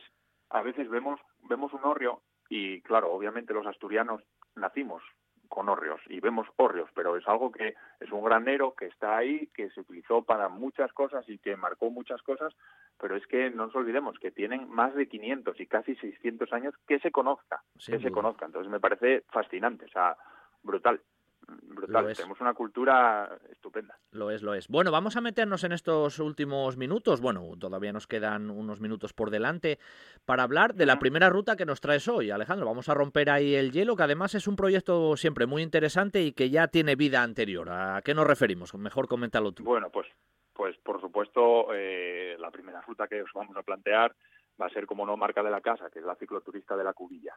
a 0.48 0.62
veces 0.62 0.88
vemos 0.88 1.20
vemos 1.48 1.72
un 1.74 1.84
hórreo 1.84 2.22
y 2.48 2.80
claro, 2.80 3.12
obviamente 3.12 3.52
los 3.52 3.66
asturianos 3.66 4.22
nacimos 4.60 5.02
con 5.48 5.68
hórreos 5.68 6.00
y 6.06 6.20
vemos 6.20 6.46
hórreos, 6.56 6.88
pero 6.94 7.16
es 7.16 7.26
algo 7.26 7.50
que 7.50 7.74
es 7.98 8.12
un 8.12 8.24
granero 8.24 8.72
que 8.74 8.86
está 8.86 9.16
ahí, 9.16 9.48
que 9.48 9.68
se 9.70 9.80
utilizó 9.80 10.22
para 10.22 10.48
muchas 10.48 10.92
cosas 10.92 11.28
y 11.28 11.38
que 11.38 11.56
marcó 11.56 11.90
muchas 11.90 12.22
cosas, 12.22 12.54
pero 12.98 13.16
es 13.16 13.26
que 13.26 13.50
no 13.50 13.66
nos 13.66 13.74
olvidemos 13.74 14.16
que 14.20 14.30
tienen 14.30 14.70
más 14.70 14.94
de 14.94 15.08
500 15.08 15.58
y 15.58 15.66
casi 15.66 15.96
600 15.96 16.52
años 16.52 16.74
que 16.86 17.00
se 17.00 17.10
conozca, 17.10 17.62
Sin 17.78 17.96
que 17.96 18.02
se 18.02 18.12
conozca. 18.12 18.46
Entonces 18.46 18.70
me 18.70 18.78
parece 18.78 19.24
fascinante, 19.32 19.86
o 19.86 19.88
sea, 19.88 20.16
brutal, 20.62 21.00
brutal. 21.62 22.14
Tenemos 22.14 22.40
una 22.40 22.54
cultura 22.54 23.38
estupenda. 23.50 23.98
Lo 24.12 24.30
es, 24.30 24.42
lo 24.42 24.54
es. 24.54 24.68
Bueno, 24.68 24.90
vamos 24.90 25.16
a 25.16 25.20
meternos 25.20 25.64
en 25.64 25.72
estos 25.72 26.18
últimos 26.18 26.76
minutos. 26.76 27.20
Bueno, 27.20 27.42
todavía 27.58 27.92
nos 27.92 28.06
quedan 28.06 28.50
unos 28.50 28.80
minutos 28.80 29.12
por 29.12 29.30
delante 29.30 29.78
para 30.24 30.42
hablar 30.42 30.74
de 30.74 30.86
la 30.86 30.98
primera 30.98 31.28
ruta 31.28 31.56
que 31.56 31.66
nos 31.66 31.80
traes 31.80 32.08
hoy, 32.08 32.30
Alejandro. 32.30 32.66
Vamos 32.66 32.88
a 32.88 32.94
romper 32.94 33.30
ahí 33.30 33.54
el 33.54 33.72
hielo, 33.72 33.96
que 33.96 34.02
además 34.02 34.34
es 34.34 34.46
un 34.46 34.56
proyecto 34.56 35.16
siempre 35.16 35.46
muy 35.46 35.62
interesante 35.62 36.22
y 36.22 36.32
que 36.32 36.50
ya 36.50 36.68
tiene 36.68 36.96
vida 36.96 37.22
anterior. 37.22 37.70
¿A 37.70 38.02
qué 38.02 38.14
nos 38.14 38.26
referimos? 38.26 38.74
Mejor 38.74 39.08
coméntalo 39.08 39.52
tú. 39.52 39.64
Bueno, 39.64 39.90
pues, 39.90 40.06
pues 40.52 40.76
por 40.78 41.00
supuesto, 41.00 41.74
eh, 41.74 42.36
la 42.38 42.50
primera 42.50 42.80
ruta 42.82 43.08
que 43.08 43.22
os 43.22 43.32
vamos 43.34 43.56
a 43.56 43.62
plantear 43.62 44.14
va 44.60 44.66
a 44.66 44.70
ser 44.70 44.86
como 44.86 45.06
no 45.06 45.16
marca 45.16 45.42
de 45.42 45.50
la 45.50 45.60
casa, 45.60 45.90
que 45.90 46.00
es 46.00 46.04
la 46.04 46.16
cicloturista 46.16 46.76
de 46.76 46.84
la 46.84 46.92
Cubilla. 46.92 47.34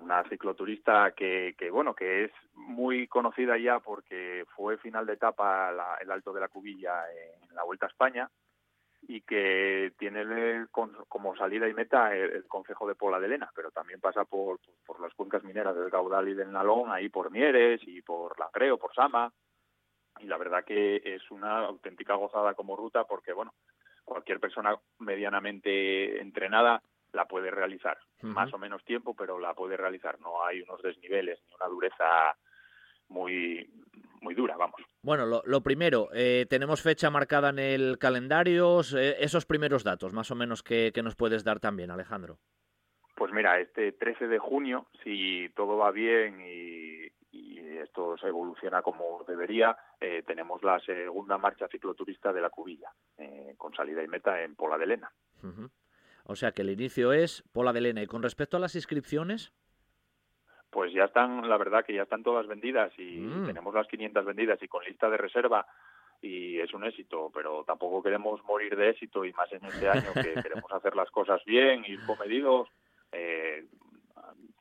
Una 0.00 0.24
cicloturista 0.24 1.12
que, 1.12 1.54
que, 1.58 1.70
bueno, 1.70 1.94
que 1.94 2.24
es 2.24 2.32
muy 2.54 3.06
conocida 3.06 3.56
ya 3.58 3.80
porque 3.80 4.44
fue 4.54 4.78
final 4.78 5.06
de 5.06 5.14
etapa 5.14 5.70
el 6.00 6.10
Alto 6.10 6.32
de 6.32 6.40
la 6.40 6.48
Cubilla 6.48 7.04
en 7.10 7.54
la 7.54 7.64
Vuelta 7.64 7.86
a 7.86 7.90
España 7.90 8.30
y 9.02 9.20
que 9.20 9.92
tiene 9.98 10.66
como 10.70 11.36
salida 11.36 11.68
y 11.68 11.74
meta 11.74 12.14
el, 12.14 12.30
el 12.30 12.48
concejo 12.48 12.86
de 12.88 12.94
Pola 12.94 13.20
de 13.20 13.28
Lena, 13.28 13.50
pero 13.54 13.70
también 13.70 14.00
pasa 14.00 14.24
por, 14.24 14.58
por 14.84 15.00
las 15.00 15.14
cuencas 15.14 15.44
mineras 15.44 15.76
del 15.76 15.90
Caudal 15.90 16.28
y 16.28 16.34
del 16.34 16.50
Nalón, 16.50 16.90
ahí 16.90 17.08
por 17.08 17.30
Mieres 17.30 17.80
y 17.86 18.02
por 18.02 18.38
Langreo, 18.38 18.76
por 18.76 18.92
Sama, 18.94 19.32
y 20.18 20.26
la 20.26 20.36
verdad 20.36 20.64
que 20.64 21.00
es 21.04 21.30
una 21.30 21.66
auténtica 21.66 22.14
gozada 22.14 22.54
como 22.54 22.76
ruta 22.76 23.04
porque, 23.04 23.32
bueno, 23.32 23.54
cualquier 24.04 24.40
persona 24.40 24.74
medianamente 24.98 26.20
entrenada 26.20 26.82
la 27.12 27.24
puede 27.26 27.50
realizar, 27.50 27.98
más 28.22 28.52
o 28.52 28.58
menos 28.58 28.84
tiempo, 28.84 29.14
pero 29.14 29.38
la 29.38 29.54
puede 29.54 29.76
realizar. 29.76 30.20
No 30.20 30.44
hay 30.44 30.62
unos 30.62 30.82
desniveles 30.82 31.40
ni 31.46 31.54
una 31.54 31.66
dureza 31.66 32.36
muy 33.08 33.68
muy 34.20 34.34
dura, 34.34 34.56
vamos. 34.56 34.80
Bueno, 35.02 35.26
lo, 35.26 35.42
lo 35.46 35.62
primero, 35.62 36.08
eh, 36.12 36.46
tenemos 36.50 36.82
fecha 36.82 37.08
marcada 37.08 37.50
en 37.50 37.58
el 37.60 37.98
calendario, 37.98 38.80
eh, 38.96 39.16
esos 39.20 39.46
primeros 39.46 39.84
datos, 39.84 40.12
más 40.12 40.30
o 40.30 40.34
menos, 40.34 40.62
que, 40.62 40.90
que 40.92 41.02
nos 41.02 41.14
puedes 41.14 41.44
dar 41.44 41.60
también, 41.60 41.90
Alejandro. 41.90 42.38
Pues 43.14 43.32
mira, 43.32 43.60
este 43.60 43.92
13 43.92 44.26
de 44.26 44.38
junio, 44.38 44.86
si 45.04 45.48
todo 45.54 45.76
va 45.76 45.92
bien 45.92 46.40
y, 46.40 47.06
y 47.30 47.58
esto 47.78 48.16
se 48.18 48.28
evoluciona 48.28 48.82
como 48.82 49.24
debería, 49.26 49.76
eh, 50.00 50.22
tenemos 50.26 50.62
la 50.62 50.78
segunda 50.80 51.38
marcha 51.38 51.68
cicloturista 51.68 52.32
de 52.32 52.40
la 52.40 52.50
Cubilla, 52.50 52.90
eh, 53.16 53.54
con 53.56 53.74
salida 53.74 54.02
y 54.02 54.08
meta 54.08 54.42
en 54.42 54.54
Pola 54.54 54.78
de 54.78 54.86
Lena. 54.86 55.10
O 56.30 56.36
sea 56.36 56.52
que 56.52 56.60
el 56.60 56.68
inicio 56.70 57.12
es 57.14 57.42
Pola 57.52 57.72
de 57.72 57.80
Lena. 57.80 58.02
Y 58.02 58.06
con 58.06 58.22
respecto 58.22 58.58
a 58.58 58.60
las 58.60 58.74
inscripciones, 58.74 59.52
Pues 60.70 60.92
ya 60.92 61.04
están, 61.04 61.48
la 61.48 61.56
verdad 61.56 61.82
que 61.82 61.94
ya 61.94 62.02
están 62.02 62.22
todas 62.22 62.46
vendidas 62.46 62.92
y 62.98 63.16
Mm. 63.20 63.46
tenemos 63.46 63.72
las 63.74 63.88
500 63.88 64.22
vendidas 64.26 64.62
y 64.62 64.68
con 64.68 64.84
lista 64.84 65.08
de 65.08 65.16
reserva 65.16 65.66
y 66.20 66.58
es 66.60 66.74
un 66.74 66.84
éxito, 66.84 67.30
pero 67.32 67.64
tampoco 67.64 68.02
queremos 68.02 68.44
morir 68.44 68.76
de 68.76 68.90
éxito 68.90 69.24
y 69.24 69.32
más 69.32 69.50
en 69.50 69.64
este 69.64 69.88
año 70.12 70.12
que 70.12 70.34
queremos 70.42 70.70
hacer 70.70 70.94
las 70.94 71.10
cosas 71.10 71.42
bien, 71.46 71.86
ir 71.86 72.04
comedidos, 72.04 72.68
eh, 73.12 73.64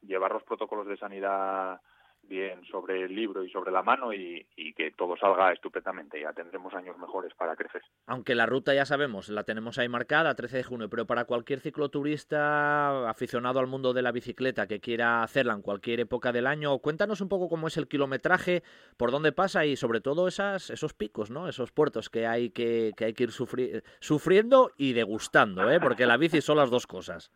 llevar 0.04 0.32
los 0.32 0.44
protocolos 0.44 0.88
de 0.88 0.96
sanidad 0.96 1.82
bien 2.28 2.64
sobre 2.66 3.04
el 3.06 3.16
libro 3.16 3.44
y 3.44 3.50
sobre 3.50 3.72
la 3.72 3.82
mano 3.84 4.14
y, 4.14 4.46
que 4.76 4.92
todo 4.92 5.18
salga 5.18 5.52
estupendamente. 5.54 6.22
Ya 6.22 6.34
tendremos 6.34 6.74
años 6.76 6.98
mejores 6.98 7.34
para 7.34 7.56
crecer. 7.56 7.82
aunque 8.06 8.36
la 8.36 8.46
ruta 8.46 8.74
ya 8.74 8.86
sabemos, 8.86 9.30
la 9.30 9.44
tenemos 9.44 9.78
ahí 9.80 9.90
marcada, 9.90 10.36
13 10.36 10.58
de 10.58 10.64
junio, 10.64 10.90
pero 10.90 11.06
para 11.08 11.26
cualquier 11.26 11.60
cicloturista 11.62 13.10
aficionado 13.10 13.60
al 13.60 13.68
mundo 13.68 13.94
de 13.94 14.02
la 14.02 14.12
bicicleta 14.12 14.68
que 14.68 14.80
quiera 14.80 15.24
hacerla 15.24 15.54
en 15.54 15.62
cualquier 15.62 16.00
época 16.02 16.32
del 16.32 16.48
año, 16.48 16.78
cuéntanos 16.80 17.22
un 17.22 17.30
poco 17.30 17.50
cómo 17.50 17.68
es 17.68 17.78
el 17.78 17.88
kilometraje, 17.88 18.64
por 18.98 19.12
dónde 19.12 19.32
pasa 19.32 19.66
y 19.66 19.76
sobre 19.76 20.02
todo 20.02 20.28
esas, 20.28 20.70
esos 20.70 20.94
picos, 20.94 21.32
¿no? 21.32 21.48
Esos 21.48 21.72
puertos 21.72 22.10
que 22.10 22.28
hay 22.28 22.50
que, 22.52 22.92
que, 22.96 23.06
hay 23.06 23.14
que 23.14 23.24
ir 23.24 23.30
sufri- 23.32 23.84
sufriendo 24.00 24.72
y 24.78 24.94
degustando, 24.94 25.70
¿eh? 25.72 25.80
Porque 25.80 26.06
la 26.06 26.18
bici 26.18 26.42
son 26.42 26.58
las 26.58 26.70
dos 26.70 26.88
cosas. 26.88 27.32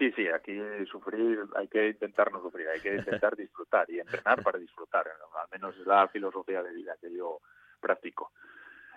Sí, 0.00 0.10
sí, 0.12 0.26
aquí 0.28 0.58
sufrir, 0.86 1.44
hay 1.56 1.68
que 1.68 1.88
intentar 1.88 2.32
no 2.32 2.40
sufrir, 2.40 2.66
hay 2.68 2.80
que 2.80 2.96
intentar 2.96 3.36
disfrutar 3.36 3.84
y 3.90 4.00
entrenar 4.00 4.42
para 4.42 4.58
disfrutar, 4.58 5.06
al 5.06 5.48
menos 5.52 5.76
es 5.76 5.86
la 5.86 6.08
filosofía 6.08 6.62
de 6.62 6.72
vida 6.72 6.96
que 6.98 7.12
yo 7.14 7.40
practico. 7.78 8.32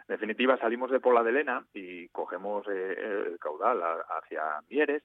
En 0.08 0.14
definitiva, 0.16 0.58
salimos 0.58 0.90
de 0.92 1.02
Pola 1.02 1.22
de 1.22 1.34
Lena 1.34 1.68
y 1.74 2.08
cogemos 2.08 2.66
eh, 2.70 3.26
el 3.28 3.38
caudal 3.38 3.82
hacia 4.18 4.62
Mieres 4.70 5.04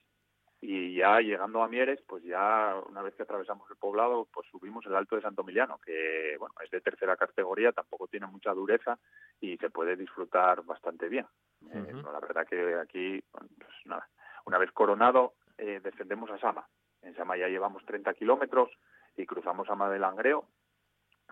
y 0.60 0.94
ya 0.94 1.18
llegando 1.18 1.64
a 1.64 1.68
Mieres, 1.68 2.00
pues 2.06 2.22
ya 2.22 2.76
una 2.88 3.02
vez 3.02 3.16
que 3.16 3.24
atravesamos 3.24 3.68
el 3.68 3.76
poblado, 3.76 4.28
pues 4.32 4.46
subimos 4.52 4.86
el 4.86 4.94
Alto 4.94 5.16
de 5.16 5.22
Santo 5.22 5.42
Emiliano, 5.42 5.80
que 5.84 6.36
bueno, 6.38 6.54
es 6.64 6.70
de 6.70 6.80
tercera 6.80 7.16
categoría, 7.16 7.72
tampoco 7.72 8.06
tiene 8.06 8.28
mucha 8.28 8.52
dureza 8.52 9.00
y 9.40 9.56
se 9.56 9.70
puede 9.70 9.96
disfrutar 9.96 10.62
bastante 10.62 11.08
bien. 11.08 11.26
Eh, 11.72 11.92
Ujú. 11.92 12.12
la 12.12 12.20
verdad 12.20 12.46
que 12.46 12.76
aquí, 12.76 13.20
bueno, 13.32 13.48
pues 13.58 13.74
nada, 13.86 14.08
una 14.46 14.58
vez 14.58 14.70
coronado, 14.70 15.34
eh, 15.58 15.80
descendemos 15.82 16.30
a 16.30 16.38
Sama. 16.38 16.66
En 17.02 17.14
Sama 17.14 17.36
ya 17.36 17.48
llevamos 17.48 17.84
30 17.84 18.14
kilómetros 18.14 18.70
y 19.16 19.26
cruzamos 19.26 19.66
Sama 19.66 19.90
del 19.90 20.00
Langreo 20.00 20.46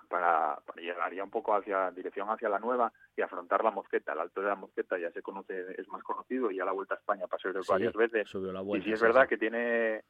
para, 0.09 0.57
para 0.65 0.81
llegar 0.83 1.13
ya 1.13 1.25
un 1.25 1.31
poco 1.31 1.55
hacia 1.55 1.91
dirección 1.91 2.29
hacia 2.31 2.49
la 2.49 2.59
nueva 2.61 2.93
y 3.17 3.23
afrontar 3.23 3.65
la 3.65 3.71
mosqueta. 3.73 4.13
El 4.13 4.21
alto 4.21 4.41
de 4.41 4.49
la 4.49 4.55
mosqueta 4.55 4.99
ya 4.99 5.11
se 5.11 5.23
conoce, 5.23 5.75
es 5.81 5.89
más 5.89 6.03
conocido 6.03 6.51
y 6.51 6.57
ya 6.57 6.65
la 6.65 6.73
vuelta 6.73 6.95
a 6.95 6.99
España 6.99 7.27
pasó 7.27 7.51
Sí, 7.53 7.59
varias 7.69 7.95
veces. 7.95 8.29
Subió 8.29 8.53
la 8.53 8.61
Y 8.61 8.65
vuelta. 8.65 8.85
sí 8.85 8.93
es 8.93 9.01
verdad 9.01 9.23
sí. 9.23 9.29
que 9.31 9.39
tiene 9.39 10.05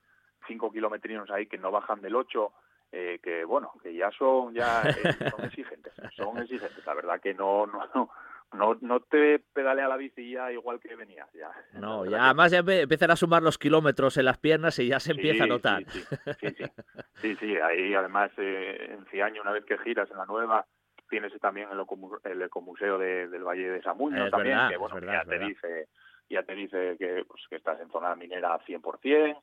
cinco 0.47 0.71
kilometrinos 0.71 1.31
ahí 1.31 1.47
que 1.47 1.57
no 1.59 1.71
bajan 1.71 2.01
del 2.03 2.15
8, 2.15 2.53
eh, 2.93 3.19
que 3.23 3.45
bueno, 3.45 3.73
que 3.83 3.95
ya 3.95 4.11
son 4.11 4.53
ya 4.55 4.83
eh, 4.83 5.31
son 5.31 5.45
exigentes, 5.45 5.95
son 6.15 6.39
exigentes. 6.39 6.85
La 6.85 6.95
verdad 6.95 7.21
que 7.21 7.33
no 7.35 7.67
no 7.67 8.11
no 8.53 8.77
no, 8.81 9.01
te 9.01 9.39
pedalea 9.53 9.89
la 9.89 9.97
bici 9.97 10.31
ya 10.33 10.51
igual 10.53 10.81
que 10.81 10.95
venías 10.97 11.31
ya. 11.33 11.51
No, 11.73 12.05
ya 12.07 12.25
además 12.27 12.53
ya 12.53 12.59
empiezan 12.59 13.11
a 13.11 13.17
sumar 13.17 13.43
los 13.43 13.59
kilómetros 13.59 14.17
en 14.17 14.25
las 14.27 14.39
piernas 14.39 14.79
y 14.79 14.89
ya 14.89 15.01
se 15.01 15.13
Sí, 15.13 15.21
empieza 15.21 15.45
a 15.45 15.47
notar. 15.47 15.83
Sí, 15.85 16.01
sí, 16.01 16.07
sí, 16.41 16.55
sí, 16.57 16.65
Sí, 17.23 17.37
sí, 17.37 17.57
ahí 17.57 17.95
además 17.95 18.31
eh, 18.37 18.89
en 18.91 19.05
Ciaño, 19.07 19.43
una 19.43 19.53
vez 19.53 19.65
que 19.65 19.79
giras 19.79 20.11
en 20.11 20.19
la 20.19 20.27
nueva, 20.27 20.67
tienes 21.09 21.33
también 21.41 21.69
el, 21.71 21.81
el 22.25 22.43
ecomuseo 22.43 22.99
de- 22.99 23.29
del 23.29 23.43
Valle 23.45 23.71
de 23.71 23.83
Samuño 23.83 24.29
también, 24.31 24.55
verdad, 24.57 24.71
que 24.71 24.77
bueno, 24.77 24.95
verdad, 24.97 25.13
ya 25.13 25.23
te 25.25 25.31
verdad. 25.31 25.47
dice 25.49 25.89
ya 26.29 26.43
te 26.43 26.55
dice 26.57 26.97
que, 26.99 27.25
pues, 27.27 27.43
que 27.49 27.57
estás 27.57 27.81
en 27.81 27.89
zona 27.91 28.15
minera 28.17 28.59
100% 28.67 29.43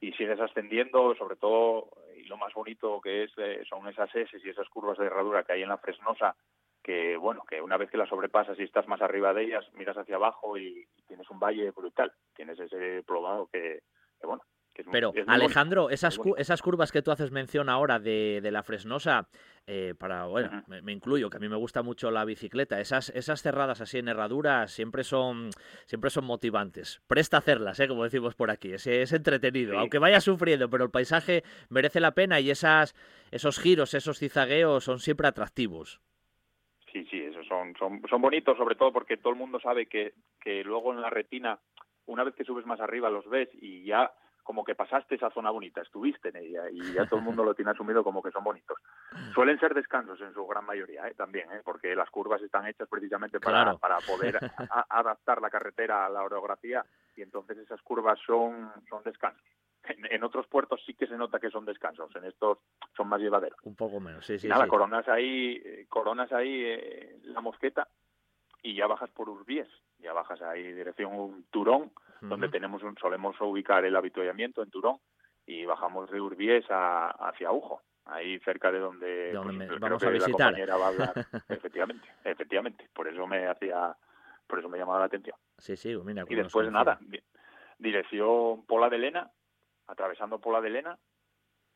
y 0.00 0.12
sigues 0.14 0.40
ascendiendo, 0.40 1.14
sobre 1.14 1.36
todo, 1.36 1.90
y 2.16 2.24
lo 2.24 2.36
más 2.38 2.52
bonito 2.54 3.00
que 3.02 3.24
es 3.24 3.32
eh, 3.36 3.62
son 3.68 3.86
esas 3.88 4.12
S 4.14 4.36
y 4.42 4.48
esas 4.48 4.68
curvas 4.70 4.96
de 4.98 5.06
herradura 5.06 5.42
que 5.44 5.52
hay 5.52 5.62
en 5.62 5.68
la 5.68 5.76
Fresnosa, 5.78 6.34
que 6.82 7.16
bueno, 7.16 7.42
que 7.48 7.60
una 7.60 7.76
vez 7.76 7.90
que 7.90 7.96
las 7.96 8.08
sobrepasas 8.08 8.58
y 8.58 8.64
estás 8.64 8.88
más 8.88 9.00
arriba 9.02 9.32
de 9.32 9.44
ellas, 9.44 9.64
miras 9.74 9.96
hacia 9.96 10.16
abajo 10.16 10.58
y 10.58 10.86
tienes 11.06 11.28
un 11.30 11.38
valle 11.38 11.70
brutal, 11.70 12.12
tienes 12.34 12.58
ese 12.58 13.02
probado 13.06 13.48
que, 13.52 13.82
que 14.20 14.26
bueno, 14.26 14.42
que 14.74 14.82
es 14.82 14.86
muy- 14.88 14.92
Pero 14.92 15.08
es 15.10 15.14
muy 15.14 15.20
bonito. 15.24 15.32
Alejandro, 15.44 15.90
esas, 15.90 16.18
muy 16.18 16.30
cu- 16.32 16.36
esas 16.38 16.60
curvas 16.62 16.90
que 16.90 17.02
tú 17.02 17.10
haces 17.12 17.30
mención 17.30 17.68
ahora 17.68 17.98
de, 18.00 18.40
de 18.42 18.50
la 18.50 18.62
Fresnosa, 18.62 19.28
eh, 19.66 19.94
para 19.96 20.24
bueno, 20.26 20.64
me, 20.66 20.82
me 20.82 20.90
incluyo, 20.90 21.30
que 21.30 21.36
a 21.36 21.40
mí 21.40 21.48
me 21.48 21.54
gusta 21.56 21.82
mucho 21.82 22.10
la 22.10 22.24
bicicleta, 22.24 22.80
esas, 22.80 23.10
esas 23.10 23.42
cerradas 23.42 23.80
así 23.80 23.98
en 23.98 24.08
herradura 24.08 24.66
siempre 24.66 25.04
son, 25.04 25.50
siempre 25.86 26.10
son 26.10 26.24
motivantes. 26.24 27.00
Presta 27.06 27.36
hacerlas, 27.36 27.78
¿eh? 27.78 27.86
como 27.86 28.02
decimos 28.02 28.34
por 28.34 28.50
aquí, 28.50 28.72
es, 28.72 28.86
es 28.88 29.12
entretenido, 29.12 29.72
Sí. 29.74 29.78
aunque 29.78 29.98
vayas 29.98 30.24
sufriendo, 30.24 30.68
pero 30.68 30.82
el 30.84 30.90
paisaje 30.90 31.44
merece 31.68 32.00
la 32.00 32.10
pena 32.12 32.40
y 32.40 32.50
esas, 32.50 32.96
esos 33.30 33.60
giros, 33.60 33.94
esos 33.94 34.18
cizagueos 34.18 34.82
son 34.82 34.98
siempre 34.98 35.28
atractivos. 35.28 36.00
Son, 37.78 38.00
son, 38.00 38.08
son 38.08 38.22
bonitos, 38.22 38.56
sobre 38.56 38.74
todo 38.76 38.92
porque 38.92 39.16
todo 39.16 39.32
el 39.32 39.38
mundo 39.38 39.60
sabe 39.60 39.86
que, 39.86 40.14
que 40.40 40.62
luego 40.64 40.92
en 40.92 41.00
la 41.00 41.10
retina, 41.10 41.58
una 42.06 42.24
vez 42.24 42.34
que 42.34 42.44
subes 42.44 42.66
más 42.66 42.80
arriba, 42.80 43.10
los 43.10 43.28
ves 43.28 43.48
y 43.54 43.84
ya 43.84 44.12
como 44.42 44.64
que 44.64 44.74
pasaste 44.74 45.14
esa 45.14 45.30
zona 45.30 45.50
bonita, 45.50 45.82
estuviste 45.82 46.30
en 46.30 46.36
ella 46.36 46.62
y 46.70 46.92
ya 46.92 47.06
todo 47.06 47.20
el 47.20 47.24
mundo 47.24 47.44
lo 47.44 47.54
tiene 47.54 47.70
asumido 47.70 48.02
como 48.02 48.22
que 48.22 48.32
son 48.32 48.42
bonitos. 48.42 48.76
Suelen 49.34 49.58
ser 49.60 49.72
descansos 49.72 50.20
en 50.20 50.34
su 50.34 50.44
gran 50.46 50.66
mayoría, 50.66 51.06
¿eh? 51.06 51.14
también, 51.14 51.50
¿eh? 51.52 51.60
porque 51.64 51.94
las 51.94 52.10
curvas 52.10 52.42
están 52.42 52.66
hechas 52.66 52.88
precisamente 52.88 53.38
para, 53.38 53.62
Claro. 53.62 53.78
para 53.78 53.98
poder 53.98 54.38
adaptar 54.90 55.40
la 55.40 55.50
carretera 55.50 56.06
a 56.06 56.10
la 56.10 56.22
orografía 56.22 56.84
y 57.16 57.22
entonces 57.22 57.58
esas 57.58 57.80
curvas 57.82 58.18
son, 58.26 58.72
son 58.88 59.02
descansos. 59.04 59.46
En, 59.84 60.06
en 60.12 60.22
otros 60.22 60.46
puertos 60.46 60.80
sí 60.86 60.94
que 60.94 61.06
se 61.08 61.16
nota 61.16 61.40
que 61.40 61.50
son 61.50 61.64
descansos, 61.64 62.14
en 62.14 62.24
estos 62.24 62.58
son 62.96 63.08
más 63.08 63.20
llevaderos. 63.20 63.58
Un 63.64 63.74
poco 63.74 63.98
menos, 63.98 64.24
sí, 64.24 64.38
sí. 64.38 64.46
Nada, 64.48 64.64
sí. 64.64 64.70
coronas 64.70 65.08
ahí, 65.08 65.60
eh, 65.64 65.86
coronas 65.88 66.30
ahí 66.32 66.62
eh, 66.64 67.18
la 67.24 67.40
mosqueta 67.40 67.88
y 68.62 68.76
ya 68.76 68.86
bajas 68.86 69.10
por 69.10 69.28
Urbies, 69.28 69.66
ya 69.98 70.12
bajas 70.12 70.40
ahí 70.42 70.72
dirección 70.72 71.44
Turón, 71.50 71.90
donde 72.20 72.48
tenemos 72.48 72.82
un, 72.84 72.96
solemos 72.98 73.34
ubicar 73.40 73.84
el 73.84 73.96
habituallamiento 73.96 74.62
en 74.62 74.70
Turón 74.70 74.98
y 75.46 75.64
bajamos 75.64 76.08
de 76.12 76.20
Urbies 76.20 76.64
a, 76.70 77.08
hacia 77.10 77.50
Ujo. 77.50 77.82
ahí 78.04 78.38
cerca 78.40 78.70
de 78.70 78.78
donde, 78.78 79.32
donde 79.32 79.66
pues, 79.66 79.80
vamos 79.80 79.98
creo 79.98 80.10
a 80.10 80.12
que 80.12 80.18
la 80.20 80.26
visitar. 80.26 80.46
compañera 80.50 80.76
va 80.76 80.84
a 80.84 80.88
hablar. 80.88 81.14
efectivamente, 81.48 82.08
efectivamente. 82.22 82.88
Por 82.94 83.08
eso 83.08 83.26
me 83.26 83.48
hacía, 83.48 83.96
por 84.46 84.60
eso 84.60 84.68
me 84.68 84.78
llamaba 84.78 85.00
la 85.00 85.06
atención. 85.06 85.36
Sí, 85.58 85.76
sí, 85.76 85.96
mira. 86.04 86.24
Y 86.28 86.34
después 86.36 86.70
nada, 86.70 86.98
di- 87.00 87.20
dirección 87.78 88.64
Pola 88.66 88.88
de 88.88 88.98
Lena, 88.98 89.30
atravesando 89.92 90.40
Pola 90.40 90.60
de 90.60 90.70
Lena 90.70 90.98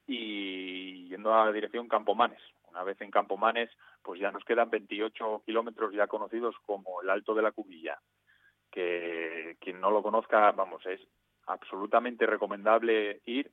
y 0.06 1.08
yendo 1.08 1.34
a 1.34 1.46
la 1.46 1.52
dirección 1.52 1.88
Campomanes. 1.88 2.40
Una 2.68 2.82
vez 2.82 3.00
en 3.00 3.10
Campomanes, 3.10 3.70
pues 4.02 4.20
ya 4.20 4.30
nos 4.30 4.44
quedan 4.44 4.70
28 4.70 5.42
kilómetros 5.44 5.92
ya 5.94 6.06
conocidos 6.06 6.54
como 6.64 7.02
el 7.02 7.10
Alto 7.10 7.34
de 7.34 7.42
la 7.42 7.52
Cubilla, 7.52 7.98
que 8.70 9.56
quien 9.60 9.80
no 9.80 9.90
lo 9.90 10.02
conozca, 10.02 10.52
vamos, 10.52 10.84
es 10.86 11.00
absolutamente 11.46 12.26
recomendable 12.26 13.22
ir, 13.24 13.50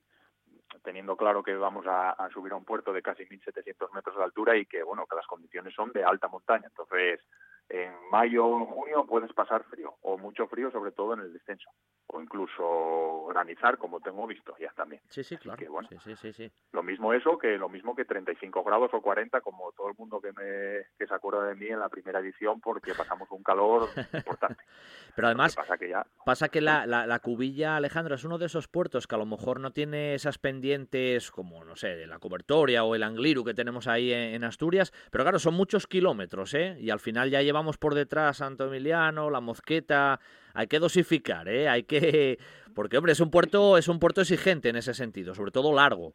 teniendo 0.84 1.16
claro 1.16 1.44
que 1.44 1.56
vamos 1.56 1.86
a, 1.88 2.12
a 2.12 2.30
subir 2.30 2.52
a 2.52 2.58
un 2.58 2.66
puerto 2.66 2.92
de 2.92 3.02
casi 3.02 3.24
1.700 3.24 3.94
metros 3.94 4.18
de 4.18 4.24
altura 4.24 4.58
y 4.58 4.66
que, 4.66 4.84
bueno, 4.84 5.06
que 5.06 5.16
las 5.16 5.28
condiciones 5.28 5.74
son 5.74 5.92
de 5.92 6.04
alta 6.04 6.28
montaña. 6.28 6.66
Entonces, 6.68 7.22
en 7.74 7.92
mayo 8.12 8.46
o 8.46 8.60
en 8.60 8.66
junio 8.66 9.06
puedes 9.08 9.34
pasar 9.34 9.64
frío, 9.64 9.96
o 10.02 10.16
mucho 10.16 10.48
frío, 10.48 10.70
sobre 10.70 10.92
todo 10.92 11.16
en 11.16 11.22
el 11.22 11.34
descenso, 11.34 11.72
o 12.06 12.22
incluso 12.22 13.26
granizar, 13.30 13.80
como 13.80 14.00
tengo 14.00 14.28
visto 14.28 14.56
ya 14.60 14.72
también. 14.76 15.02
Sí, 15.10 15.24
sí, 15.24 15.38
claro. 15.38 15.58
que, 15.58 15.68
bueno. 15.68 15.90
Sí, 15.90 15.98
sí, 16.04 16.16
sí, 16.16 16.34
sí. 16.34 16.52
Lo 16.72 16.84
mismo 16.84 17.14
eso 17.14 17.36
que 17.40 17.58
lo 17.58 17.70
mismo 17.70 17.96
que 17.96 18.06
35 18.06 18.64
grados 18.64 18.92
o 18.94 19.02
40, 19.02 19.42
como 19.42 19.72
todo 19.72 19.88
el 19.90 19.96
mundo 19.98 20.22
que 20.22 20.32
me 20.34 20.86
que 21.00 21.08
se 21.08 21.14
acuerda 21.16 21.48
de 21.48 21.56
mí 21.56 21.66
en 21.66 21.80
la 21.80 21.90
primera 21.90 22.20
edición, 22.20 22.62
porque 22.62 22.94
pasamos 22.94 23.30
un 23.32 23.42
calor 23.42 23.90
importante. 24.14 24.64
Pero 25.16 25.28
además, 25.28 25.56
pasa 25.56 25.78
que 25.78 25.90
ya 25.90 26.06
Pasa 26.26 26.50
que 26.50 26.62
la, 26.62 26.86
la, 26.86 27.08
la 27.08 27.20
Cubilla, 27.20 27.76
Alejandro, 27.76 28.14
es 28.14 28.24
uno 28.24 28.38
de 28.38 28.46
esos 28.46 28.68
puertos 28.68 29.08
que 29.08 29.16
a 29.16 29.18
lo 29.18 29.26
mejor 29.26 29.60
no 29.60 29.72
tiene 29.72 30.14
esas 30.14 30.38
pendientes 30.38 31.32
como, 31.32 31.64
no 31.66 31.76
sé, 31.76 31.96
de 31.96 32.06
la 32.06 32.20
Cobertoria 32.20 32.84
o 32.84 32.94
el 32.94 33.02
Angliru 33.02 33.44
que 33.44 33.56
tenemos 33.56 33.88
ahí 33.88 34.14
en, 34.14 34.36
en 34.36 34.44
Asturias, 34.44 34.94
pero 35.10 35.24
claro, 35.24 35.40
son 35.40 35.56
muchos 35.56 35.88
kilómetros, 35.88 36.54
¿eh? 36.54 36.78
Y 36.80 36.92
al 36.92 37.00
final 37.00 37.32
ya 37.32 37.42
llevamos 37.42 37.63
por 37.78 37.96
detrás 37.96 38.38
Santo 38.38 38.66
Emiliano, 38.68 39.30
la 39.30 39.40
Mosqueta, 39.42 40.20
hay 40.54 40.68
que 40.68 40.80
dosificar, 40.80 41.48
¿eh? 41.48 41.68
Hay 41.70 41.84
que... 41.84 42.38
Porque, 42.76 42.98
hombre, 42.98 43.14
es 43.14 43.20
un 43.20 43.30
puerto, 43.32 43.78
es 43.78 43.88
un 43.88 44.00
puerto 44.00 44.22
exigente 44.22 44.70
en 44.70 44.76
ese 44.76 44.94
sentido, 44.94 45.34
sobre 45.36 45.52
todo 45.52 45.74
largo. 45.74 46.14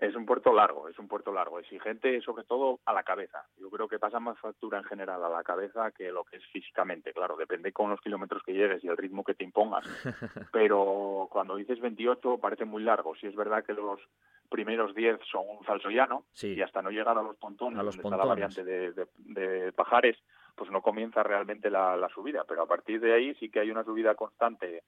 Es 0.00 0.14
un 0.14 0.24
puerto 0.24 0.54
largo, 0.54 0.88
es 0.88 0.98
un 0.98 1.08
puerto 1.08 1.30
largo, 1.30 1.58
exigente 1.58 2.22
sobre 2.22 2.44
todo 2.44 2.80
a 2.86 2.94
la 2.94 3.02
cabeza. 3.02 3.44
Yo 3.58 3.68
creo 3.68 3.86
que 3.86 3.98
pasa 3.98 4.18
más 4.18 4.38
factura 4.38 4.78
en 4.78 4.84
general 4.84 5.22
a 5.22 5.28
la 5.28 5.42
cabeza 5.42 5.90
que 5.90 6.10
lo 6.10 6.24
que 6.24 6.38
es 6.38 6.46
físicamente, 6.46 7.12
claro, 7.12 7.36
depende 7.36 7.70
con 7.72 7.90
los 7.90 8.00
kilómetros 8.00 8.42
que 8.42 8.54
llegues 8.54 8.82
y 8.82 8.88
el 8.88 8.96
ritmo 8.96 9.22
que 9.24 9.34
te 9.34 9.44
impongas. 9.44 9.84
Pero 10.52 11.28
cuando 11.30 11.56
dices 11.56 11.80
28 11.80 12.38
parece 12.38 12.64
muy 12.64 12.82
largo. 12.82 13.14
Si 13.16 13.26
es 13.26 13.34
verdad 13.36 13.62
que 13.64 13.74
los 13.74 14.00
primeros 14.48 14.94
10 14.94 15.18
son 15.30 15.42
un 15.48 15.64
falso 15.64 15.90
llano 15.90 16.24
Sí. 16.32 16.54
y 16.54 16.62
hasta 16.62 16.80
no 16.80 16.90
llegar 16.90 17.18
a 17.18 17.22
los 17.22 17.36
pontones, 17.36 17.78
A 17.78 17.82
los 17.82 17.96
donde 17.96 18.08
está 18.08 18.16
la 18.16 18.24
variante 18.28 18.64
de, 18.64 18.92
de- 18.92 19.06
de 19.18 19.72
Pajares, 19.72 20.16
pues 20.60 20.70
no 20.70 20.82
comienza 20.82 21.22
realmente 21.22 21.70
la, 21.70 21.96
la 21.96 22.10
subida. 22.10 22.44
Pero 22.46 22.60
a 22.64 22.66
partir 22.66 23.00
de 23.00 23.14
ahí 23.14 23.34
sí 23.36 23.48
que 23.50 23.60
hay 23.60 23.70
una 23.70 23.82
subida 23.82 24.14
constante, 24.14 24.82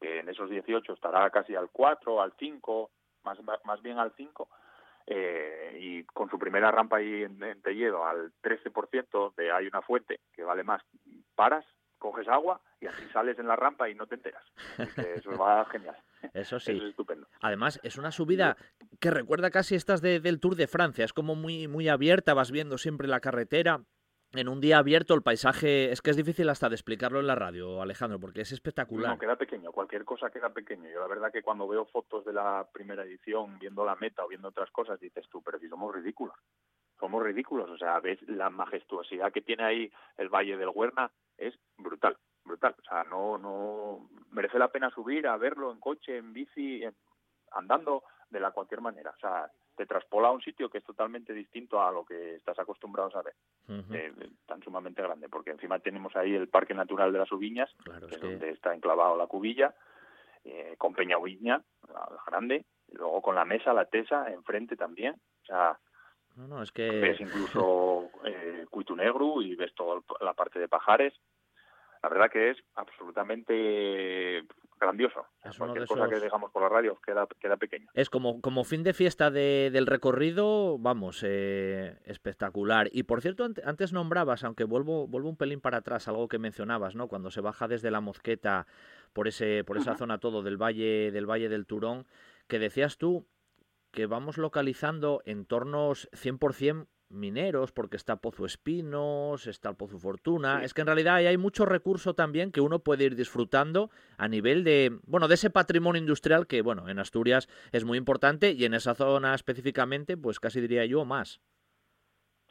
que 0.00 0.20
en 0.20 0.28
esos 0.30 0.48
18 0.48 0.94
estará 0.94 1.28
casi 1.28 1.54
al 1.54 1.68
4, 1.70 2.22
al 2.22 2.32
5, 2.38 2.90
más, 3.24 3.38
más 3.64 3.82
bien 3.82 3.98
al 3.98 4.12
5, 4.16 4.48
eh, 5.06 5.76
y 5.80 6.04
con 6.04 6.30
su 6.30 6.38
primera 6.38 6.70
rampa 6.70 6.96
ahí 6.96 7.24
en, 7.24 7.42
en 7.42 7.60
Telledo 7.60 8.06
al 8.06 8.32
13% 8.42 9.34
de 9.36 9.52
hay 9.52 9.66
una 9.66 9.82
fuente 9.82 10.20
que 10.32 10.44
vale 10.44 10.64
más, 10.64 10.82
paras, 11.34 11.66
coges 11.98 12.26
agua 12.28 12.60
y 12.80 12.86
así 12.86 13.02
sales 13.12 13.38
en 13.38 13.48
la 13.48 13.56
rampa 13.56 13.90
y 13.90 13.94
no 13.94 14.06
te 14.06 14.14
enteras. 14.14 14.44
Que 14.94 15.14
eso 15.16 15.36
va 15.36 15.64
genial. 15.70 15.96
Eso 16.32 16.58
sí. 16.58 16.72
Eso 16.72 16.84
es 16.84 16.90
estupendo. 16.90 17.26
Además, 17.42 17.78
es 17.82 17.98
una 17.98 18.12
subida 18.12 18.56
que 19.00 19.10
recuerda 19.10 19.50
casi 19.50 19.74
estas 19.74 20.00
de- 20.00 20.20
del 20.20 20.40
Tour 20.40 20.56
de 20.56 20.68
Francia. 20.68 21.04
Es 21.04 21.12
como 21.12 21.34
muy, 21.34 21.68
muy 21.68 21.88
abierta, 21.88 22.32
vas 22.34 22.50
viendo 22.50 22.78
siempre 22.78 23.08
la 23.08 23.20
carretera. 23.20 23.82
En 24.34 24.48
un 24.48 24.60
día 24.60 24.76
abierto 24.78 25.14
el 25.14 25.22
paisaje 25.22 25.90
es 25.90 26.02
que 26.02 26.10
es 26.10 26.16
difícil 26.16 26.48
hasta 26.50 26.68
de 26.68 26.74
explicarlo 26.74 27.18
en 27.18 27.26
la 27.26 27.34
radio, 27.34 27.80
Alejandro, 27.80 28.20
porque 28.20 28.42
es 28.42 28.52
espectacular. 28.52 29.12
No, 29.12 29.18
queda 29.18 29.36
pequeño, 29.36 29.72
cualquier 29.72 30.04
cosa 30.04 30.28
queda 30.30 30.50
pequeño. 30.52 30.88
Yo 30.90 31.00
la 31.00 31.06
verdad 31.06 31.32
que 31.32 31.42
cuando 31.42 31.66
veo 31.66 31.86
fotos 31.86 32.26
de 32.26 32.34
la 32.34 32.68
primera 32.70 33.04
edición, 33.04 33.58
viendo 33.58 33.86
la 33.86 33.96
meta 33.96 34.24
o 34.24 34.28
viendo 34.28 34.48
otras 34.48 34.70
cosas, 34.70 35.00
dices 35.00 35.26
tú, 35.30 35.42
pero 35.42 35.58
si 35.58 35.68
somos 35.68 35.94
ridículos. 35.94 36.34
Somos 37.00 37.22
ridículos, 37.22 37.70
o 37.70 37.78
sea, 37.78 38.00
ves 38.00 38.18
la 38.28 38.50
majestuosidad 38.50 39.32
que 39.32 39.40
tiene 39.40 39.64
ahí 39.64 39.92
el 40.18 40.28
Valle 40.28 40.56
del 40.58 40.70
Huerna, 40.74 41.10
es 41.38 41.54
brutal, 41.78 42.16
brutal. 42.44 42.74
O 42.78 42.82
sea, 42.82 43.04
no, 43.04 43.38
no 43.38 44.10
merece 44.32 44.58
la 44.58 44.68
pena 44.68 44.90
subir 44.90 45.26
a 45.26 45.36
verlo 45.38 45.72
en 45.72 45.80
coche, 45.80 46.18
en 46.18 46.32
bici, 46.34 46.82
en- 46.82 46.96
andando, 47.52 48.02
de 48.28 48.40
la 48.40 48.50
cualquier 48.50 48.80
manera. 48.82 49.10
O 49.16 49.18
sea, 49.20 49.50
te 49.78 49.86
traspola 49.86 50.28
a 50.28 50.32
un 50.32 50.42
sitio 50.42 50.68
que 50.68 50.78
es 50.78 50.84
totalmente 50.84 51.32
distinto 51.32 51.80
a 51.80 51.92
lo 51.92 52.04
que 52.04 52.34
estás 52.34 52.58
acostumbrados 52.58 53.14
a 53.14 53.22
ver, 53.22 53.34
eh, 53.94 54.12
tan 54.44 54.60
sumamente 54.60 55.00
grande, 55.00 55.28
porque 55.28 55.52
encima 55.52 55.78
tenemos 55.78 56.16
ahí 56.16 56.34
el 56.34 56.48
Parque 56.48 56.74
Natural 56.74 57.12
de 57.12 57.18
las 57.20 57.30
Ubiñas, 57.30 57.70
claro, 57.84 58.08
que 58.08 58.16
es 58.16 58.20
que 58.20 58.26
donde 58.26 58.50
está 58.50 58.74
enclavado 58.74 59.16
la 59.16 59.28
cubilla, 59.28 59.72
eh, 60.44 60.74
con 60.78 60.94
Peña 60.94 61.16
Ubiña, 61.16 61.62
la 61.86 62.08
la 62.10 62.22
grande, 62.26 62.64
y 62.88 62.96
luego 62.96 63.22
con 63.22 63.36
la 63.36 63.44
mesa, 63.44 63.72
la 63.72 63.84
tesa, 63.84 64.28
enfrente 64.32 64.76
también. 64.76 65.14
O 65.42 65.46
sea, 65.46 65.78
no, 66.34 66.48
no, 66.48 66.62
es 66.62 66.72
ves 66.72 67.20
incluso 67.20 68.10
eh, 68.24 68.66
Cuitu 68.68 68.96
Negru 68.96 69.42
y 69.42 69.54
ves 69.54 69.72
toda 69.74 70.00
la 70.20 70.34
parte 70.34 70.58
de 70.58 70.66
Pajares. 70.66 71.14
La 72.02 72.08
verdad 72.08 72.30
que 72.30 72.50
es 72.50 72.58
absolutamente 72.74 74.44
grandioso. 74.80 75.26
Es 75.42 75.58
Cualquier 75.58 75.86
cosa 75.86 76.08
que 76.08 76.20
digamos 76.20 76.52
por 76.52 76.62
la 76.62 76.68
radio 76.68 76.96
queda, 77.04 77.26
queda 77.40 77.56
pequeño. 77.56 77.88
es 77.94 78.08
como, 78.10 78.40
como 78.40 78.62
fin 78.64 78.84
de 78.84 78.92
fiesta 78.94 79.30
de- 79.30 79.70
del 79.72 79.86
recorrido, 79.86 80.78
vamos, 80.78 81.24
eh, 81.26 81.98
espectacular. 82.04 82.88
Y 82.92 83.02
por 83.02 83.20
cierto, 83.20 83.44
ante- 83.44 83.62
antes 83.64 83.92
nombrabas, 83.92 84.44
aunque 84.44 84.64
vuelvo, 84.64 85.08
vuelvo 85.08 85.28
un 85.30 85.36
pelín 85.36 85.60
para 85.60 85.78
atrás, 85.78 86.06
algo 86.06 86.28
que 86.28 86.38
mencionabas, 86.38 86.94
¿no? 86.94 87.08
Cuando 87.08 87.30
se 87.30 87.40
baja 87.40 87.66
desde 87.66 87.90
la 87.90 88.00
Mosqueta 88.00 88.66
por 89.12 89.26
ese, 89.26 89.64
por 89.64 89.76
esa 89.78 89.96
zona 89.96 90.18
todo 90.18 90.42
del 90.42 90.56
valle, 90.62 91.10
del 91.10 91.26
valle 91.28 91.48
del 91.48 91.66
Turón, 91.66 92.06
que 92.46 92.58
decías 92.60 92.98
tú 92.98 93.26
que 93.90 94.06
vamos 94.06 94.38
localizando 94.38 95.22
entornos 95.24 96.08
100% 96.12 96.86
mineros, 97.10 97.72
porque 97.72 97.96
está 97.96 98.16
Pozo 98.16 98.44
Espinos, 98.44 99.46
está 99.46 99.70
el 99.70 99.76
Pozo 99.76 99.98
Fortuna. 99.98 100.58
Sí. 100.58 100.66
Es 100.66 100.74
que 100.74 100.82
en 100.82 100.86
realidad 100.86 101.16
ahí 101.16 101.26
hay 101.26 101.36
mucho 101.36 101.64
recurso 101.64 102.14
también 102.14 102.52
que 102.52 102.60
uno 102.60 102.80
puede 102.80 103.04
ir 103.04 103.16
disfrutando 103.16 103.90
a 104.16 104.28
nivel 104.28 104.64
de, 104.64 104.98
bueno, 105.06 105.28
de 105.28 105.34
ese 105.34 105.50
patrimonio 105.50 106.00
industrial 106.00 106.46
que, 106.46 106.62
bueno, 106.62 106.88
en 106.88 106.98
Asturias 106.98 107.48
es 107.72 107.84
muy 107.84 107.98
importante 107.98 108.52
y 108.52 108.64
en 108.64 108.74
esa 108.74 108.94
zona 108.94 109.34
específicamente, 109.34 110.16
pues 110.16 110.40
casi 110.40 110.60
diría 110.60 110.84
yo 110.84 111.04
más. 111.04 111.40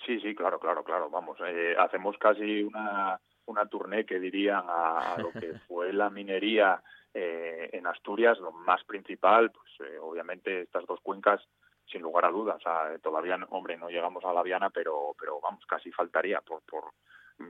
Sí, 0.06 0.20
sí, 0.22 0.36
claro, 0.36 0.60
claro, 0.60 0.84
claro. 0.84 1.10
Vamos, 1.10 1.38
eh, 1.46 1.76
hacemos 1.78 2.18
casi 2.18 2.64
una, 2.64 3.20
una 3.46 3.66
tournée 3.66 4.06
que 4.06 4.20
dirían 4.20 4.64
a, 4.68 5.16
a 5.16 5.20
lo 5.20 5.32
que 5.32 5.54
fue 5.68 5.92
la 5.94 6.10
minería 6.10 6.82
eh, 7.14 7.70
en 7.74 7.88
Asturias, 7.88 8.38
lo 8.40 8.52
más 8.52 8.84
principal, 8.84 9.52
pues 9.52 9.90
eh, 9.90 9.98
obviamente 10.00 10.62
estas 10.62 10.86
dos 10.86 11.00
cuencas, 11.02 11.42
sin 11.92 12.02
lugar 12.02 12.26
a 12.26 12.30
dudas. 12.32 12.62
Todavía, 13.02 13.38
no- 13.38 13.48
hombre, 13.52 13.78
no 13.78 13.90
llegamos 13.90 14.24
a 14.26 14.34
la 14.34 14.44
Viana, 14.44 14.70
pero, 14.70 15.16
pero 15.20 15.40
vamos, 15.42 15.66
casi 15.66 15.92
faltaría, 15.92 16.42
por, 16.42 16.62
por, 16.64 16.92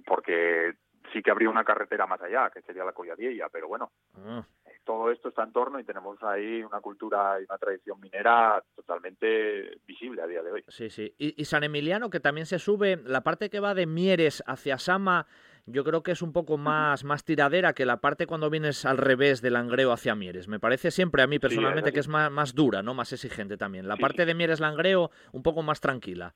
porque 0.05 0.73
sí 1.13 1.21
que 1.21 1.31
habría 1.31 1.49
una 1.49 1.63
carretera 1.63 2.05
más 2.05 2.21
allá, 2.21 2.49
que 2.49 2.61
sería 2.61 2.83
la 2.83 2.91
Colladiella, 2.93 3.47
pero 3.49 3.67
bueno, 3.67 3.91
Ah, 4.15 4.43
eh, 4.65 4.79
todo 4.83 5.09
esto 5.11 5.29
está 5.29 5.43
en 5.43 5.53
torno 5.53 5.79
y 5.79 5.83
tenemos 5.85 6.21
ahí 6.23 6.61
una 6.63 6.81
cultura 6.81 7.39
y 7.39 7.45
una 7.45 7.57
tradición 7.57 7.99
minera 7.99 8.61
totalmente 8.75 9.77
visible 9.85 10.21
a 10.21 10.27
día 10.27 10.41
de 10.41 10.51
hoy. 10.51 10.63
sí, 10.67 10.89
sí. 10.89 11.13
Y, 11.17 11.39
y 11.41 11.45
San 11.45 11.63
Emiliano, 11.63 12.09
que 12.09 12.19
también 12.19 12.45
se 12.45 12.59
sube, 12.59 12.97
la 13.05 13.21
parte 13.21 13.49
que 13.49 13.59
va 13.59 13.73
de 13.73 13.85
Mieres 13.85 14.43
hacia 14.47 14.77
Sama, 14.77 15.27
yo 15.67 15.83
creo 15.83 16.01
que 16.01 16.11
es 16.11 16.21
un 16.21 16.31
poco 16.31 16.57
más, 16.57 17.03
más 17.03 17.23
tiradera 17.25 17.73
que 17.73 17.85
la 17.85 17.97
parte 17.97 18.25
cuando 18.25 18.49
vienes 18.49 18.85
al 18.85 18.97
revés 18.97 19.41
del 19.41 19.53
Langreo 19.53 19.91
hacia 19.91 20.15
Mieres. 20.15 20.47
Me 20.47 20.59
parece 20.59 20.91
siempre 20.91 21.21
a 21.21 21.27
mí 21.27 21.39
personalmente 21.39 21.91
que 21.91 21.99
es 21.99 22.07
más, 22.07 22.31
más 22.31 22.55
dura, 22.55 22.81
¿no? 22.81 22.93
Más 22.93 23.11
exigente 23.11 23.57
también. 23.57 23.87
La 23.87 23.95
Sí, 23.95 24.01
parte 24.01 24.25
de 24.25 24.33
Mieres 24.33 24.61
Langreo, 24.61 25.11
un 25.33 25.43
poco 25.43 25.61
más 25.63 25.81
tranquila. 25.81 26.33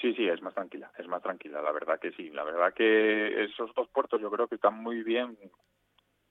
Sí, 0.00 0.14
sí, 0.14 0.28
es 0.28 0.40
más 0.40 0.54
tranquila, 0.54 0.90
es 0.98 1.06
más 1.06 1.22
tranquila, 1.22 1.62
la 1.62 1.72
verdad 1.72 1.98
que 2.00 2.12
sí. 2.12 2.30
La 2.30 2.44
verdad 2.44 2.72
que 2.74 3.44
esos 3.44 3.72
dos 3.74 3.88
puertos 3.88 4.20
yo 4.20 4.30
creo 4.30 4.48
que 4.48 4.56
están 4.56 4.74
muy 4.82 5.02
bien 5.02 5.36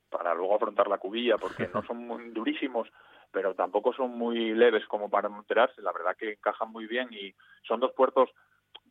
para 0.09 0.33
luego 0.33 0.55
afrontar 0.55 0.87
la 0.87 0.97
cubilla, 0.97 1.37
porque 1.37 1.69
no 1.73 1.81
son 1.87 2.05
muy 2.05 2.29
durísimos, 2.31 2.89
pero 3.31 3.53
tampoco 3.55 3.93
son 3.93 4.11
muy 4.17 4.53
leves 4.53 4.85
como 4.87 5.09
para 5.09 5.29
no 5.29 5.39
enterarse. 5.39 5.81
La 5.81 5.93
verdad 5.93 6.15
que 6.17 6.33
encajan 6.33 6.71
muy 6.71 6.85
bien 6.85 7.09
y 7.11 7.33
son 7.67 7.79
dos 7.79 7.91
puertos 7.93 8.29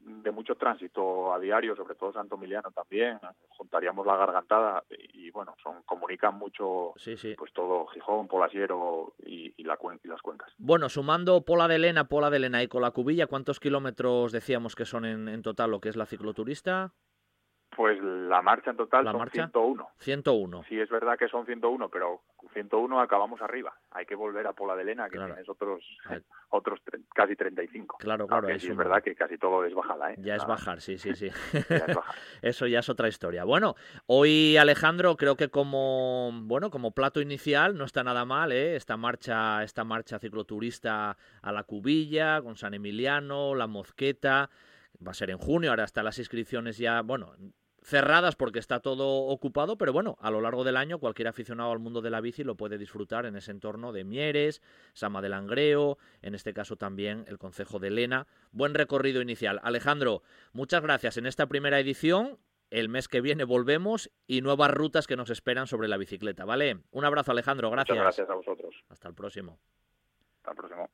de 0.01 0.31
mucho 0.31 0.55
tránsito 0.55 1.33
a 1.33 1.39
diario, 1.39 1.77
sobre 1.77 1.95
todo 1.95 2.13
Santo 2.13 2.37
Emiliano 2.37 2.71
también. 2.71 3.19
Juntaríamos 3.51 4.07
la 4.07 4.17
gargantada 4.17 4.85
y 5.13 5.31
bueno, 5.31 5.55
son 5.63 5.83
comunican 5.83 6.37
mucho 6.39 6.95
Sí, 6.97 7.17
sí. 7.17 7.35
pues 7.37 7.53
todo 7.53 7.87
Gijón, 7.89 8.27
Polasiero 8.27 9.13
y, 9.25 9.53
y, 9.57 9.65
la, 9.65 9.79
y 10.03 10.09
las 10.09 10.23
cuencas. 10.23 10.53
Bueno, 10.59 10.89
sumando 10.89 11.43
Pola 11.45 11.69
de 11.69 11.79
Lena, 11.79 12.09
Pola 12.09 12.31
de 12.31 12.39
Lena 12.39 12.63
y 12.63 12.69
Colacubilla, 12.69 13.27
¿cuántos 13.27 13.61
kilómetros 13.61 14.33
decíamos 14.33 14.75
que 14.75 14.85
son 14.87 15.05
en, 15.05 15.29
en 15.29 15.43
total 15.43 15.71
lo 15.71 15.81
que 15.81 15.91
es 15.91 15.97
la 15.97 16.07
cicloturista? 16.07 16.93
Pues 17.81 17.99
la 18.03 18.43
marcha 18.43 18.73
en 18.73 18.77
total 18.77 19.07
¿La 19.07 19.13
son 19.13 19.21
marcha? 19.21 19.33
101. 19.33 19.89
101. 20.01 20.65
Sí, 20.69 20.79
es 20.79 20.91
verdad 20.91 21.17
que 21.19 21.29
son 21.29 21.47
101, 21.47 21.89
pero 21.89 22.21
101 22.53 23.01
acabamos 23.01 23.41
arriba. 23.41 23.73
Hay 23.93 24.05
que 24.05 24.15
volver 24.15 24.47
a 24.47 24.53
Pola 24.53 24.77
de 24.77 24.85
Lena, 24.85 25.07
que 25.09 25.13
Claro. 25.17 25.29
tienes 25.33 25.49
otros, 25.49 25.83
otros 26.51 26.79
casi 27.15 27.37
35. 27.37 27.97
Claro, 27.99 28.27
claro, 28.27 28.43
Aunque 28.49 28.57
es 28.57 28.61
sí 28.61 28.67
es 28.67 28.73
un- 28.73 28.77
verdad 28.77 29.03
que 29.03 29.15
casi 29.15 29.39
todo 29.39 29.65
es 29.65 29.73
bajada, 29.75 30.13
¿eh? 30.13 30.17
Ya 30.19 30.37
es 30.37 30.45
bajar, 30.47 30.83
sí, 30.83 30.99
sí, 30.99 31.15
sí. 31.15 31.31
ya 31.71 31.87
es 31.87 31.97
bajar. 31.97 32.15
Eso 32.43 32.67
ya 32.67 32.81
es 32.81 32.89
otra 32.91 33.09
historia. 33.09 33.45
Bueno, 33.45 33.77
hoy 34.05 34.59
Alejandro 34.59 35.17
creo 35.17 35.37
que 35.37 35.49
como 35.49 36.33
bueno 36.43 36.69
como 36.71 36.91
plato 36.91 37.23
inicial 37.23 37.79
no 37.79 37.85
está 37.87 38.05
nada 38.05 38.27
mal, 38.27 38.53
¿eh? 38.53 38.77
Esta 38.77 38.99
marcha, 38.99 39.63
esta 39.65 39.85
marcha 39.85 40.19
cicloturista 40.19 41.17
a 41.41 41.51
la 41.51 41.63
Cubilla 41.65 42.43
con 42.43 42.57
San 42.57 42.75
Emiliano, 42.75 43.55
la 43.55 43.67
Mosqueta, 43.67 44.51
va 45.03 45.13
a 45.13 45.15
ser 45.15 45.31
en 45.31 45.39
junio. 45.39 45.71
Ahora 45.71 45.85
están 45.85 46.05
las 46.05 46.19
inscripciones 46.19 46.77
ya, 46.77 47.01
bueno, 47.01 47.33
cerradas 47.83 48.37
porque 48.37 48.59
está 48.59 48.81
todo 48.81 49.07
ocupado, 49.27 49.77
pero 49.79 49.93
bueno, 49.93 50.17
a 50.21 50.31
lo 50.31 50.41
largo 50.41 50.65
del 50.65 50.77
año 50.77 50.99
cualquier 50.99 51.29
aficionado 51.29 51.73
al 51.73 51.79
mundo 51.79 52.01
de 52.01 52.11
la 52.11 52.21
bici 52.21 52.45
lo 52.45 52.57
puede 52.57 52.79
disfrutar 52.79 53.27
en 53.27 53.37
ese 53.37 53.51
entorno 53.51 53.93
de 53.93 54.05
Mieres, 54.05 54.63
Sama 54.93 55.23
del 55.23 55.33
Langreo, 55.33 55.99
en 56.23 56.35
este 56.35 56.53
caso 56.53 56.77
también 56.77 57.25
el 57.29 57.39
Concejo 57.39 57.79
de 57.79 57.91
Lena. 57.91 58.27
Buen 58.53 58.75
recorrido 58.75 59.23
inicial. 59.23 59.61
Alejandro, 59.63 60.23
muchas 60.53 60.83
gracias 60.83 61.17
en 61.17 61.27
esta 61.27 61.47
primera 61.47 61.79
edición. 61.79 62.39
El 62.71 62.89
mes 62.89 63.09
que 63.09 63.21
viene 63.21 63.43
volvemos 63.43 64.13
y 64.29 64.43
nuevas 64.43 64.71
rutas 64.71 65.09
que 65.09 65.17
nos 65.17 65.31
esperan 65.31 65.67
sobre 65.67 65.89
la 65.89 65.97
bicicleta, 65.97 66.45
¿vale? 66.45 66.79
Un 66.93 67.05
abrazo, 67.05 67.33
Alejandro. 67.33 67.69
Gracias. 67.69 67.97
Muchas 67.97 68.17
gracias 68.17 68.31
a 68.31 68.35
vosotros. 68.35 68.85
Hasta 68.89 69.09
el 69.09 69.15
próximo. 69.15 69.59
Hasta 70.37 70.53
el 70.53 70.57
próximo. 70.57 70.91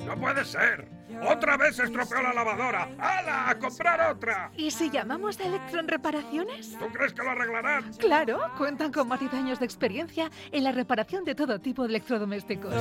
¡No 0.05 0.19
puede 0.19 0.43
ser! 0.43 1.00
¡Otra 1.27 1.57
vez 1.57 1.75
se 1.75 1.83
estropeó 1.83 2.21
la 2.21 2.33
lavadora! 2.33 2.89
¡Hala! 2.97 3.49
¡A 3.49 3.59
comprar 3.59 4.11
otra! 4.11 4.51
¿Y 4.57 4.71
si 4.71 4.89
llamamos 4.89 5.39
a 5.39 5.43
Electron 5.45 5.87
Reparaciones? 5.87 6.77
¿Tú 6.77 6.87
crees 6.91 7.13
que 7.13 7.23
lo 7.23 7.29
arreglarán? 7.31 7.91
Claro, 7.93 8.39
cuentan 8.57 8.91
con 8.91 9.07
más 9.07 9.19
de 9.19 9.29
10 9.29 9.33
años 9.33 9.59
de 9.59 9.65
experiencia 9.65 10.31
en 10.51 10.63
la 10.63 10.71
reparación 10.71 11.23
de 11.23 11.35
todo 11.35 11.59
tipo 11.59 11.83
de 11.83 11.89
electrodomésticos. 11.89 12.73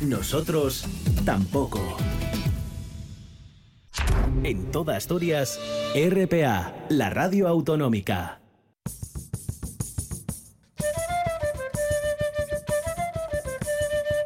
Nosotros 0.00 0.86
tampoco. 1.26 1.78
En 4.42 4.70
toda 4.70 4.96
Asturias, 4.96 5.60
RPA, 5.94 6.72
la 6.88 7.10
radio 7.10 7.46
autonómica. 7.46 8.40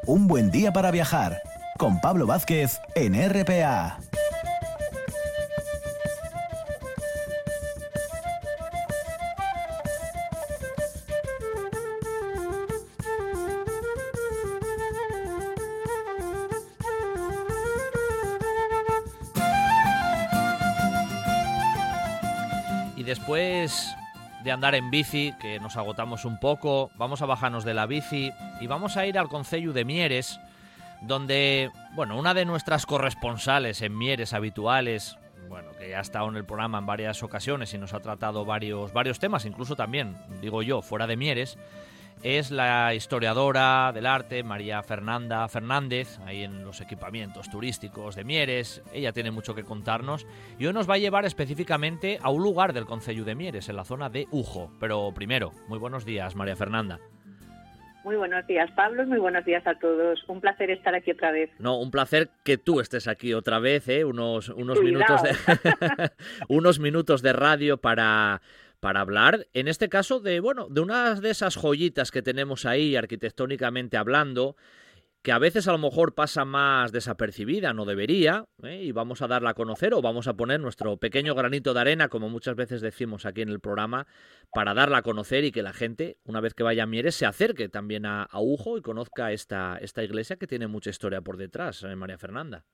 Un 0.06 0.28
buen 0.28 0.52
día 0.52 0.72
para 0.72 0.92
viajar 0.92 1.40
con 1.76 2.00
Pablo 2.00 2.26
Vázquez 2.26 2.78
en 2.94 3.14
RPA. 3.14 3.98
Andar 24.54 24.74
en 24.74 24.90
bici, 24.90 25.34
que 25.40 25.60
nos 25.60 25.76
agotamos 25.76 26.24
un 26.24 26.38
poco, 26.38 26.90
vamos 26.96 27.20
a 27.22 27.26
bajarnos 27.26 27.64
de 27.64 27.74
la 27.74 27.86
bici 27.86 28.32
y 28.60 28.66
vamos 28.66 28.96
a 28.96 29.06
ir 29.06 29.18
al 29.18 29.28
Concello 29.28 29.72
de 29.72 29.84
Mieres, 29.84 30.40
donde, 31.02 31.70
bueno, 31.94 32.18
una 32.18 32.34
de 32.34 32.44
nuestras 32.44 32.86
corresponsales 32.86 33.82
en 33.82 33.98
Mieres 33.98 34.32
habituales, 34.32 35.18
bueno, 35.48 35.70
que 35.78 35.90
ya 35.90 35.98
ha 35.98 36.02
estado 36.02 36.28
en 36.28 36.36
el 36.36 36.44
programa 36.44 36.78
en 36.78 36.86
varias 36.86 37.22
ocasiones 37.22 37.74
y 37.74 37.78
nos 37.78 37.92
ha 37.94 38.00
tratado 38.00 38.44
varios, 38.44 38.92
varios 38.92 39.18
temas, 39.18 39.44
incluso 39.44 39.76
también, 39.76 40.16
digo 40.40 40.62
yo, 40.62 40.82
fuera 40.82 41.06
de 41.06 41.16
Mieres, 41.16 41.58
es 42.22 42.50
la 42.50 42.94
historiadora 42.94 43.92
del 43.92 44.06
arte 44.06 44.42
María 44.42 44.82
Fernanda 44.82 45.46
Fernández, 45.48 46.18
ahí 46.24 46.42
en 46.42 46.64
los 46.64 46.80
equipamientos 46.80 47.50
turísticos 47.50 48.16
de 48.16 48.24
Mieres. 48.24 48.82
Ella 48.92 49.12
tiene 49.12 49.30
mucho 49.30 49.54
que 49.54 49.64
contarnos 49.64 50.26
y 50.58 50.66
hoy 50.66 50.72
nos 50.72 50.88
va 50.88 50.94
a 50.94 50.98
llevar 50.98 51.24
específicamente 51.24 52.18
a 52.22 52.30
un 52.30 52.42
lugar 52.42 52.72
del 52.72 52.86
Concello 52.86 53.24
de 53.24 53.34
Mieres, 53.34 53.68
en 53.68 53.76
la 53.76 53.84
zona 53.84 54.08
de 54.08 54.26
Ujo. 54.30 54.70
Pero 54.80 55.12
primero, 55.14 55.52
muy 55.68 55.78
buenos 55.78 56.04
días, 56.04 56.34
María 56.34 56.56
Fernanda. 56.56 56.98
Muy 58.04 58.16
buenos 58.16 58.46
días, 58.46 58.70
Pablo, 58.72 59.02
y 59.02 59.06
muy 59.06 59.18
buenos 59.18 59.46
días 59.46 59.66
a 59.66 59.78
todos. 59.78 60.22
Un 60.28 60.42
placer 60.42 60.70
estar 60.70 60.94
aquí 60.94 61.12
otra 61.12 61.32
vez. 61.32 61.50
No, 61.58 61.78
un 61.78 61.90
placer 61.90 62.28
que 62.44 62.58
tú 62.58 62.80
estés 62.80 63.08
aquí 63.08 63.32
otra 63.32 63.58
vez, 63.58 63.88
¿eh? 63.88 64.04
unos, 64.04 64.50
unos 64.50 64.78
Cuidado. 64.78 65.16
minutos 65.16 65.62
de 65.62 66.10
unos 66.48 66.78
minutos 66.78 67.22
de 67.22 67.32
radio 67.32 67.78
para 67.78 68.42
para 68.84 69.00
hablar, 69.00 69.46
en 69.54 69.66
este 69.66 69.88
caso, 69.88 70.20
de 70.20 70.40
bueno, 70.40 70.68
de 70.68 70.82
unas 70.82 71.22
de 71.22 71.30
esas 71.30 71.56
joyitas 71.56 72.10
que 72.10 72.20
tenemos 72.20 72.66
ahí 72.66 72.96
arquitectónicamente 72.96 73.96
hablando, 73.96 74.56
que 75.22 75.32
a 75.32 75.38
veces 75.38 75.66
a 75.68 75.72
lo 75.72 75.78
mejor 75.78 76.14
pasa 76.14 76.44
más 76.44 76.92
desapercibida, 76.92 77.72
no 77.72 77.86
debería, 77.86 78.44
¿eh? 78.62 78.82
y 78.82 78.92
vamos 78.92 79.22
a 79.22 79.26
darla 79.26 79.48
a 79.48 79.54
conocer 79.54 79.94
o 79.94 80.02
vamos 80.02 80.28
a 80.28 80.36
poner 80.36 80.60
nuestro 80.60 80.98
pequeño 80.98 81.34
granito 81.34 81.72
de 81.72 81.80
arena, 81.80 82.08
como 82.08 82.28
muchas 82.28 82.56
veces 82.56 82.82
decimos 82.82 83.24
aquí 83.24 83.40
en 83.40 83.48
el 83.48 83.58
programa, 83.58 84.06
para 84.52 84.74
darla 84.74 84.98
a 84.98 85.02
conocer 85.02 85.44
y 85.44 85.50
que 85.50 85.62
la 85.62 85.72
gente, 85.72 86.18
una 86.24 86.42
vez 86.42 86.52
que 86.52 86.62
vaya 86.62 86.82
a 86.82 86.86
Mieres, 86.86 87.14
se 87.14 87.24
acerque 87.24 87.70
también 87.70 88.04
a, 88.04 88.24
a 88.24 88.42
Ujo 88.42 88.76
y 88.76 88.82
conozca 88.82 89.32
esta, 89.32 89.78
esta 89.80 90.04
iglesia 90.04 90.36
que 90.36 90.46
tiene 90.46 90.66
mucha 90.66 90.90
historia 90.90 91.22
por 91.22 91.38
detrás, 91.38 91.82
¿eh, 91.84 91.96
María 91.96 92.18
Fernanda. 92.18 92.66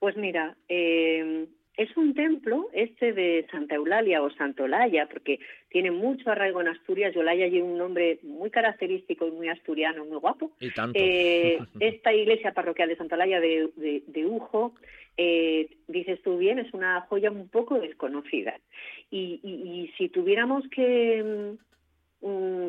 Pues 0.00 0.18
mira, 0.18 0.58
eh, 0.68 1.48
es 1.76 1.96
un 1.96 2.14
templo 2.14 2.68
este 2.72 3.12
de 3.12 3.46
Santa 3.50 3.74
Eulalia 3.74 4.22
o 4.22 4.30
Santolaya, 4.30 5.08
porque 5.08 5.40
tiene 5.68 5.90
mucho 5.90 6.30
arraigo 6.30 6.60
en 6.60 6.68
Asturias. 6.68 7.14
Eulalia 7.16 7.48
lleva 7.48 7.66
un 7.66 7.78
nombre 7.78 8.20
muy 8.22 8.50
característico 8.50 9.26
y 9.26 9.32
muy 9.32 9.48
asturiano, 9.48 10.04
muy 10.04 10.18
guapo. 10.18 10.52
Y 10.60 10.70
tanto. 10.70 10.98
Eh, 11.00 11.58
esta 11.80 12.12
iglesia 12.12 12.52
parroquial 12.52 12.88
de 12.88 12.96
Santolaya 12.96 13.40
de, 13.40 13.70
de, 13.76 14.02
de 14.06 14.26
Ujo, 14.26 14.74
eh, 15.16 15.68
dices 15.88 16.22
tú 16.22 16.38
bien, 16.38 16.58
es 16.60 16.72
una 16.74 17.00
joya 17.02 17.30
un 17.30 17.48
poco 17.48 17.80
desconocida. 17.80 18.54
Y, 19.10 19.40
y, 19.42 19.82
y 19.82 19.92
si 19.98 20.08
tuviéramos 20.08 20.64
que 20.68 21.48
mm, 22.20 22.68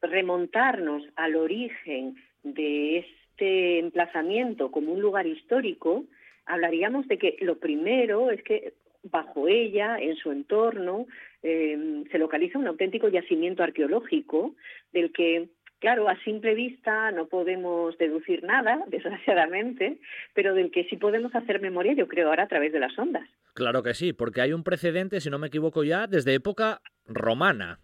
remontarnos 0.00 1.02
al 1.16 1.34
origen 1.34 2.16
de 2.44 2.98
este 2.98 3.80
emplazamiento 3.80 4.70
como 4.70 4.92
un 4.92 5.00
lugar 5.00 5.26
histórico, 5.26 6.04
hablaríamos 6.48 7.06
de 7.08 7.18
que 7.18 7.36
lo 7.40 7.58
primero 7.58 8.30
es 8.30 8.42
que 8.42 8.74
bajo 9.04 9.48
ella, 9.48 9.98
en 9.98 10.16
su 10.16 10.32
entorno, 10.32 11.06
eh, 11.42 12.04
se 12.10 12.18
localiza 12.18 12.58
un 12.58 12.66
auténtico 12.66 13.08
yacimiento 13.08 13.62
arqueológico 13.62 14.54
del 14.92 15.12
que 15.12 15.48
Claro, 15.80 16.08
a 16.08 16.18
simple 16.24 16.54
vista 16.54 17.12
no 17.12 17.28
podemos 17.28 17.96
deducir 17.98 18.42
nada, 18.42 18.84
desgraciadamente, 18.88 19.98
pero 20.34 20.54
del 20.54 20.70
que 20.70 20.84
sí 20.84 20.96
podemos 20.96 21.34
hacer 21.34 21.60
memoria, 21.60 21.92
yo 21.92 22.08
creo, 22.08 22.28
ahora 22.28 22.44
a 22.44 22.48
través 22.48 22.72
de 22.72 22.80
las 22.80 22.98
ondas. 22.98 23.28
Claro 23.54 23.82
que 23.82 23.94
sí, 23.94 24.12
porque 24.12 24.40
hay 24.40 24.52
un 24.52 24.64
precedente, 24.64 25.20
si 25.20 25.30
no 25.30 25.38
me 25.38 25.46
equivoco 25.48 25.84
ya, 25.84 26.06
desde 26.06 26.34
época 26.34 26.80
romana. 27.06 27.80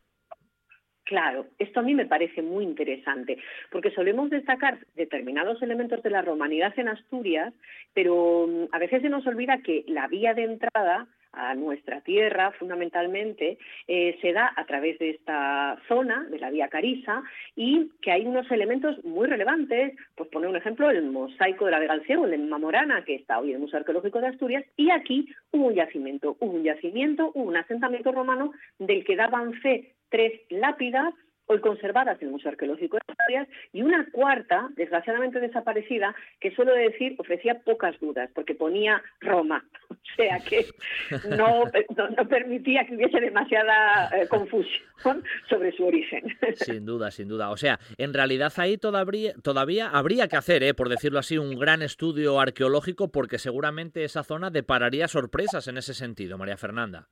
Claro, 1.05 1.47
esto 1.59 1.81
a 1.81 1.83
mí 1.83 1.95
me 1.95 2.07
parece 2.07 2.41
muy 2.41 2.65
interesante, 2.65 3.37
porque 3.71 3.91
solemos 3.91 4.31
destacar 4.31 4.79
determinados 4.95 5.61
elementos 5.61 6.03
de 6.03 6.09
la 6.09 6.23
romanidad 6.23 6.73
en 6.79 6.89
Asturias, 6.89 7.53
pero 7.93 8.47
mm, 8.49 8.69
a 8.73 8.79
veces 8.79 9.03
se 9.03 9.11
nos 9.11 9.27
olvida 9.27 9.59
que 9.59 9.85
la 9.87 10.09
vía 10.09 10.33
de 10.33 10.45
entrada 10.45 11.07
a 11.35 11.55
nuestra 11.55 12.01
tierra, 12.01 12.53
fundamentalmente, 12.53 13.59
eh, 13.87 14.17
se 14.23 14.33
da 14.33 14.53
a 14.57 14.65
través 14.65 14.99
de 14.99 15.11
esta 15.11 15.77
zona, 15.89 16.25
de 16.31 16.39
la 16.39 16.51
vía 16.51 16.69
Carisa, 16.69 17.23
y 17.55 17.91
que 18.01 18.13
hay 18.13 18.25
unos 18.25 18.51
elementos 18.51 19.05
muy 19.05 19.27
relevantes, 19.27 19.95
pues 20.15 20.31
poner 20.31 20.49
un 20.49 20.57
ejemplo, 20.57 20.89
el 20.89 21.03
mosaico 21.03 21.67
de 21.67 21.73
la 21.73 21.81
Vega 21.81 21.97
del 21.97 22.07
Ciego, 22.07 22.25
el 22.25 22.31
de 22.31 22.39
Mamorana, 22.39 23.05
que 23.05 23.17
está 23.17 23.41
hoy 23.41 23.51
en 23.51 23.57
el 23.57 23.61
Museo 23.61 23.81
Arqueológico 23.81 24.21
de 24.21 24.29
Asturias, 24.29 24.65
y 24.77 24.91
aquí 24.91 25.29
hubo 25.51 25.67
un 25.67 25.75
yacimiento, 25.75 26.37
hubo 26.41 26.53
un 26.53 26.65
yacimiento, 26.65 27.33
hubo 27.35 27.45
un 27.45 27.57
asentamiento 27.57 28.13
romano 28.13 28.53
del 28.79 29.05
que 29.05 29.17
daban 29.17 29.55
fe 29.55 29.93
tres 30.15 30.43
lápidas 30.49 31.13
hoy 31.47 31.61
conservadas 31.61 32.23
en 32.23 32.29
el 32.29 32.33
Museo 32.35 32.53
Arqueológico 32.53 32.97
de 32.97 33.13
Asturias, 33.13 33.49
y 33.73 33.83
una 33.83 34.09
cuarta, 34.13 34.69
desgraciadamente 34.77 35.41
desaparecida, 35.41 36.15
que 36.41 36.55
suelo 36.55 36.73
decir 36.73 37.17
ofrecía 37.19 37.61
pocas 37.65 37.99
dudas, 37.99 38.31
porque 38.33 38.55
ponía 38.55 39.03
Roma, 39.21 39.65
o 39.91 39.97
sea 40.17 40.39
que 40.39 40.67
no, 41.37 41.65
no, 41.65 42.29
permitía 42.29 42.87
que 42.87 42.95
hubiese 42.95 43.21
demasiada 43.21 44.09
eh, 44.17 44.29
confusión 44.29 45.25
sobre 45.49 45.73
su 45.73 45.85
origen. 45.85 46.23
Sin 46.55 46.87
duda, 46.87 47.11
sin 47.11 47.27
duda. 47.27 47.51
O 47.51 47.57
sea, 47.57 47.81
en 47.99 48.15
realidad 48.15 48.53
ahí 48.59 48.79
todavía, 48.79 49.35
todavía 49.43 49.89
habría 49.89 50.29
que 50.29 50.37
hacer, 50.37 50.63
eh, 50.63 50.75
por 50.75 50.89
decirlo 50.89 51.19
así, 51.19 51.39
un 51.39 51.59
gran 51.59 51.83
estudio 51.83 52.39
arqueológico, 52.39 53.09
porque 53.11 53.39
seguramente 53.39 54.05
esa 54.05 54.23
zona 54.23 54.51
depararía 54.51 55.09
sorpresas 55.09 55.67
en 55.67 55.77
ese 55.77 55.93
sentido, 55.93 56.39
María 56.39 56.57
Fernanda. 56.57 57.09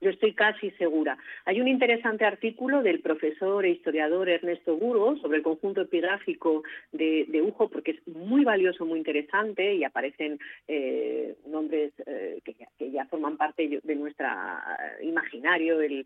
Yo 0.00 0.10
estoy 0.10 0.34
casi 0.34 0.70
segura. 0.72 1.16
Hay 1.46 1.60
un 1.60 1.68
interesante 1.68 2.24
artículo 2.24 2.82
del 2.82 3.00
profesor 3.00 3.64
e 3.64 3.70
historiador 3.70 4.28
Ernesto 4.28 4.76
Burgos 4.76 5.20
sobre 5.20 5.38
el 5.38 5.42
conjunto 5.42 5.80
epigráfico 5.80 6.62
de, 6.92 7.26
Ujo, 7.46 7.68
porque 7.68 7.92
es 7.92 8.08
muy 8.08 8.44
valioso, 8.44 8.84
muy 8.84 8.98
interesante 8.98 9.74
y 9.74 9.84
aparecen 9.84 10.38
eh, 10.68 11.36
nombres 11.46 11.92
eh, 12.06 12.40
que, 12.44 12.90
ya, 12.90 13.06
forman 13.06 13.36
parte 13.36 13.80
de 13.82 13.94
nuestro 13.94 14.26
imaginario, 15.02 15.80
el, 15.80 16.04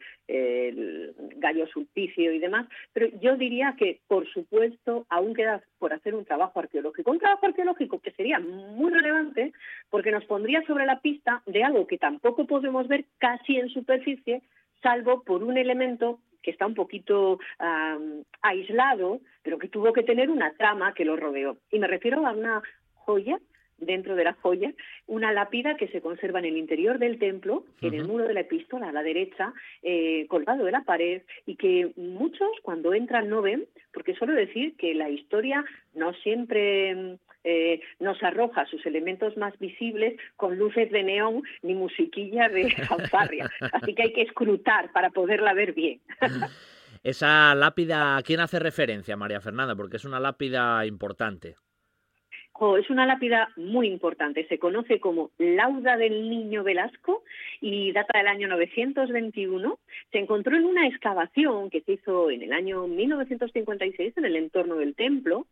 gallo 1.36 1.66
sulpicio 1.68 2.32
y 2.32 2.38
demás. 2.38 2.68
Pero 2.92 3.08
yo 3.20 3.36
diría 3.36 3.74
que, 3.78 4.00
por 4.06 4.28
supuesto, 4.32 5.06
aún 5.08 5.34
queda 5.34 5.62
por 5.78 5.92
hacer 5.92 6.14
un 6.14 6.24
trabajo 6.24 6.60
arqueológico. 6.60 7.10
Un 7.10 7.18
trabajo 7.18 7.46
arqueológico 7.46 8.00
que 8.00 8.12
sería 8.12 8.38
muy 8.38 8.92
relevante 8.92 9.52
porque 9.88 10.12
nos 10.12 10.24
pondría 10.26 10.62
sobre 10.66 10.86
la 10.86 11.00
pista 11.00 11.42
de 11.46 11.64
algo 11.64 11.86
que 11.86 11.98
tampoco 11.98 12.46
podemos 12.46 12.86
ver 12.86 13.04
casi 13.18 13.56
en 13.56 13.68
su 13.68 13.79
superficie, 13.80 14.42
salvo 14.82 15.22
por 15.22 15.42
un 15.42 15.56
elemento 15.56 16.20
que 16.42 16.50
está 16.50 16.66
un 16.66 16.74
poquito 16.74 17.38
aislado, 18.42 19.20
pero 19.42 19.58
que 19.58 19.68
tuvo 19.68 19.92
que 19.92 20.02
tener 20.02 20.30
una 20.30 20.52
trama 20.54 20.94
que 20.94 21.04
lo 21.04 21.16
rodeó. 21.16 21.58
Y 21.70 21.78
me 21.78 21.86
refiero 21.86 22.26
a 22.26 22.32
una 22.32 22.62
joya 22.94 23.38
dentro 23.80 24.14
de 24.14 24.24
la 24.24 24.34
joya, 24.34 24.72
una 25.06 25.32
lápida 25.32 25.76
que 25.76 25.88
se 25.88 26.00
conserva 26.00 26.38
en 26.38 26.44
el 26.44 26.56
interior 26.56 26.98
del 26.98 27.18
templo, 27.18 27.64
en 27.80 27.94
el 27.94 28.06
muro 28.06 28.26
de 28.26 28.34
la 28.34 28.40
epístola 28.40 28.88
a 28.88 28.92
la 28.92 29.02
derecha, 29.02 29.52
eh, 29.82 30.26
colgado 30.28 30.64
de 30.64 30.72
la 30.72 30.82
pared, 30.82 31.22
y 31.46 31.56
que 31.56 31.90
muchos 31.96 32.48
cuando 32.62 32.94
entran 32.94 33.28
no 33.28 33.42
ven, 33.42 33.66
porque 33.92 34.14
suelo 34.14 34.34
decir 34.34 34.76
que 34.76 34.94
la 34.94 35.10
historia 35.10 35.64
no 35.94 36.12
siempre 36.14 37.18
eh, 37.42 37.80
nos 37.98 38.22
arroja 38.22 38.66
sus 38.66 38.84
elementos 38.84 39.36
más 39.36 39.58
visibles 39.58 40.18
con 40.36 40.58
luces 40.58 40.90
de 40.90 41.02
neón 41.02 41.42
ni 41.62 41.74
musiquilla 41.74 42.48
de 42.48 42.70
fanfarria. 42.88 43.50
Así 43.72 43.94
que 43.94 44.02
hay 44.02 44.12
que 44.12 44.22
escrutar 44.22 44.92
para 44.92 45.10
poderla 45.10 45.54
ver 45.54 45.72
bien. 45.72 46.00
Esa 47.02 47.54
lápida, 47.54 48.18
¿a 48.18 48.22
quién 48.22 48.40
hace 48.40 48.58
referencia, 48.58 49.16
María 49.16 49.40
Fernanda? 49.40 49.74
Porque 49.74 49.96
es 49.96 50.04
una 50.04 50.20
lápida 50.20 50.84
importante. 50.84 51.56
Es 52.60 52.90
una 52.90 53.06
lápida 53.06 53.48
muy 53.56 53.88
importante. 53.88 54.46
Se 54.46 54.58
conoce 54.58 55.00
como 55.00 55.30
Lauda 55.38 55.96
del 55.96 56.28
Niño 56.28 56.62
Velasco 56.62 57.22
y 57.62 57.90
data 57.92 58.18
del 58.18 58.26
año 58.26 58.48
921. 58.48 59.78
Se 60.12 60.18
encontró 60.18 60.58
en 60.58 60.66
una 60.66 60.86
excavación 60.86 61.70
que 61.70 61.80
se 61.80 61.92
hizo 61.92 62.30
en 62.30 62.42
el 62.42 62.52
año 62.52 62.86
1956 62.86 64.12
en 64.14 64.24
el 64.26 64.36
entorno 64.36 64.76
del 64.76 64.94
templo 64.94 65.46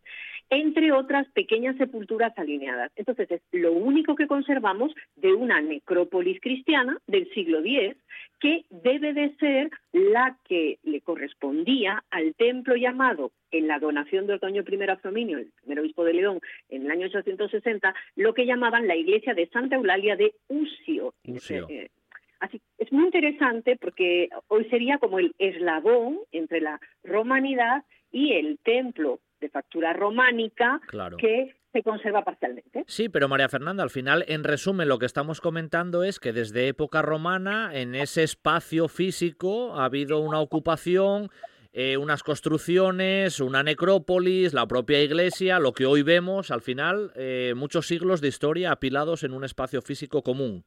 entre 0.51 0.93
otras 0.93 1.27
pequeñas 1.33 1.77
sepulturas 1.77 2.37
alineadas. 2.37 2.93
Entonces 2.97 3.31
es 3.31 3.43
lo 3.53 3.73
único 3.73 4.15
que 4.15 4.27
conservamos 4.27 4.93
de 5.17 5.33
una 5.33 5.61
necrópolis 5.61 6.41
cristiana 6.41 6.99
del 7.07 7.29
siglo 7.33 7.61
X 7.61 7.97
que 8.41 8.65
debe 8.71 9.15
de 9.15 9.35
ser 9.37 9.71
la 9.93 10.37
que 10.45 10.79
le 10.85 11.01
correspondía 11.01 12.05
al 12.11 12.35
templo 12.35 12.77
llamado 12.77 13.33
en 13.51 13.67
la 13.67 13.79
donación 13.79 14.27
de 14.27 14.35
Otoño 14.35 14.65
I 14.69 14.83
a 14.89 14.97
Frominio, 14.97 15.39
el 15.39 15.51
primer 15.61 15.81
obispo 15.81 16.05
de 16.05 16.15
León, 16.15 16.41
en 16.69 16.85
el 16.85 16.91
año 16.91 17.07
860, 17.07 17.95
lo 18.17 18.35
que 18.35 18.47
llamaban 18.47 18.87
la 18.87 18.97
iglesia 18.97 19.35
de 19.35 19.49
Santa 19.49 19.77
Eulalia 19.77 20.17
de 20.17 20.35
Usio. 20.49 21.15
Eh, 21.25 21.89
así, 22.41 22.61
es 22.79 22.93
muy 22.93 23.05
interesante 23.05 23.77
porque 23.81 24.29
hoy 24.49 24.65
sería 24.71 24.99
como 24.99 25.19
el 25.19 25.35
eslabón 25.39 26.19
entre 26.33 26.61
la 26.61 26.81
romanidad 27.03 27.85
y 28.11 28.33
el 28.33 28.59
templo 28.59 29.21
de 29.41 29.49
factura 29.49 29.93
románica 29.93 30.81
que 31.19 31.55
se 31.73 31.83
conserva 31.83 32.23
parcialmente. 32.23 32.85
Sí, 32.87 33.09
pero 33.09 33.29
María 33.29 33.49
Fernanda, 33.49 33.83
al 33.83 33.91
final, 33.91 34.25
en 34.29 34.43
resumen, 34.43 34.89
lo 34.89 34.99
que 34.99 35.07
estamos 35.07 35.41
comentando 35.41 36.03
es 36.03 36.19
que 36.19 36.33
desde 36.33 36.69
época 36.69 37.03
romana, 37.03 37.71
en 37.75 37.95
ese 37.95 38.23
espacio 38.23 38.89
físico, 38.89 39.75
ha 39.77 39.85
habido 39.85 40.21
una 40.21 40.41
ocupación, 40.41 41.31
eh, 41.81 41.97
unas 41.97 42.25
construcciones, 42.25 43.39
una 43.39 43.63
necrópolis, 43.63 44.53
la 44.53 44.67
propia 44.67 45.01
iglesia, 45.01 45.61
lo 45.61 45.73
que 45.73 45.87
hoy 45.87 46.03
vemos, 46.03 46.51
al 46.51 46.61
final, 46.61 47.13
eh, 47.15 47.55
muchos 47.57 47.87
siglos 47.87 48.21
de 48.21 48.27
historia 48.27 48.73
apilados 48.73 49.23
en 49.23 49.33
un 49.33 49.45
espacio 49.45 49.81
físico 49.81 50.25
común 50.25 50.65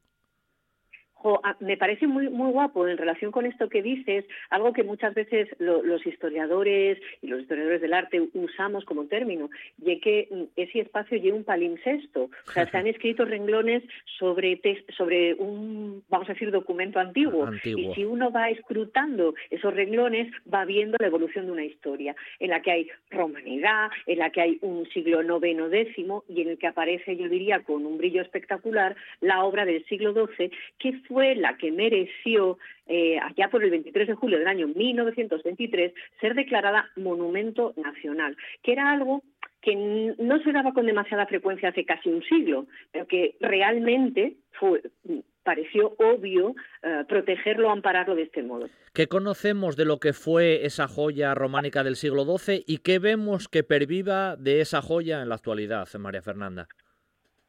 me 1.60 1.76
parece 1.76 2.06
muy, 2.06 2.28
muy 2.28 2.50
guapo 2.50 2.86
en 2.86 2.98
relación 2.98 3.32
con 3.32 3.46
esto 3.46 3.68
que 3.68 3.82
dices, 3.82 4.24
algo 4.50 4.72
que 4.72 4.82
muchas 4.82 5.14
veces 5.14 5.48
los 5.58 6.06
historiadores 6.06 6.98
y 7.20 7.28
los 7.28 7.40
historiadores 7.40 7.80
del 7.80 7.94
arte 7.94 8.22
usamos 8.34 8.84
como 8.84 9.06
término, 9.06 9.50
y 9.84 10.00
que 10.00 10.28
mm, 10.30 10.42
ese 10.56 10.80
espacio 10.80 11.18
lleva 11.18 11.36
un 11.36 11.44
palimpsesto. 11.44 12.24
O 12.24 12.50
sea, 12.52 12.68
se 12.70 12.76
han 12.76 12.86
escrito 12.94 13.24
renglones 13.24 13.82
sobre, 14.18 14.60
sobre 14.96 15.34
un, 15.34 16.02
vamos 16.08 16.28
a 16.28 16.32
decir, 16.32 16.50
documento 16.50 16.98
antiguo. 16.98 17.48
Y 17.64 17.92
si 17.94 18.04
uno 18.04 18.30
va 18.30 18.50
escrutando 18.50 19.34
esos 19.50 19.74
renglones, 19.74 20.32
va 20.52 20.64
viendo 20.64 20.96
la 21.00 21.06
evolución 21.06 21.46
de 21.46 21.52
una 21.52 21.64
historia, 21.64 22.14
en 22.38 22.50
la 22.50 22.60
que 22.60 22.70
hay 22.70 22.88
romanidad, 23.10 23.90
en 24.06 24.18
la 24.18 24.30
que 24.30 24.40
hay 24.40 24.58
un 24.62 24.86
siglo 24.90 25.22
noveno 25.22 25.68
décimo, 25.68 26.24
y 26.28 26.42
en 26.42 26.50
el 26.50 26.58
que 26.58 26.66
aparece, 26.66 27.16
yo 27.16 27.28
diría, 27.28 27.60
con 27.60 27.86
un 27.86 27.98
brillo 27.98 28.22
espectacular, 28.22 28.96
la 29.20 29.44
obra 29.44 29.64
del 29.64 29.84
siglo 29.86 30.12
XII, 30.12 30.50
que 30.78 30.88
fue 31.12 31.34
la 31.34 31.56
que 31.56 31.70
mereció, 31.70 32.58
eh, 32.86 33.18
allá 33.18 33.48
por 33.48 33.62
el 33.62 33.70
23 33.70 34.08
de 34.08 34.14
julio 34.14 34.38
del 34.38 34.48
año 34.48 34.68
1923, 34.68 35.92
ser 36.20 36.34
declarada 36.34 36.90
Monumento 36.96 37.74
Nacional, 37.76 38.36
que 38.62 38.72
era 38.72 38.90
algo 38.90 39.22
que 39.60 39.76
no 39.76 40.42
se 40.42 40.52
daba 40.52 40.72
con 40.72 40.86
demasiada 40.86 41.26
frecuencia 41.26 41.68
hace 41.68 41.84
casi 41.84 42.08
un 42.08 42.22
siglo, 42.24 42.66
pero 42.90 43.06
que 43.06 43.36
realmente 43.40 44.34
fue, 44.58 44.82
pareció 45.44 45.94
obvio 45.98 46.54
eh, 46.82 47.04
protegerlo, 47.08 47.70
ampararlo 47.70 48.16
de 48.16 48.22
este 48.22 48.42
modo. 48.42 48.68
¿Qué 48.92 49.06
conocemos 49.06 49.76
de 49.76 49.84
lo 49.84 50.00
que 50.00 50.12
fue 50.12 50.66
esa 50.66 50.88
joya 50.88 51.34
románica 51.34 51.84
del 51.84 51.96
siglo 51.96 52.24
XII 52.24 52.64
y 52.66 52.78
qué 52.78 52.98
vemos 52.98 53.48
que 53.48 53.62
perviva 53.62 54.36
de 54.36 54.60
esa 54.60 54.82
joya 54.82 55.22
en 55.22 55.28
la 55.28 55.36
actualidad, 55.36 55.86
María 55.98 56.22
Fernanda? 56.22 56.66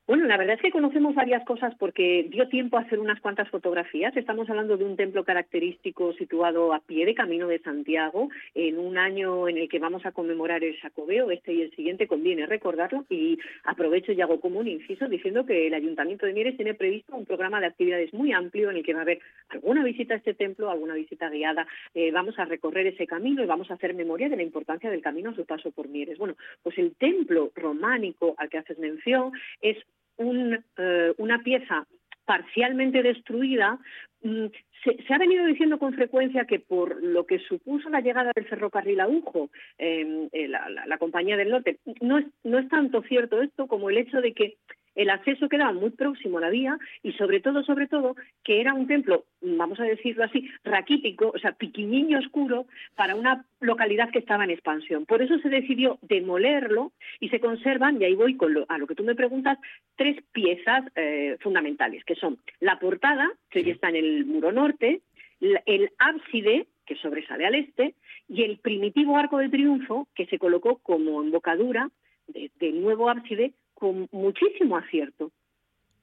Bueno, 0.05 0.25
la 0.25 0.35
verdad 0.35 0.55
es 0.55 0.61
que 0.61 0.69
conocemos 0.69 1.15
varias 1.15 1.45
cosas 1.45 1.73
porque 1.79 2.27
dio 2.29 2.49
tiempo 2.49 2.75
a 2.75 2.81
hacer 2.81 2.99
unas 2.99 3.21
cuantas 3.21 3.47
fotografías. 3.47 4.15
Estamos 4.17 4.49
hablando 4.49 4.75
de 4.75 4.83
un 4.83 4.97
templo 4.97 5.23
característico 5.23 6.11
situado 6.11 6.73
a 6.73 6.81
pie 6.81 7.05
de 7.05 7.15
Camino 7.15 7.47
de 7.47 7.59
Santiago, 7.59 8.27
en 8.53 8.79
un 8.79 8.97
año 8.97 9.47
en 9.47 9.57
el 9.57 9.69
que 9.69 9.79
vamos 9.79 10.05
a 10.05 10.11
conmemorar 10.11 10.61
el 10.61 10.77
Sacobeo, 10.81 11.31
este 11.31 11.53
y 11.53 11.61
el 11.61 11.73
siguiente 11.73 12.05
conviene 12.05 12.45
recordarlo 12.45 13.05
y 13.09 13.39
aprovecho 13.63 14.11
y 14.11 14.19
hago 14.19 14.41
como 14.41 14.59
un 14.59 14.67
inciso 14.67 15.07
diciendo 15.07 15.45
que 15.45 15.67
el 15.67 15.73
Ayuntamiento 15.73 16.25
de 16.25 16.33
Mieres 16.33 16.57
tiene 16.57 16.73
previsto 16.73 17.15
un 17.15 17.25
programa 17.25 17.61
de 17.61 17.67
actividades 17.67 18.13
muy 18.13 18.33
amplio 18.33 18.71
en 18.71 18.77
el 18.77 18.83
que 18.83 18.93
va 18.93 18.99
a 18.99 19.03
haber 19.03 19.19
alguna 19.47 19.85
visita 19.85 20.15
a 20.15 20.17
este 20.17 20.33
templo, 20.33 20.69
alguna 20.69 20.95
visita 20.95 21.29
guiada. 21.29 21.65
Eh, 21.93 22.11
vamos 22.11 22.37
a 22.39 22.43
recorrer 22.43 22.87
ese 22.87 23.07
camino 23.07 23.41
y 23.41 23.47
vamos 23.47 23.71
a 23.71 23.75
hacer 23.75 23.93
memoria 23.93 24.27
de 24.27 24.35
la 24.35 24.43
importancia 24.43 24.91
del 24.91 25.01
camino 25.01 25.29
a 25.29 25.35
su 25.35 25.45
paso 25.45 25.71
por 25.71 25.87
Mieres. 25.87 26.17
Bueno, 26.17 26.35
pues 26.61 26.77
el 26.77 26.93
templo 26.95 27.53
románico 27.55 28.35
al 28.37 28.49
que 28.49 28.57
haces 28.57 28.77
mención 28.77 29.31
es 29.61 29.77
eh, 30.17 31.13
una 31.17 31.43
pieza 31.43 31.87
parcialmente 32.25 33.03
destruida, 33.03 33.79
mm, 34.21 34.45
se, 34.83 35.13
ha 35.13 35.17
venido 35.17 35.45
diciendo 35.45 35.79
con 35.79 35.93
frecuencia 35.93 36.45
que 36.45 36.59
por 36.59 37.01
lo 37.01 37.25
que 37.25 37.39
supuso 37.39 37.89
la 37.89 38.01
llegada 38.01 38.31
del 38.35 38.45
ferrocarril 38.45 38.99
a 38.99 39.07
Ujo, 39.07 39.49
em, 39.77 40.29
eh, 40.31 40.47
la, 40.47 40.97
Compañía 40.97 41.37
del 41.37 41.49
Norte, 41.49 41.79
no 42.01 42.17
es, 42.17 42.25
no 42.43 42.59
es 42.59 42.67
tanto 42.69 43.01
cierto 43.03 43.41
esto 43.41 43.67
como 43.67 43.89
el 43.89 43.97
hecho 43.97 44.21
de 44.21 44.33
que 44.33 44.57
el 44.95 45.09
acceso 45.09 45.49
quedaba 45.49 45.73
muy 45.73 45.89
próximo 45.91 46.37
a 46.37 46.41
la 46.41 46.49
vía 46.49 46.77
y 47.01 47.13
sobre 47.13 47.39
todo, 47.39 47.63
sobre 47.63 47.87
todo, 47.87 48.15
que 48.43 48.61
era 48.61 48.73
un 48.73 48.87
templo, 48.87 49.25
vamos 49.41 49.79
a 49.79 49.83
decirlo 49.83 50.23
así, 50.23 50.49
raquítico, 50.63 51.31
o 51.33 51.39
sea, 51.39 51.53
piquiñiño 51.53 52.19
oscuro 52.19 52.65
para 52.95 53.15
una 53.15 53.45
localidad 53.59 54.09
que 54.11 54.19
estaba 54.19 54.43
en 54.43 54.51
expansión. 54.51 55.05
Por 55.05 55.21
eso 55.21 55.37
se 55.39 55.49
decidió 55.49 55.97
demolerlo 56.01 56.91
y 57.19 57.29
se 57.29 57.39
conservan, 57.39 58.01
y 58.01 58.05
ahí 58.05 58.15
voy 58.15 58.35
con 58.35 58.53
lo, 58.53 58.65
a 58.69 58.77
lo 58.77 58.87
que 58.87 58.95
tú 58.95 59.03
me 59.03 59.15
preguntas, 59.15 59.57
tres 59.95 60.17
piezas 60.31 60.83
eh, 60.95 61.37
fundamentales, 61.41 62.03
que 62.05 62.15
son 62.15 62.37
la 62.59 62.79
portada, 62.79 63.31
que 63.49 63.59
hoy 63.59 63.71
está 63.71 63.89
en 63.89 63.95
el 63.95 64.25
muro 64.25 64.51
norte, 64.51 65.01
el 65.39 65.91
ábside, 65.97 66.67
que 66.85 66.95
sobresale 66.95 67.45
al 67.45 67.55
este, 67.55 67.95
y 68.29 68.43
el 68.43 68.57
primitivo 68.59 69.17
arco 69.17 69.37
de 69.37 69.49
triunfo, 69.49 70.07
que 70.15 70.25
se 70.27 70.39
colocó 70.39 70.77
como 70.79 71.21
embocadura 71.21 71.89
del 72.27 72.81
nuevo 72.81 73.09
ábside 73.09 73.53
con 73.73 74.07
muchísimo 74.11 74.77
acierto. 74.77 75.31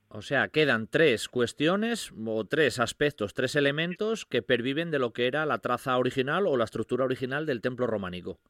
O 0.09 0.23
sea, 0.23 0.49
quedan 0.49 0.89
tres 0.89 1.29
cuestiones 1.29 2.13
o 2.27 2.45
tres 2.45 2.81
aspectos, 2.81 3.33
tres 3.33 3.55
elementos 3.55 4.27
que 4.27 4.43
perviven 4.43 4.91
de 4.91 4.99
lo 4.99 5.13
que 5.13 5.29
era 5.29 5.47
la 5.47 5.59
traza 5.59 5.97
original 5.97 6.49
o 6.49 6.57
la 6.57 6.65
estructura 6.65 7.05
original 7.05 7.47
del 7.47 7.61
templo 7.61 7.87
románico. 7.87 8.41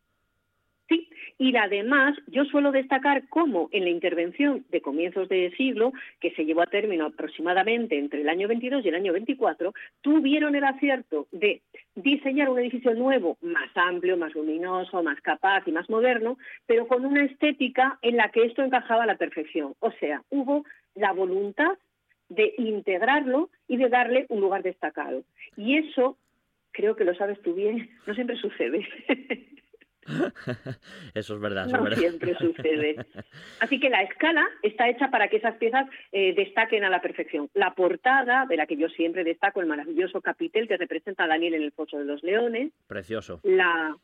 Y 1.40 1.56
además, 1.56 2.18
yo 2.26 2.44
suelo 2.44 2.70
destacar 2.70 3.26
cómo 3.30 3.70
en 3.72 3.84
la 3.84 3.90
intervención 3.90 4.66
de 4.68 4.82
comienzos 4.82 5.26
de 5.30 5.50
siglo, 5.56 5.94
que 6.20 6.32
se 6.32 6.44
llevó 6.44 6.60
a 6.60 6.66
término 6.66 7.06
aproximadamente 7.06 7.98
entre 7.98 8.20
el 8.20 8.28
año 8.28 8.46
22 8.46 8.84
y 8.84 8.88
el 8.88 8.94
año 8.94 9.14
24, 9.14 9.72
tuvieron 10.02 10.54
el 10.54 10.64
acierto 10.64 11.28
de 11.32 11.62
diseñar 11.94 12.50
un 12.50 12.58
edificio 12.58 12.92
nuevo, 12.92 13.38
más 13.40 13.74
amplio, 13.74 14.18
más 14.18 14.34
luminoso, 14.34 15.02
más 15.02 15.18
capaz 15.22 15.66
y 15.66 15.72
más 15.72 15.88
moderno, 15.88 16.36
pero 16.66 16.86
con 16.86 17.06
una 17.06 17.24
estética 17.24 17.98
en 18.02 18.18
la 18.18 18.28
que 18.28 18.44
esto 18.44 18.62
encajaba 18.62 19.04
a 19.04 19.06
la 19.06 19.16
perfección. 19.16 19.74
O 19.80 19.92
sea, 19.92 20.22
hubo 20.28 20.66
la 20.94 21.12
voluntad 21.12 21.78
de 22.28 22.52
integrarlo 22.58 23.48
y 23.66 23.78
de 23.78 23.88
darle 23.88 24.26
un 24.28 24.42
lugar 24.42 24.62
destacado. 24.62 25.24
Y 25.56 25.78
eso, 25.78 26.18
creo 26.72 26.96
que 26.96 27.04
lo 27.04 27.14
sabes 27.14 27.40
tú 27.40 27.54
bien, 27.54 27.88
no 28.06 28.12
siempre 28.12 28.36
sucede. 28.36 28.86
eso 31.14 31.34
es 31.34 31.40
verdad. 31.40 31.66
no 31.66 31.90
siempre 31.92 32.34
sucede. 32.34 32.96
Así 33.60 33.78
que 33.78 33.90
la 33.90 34.02
escala 34.02 34.48
está 34.62 34.88
hecha 34.88 35.10
para 35.10 35.28
que 35.28 35.36
esas 35.36 35.56
piezas 35.56 35.86
eh, 36.12 36.34
destaquen 36.34 36.84
a 36.84 36.90
la 36.90 37.00
perfección. 37.00 37.48
La 37.54 37.74
portada, 37.74 38.46
de 38.46 38.56
la 38.56 38.66
que 38.66 38.76
yo 38.76 38.88
siempre 38.88 39.24
destaco, 39.24 39.60
el 39.60 39.66
maravilloso 39.66 40.20
capitel 40.20 40.68
que 40.68 40.76
representa 40.76 41.24
a 41.24 41.28
Daniel 41.28 41.54
en 41.54 41.62
el 41.62 41.72
Foso 41.72 41.98
de 41.98 42.04
los 42.04 42.22
Leones. 42.22 42.72
Precioso. 42.86 43.40
La 43.42 43.96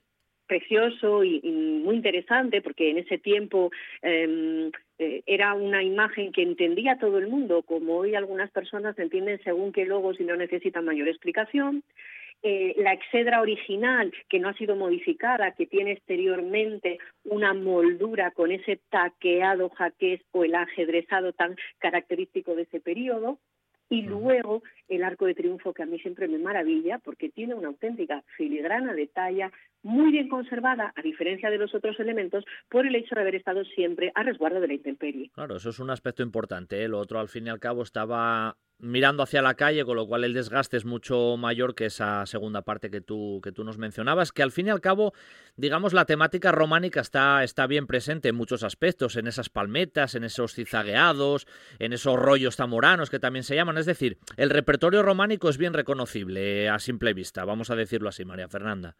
precioso 0.46 1.24
y, 1.24 1.40
muy 1.40 1.96
interesante 1.96 2.62
porque 2.62 2.90
en 2.90 2.98
ese 2.98 3.18
tiempo 3.18 3.70
em, 4.02 4.70
eh, 4.98 5.22
era 5.26 5.54
una 5.54 5.82
imagen 5.82 6.32
que 6.32 6.42
entendía 6.42 6.98
todo 6.98 7.18
el 7.18 7.28
mundo, 7.28 7.62
como 7.62 7.96
hoy 7.96 8.14
algunas 8.14 8.50
personas 8.50 8.98
entienden 8.98 9.40
según 9.44 9.72
qué 9.72 9.84
logos 9.84 10.20
y 10.20 10.24
no 10.24 10.36
necesitan 10.36 10.84
mayor 10.84 11.08
explicación. 11.08 11.82
Eh, 12.48 12.76
la 12.78 12.92
excedra 12.92 13.40
original, 13.40 14.12
que 14.28 14.38
no 14.38 14.48
ha 14.48 14.54
sido 14.54 14.76
modificada, 14.76 15.50
que 15.50 15.66
tiene 15.66 15.90
exteriormente 15.90 17.00
una 17.24 17.52
moldura 17.54 18.30
con 18.30 18.52
ese 18.52 18.78
taqueado 18.88 19.68
jaqués 19.70 20.20
o 20.30 20.44
el 20.44 20.54
ajedrezado 20.54 21.32
tan 21.32 21.56
característico 21.78 22.54
de 22.54 22.62
ese 22.62 22.78
periodo, 22.78 23.40
y 23.88 24.02
luego 24.02 24.62
el 24.86 25.02
arco 25.02 25.26
de 25.26 25.34
triunfo 25.34 25.74
que 25.74 25.82
a 25.82 25.86
mí 25.86 25.98
siempre 25.98 26.28
me 26.28 26.38
maravilla 26.38 27.00
porque 27.00 27.30
tiene 27.30 27.54
una 27.54 27.66
auténtica 27.66 28.22
filigrana 28.36 28.94
de 28.94 29.08
talla 29.08 29.50
muy 29.82 30.12
bien 30.12 30.28
conservada, 30.28 30.92
a 30.94 31.02
diferencia 31.02 31.50
de 31.50 31.58
los 31.58 31.74
otros 31.74 31.98
elementos, 31.98 32.44
por 32.68 32.86
el 32.86 32.94
hecho 32.94 33.16
de 33.16 33.22
haber 33.22 33.34
estado 33.34 33.64
siempre 33.64 34.12
a 34.14 34.22
resguardo 34.22 34.60
de 34.60 34.68
la 34.68 34.74
intemperie. 34.74 35.30
Claro, 35.34 35.56
eso 35.56 35.70
es 35.70 35.80
un 35.80 35.90
aspecto 35.90 36.22
importante. 36.22 36.84
¿eh? 36.84 36.86
Lo 36.86 37.00
otro, 37.00 37.18
al 37.18 37.28
fin 37.28 37.48
y 37.48 37.50
al 37.50 37.58
cabo, 37.58 37.82
estaba 37.82 38.56
mirando 38.78 39.22
hacia 39.22 39.42
la 39.42 39.54
calle, 39.54 39.84
con 39.84 39.96
lo 39.96 40.06
cual 40.06 40.24
el 40.24 40.34
desgaste 40.34 40.76
es 40.76 40.84
mucho 40.84 41.36
mayor 41.36 41.74
que 41.74 41.86
esa 41.86 42.26
segunda 42.26 42.62
parte 42.62 42.90
que 42.90 43.00
tú, 43.00 43.40
que 43.42 43.52
tú 43.52 43.64
nos 43.64 43.78
mencionabas, 43.78 44.32
que 44.32 44.42
al 44.42 44.52
fin 44.52 44.66
y 44.66 44.70
al 44.70 44.80
cabo, 44.80 45.14
digamos, 45.56 45.92
la 45.92 46.04
temática 46.04 46.52
románica 46.52 47.00
está, 47.00 47.42
está 47.42 47.66
bien 47.66 47.86
presente 47.86 48.28
en 48.28 48.34
muchos 48.34 48.62
aspectos, 48.62 49.16
en 49.16 49.26
esas 49.26 49.48
palmetas, 49.48 50.14
en 50.14 50.24
esos 50.24 50.54
cizagueados, 50.54 51.46
en 51.78 51.92
esos 51.92 52.16
rollos 52.16 52.56
zamoranos 52.56 53.10
que 53.10 53.18
también 53.18 53.44
se 53.44 53.54
llaman. 53.54 53.78
Es 53.78 53.86
decir, 53.86 54.18
el 54.36 54.50
repertorio 54.50 55.02
románico 55.02 55.48
es 55.48 55.58
bien 55.58 55.72
reconocible 55.72 56.68
a 56.68 56.78
simple 56.78 57.14
vista, 57.14 57.44
vamos 57.44 57.70
a 57.70 57.76
decirlo 57.76 58.08
así, 58.08 58.24
María 58.24 58.48
Fernanda. 58.48 58.96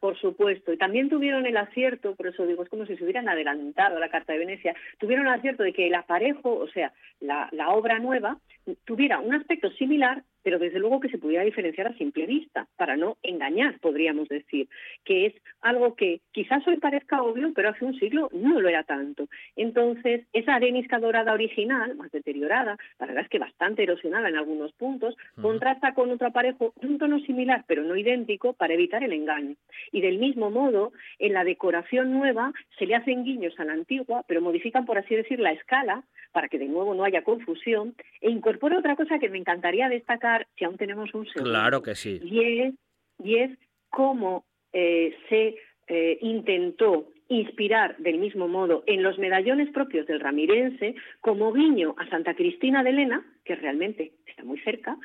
Por 0.00 0.16
supuesto, 0.16 0.72
y 0.72 0.78
también 0.78 1.08
tuvieron 1.08 1.44
el 1.44 1.56
acierto, 1.56 2.14
por 2.14 2.28
eso 2.28 2.46
digo, 2.46 2.62
es 2.62 2.68
como 2.68 2.86
si 2.86 2.96
se 2.96 3.02
hubieran 3.02 3.28
adelantado 3.28 3.96
a 3.96 4.00
la 4.00 4.08
Carta 4.08 4.32
de 4.32 4.38
Venecia, 4.38 4.74
tuvieron 4.98 5.26
el 5.26 5.32
acierto 5.32 5.64
de 5.64 5.72
que 5.72 5.88
el 5.88 5.94
aparejo, 5.94 6.54
o 6.54 6.68
sea, 6.68 6.92
la, 7.20 7.48
la 7.50 7.70
obra 7.70 7.98
nueva, 7.98 8.38
tuviera 8.84 9.18
un 9.18 9.34
aspecto 9.34 9.70
similar, 9.72 10.22
pero 10.42 10.58
desde 10.58 10.78
luego 10.78 11.00
que 11.00 11.08
se 11.08 11.18
pudiera 11.18 11.44
diferenciar 11.44 11.88
a 11.88 11.96
simple 11.96 12.26
vista, 12.26 12.66
para 12.76 12.96
no 12.96 13.16
engañar, 13.22 13.78
podríamos 13.80 14.28
decir, 14.28 14.68
que 15.04 15.26
es 15.26 15.34
algo 15.60 15.94
que 15.94 16.20
quizás 16.32 16.66
hoy 16.66 16.76
parezca 16.78 17.22
obvio, 17.22 17.52
pero 17.54 17.70
hace 17.70 17.84
un 17.84 17.98
siglo 17.98 18.28
no 18.32 18.60
lo 18.60 18.68
era 18.68 18.84
tanto. 18.84 19.28
Entonces, 19.56 20.26
esa 20.32 20.54
arenisca 20.54 20.98
dorada 20.98 21.32
original, 21.32 21.96
más 21.96 22.10
deteriorada, 22.10 22.76
la 22.98 23.06
verdad 23.06 23.24
es 23.24 23.28
que 23.28 23.38
bastante 23.38 23.82
erosionada 23.82 24.28
en 24.28 24.36
algunos 24.36 24.72
puntos, 24.72 25.16
contrasta 25.40 25.94
con 25.94 26.10
otro 26.10 26.28
aparejo 26.28 26.72
de 26.80 26.86
un 26.86 26.98
tono 26.98 27.18
similar, 27.20 27.64
pero 27.66 27.82
no 27.82 27.96
idéntico, 27.96 28.52
para 28.52 28.74
evitar 28.74 29.02
el 29.02 29.12
engaño. 29.12 29.54
Y 29.92 30.00
del 30.00 30.18
mismo 30.18 30.50
modo, 30.50 30.92
en 31.18 31.32
la 31.32 31.44
decoración 31.44 32.12
nueva 32.12 32.52
se 32.78 32.86
le 32.86 32.94
hacen 32.94 33.24
guiños 33.24 33.58
a 33.58 33.64
la 33.64 33.72
antigua, 33.72 34.24
pero 34.26 34.40
modifican, 34.40 34.86
por 34.86 34.98
así 34.98 35.14
decir, 35.14 35.40
la 35.40 35.52
escala, 35.52 36.04
para 36.32 36.48
que 36.48 36.58
de 36.58 36.66
nuevo 36.66 36.94
no 36.94 37.04
haya 37.04 37.22
confusión, 37.22 37.94
e 38.20 38.30
incorpora 38.30 38.78
otra 38.78 38.96
cosa 38.96 39.18
que 39.18 39.28
me 39.28 39.38
encantaría 39.38 39.88
destacar, 39.88 40.27
si 40.56 40.64
aún 40.64 40.76
tenemos 40.76 41.12
un 41.14 41.26
segundo. 41.26 41.50
Claro 41.50 41.82
que 41.82 41.94
sí. 41.94 42.20
Y 42.22 43.36
es, 43.36 43.50
cómo 43.90 44.44
eh, 44.72 45.16
se 45.28 45.56
eh, 45.86 46.18
intentó 46.20 47.08
inspirar 47.28 47.96
del 47.98 48.18
mismo 48.18 48.48
modo 48.48 48.82
en 48.86 49.02
los 49.02 49.18
medallones 49.18 49.70
propios 49.70 50.06
del 50.06 50.20
ramirense 50.20 50.94
como 51.20 51.52
guiño 51.52 51.94
a 51.98 52.08
Santa 52.08 52.34
Cristina 52.34 52.82
de 52.82 52.90
Elena, 52.90 53.24
que 53.44 53.54
realmente 53.54 54.12
está 54.26 54.44
muy 54.44 54.58
cerca, 54.60 54.96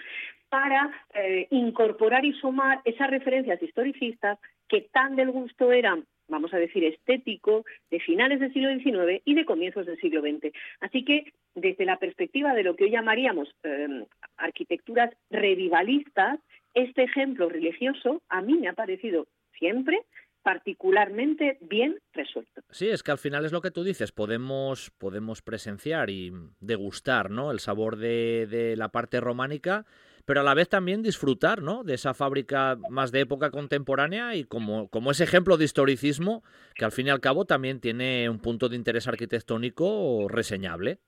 para 0.50 0.92
eh, 1.14 1.48
incorporar 1.52 2.24
y 2.26 2.34
sumar 2.34 2.82
esas 2.86 3.10
referencias 3.10 3.62
historicistas 3.62 4.40
que 4.68 4.82
tan 4.82 5.16
del 5.16 5.32
gusto 5.32 5.72
eran 5.72 6.06
vamos 6.34 6.54
a 6.54 6.58
decir, 6.58 6.84
estético 6.84 7.64
de 7.92 8.00
finales 8.00 8.40
del 8.40 8.52
siglo 8.52 8.70
XIX 8.74 9.22
y 9.24 9.36
de 9.36 9.46
comienzos 9.46 9.86
del 9.86 10.00
siglo 10.00 10.22
XX. 10.22 10.52
Así 10.82 11.06
que, 11.06 11.32
desde 11.54 11.86
la 11.86 12.00
perspectiva 12.00 12.56
de 12.56 12.64
lo 12.64 12.76
que 12.76 12.86
hoy 12.86 12.92
llamaríamos 12.92 13.48
em, 13.62 14.06
arquitecturas 14.38 15.12
revivalistas, 15.30 16.40
este 16.74 17.04
ejemplo 17.04 17.50
religioso 17.50 18.24
a 18.30 18.42
mí 18.42 18.56
me 18.56 18.68
ha 18.68 18.74
parecido 18.74 19.28
siempre 19.60 20.02
particularmente 20.42 21.58
bien 21.62 22.00
resuelto. 22.14 22.64
Sí, 22.72 22.90
es 22.90 23.04
que 23.04 23.12
al 23.12 23.20
final 23.20 23.46
es 23.46 23.52
lo 23.52 23.62
que 23.62 23.72
tú 23.72 23.84
dices, 23.84 24.12
podemos, 24.12 24.90
podemos 24.98 25.44
presenciar 25.44 26.10
y 26.10 26.34
degustar 26.60 27.30
¿no? 27.30 27.52
el 27.52 27.60
sabor 27.60 27.96
de, 27.96 28.48
de 28.48 28.76
la 28.76 28.90
parte 28.90 29.22
románica 29.22 29.86
pero 30.26 30.42
a 30.42 30.44
la 30.44 30.54
vez 30.54 30.70
también 30.70 31.02
disfrutar 31.02 31.62
¿no? 31.62 31.84
de 31.84 31.96
esa 31.96 32.14
fábrica 32.14 32.78
más 32.90 33.12
de 33.12 33.22
época 33.22 33.52
contemporánea 33.52 34.36
y 34.36 34.46
como, 34.46 34.88
como 34.90 35.12
ese 35.12 35.24
ejemplo 35.24 35.58
de 35.58 35.66
historicismo 35.66 36.44
que 36.76 36.86
al 36.86 36.92
fin 36.92 37.08
y 37.08 37.10
al 37.10 37.20
cabo 37.20 37.46
también 37.46 37.80
tiene 37.80 38.30
un 38.30 38.40
punto 38.40 38.70
de 38.70 38.76
interés 38.76 39.08
arquitectónico 39.08 40.28
reseñable. 40.30 41.00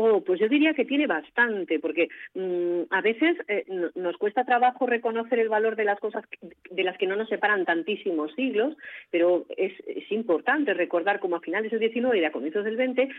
Oh, 0.00 0.20
pues 0.20 0.38
yo 0.38 0.48
diría 0.48 0.74
que 0.74 0.84
tiene 0.84 1.08
bastante, 1.08 1.80
porque 1.80 2.08
mm, 2.34 2.82
a 2.88 3.00
veces 3.00 3.36
eh, 3.48 3.64
nos 3.96 4.16
cuesta 4.16 4.44
trabajo 4.44 4.86
reconocer 4.86 5.40
el 5.40 5.48
valor 5.48 5.74
de 5.74 5.84
las 5.84 5.98
cosas 5.98 6.22
de 6.70 6.84
las 6.84 6.96
que 6.98 7.08
no 7.08 7.16
nos 7.16 7.28
separan 7.28 7.64
tantísimos 7.64 8.32
siglos, 8.36 8.76
pero 9.10 9.44
es, 9.56 9.72
importante 10.10 10.72
recordar 10.72 11.18
como 11.20 11.36
a 11.36 11.40
finales 11.40 11.70
del 11.70 11.80
XIX 11.80 12.14
y 12.14 12.24
a 12.24 12.32
comienzos 12.32 12.64
del 12.64 12.76
XX, 12.76 13.12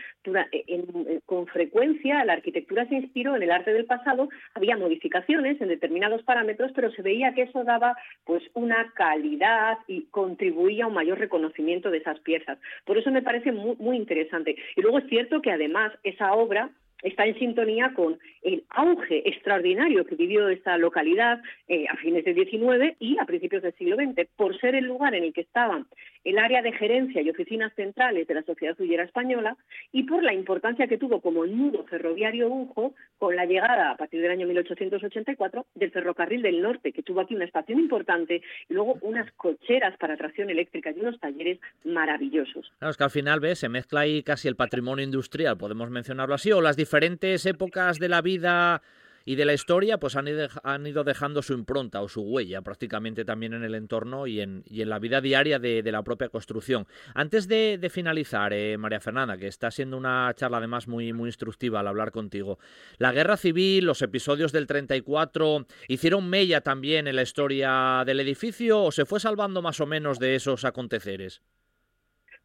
con 1.24 1.46
frecuencia 1.46 2.24
la 2.24 2.32
arquitectura 2.32 2.86
se 2.88 2.96
inspiró 2.96 3.36
en 3.36 3.42
el 3.42 3.50
arte 3.50 3.72
del 3.72 3.84
pasado, 3.84 4.28
había 4.54 4.76
modificaciones 4.76 5.60
en 5.60 5.68
determinados 5.68 6.22
parámetros, 6.24 6.72
pero 6.74 6.90
se 6.90 7.02
veía 7.02 7.32
que 7.32 7.42
eso 7.42 7.62
daba 7.62 7.94
pues 8.24 8.42
una 8.54 8.90
calidad 8.94 9.78
y 9.86 10.06
contribuía 10.10 10.84
a 10.84 10.88
un 10.88 10.94
mayor 10.94 11.18
reconocimiento 11.18 11.90
de 11.90 11.98
esas 11.98 12.18
piezas. 12.20 12.58
Por 12.84 12.98
eso 12.98 13.10
me 13.10 13.22
parece 13.22 13.52
muy 13.52 13.96
interesante. 13.96 14.56
Y 14.76 14.80
luego 14.80 14.98
es 14.98 15.08
cierto 15.08 15.40
que 15.40 15.52
además 15.52 15.92
esa 16.02 16.32
obra 16.32 16.69
está 17.02 17.26
en 17.26 17.38
sintonía 17.38 17.92
con 17.94 18.18
el 18.42 18.64
auge 18.70 19.28
extraordinario 19.28 20.04
que 20.04 20.14
vivió 20.14 20.48
esta 20.48 20.76
localidad 20.76 21.40
eh, 21.68 21.86
a 21.88 21.96
fines 21.96 22.24
del 22.24 22.34
XIX 22.34 22.96
y 22.98 23.18
a 23.18 23.24
principios 23.24 23.62
del 23.62 23.74
siglo 23.74 23.96
XX, 23.96 24.28
por 24.36 24.58
ser 24.58 24.74
el 24.74 24.84
lugar 24.84 25.14
en 25.14 25.24
el 25.24 25.32
que 25.32 25.42
estaban 25.42 25.86
el 26.24 26.38
área 26.38 26.62
de 26.62 26.72
gerencia 26.72 27.22
y 27.22 27.30
oficinas 27.30 27.72
centrales 27.74 28.26
de 28.26 28.34
la 28.34 28.42
sociedad 28.42 28.78
huyera 28.80 29.04
española 29.04 29.56
y 29.92 30.04
por 30.04 30.22
la 30.22 30.34
importancia 30.34 30.86
que 30.86 30.98
tuvo 30.98 31.20
como 31.20 31.46
nudo 31.46 31.84
ferroviario 31.84 32.48
Unjo 32.48 32.94
con 33.18 33.36
la 33.36 33.46
llegada 33.46 33.90
a 33.90 33.96
partir 33.96 34.20
del 34.20 34.30
año 34.30 34.46
1884 34.46 35.66
del 35.74 35.90
ferrocarril 35.90 36.42
del 36.42 36.62
norte, 36.62 36.92
que 36.92 37.02
tuvo 37.02 37.20
aquí 37.20 37.34
una 37.34 37.44
estación 37.44 37.78
importante 37.80 38.42
y 38.68 38.74
luego 38.74 38.98
unas 39.02 39.30
cocheras 39.32 39.96
para 39.98 40.16
tracción 40.16 40.50
eléctrica 40.50 40.90
y 40.90 41.00
unos 41.00 41.18
talleres 41.20 41.58
maravillosos. 41.84 42.72
Claro, 42.78 42.90
es 42.90 42.96
que 42.96 43.04
al 43.04 43.10
final 43.10 43.40
¿ves? 43.40 43.58
se 43.58 43.68
mezcla 43.68 44.00
ahí 44.00 44.22
casi 44.22 44.48
el 44.48 44.56
patrimonio 44.56 45.04
industrial, 45.04 45.56
podemos 45.56 45.90
mencionarlo 45.90 46.34
así, 46.34 46.52
o 46.52 46.60
las 46.60 46.76
diferentes 46.76 47.46
épocas 47.46 47.98
de 47.98 48.08
la 48.08 48.20
vida 48.22 48.82
y 49.30 49.36
de 49.36 49.44
la 49.44 49.54
historia 49.54 50.00
pues 50.00 50.16
han 50.16 50.26
ido, 50.26 51.04
dejando 51.04 51.40
su 51.40 51.52
impronta 51.52 52.02
o 52.02 52.08
su 52.08 52.20
huella 52.20 52.62
prácticamente 52.62 53.24
también 53.24 53.54
en 53.54 53.62
el 53.62 53.76
entorno 53.76 54.26
y 54.26 54.40
en, 54.40 54.64
y 54.66 54.82
en 54.82 54.90
la 54.90 54.98
vida 54.98 55.20
diaria 55.20 55.60
de, 55.60 55.84
la 55.84 56.02
propia 56.02 56.30
construcción. 56.30 56.88
Antes 57.14 57.46
de, 57.46 57.88
finalizar, 57.92 58.52
eh, 58.52 58.76
María 58.76 58.98
Fernanda, 58.98 59.36
que 59.36 59.46
está 59.46 59.70
siendo 59.70 59.96
una 59.96 60.34
charla 60.34 60.56
además 60.56 60.88
muy, 60.88 61.12
muy 61.12 61.28
instructiva 61.28 61.78
al 61.78 61.86
hablar 61.86 62.10
contigo, 62.10 62.58
la 62.98 63.12
guerra 63.12 63.36
civil, 63.36 63.84
los 63.84 64.02
episodios 64.02 64.50
del 64.50 64.66
34, 64.66 65.64
¿hicieron 65.86 66.28
mella 66.28 66.62
también 66.62 67.06
en 67.06 67.14
la 67.14 67.22
historia 67.22 68.02
del 68.04 68.18
edificio 68.18 68.82
o 68.82 68.90
se 68.90 69.04
fue 69.04 69.20
salvando 69.20 69.62
más 69.62 69.78
o 69.78 69.86
menos 69.86 70.18
de 70.18 70.34
esos 70.34 70.64
aconteceres? 70.64 71.40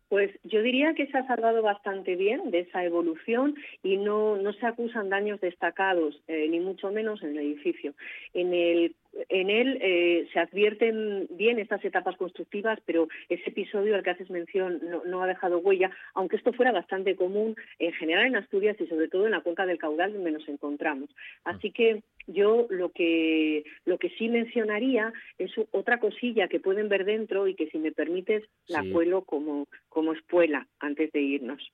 Pues 0.10 0.32
yo 0.44 0.62
diría 0.62 0.94
que 0.94 1.08
se 1.08 1.18
ha 1.18 1.26
salvado 1.28 1.62
bastante 1.62 2.16
bien 2.16 2.52
de 2.52 2.60
esa 2.60 2.84
evolución 2.84 3.56
y 3.82 3.98
no, 3.98 4.38
no 4.38 4.54
se 4.54 4.66
acusan 4.66 5.10
daños 5.10 5.42
destacados, 5.42 6.22
eh, 6.28 6.48
ni 6.50 6.60
mucho 6.60 6.92
menos 6.92 7.24
en 7.24 7.32
el 7.32 7.40
edificio. 7.40 7.94
En 8.34 8.54
el 8.54 8.96
en 9.30 9.50
él 9.50 9.78
eh, 9.82 10.28
se 10.34 10.40
advierten 10.40 11.28
bien 11.32 11.60
estas 11.60 11.84
etapas 11.86 12.18
constructivas, 12.18 12.80
pero 12.86 13.08
ese 13.30 13.50
episodio 13.50 13.96
al 13.96 14.04
que 14.04 14.10
haces 14.12 14.30
mención 14.30 14.82
no, 15.06 15.24
ha 15.24 15.28
dejado 15.28 15.60
huella, 15.60 15.92
aunque 16.14 16.36
esto 16.36 16.54
fuera 16.54 16.72
bastante 16.72 17.16
común 17.16 17.56
en 17.80 17.94
general 17.94 18.28
en 18.28 18.36
Asturias 18.36 18.78
y 18.80 18.88
sobre 18.88 19.08
todo 19.08 19.26
en 19.26 19.32
la 19.32 19.42
cuenca 19.42 19.66
del 19.66 19.78
caudal 19.78 20.14
donde 20.14 20.32
nos 20.32 20.48
encontramos. 20.50 21.10
Así 21.44 21.72
que 21.72 22.04
yo 22.28 22.68
lo 22.70 22.90
que, 22.90 23.64
lo 23.86 23.98
que 23.98 24.10
sí 24.10 24.30
mencionaría 24.30 25.14
es 25.38 25.52
otra 25.72 26.00
cosilla 26.00 26.48
que 26.48 26.60
pueden 26.60 26.90
ver 26.90 27.06
dentro 27.06 27.48
y 27.48 27.56
que 27.56 27.70
si 27.70 27.78
me 27.78 27.92
permites 27.92 28.44
la 28.68 28.84
cuelo 28.92 29.24
como, 29.24 29.68
como 29.90 30.14
espuela 30.14 30.68
antes 30.80 31.12
de 31.12 31.22
irnos. 31.22 31.72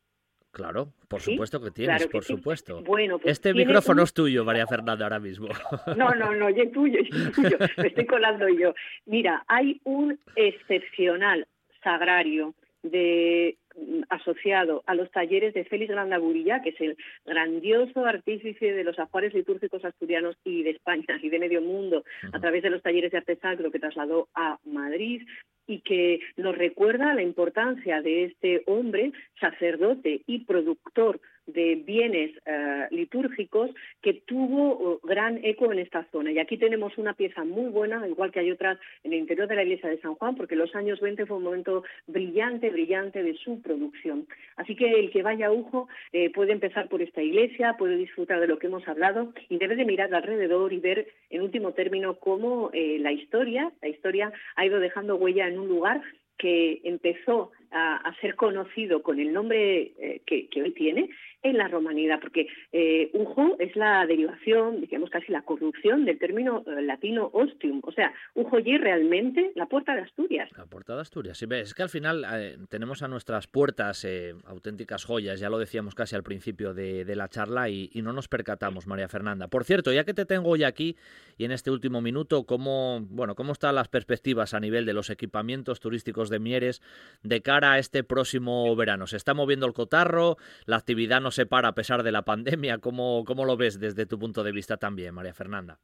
Claro, 0.51 0.89
por 1.07 1.21
supuesto 1.21 1.61
que 1.61 1.71
tienes, 1.71 2.07
por 2.07 2.25
supuesto. 2.25 2.81
Bueno, 2.83 3.19
pues 3.19 3.31
este 3.31 3.53
micrófono 3.53 4.03
es 4.03 4.13
tuyo, 4.13 4.43
María 4.45 4.67
Fernanda, 4.67 5.05
ahora 5.05 5.19
mismo. 5.19 5.47
No, 5.95 6.09
no, 6.13 6.35
no, 6.35 6.49
es 6.49 6.71
tuyo, 6.73 6.99
es 6.99 7.31
tuyo. 7.31 7.57
Me 7.77 7.87
estoy 7.87 8.05
colando 8.05 8.49
yo. 8.49 8.73
Mira, 9.05 9.45
hay 9.47 9.79
un 9.85 10.19
excepcional 10.35 11.47
sagrario 11.81 12.53
de 12.83 13.57
mm, 13.75 14.01
asociado 14.09 14.83
a 14.85 14.95
los 14.95 15.11
talleres 15.11 15.53
de 15.53 15.65
Félix 15.65 15.91
Grandaburilla, 15.91 16.61
que 16.61 16.69
es 16.69 16.81
el 16.81 16.97
grandioso 17.25 18.05
artífice 18.05 18.73
de 18.73 18.83
los 18.83 18.97
ajuares 18.99 19.33
litúrgicos 19.33 19.83
asturianos 19.85 20.35
y 20.43 20.63
de 20.63 20.71
España 20.71 21.19
y 21.21 21.29
de 21.29 21.39
medio 21.39 21.61
mundo, 21.61 22.03
a 22.31 22.39
través 22.39 22.63
de 22.63 22.69
los 22.69 22.81
talleres 22.81 23.11
de 23.11 23.19
artesano 23.19 23.71
que 23.71 23.79
trasladó 23.79 24.29
a 24.33 24.59
Madrid, 24.65 25.23
y 25.67 25.79
que 25.81 26.19
nos 26.37 26.57
recuerda 26.57 27.13
la 27.13 27.21
importancia 27.21 28.01
de 28.01 28.25
este 28.25 28.63
hombre, 28.65 29.13
sacerdote 29.39 30.21
y 30.27 30.39
productor 30.45 31.21
de 31.53 31.75
bienes 31.75 32.31
eh, 32.45 32.87
litúrgicos 32.91 33.71
que 34.01 34.13
tuvo 34.13 34.71
oh, 34.71 34.99
gran 35.03 35.39
eco 35.43 35.71
en 35.71 35.79
esta 35.79 36.05
zona. 36.11 36.31
Y 36.31 36.39
aquí 36.39 36.57
tenemos 36.57 36.97
una 36.97 37.13
pieza 37.13 37.43
muy 37.43 37.69
buena, 37.69 38.07
igual 38.07 38.31
que 38.31 38.39
hay 38.39 38.51
otras 38.51 38.77
en 39.03 39.13
el 39.13 39.19
interior 39.19 39.47
de 39.47 39.55
la 39.55 39.63
iglesia 39.63 39.89
de 39.89 39.99
San 39.99 40.15
Juan, 40.15 40.35
porque 40.35 40.55
los 40.55 40.75
años 40.75 40.99
20 40.99 41.25
fue 41.25 41.37
un 41.37 41.43
momento 41.43 41.83
brillante, 42.07 42.69
brillante 42.69 43.23
de 43.23 43.35
su 43.35 43.61
producción. 43.61 44.27
Así 44.55 44.75
que 44.75 44.99
el 44.99 45.11
que 45.11 45.23
vaya 45.23 45.47
a 45.47 45.51
Ujo 45.51 45.87
eh, 46.13 46.29
puede 46.31 46.51
empezar 46.51 46.87
por 46.89 47.01
esta 47.01 47.21
iglesia, 47.21 47.75
puede 47.77 47.97
disfrutar 47.97 48.39
de 48.39 48.47
lo 48.47 48.59
que 48.59 48.67
hemos 48.67 48.87
hablado 48.87 49.33
y 49.49 49.57
debe 49.57 49.75
de 49.75 49.85
mirar 49.85 50.13
alrededor 50.13 50.73
y 50.73 50.79
ver, 50.79 51.07
en 51.29 51.41
último 51.41 51.73
término, 51.73 52.15
cómo 52.15 52.69
eh, 52.73 52.97
la 52.99 53.11
historia, 53.11 53.71
la 53.81 53.89
historia 53.89 54.31
ha 54.55 54.65
ido 54.65 54.79
dejando 54.79 55.15
huella 55.15 55.47
en 55.47 55.59
un 55.59 55.67
lugar 55.67 56.01
que 56.37 56.81
empezó 56.83 57.51
a, 57.69 58.13
ser 58.19 58.35
conocido 58.35 59.03
con 59.03 59.19
el 59.19 59.31
nombre 59.31 59.91
que, 60.25 60.49
hoy 60.61 60.71
tiene 60.71 61.09
en 61.43 61.57
la 61.57 61.67
romanidad, 61.67 62.19
porque 62.19 62.47
eh, 62.71 63.09
ujo 63.13 63.55
es 63.59 63.75
la 63.75 64.05
derivación, 64.05 64.81
digamos 64.81 65.09
casi 65.09 65.31
la 65.31 65.41
corrupción 65.41 66.05
del 66.05 66.19
término 66.19 66.63
eh, 66.67 66.81
latino 66.81 67.29
ostium, 67.33 67.81
o 67.83 67.91
sea, 67.91 68.13
ujo 68.35 68.59
y 68.59 68.77
realmente 68.77 69.51
la 69.55 69.65
puerta 69.65 69.95
de 69.95 70.01
Asturias. 70.01 70.49
La 70.55 70.65
puerta 70.65 70.95
de 70.95 71.01
Asturias, 71.01 71.37
sí, 71.37 71.45
es 71.51 71.73
que 71.73 71.83
al 71.83 71.89
final 71.89 72.25
eh, 72.33 72.57
tenemos 72.69 73.01
a 73.01 73.07
nuestras 73.07 73.47
puertas 73.47 74.07
auténticas 74.45 75.05
joyas, 75.05 75.39
ya 75.39 75.49
lo 75.49 75.57
decíamos 75.57 75.95
casi 75.95 76.15
al 76.15 76.23
principio 76.23 76.73
de, 76.73 77.11
la 77.15 77.27
charla 77.27 77.69
y, 77.69 77.89
no 78.01 78.13
nos 78.13 78.27
percatamos, 78.27 78.87
María 78.87 79.07
Fernanda. 79.07 79.47
Por 79.47 79.63
cierto, 79.63 79.91
ya 79.91 80.03
que 80.03 80.13
te 80.13 80.25
tengo 80.25 80.49
hoy 80.49 80.63
aquí 80.63 80.95
y 81.37 81.45
en 81.45 81.51
este 81.51 81.69
último 81.69 82.01
minuto, 82.01 82.45
¿cómo, 82.45 83.01
bueno, 83.09 83.35
cómo 83.35 83.51
están 83.51 83.75
las 83.75 83.89
perspectivas 83.89 84.53
a 84.53 84.59
nivel 84.59 84.85
de 84.85 84.93
los 84.93 85.09
equipamientos 85.09 85.79
turísticos 85.79 86.29
de 86.29 86.39
Mieres 86.39 86.81
de 87.21 87.41
cara 87.41 87.73
a 87.73 87.79
este 87.79 88.03
próximo 88.03 88.75
verano? 88.75 89.07
¿Se 89.07 89.17
está 89.17 89.33
moviendo 89.33 89.65
el 89.65 89.73
cotarro? 89.73 90.37
¿La 90.65 90.77
actividad 90.77 91.21
no 91.21 91.30
se 91.31 91.45
para 91.45 91.69
a 91.69 91.75
pesar 91.75 92.03
de 92.03 92.11
la 92.11 92.23
pandemia. 92.23 92.77
¿Cómo, 92.79 93.23
cómo 93.25 93.45
lo 93.45 93.57
ves 93.57 93.79
desde 93.79 94.05
tu 94.05 94.19
punto 94.19 94.43
de 94.43 94.51
vista 94.51 94.77
también, 94.77 95.13
María 95.13 95.33
Fernanda? 95.33 95.79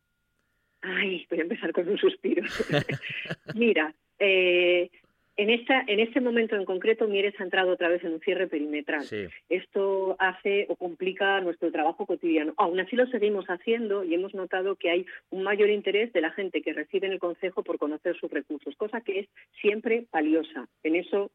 Ay, 0.81 1.25
voy 1.29 1.39
a 1.39 1.43
empezar 1.43 1.71
con 1.73 1.87
un 1.89 1.97
suspiro. 1.97 2.43
Mira, 3.55 3.93
eh, 4.19 4.89
en, 5.35 5.49
esta, 5.49 5.83
en 5.87 5.99
este 5.99 6.21
momento 6.21 6.55
en 6.55 6.65
concreto, 6.65 7.07
Mieres 7.07 7.39
ha 7.39 7.43
entrado 7.43 7.71
otra 7.71 7.89
vez 7.89 8.03
en 8.03 8.13
un 8.13 8.19
cierre 8.19 8.47
perimetral. 8.47 9.05
Esto 9.49 10.15
hace 10.19 10.65
o 10.69 10.75
complica 10.75 11.39
nuestro 11.41 11.71
trabajo 11.71 12.05
cotidiano. 12.05 12.53
Aún 12.57 12.79
así 12.79 12.95
lo 12.95 13.07
seguimos 13.07 13.45
haciendo 13.45 14.03
y 14.03 14.13
hemos 14.13 14.33
notado 14.33 14.75
que 14.75 14.89
hay 14.89 15.05
un 15.29 15.43
mayor 15.43 15.69
interés 15.69 16.13
de 16.13 16.21
la 16.21 16.31
gente 16.31 16.61
que 16.61 16.73
reside 16.73 17.07
en 17.07 17.13
el 17.13 17.19
Consejo 17.19 17.63
por 17.63 17.77
conocer 17.77 18.17
sus 18.17 18.31
recursos, 18.31 18.75
cosa 18.75 19.01
que 19.01 19.19
es 19.19 19.29
siempre 19.61 20.05
valiosa. 20.11 20.67
En 20.83 20.95
eso 20.95 21.31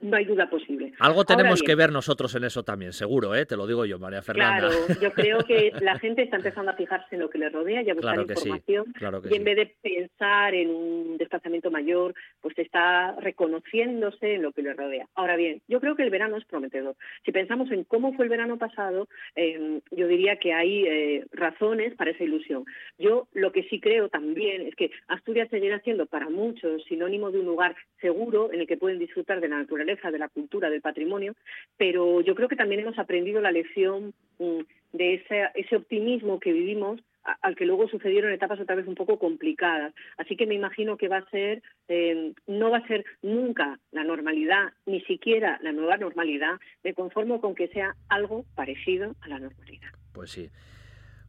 no 0.00 0.16
hay 0.16 0.24
duda 0.24 0.48
posible. 0.50 0.92
Algo 0.98 1.24
tenemos 1.24 1.62
que 1.62 1.74
ver 1.74 1.90
nosotros 1.90 2.34
en 2.34 2.44
eso 2.44 2.62
también, 2.62 2.92
seguro, 2.92 3.34
¿eh? 3.34 3.46
te 3.46 3.56
lo 3.56 3.66
digo 3.66 3.86
yo, 3.86 3.98
María 3.98 4.22
Fernanda. 4.22 4.68
Claro, 4.68 5.00
yo 5.00 5.12
creo 5.12 5.38
que 5.38 5.72
la 5.80 5.98
gente 5.98 6.22
está 6.22 6.36
empezando 6.36 6.70
a 6.70 6.74
fijarse 6.74 7.14
en 7.14 7.22
lo 7.22 7.30
que 7.30 7.38
le 7.38 7.48
rodea 7.48 7.82
y 7.82 7.90
a 7.90 7.94
buscar 7.94 8.18
información. 8.20 8.92
y 9.30 9.36
en 9.36 9.44
vez 9.44 9.56
de 9.56 9.74
pensar 9.82 10.54
en 10.54 10.70
un 10.70 11.16
desplazamiento 11.16 11.70
mayor, 11.70 12.14
pues 12.40 12.58
está 12.58 13.12
reconociéndose 13.20 14.34
en 14.34 14.42
lo 14.42 14.52
que 14.52 14.62
le 14.62 14.74
rodea. 14.74 15.08
Ahora 15.14 15.36
bien, 15.36 15.62
yo 15.66 15.80
creo 15.80 15.96
que 15.96 16.02
el 16.02 16.10
verano 16.10 16.36
es 16.36 16.44
prometedor. 16.44 16.96
Si 17.24 17.32
pensamos 17.32 17.70
en 17.70 17.84
cómo 17.84 18.12
fue 18.12 18.26
el 18.26 18.30
verano 18.30 18.58
pasado, 18.58 19.08
em, 19.34 19.80
yo 19.90 20.08
diría 20.08 20.36
que 20.36 20.52
hay 20.52 20.84
eh, 20.86 21.24
razones 21.32 21.94
para 21.94 22.10
esa 22.10 22.24
ilusión. 22.24 22.64
Yo 22.98 23.28
lo 23.32 23.52
que 23.52 23.64
sí 23.64 23.80
creo 23.80 24.08
también 24.08 24.62
es 24.62 24.74
que 24.74 24.90
Asturias 25.08 25.48
seguirá 25.50 25.80
siendo 25.80 26.06
para 26.06 26.28
muchos 26.28 26.84
sinónimo 26.84 27.30
de 27.30 27.40
un 27.40 27.46
lugar 27.46 27.74
seguro 28.00 28.52
en 28.52 28.60
el 28.60 28.66
que 28.66 28.76
pueden 28.76 28.98
disfrutar 28.98 29.40
de 29.40 29.48
la 29.48 29.58
naturaleza 29.58 29.85
de 29.86 30.18
la 30.18 30.28
cultura, 30.28 30.70
del 30.70 30.80
patrimonio, 30.80 31.34
pero 31.76 32.20
yo 32.20 32.34
creo 32.34 32.48
que 32.48 32.56
también 32.56 32.80
hemos 32.80 32.98
aprendido 32.98 33.40
la 33.40 33.52
lección 33.52 34.12
mm, 34.38 34.60
de 34.92 35.14
ese, 35.14 35.48
ese 35.54 35.76
optimismo 35.76 36.40
que 36.40 36.52
vivimos 36.52 37.00
al 37.42 37.56
que 37.56 37.66
luego 37.66 37.88
sucedieron 37.88 38.32
etapas 38.32 38.60
otra 38.60 38.76
vez 38.76 38.86
un 38.86 38.94
poco 38.94 39.18
complicadas. 39.18 39.92
Así 40.16 40.36
que 40.36 40.46
me 40.46 40.54
imagino 40.54 40.96
que 40.96 41.08
va 41.08 41.18
a 41.18 41.30
ser, 41.30 41.62
em, 41.88 42.34
no 42.46 42.70
va 42.70 42.78
a 42.78 42.86
ser 42.86 43.04
nunca 43.22 43.80
la 43.90 44.04
normalidad, 44.04 44.72
ni 44.86 45.00
siquiera 45.02 45.58
la 45.62 45.72
nueva 45.72 45.96
normalidad. 45.96 46.60
Me 46.84 46.94
conformo 46.94 47.40
con 47.40 47.54
que 47.54 47.68
sea 47.68 47.96
algo 48.08 48.44
parecido 48.54 49.16
a 49.22 49.28
la 49.28 49.38
normalidad. 49.38 49.88
Pues 50.12 50.30
sí. 50.30 50.50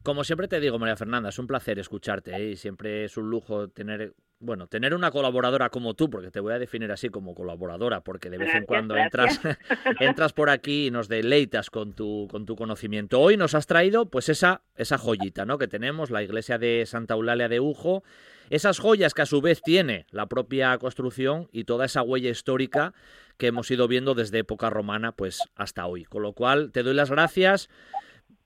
Como 0.02 0.24
siempre 0.24 0.48
te 0.48 0.60
digo, 0.60 0.78
María 0.78 0.96
Fernanda, 0.96 1.30
es 1.30 1.38
un 1.38 1.46
placer 1.46 1.78
escucharte 1.78 2.34
¿eh? 2.34 2.50
y 2.50 2.56
siempre 2.56 3.04
es 3.04 3.16
un 3.16 3.28
lujo 3.28 3.68
tener 3.68 4.14
bueno, 4.40 4.68
tener 4.68 4.94
una 4.94 5.10
colaboradora 5.10 5.68
como 5.70 5.94
tú, 5.94 6.10
porque 6.10 6.30
te 6.30 6.40
voy 6.40 6.52
a 6.52 6.58
definir 6.58 6.92
así 6.92 7.08
como 7.08 7.34
colaboradora, 7.34 8.02
porque 8.02 8.30
de 8.30 8.38
vez 8.38 8.54
en 8.54 8.66
cuando 8.66 8.94
gracias. 8.94 9.44
entras, 9.44 9.58
entras 10.00 10.32
por 10.32 10.48
aquí 10.48 10.86
y 10.86 10.90
nos 10.90 11.08
deleitas 11.08 11.70
con 11.70 11.92
tu, 11.92 12.28
con 12.30 12.46
tu 12.46 12.54
conocimiento. 12.54 13.20
Hoy 13.20 13.36
nos 13.36 13.54
has 13.54 13.66
traído 13.66 14.06
pues 14.06 14.28
esa, 14.28 14.62
esa 14.76 14.96
joyita, 14.96 15.44
¿no? 15.44 15.58
Que 15.58 15.66
tenemos, 15.66 16.10
la 16.10 16.22
iglesia 16.22 16.58
de 16.58 16.84
Santa 16.86 17.14
Eulalia 17.14 17.48
de 17.48 17.58
Ujo, 17.58 18.04
esas 18.50 18.78
joyas 18.78 19.12
que 19.12 19.22
a 19.22 19.26
su 19.26 19.40
vez 19.40 19.60
tiene 19.60 20.06
la 20.10 20.26
propia 20.26 20.76
construcción 20.78 21.48
y 21.52 21.64
toda 21.64 21.84
esa 21.86 22.02
huella 22.02 22.30
histórica 22.30 22.94
que 23.36 23.48
hemos 23.48 23.70
ido 23.70 23.88
viendo 23.88 24.14
desde 24.14 24.38
época 24.38 24.70
romana 24.70 25.12
pues 25.12 25.40
hasta 25.56 25.86
hoy. 25.86 26.04
Con 26.04 26.22
lo 26.22 26.32
cual, 26.32 26.70
te 26.72 26.82
doy 26.82 26.94
las 26.94 27.10
gracias. 27.10 27.68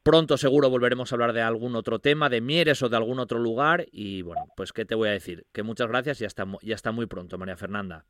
Pronto 0.03 0.37
seguro 0.37 0.69
volveremos 0.69 1.13
a 1.13 1.15
hablar 1.15 1.33
de 1.33 1.43
algún 1.43 1.77
otro 1.77 2.01
tema, 2.01 2.29
de 2.29 2.41
Mieres 2.41 2.83
o 2.83 2.89
de 2.89 2.97
algún 2.97 3.21
otro 3.21 3.39
lugar. 3.39 3.87
Y 3.93 4.23
bueno, 4.23 4.47
pues 4.57 4.73
qué 4.73 4.85
te 4.85 4.95
voy 4.97 5.09
a 5.09 5.13
decir, 5.13 5.45
que 5.53 5.63
muchas 5.63 5.87
gracias 5.89 6.21
y 6.21 6.25
hasta, 6.25 6.45
mu- 6.45 6.59
y 6.61 6.73
hasta 6.73 6.91
muy 6.91 7.07
pronto, 7.07 7.39
María 7.39 7.57
Fernanda. 7.57 8.05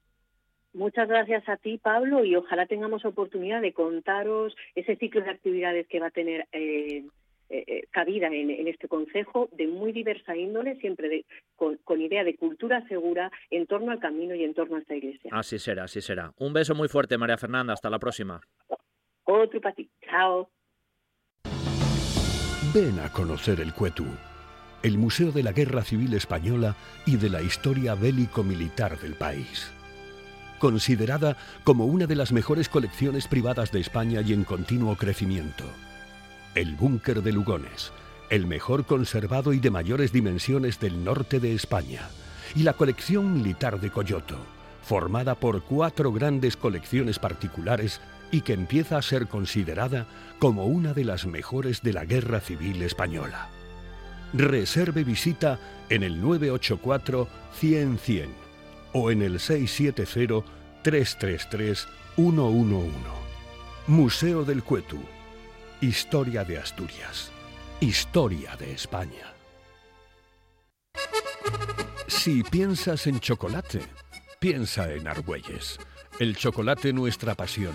Muchas 0.72 1.06
gracias 1.06 1.46
a 1.50 1.58
ti, 1.58 1.76
Pablo, 1.76 2.24
y 2.24 2.34
ojalá 2.34 2.64
tengamos 2.66 3.04
oportunidad 3.04 3.60
de 3.60 3.74
contaros 3.74 4.56
ese 4.74 4.96
ciclo 4.96 5.20
de 5.20 5.28
actividades 5.28 5.86
que 5.86 6.00
va 6.00 6.06
a 6.06 6.10
tener 6.10 6.46
eh, 6.52 7.04
eh, 7.50 7.64
eh, 7.66 7.82
cabida 7.90 8.28
en, 8.28 8.48
en 8.48 8.68
este 8.68 8.88
consejo, 8.88 9.50
de 9.52 9.66
muy 9.66 9.92
diversa 9.92 10.34
índole, 10.34 10.76
siempre 10.76 11.10
de- 11.10 11.26
con, 11.56 11.76
con 11.84 12.00
idea 12.00 12.24
de 12.24 12.36
cultura 12.36 12.88
segura 12.88 13.30
en 13.50 13.66
torno 13.66 13.92
al 13.92 13.98
camino 14.00 14.34
y 14.34 14.44
en 14.44 14.54
torno 14.54 14.76
a 14.76 14.78
esta 14.78 14.94
iglesia. 14.96 15.30
Así 15.34 15.58
será, 15.58 15.84
así 15.84 16.00
será. 16.00 16.32
Un 16.38 16.54
beso 16.54 16.74
muy 16.74 16.88
fuerte, 16.88 17.18
María 17.18 17.36
Fernanda. 17.36 17.74
Hasta 17.74 17.90
la 17.90 17.98
próxima. 17.98 18.40
Otro 19.24 19.60
para 19.60 19.74
ti. 19.74 19.90
Chao. 20.08 20.48
Ven 22.74 23.00
a 23.00 23.10
conocer 23.10 23.60
el 23.60 23.74
Cuetú, 23.74 24.06
el 24.82 24.96
Museo 24.96 25.30
de 25.30 25.42
la 25.42 25.52
Guerra 25.52 25.82
Civil 25.82 26.14
Española 26.14 26.74
y 27.04 27.16
de 27.16 27.28
la 27.28 27.42
historia 27.42 27.94
bélico-militar 27.94 28.98
del 28.98 29.12
país. 29.12 29.70
Considerada 30.58 31.36
como 31.64 31.84
una 31.84 32.06
de 32.06 32.14
las 32.14 32.32
mejores 32.32 32.70
colecciones 32.70 33.28
privadas 33.28 33.72
de 33.72 33.80
España 33.80 34.22
y 34.22 34.32
en 34.32 34.44
continuo 34.44 34.96
crecimiento. 34.96 35.64
El 36.54 36.74
Búnker 36.74 37.22
de 37.22 37.32
Lugones, 37.32 37.92
el 38.30 38.46
mejor 38.46 38.86
conservado 38.86 39.52
y 39.52 39.58
de 39.58 39.70
mayores 39.70 40.10
dimensiones 40.10 40.80
del 40.80 41.04
norte 41.04 41.40
de 41.40 41.54
España. 41.54 42.08
Y 42.54 42.62
la 42.62 42.72
colección 42.72 43.34
militar 43.34 43.80
de 43.80 43.90
Coyoto, 43.90 44.38
formada 44.82 45.34
por 45.34 45.62
cuatro 45.62 46.10
grandes 46.10 46.56
colecciones 46.56 47.18
particulares 47.18 48.00
y 48.32 48.40
que 48.40 48.54
empieza 48.54 48.96
a 48.96 49.02
ser 49.02 49.28
considerada 49.28 50.06
como 50.40 50.66
una 50.66 50.94
de 50.94 51.04
las 51.04 51.26
mejores 51.26 51.82
de 51.82 51.92
la 51.92 52.04
Guerra 52.04 52.40
Civil 52.40 52.82
Española. 52.82 53.48
Reserve 54.32 55.04
visita 55.04 55.60
en 55.90 56.02
el 56.02 56.20
984 56.20 57.28
100 57.60 57.98
100 57.98 58.30
o 58.94 59.10
en 59.10 59.22
el 59.22 59.38
670 59.38 60.50
333 60.82 61.86
111. 62.16 62.90
Museo 63.86 64.44
del 64.44 64.64
Cuetu. 64.64 65.00
Historia 65.80 66.44
de 66.44 66.58
Asturias. 66.58 67.30
Historia 67.80 68.56
de 68.56 68.72
España. 68.72 69.34
Si 72.06 72.42
piensas 72.44 73.06
en 73.06 73.20
chocolate, 73.20 73.80
piensa 74.38 74.92
en 74.92 75.08
Argüelles. 75.08 75.78
El 76.18 76.36
chocolate 76.36 76.92
nuestra 76.92 77.34
pasión. 77.34 77.74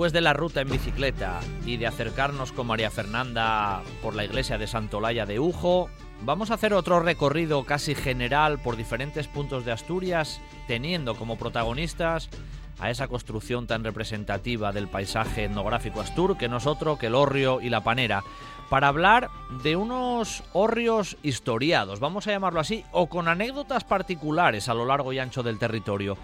Después 0.00 0.14
de 0.14 0.22
la 0.22 0.32
ruta 0.32 0.62
en 0.62 0.70
bicicleta 0.70 1.40
y 1.66 1.76
de 1.76 1.86
acercarnos 1.86 2.52
con 2.52 2.66
María 2.66 2.90
Fernanda 2.90 3.82
por 4.00 4.14
la 4.14 4.24
iglesia 4.24 4.56
de 4.56 4.66
Santolaya 4.66 5.26
de 5.26 5.38
Ujo, 5.38 5.90
vamos 6.22 6.50
a 6.50 6.54
hacer 6.54 6.72
otro 6.72 7.00
recorrido 7.00 7.64
casi 7.64 7.94
general 7.94 8.62
por 8.62 8.78
diferentes 8.78 9.28
puntos 9.28 9.66
de 9.66 9.72
Asturias, 9.72 10.40
teniendo 10.66 11.16
como 11.16 11.36
protagonistas 11.36 12.30
a 12.78 12.88
esa 12.88 13.08
construcción 13.08 13.66
tan 13.66 13.84
representativa 13.84 14.72
del 14.72 14.88
paisaje 14.88 15.44
etnográfico 15.44 16.00
astur 16.00 16.38
que 16.38 16.48
no 16.48 16.56
es 16.56 16.66
otro 16.66 16.96
que 16.96 17.08
el 17.08 17.14
hórreo 17.14 17.60
y 17.60 17.68
la 17.68 17.84
panera, 17.84 18.24
para 18.70 18.88
hablar 18.88 19.28
de 19.62 19.76
unos 19.76 20.44
hórreos 20.54 21.18
historiados, 21.22 22.00
vamos 22.00 22.26
a 22.26 22.30
llamarlo 22.30 22.60
así, 22.60 22.86
o 22.92 23.08
con 23.08 23.28
anécdotas 23.28 23.84
particulares 23.84 24.70
a 24.70 24.74
lo 24.74 24.86
largo 24.86 25.12
y 25.12 25.18
ancho 25.18 25.42
del 25.42 25.58
territorio. 25.58 26.16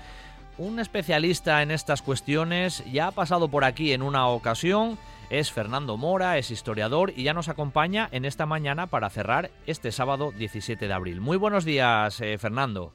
Un 0.59 0.81
especialista 0.81 1.62
en 1.62 1.70
estas 1.70 2.01
cuestiones 2.01 2.83
ya 2.91 3.09
ha 3.09 3.11
pasado 3.11 3.49
por 3.49 3.65
aquí 3.65 3.93
en 3.93 4.01
una 4.01 4.27
ocasión, 4.28 4.97
es 5.28 5.53
Fernando 5.53 5.99
Mora, 5.99 6.39
es 6.39 6.51
historiador 6.51 7.12
y 7.15 7.24
ya 7.24 7.35
nos 7.35 7.51
acompaña 7.51 8.09
en 8.11 8.24
esta 8.24 8.47
mañana 8.47 8.87
para 8.87 9.11
cerrar 9.11 9.51
este 9.66 9.93
sábado 9.93 10.33
17 10.33 10.89
de 10.89 10.95
abril. 10.95 11.20
Muy 11.20 11.37
buenos 11.37 11.66
días, 11.66 12.23
eh, 12.23 12.39
Fernando. 12.39 12.95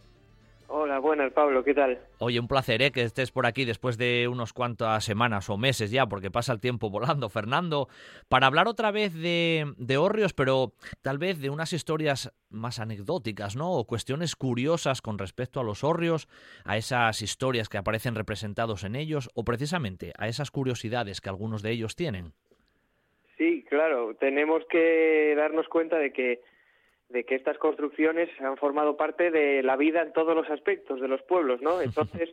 Hola, 0.73 0.99
buenas, 0.99 1.33
Pablo, 1.33 1.65
¿qué 1.65 1.73
tal? 1.73 1.99
Oye, 2.19 2.39
un 2.39 2.47
placer 2.47 2.81
¿eh? 2.81 2.91
que 2.93 3.01
estés 3.01 3.29
por 3.29 3.45
aquí 3.45 3.65
después 3.65 3.97
de 3.97 4.29
unos 4.29 4.53
cuantas 4.53 5.03
semanas 5.03 5.49
o 5.49 5.57
meses 5.57 5.91
ya, 5.91 6.05
porque 6.05 6.31
pasa 6.31 6.53
el 6.53 6.61
tiempo 6.61 6.89
volando, 6.89 7.27
Fernando, 7.27 7.89
para 8.29 8.47
hablar 8.47 8.69
otra 8.69 8.89
vez 8.89 9.13
de, 9.13 9.65
de 9.75 9.97
hórreos, 9.97 10.33
pero 10.33 10.71
tal 11.01 11.17
vez 11.17 11.41
de 11.41 11.49
unas 11.49 11.73
historias 11.73 12.33
más 12.49 12.79
anecdóticas, 12.79 13.57
¿no? 13.57 13.73
O 13.73 13.85
cuestiones 13.85 14.37
curiosas 14.37 15.01
con 15.01 15.19
respecto 15.19 15.59
a 15.59 15.65
los 15.65 15.83
hórreos, 15.83 16.29
a 16.63 16.77
esas 16.77 17.21
historias 17.21 17.67
que 17.67 17.77
aparecen 17.77 18.15
representados 18.15 18.85
en 18.85 18.95
ellos, 18.95 19.29
o 19.35 19.43
precisamente 19.43 20.13
a 20.17 20.29
esas 20.29 20.51
curiosidades 20.51 21.19
que 21.19 21.27
algunos 21.27 21.63
de 21.63 21.71
ellos 21.71 21.97
tienen. 21.97 22.31
Sí, 23.37 23.65
claro, 23.67 24.15
tenemos 24.21 24.63
que 24.69 25.33
darnos 25.35 25.67
cuenta 25.67 25.97
de 25.97 26.13
que 26.13 26.39
de 27.11 27.23
que 27.23 27.35
estas 27.35 27.57
construcciones 27.57 28.29
han 28.39 28.57
formado 28.57 28.97
parte 28.97 29.31
de 29.31 29.63
la 29.63 29.75
vida 29.75 30.01
en 30.01 30.13
todos 30.13 30.35
los 30.35 30.49
aspectos 30.49 31.01
de 31.01 31.07
los 31.07 31.21
pueblos, 31.23 31.61
¿no? 31.61 31.81
Entonces, 31.83 32.29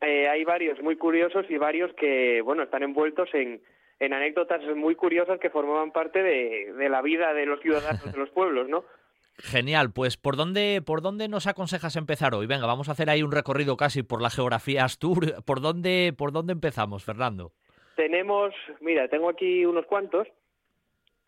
eh, 0.00 0.28
hay 0.28 0.44
varios 0.44 0.80
muy 0.82 0.96
curiosos 0.96 1.46
y 1.48 1.56
varios 1.56 1.92
que, 1.94 2.40
bueno, 2.42 2.62
están 2.62 2.82
envueltos 2.82 3.28
en, 3.34 3.60
en 3.98 4.12
anécdotas 4.12 4.62
muy 4.74 4.94
curiosas 4.94 5.38
que 5.38 5.50
formaban 5.50 5.92
parte 5.92 6.22
de, 6.22 6.72
de 6.72 6.88
la 6.88 7.02
vida 7.02 7.34
de 7.34 7.46
los 7.46 7.60
ciudadanos 7.60 8.12
de 8.12 8.18
los 8.18 8.30
pueblos, 8.30 8.68
¿no? 8.68 8.84
Genial, 9.38 9.92
pues 9.92 10.16
¿por 10.16 10.36
dónde, 10.36 10.82
¿por 10.84 11.00
dónde 11.00 11.28
nos 11.28 11.46
aconsejas 11.46 11.96
empezar 11.96 12.34
hoy? 12.34 12.46
Venga, 12.46 12.66
vamos 12.66 12.88
a 12.88 12.92
hacer 12.92 13.08
ahí 13.08 13.22
un 13.22 13.32
recorrido 13.32 13.76
casi 13.76 14.02
por 14.02 14.20
la 14.20 14.30
geografía 14.30 14.84
Astur. 14.84 15.42
¿Por 15.44 15.60
dónde, 15.60 16.12
por 16.16 16.32
dónde 16.32 16.52
empezamos, 16.52 17.04
Fernando? 17.04 17.52
Tenemos, 17.96 18.54
mira, 18.80 19.08
tengo 19.08 19.28
aquí 19.28 19.64
unos 19.64 19.86
cuantos. 19.86 20.28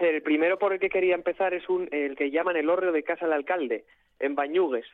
El 0.02 0.22
primero 0.22 0.58
por 0.58 0.72
el 0.72 0.80
que 0.80 0.90
quería 0.90 1.14
empezar 1.14 1.54
es 1.54 1.68
un, 1.68 1.88
el 1.92 2.16
que 2.16 2.30
llaman 2.30 2.56
el 2.56 2.68
hórreo 2.68 2.92
de 2.92 3.02
Casa 3.02 3.24
del 3.26 3.34
Alcalde, 3.34 3.84
en 4.18 4.34
Bañugues. 4.34 4.86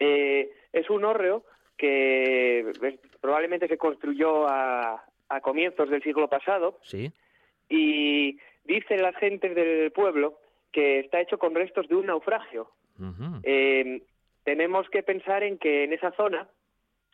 Eh, 0.00 0.50
es 0.72 0.88
un 0.90 1.04
hórreo 1.04 1.44
que 1.76 2.60
eh, 2.60 2.98
probablemente 3.20 3.68
se 3.68 3.76
construyó 3.78 4.46
a, 4.48 5.04
a 5.28 5.40
comienzos 5.40 5.90
del 5.90 6.02
siglo 6.02 6.28
pasado 6.28 6.78
Sí. 6.82 7.12
y 7.68 8.38
dicen 8.64 9.02
las 9.02 9.14
gentes 9.16 9.54
del 9.54 9.90
pueblo 9.92 10.38
que 10.72 11.00
está 11.00 11.20
hecho 11.20 11.38
con 11.38 11.54
restos 11.54 11.88
de 11.88 11.94
un 11.96 12.06
naufragio. 12.06 12.70
Eh, 13.42 14.02
tenemos 14.44 14.88
que 14.90 15.02
pensar 15.02 15.42
en 15.42 15.58
que 15.58 15.84
en 15.84 15.92
esa 15.92 16.12
zona 16.12 16.48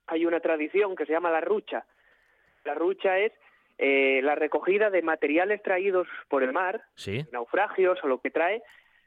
hay 0.07 0.25
una 0.27 0.41
tradición 0.41 0.95
que 0.97 1.07
se 1.07 1.13
llama 1.13 1.31
la 1.31 1.41
rucha. 1.41 1.85
La 2.65 2.75
rucha 2.75 3.19
es 3.19 3.33
eh, 3.79 4.21
la 4.23 4.35
recogida 4.35 4.91
de 4.91 5.03
materiales 5.03 5.63
traídos 5.63 6.09
por 6.29 6.43
el 6.43 6.53
mar, 6.53 6.83
naufragios 7.33 7.99
o 8.03 8.09
lo 8.09 8.21
que 8.21 8.31
trae, 8.31 8.63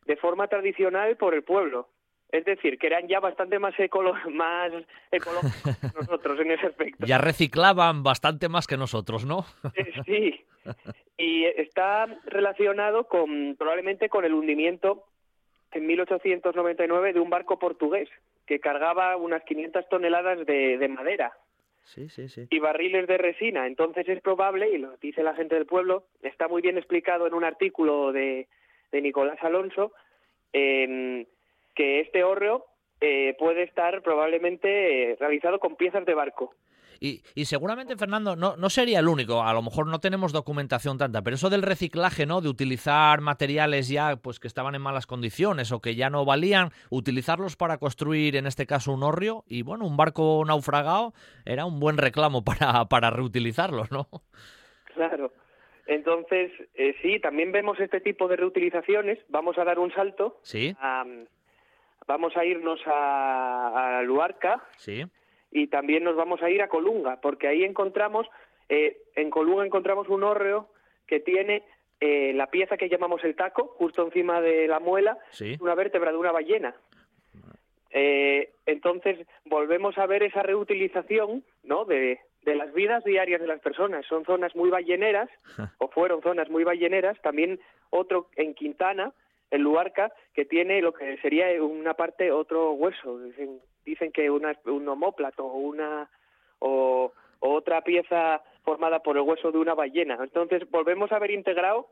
de 0.05 0.15
forma 0.15 0.47
tradicional 0.47 1.17
por 1.17 1.33
el 1.33 1.43
pueblo. 1.43 1.89
Es 2.31 2.45
decir, 2.45 2.77
que 2.77 2.87
eran 2.87 3.07
ya 3.07 3.19
bastante 3.19 3.57
más, 3.57 3.73
ecolo 3.79 4.13
más 4.31 4.71
ecológicos 5.11 5.77
que 5.77 5.87
nosotros 5.99 6.39
en 6.39 6.51
ese 6.51 6.67
aspecto. 6.67 7.05
Ya 7.05 7.17
reciclaban 7.17 8.03
bastante 8.03 8.49
más 8.49 8.67
que 8.67 8.77
nosotros, 8.77 9.25
¿no? 9.25 9.45
Eh, 9.73 9.91
sí, 10.05 10.45
y 11.17 11.45
está 11.45 12.05
relacionado 12.25 13.07
con 13.07 13.55
probablemente 13.57 14.09
con 14.09 14.25
el 14.25 14.33
hundimiento 14.33 15.05
en 15.71 15.85
1899 15.85 17.13
de 17.13 17.19
un 17.19 17.29
barco 17.29 17.59
portugués 17.59 18.09
que 18.45 18.59
cargaba 18.59 19.15
unas 19.17 19.43
500 19.43 19.87
toneladas 19.89 20.45
de, 20.45 20.87
madera 20.89 21.33
y 22.49 22.59
barriles 22.59 23.07
de 23.07 23.17
resina. 23.17 23.67
Entonces 23.67 24.07
es 24.07 24.21
probable, 24.21 24.69
y 24.69 24.77
lo 24.77 24.95
dice 24.97 25.23
la 25.23 25.33
gente 25.33 25.55
del 25.55 25.65
pueblo, 25.65 26.05
está 26.21 26.47
muy 26.47 26.61
bien 26.61 26.77
explicado 26.77 27.27
en 27.27 27.33
un 27.33 27.43
artículo 27.43 28.11
de, 28.11 28.47
de 28.91 29.01
Nicolás 29.01 29.37
Alonso, 29.41 29.91
eh, 30.53 31.25
que 31.75 31.99
este 32.01 32.23
hórreo 32.23 32.65
eh, 33.01 33.35
puede 33.39 33.63
estar 33.63 34.01
probablemente 34.01 35.11
eh, 35.11 35.17
realizado 35.19 35.59
con 35.59 35.75
piezas 35.75 36.05
de 36.05 36.13
barco. 36.13 36.53
Y, 36.99 37.21
y, 37.35 37.45
seguramente, 37.45 37.95
Fernando, 37.95 38.35
no, 38.35 38.55
no 38.57 38.69
sería 38.69 38.99
el 38.99 39.07
único, 39.07 39.43
a 39.43 39.53
lo 39.53 39.61
mejor 39.61 39.87
no 39.87 39.99
tenemos 39.99 40.31
documentación 40.31 40.97
tanta, 40.97 41.21
pero 41.21 41.35
eso 41.35 41.49
del 41.49 41.61
reciclaje, 41.61 42.25
¿no? 42.25 42.41
De 42.41 42.49
utilizar 42.49 43.21
materiales 43.21 43.87
ya 43.87 44.17
pues 44.17 44.39
que 44.39 44.47
estaban 44.47 44.75
en 44.75 44.81
malas 44.81 45.07
condiciones 45.07 45.71
o 45.71 45.81
que 45.81 45.95
ya 45.95 46.09
no 46.09 46.25
valían, 46.25 46.69
utilizarlos 46.89 47.55
para 47.55 47.77
construir, 47.77 48.35
en 48.35 48.47
este 48.47 48.65
caso, 48.65 48.91
un 48.91 49.03
hórreo 49.03 49.43
y, 49.47 49.61
bueno, 49.61 49.85
un 49.85 49.97
barco 49.97 50.43
naufragado 50.45 51.13
era 51.45 51.65
un 51.65 51.79
buen 51.79 51.97
reclamo 51.97 52.43
para, 52.43 52.85
para 52.85 53.09
reutilizarlos, 53.09 53.91
¿no? 53.91 54.07
Claro. 54.93 55.31
Entonces, 55.87 56.51
eh, 56.75 56.95
sí, 57.01 57.19
también 57.19 57.51
vemos 57.51 57.79
este 57.79 57.99
tipo 57.99 58.27
de 58.27 58.35
reutilizaciones. 58.35 59.17
Vamos 59.27 59.57
a 59.57 59.63
dar 59.63 59.79
un 59.79 59.91
salto. 59.91 60.39
Sí 60.43 60.75
vamos 62.09 62.35
a 62.35 62.43
irnos 62.43 62.81
a, 62.87 64.01
Luarca 64.03 64.61
sí. 64.77 65.05
Y 65.51 65.67
también 65.67 66.03
nos 66.03 66.15
vamos 66.15 66.41
a 66.41 66.49
ir 66.49 66.61
a 66.61 66.67
Colunga, 66.67 67.19
porque 67.21 67.47
ahí 67.47 67.63
encontramos, 67.63 68.27
eh, 68.69 68.97
en 69.15 69.29
Colunga 69.29 69.65
encontramos 69.65 70.09
un 70.09 70.23
hórreo 70.23 70.69
que 71.07 71.19
tiene 71.19 71.63
eh, 71.99 72.33
la 72.33 72.47
pieza 72.47 72.77
que 72.77 72.89
llamamos 72.89 73.23
el 73.23 73.35
taco, 73.35 73.75
justo 73.77 74.03
encima 74.05 74.41
de 74.41 74.67
la 74.67 74.79
muela, 74.79 75.17
una 75.59 75.75
vértebra 75.75 76.11
de 76.11 76.17
una 76.17 76.31
ballena. 76.31 76.75
Eh, 77.91 78.51
entonces 78.67 79.25
volvemos 79.45 79.97
a 79.97 80.05
ver 80.05 80.21
esa 80.21 80.43
reutilización 80.43 81.43
¿no? 81.63 81.85
de, 81.85 82.19
de 82.43 82.55
las 82.55 82.73
vidas 82.73 83.03
diarias 83.03 83.41
de 83.41 83.47
las 83.47 83.59
personas. 83.59 84.05
Son 84.05 84.25
zonas 84.25 84.55
muy 84.55 84.69
balleneras, 84.69 85.29
o 85.79 85.87
fueron 85.89 86.21
zonas 86.21 86.49
muy 86.49 86.63
balleneras. 86.63 87.19
También 87.21 87.59
otro 87.89 88.27
en 88.35 88.53
Quintana, 88.53 89.11
el 89.51 89.61
Luarca, 89.61 90.13
que 90.33 90.45
tiene 90.45 90.81
lo 90.81 90.93
que 90.93 91.17
sería 91.17 91.47
una 91.61 91.95
parte, 91.95 92.31
otro 92.31 92.73
hueso. 92.73 93.19
Dicen, 93.85 94.11
que 94.11 94.29
una, 94.29 94.53
un 94.65 94.87
homóplato 94.87 95.45
o 95.45 95.57
una 95.57 96.09
o, 96.59 97.13
otra 97.39 97.81
pieza 97.83 98.41
formada 98.63 99.01
por 99.01 99.15
el 99.15 99.23
hueso 99.23 99.51
de 99.51 99.57
una 99.57 99.73
ballena. 99.73 100.17
Entonces 100.21 100.69
volvemos 100.69 101.11
a 101.11 101.19
ver 101.19 101.31
integrado 101.31 101.87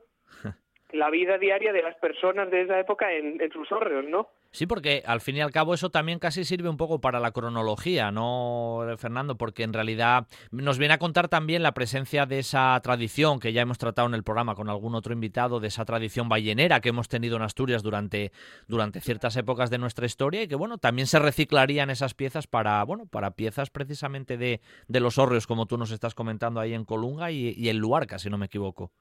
la 0.92 1.10
vida 1.10 1.38
diaria 1.38 1.74
de 1.74 1.82
las 1.82 1.96
personas 1.96 2.50
de 2.50 2.62
esa 2.62 2.80
época 2.80 3.12
en, 3.12 3.42
en 3.42 3.52
sus 3.52 3.72
hórreos, 3.72 4.06
¿no? 4.08 4.30
Sí, 4.52 4.66
porque 4.66 5.04
al 5.06 5.20
fin 5.20 5.36
y 5.36 5.42
al 5.42 5.52
cabo 5.52 5.74
eso 5.74 5.90
también 5.90 6.20
casi 6.20 6.46
sirve 6.46 6.70
un 6.70 6.78
poco 6.78 7.02
para 7.02 7.20
la 7.20 7.32
cronología, 7.32 8.12
¿no, 8.12 8.86
Fernando? 8.98 9.38
Porque 9.38 9.64
en 9.64 9.74
realidad 9.74 10.26
nos 10.52 10.80
viene 10.80 10.94
a 10.94 10.98
contar 10.98 11.28
también 11.28 11.62
la 11.62 11.74
presencia 11.74 12.26
de 12.26 12.40
esa 12.40 12.80
tradición 12.82 13.40
que 13.40 13.52
ya 13.52 13.62
hemos 13.62 13.78
tratado 13.78 14.08
en 14.08 14.14
el 14.14 14.24
programa 14.24 14.56
con 14.56 14.70
algún 14.70 14.96
otro 14.96 15.14
invitado, 15.14 15.60
de 15.60 15.68
esa 15.68 15.86
tradición 15.86 16.30
ballenera 16.30 16.80
que 16.80 16.90
hemos 16.90 17.10
tenido 17.10 17.36
en 17.36 17.44
Asturias 17.44 17.84
durante, 17.84 18.32
durante 18.68 19.02
ciertas 19.02 19.36
épocas 19.36 19.70
de 19.70 19.78
nuestra 19.78 20.06
historia 20.06 20.44
y 20.44 20.48
que, 20.48 20.56
bueno, 20.56 20.78
también 20.78 21.08
se 21.08 21.20
reciclarían 21.20 21.90
esas 21.90 22.14
piezas 22.14 22.48
para, 22.48 22.82
bueno, 22.84 23.06
para 23.06 23.32
piezas 23.32 23.70
precisamente 23.70 24.38
de, 24.38 24.62
de 24.88 25.00
los 25.02 25.18
hórreos, 25.18 25.46
como 25.46 25.66
tú 25.66 25.78
nos 25.78 25.92
estás 25.92 26.16
comentando 26.16 26.62
ahí 26.62 26.74
en 26.74 26.86
Colunga 26.86 27.32
y, 27.32 27.54
y 27.56 27.70
en 27.70 27.78
Luarca, 27.78 28.18
si 28.18 28.30
no 28.30 28.38
me 28.38 28.46
equivoco. 28.46 28.92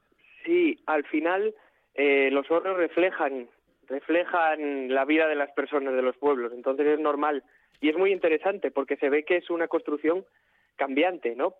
Sí, 0.44 0.78
al 0.86 1.04
final 1.04 1.54
eh, 1.96 2.30
los 2.30 2.50
hórreos 2.50 2.76
reflejan 2.76 3.48
reflejan 3.88 4.92
la 4.92 5.04
vida 5.04 5.28
de 5.28 5.36
las 5.36 5.50
personas 5.52 5.94
de 5.94 6.02
los 6.02 6.16
pueblos, 6.16 6.52
entonces 6.52 6.86
es 6.86 6.98
normal 6.98 7.44
y 7.80 7.88
es 7.88 7.96
muy 7.96 8.12
interesante 8.12 8.70
porque 8.70 8.96
se 8.96 9.08
ve 9.08 9.24
que 9.24 9.36
es 9.36 9.48
una 9.48 9.68
construcción 9.68 10.24
cambiante, 10.76 11.36
¿no? 11.36 11.54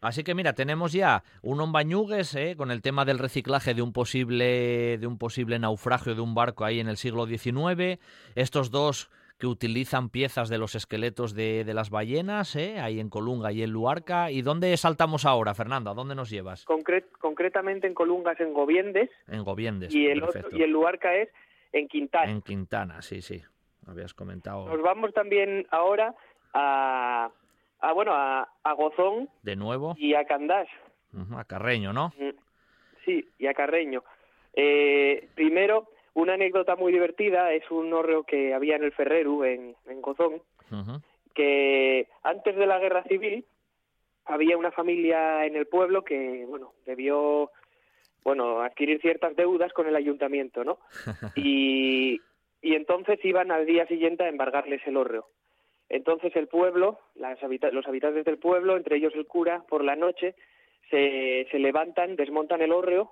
Así 0.00 0.24
que 0.24 0.34
mira, 0.34 0.54
tenemos 0.54 0.92
ya 0.92 1.24
un 1.42 1.60
Ombañugues 1.60 2.34
¿eh? 2.34 2.54
con 2.56 2.70
el 2.70 2.80
tema 2.80 3.04
del 3.04 3.18
reciclaje 3.18 3.74
de 3.74 3.82
un 3.82 3.92
posible 3.92 4.98
de 4.98 5.06
un 5.06 5.18
posible 5.18 5.58
naufragio 5.58 6.14
de 6.14 6.20
un 6.20 6.34
barco 6.34 6.64
ahí 6.64 6.80
en 6.80 6.88
el 6.88 6.96
siglo 6.96 7.26
XIX. 7.26 8.00
Estos 8.34 8.70
dos 8.70 9.10
que 9.40 9.46
utilizan 9.46 10.10
piezas 10.10 10.48
de 10.48 10.58
los 10.58 10.74
esqueletos 10.74 11.34
de, 11.34 11.64
de 11.64 11.74
las 11.74 11.90
ballenas, 11.90 12.54
¿eh? 12.56 12.78
ahí 12.78 13.00
en 13.00 13.08
Colunga 13.08 13.50
y 13.50 13.62
en 13.62 13.70
Luarca. 13.70 14.30
¿Y 14.30 14.42
dónde 14.42 14.76
saltamos 14.76 15.24
ahora, 15.24 15.54
Fernando? 15.54 15.90
¿A 15.90 15.94
dónde 15.94 16.14
nos 16.14 16.30
llevas? 16.30 16.64
concretamente 16.64 17.86
en 17.86 17.94
Colunga 17.94 18.32
es 18.32 18.40
en 18.40 18.52
Goviendes. 18.52 19.10
En 19.26 19.42
Goviendes. 19.42 19.94
Y 19.94 20.06
el, 20.06 20.22
otro, 20.22 20.48
y 20.52 20.62
el 20.62 20.70
Luarca 20.70 21.14
es 21.14 21.30
en 21.72 21.88
Quintana. 21.88 22.30
En 22.30 22.42
Quintana, 22.42 23.02
sí, 23.02 23.22
sí. 23.22 23.42
Habías 23.86 24.12
comentado. 24.12 24.68
Nos 24.68 24.82
vamos 24.82 25.12
también 25.14 25.66
ahora 25.70 26.14
a, 26.52 27.30
a 27.80 27.92
bueno, 27.92 28.12
a, 28.14 28.46
a 28.62 28.72
Gozón. 28.74 29.30
De 29.42 29.56
nuevo. 29.56 29.94
Y 29.96 30.14
a 30.14 30.24
Candás. 30.26 30.68
a 31.34 31.44
Carreño, 31.44 31.92
¿no? 31.94 32.12
Mm, 32.18 32.30
sí, 33.06 33.26
y 33.38 33.46
a 33.46 33.54
Carreño. 33.54 34.04
Eh, 34.52 35.28
primero, 35.34 35.88
una 36.14 36.34
anécdota 36.34 36.76
muy 36.76 36.92
divertida 36.92 37.52
es 37.52 37.70
un 37.70 37.92
hórreo 37.92 38.24
que 38.24 38.54
había 38.54 38.76
en 38.76 38.84
el 38.84 38.92
Ferreru, 38.92 39.44
en, 39.44 39.76
en 39.86 40.02
Gozón, 40.02 40.42
que 41.34 42.08
antes 42.22 42.56
de 42.56 42.66
la 42.66 42.78
guerra 42.78 43.02
civil 43.04 43.44
había 44.24 44.56
una 44.56 44.70
familia 44.70 45.44
en 45.46 45.56
el 45.56 45.66
pueblo 45.66 46.04
que, 46.04 46.44
bueno, 46.48 46.72
debió, 46.86 47.50
bueno, 48.24 48.60
adquirir 48.60 49.00
ciertas 49.00 49.34
deudas 49.36 49.72
con 49.72 49.86
el 49.86 49.96
ayuntamiento, 49.96 50.64
¿no? 50.64 50.78
y, 51.36 52.20
y 52.62 52.74
entonces 52.74 53.18
iban 53.24 53.50
al 53.50 53.66
día 53.66 53.86
siguiente 53.86 54.24
a 54.24 54.28
embargarles 54.28 54.86
el 54.86 54.96
hórreo. 54.96 55.26
Entonces 55.88 56.34
el 56.36 56.46
pueblo, 56.46 57.00
las 57.16 57.38
los 57.72 57.86
habitantes 57.86 58.24
del 58.24 58.38
pueblo, 58.38 58.76
entre 58.76 58.96
ellos 58.96 59.12
el 59.16 59.26
cura, 59.26 59.64
por 59.68 59.82
la 59.82 59.96
noche 59.96 60.36
se, 60.88 61.48
se 61.50 61.58
levantan, 61.58 62.16
desmontan 62.16 62.62
el 62.62 62.72
hórreo 62.72 63.10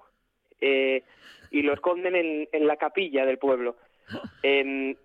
eh, 0.60 1.02
y 1.50 1.62
lo 1.62 1.72
esconden 1.72 2.16
en, 2.16 2.48
en, 2.52 2.66
la 2.66 2.76
capilla 2.76 3.24
del 3.24 3.38
pueblo. 3.38 3.76
y, 4.42 4.96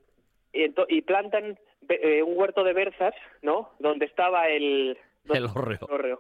y, 0.54 1.02
plantan 1.02 1.58
eh, 1.90 2.22
un 2.24 2.38
huerto 2.38 2.64
de 2.64 2.74
berzas, 2.74 3.14
¿no? 3.42 3.72
Donde 3.80 4.06
estaba 4.06 4.48
el... 4.48 4.98
El 5.34 5.46
hórreo. 5.46 6.20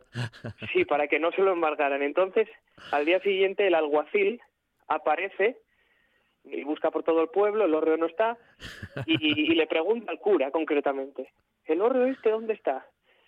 Sí, 0.72 0.85
para 0.85 1.07
que 1.07 1.19
no 1.19 1.31
se 1.31 1.41
lo 1.41 1.51
embargaran. 1.51 2.01
Entonces, 2.01 2.47
al 2.91 3.05
día 3.05 3.19
siguiente, 3.19 3.68
el 3.68 3.76
alguacil 3.76 4.39
aparece 4.88 5.57
y 6.45 6.64
busca 6.64 6.91
por 6.91 7.03
todo 7.03 7.22
el 7.22 7.30
pueblo, 7.30 7.65
el 7.65 7.73
hórreo 7.73 7.97
no 7.97 8.05
está, 8.05 8.38
y, 9.05 9.51
y 9.51 9.55
le 9.55 9.68
pregunta 9.68 10.11
al 10.11 10.19
cura 10.19 10.51
concretamente, 10.51 11.31
¿el 11.65 11.81
hórreo 11.81 12.05
este 12.05 12.31
dónde 12.31 12.53
está? 12.53 12.85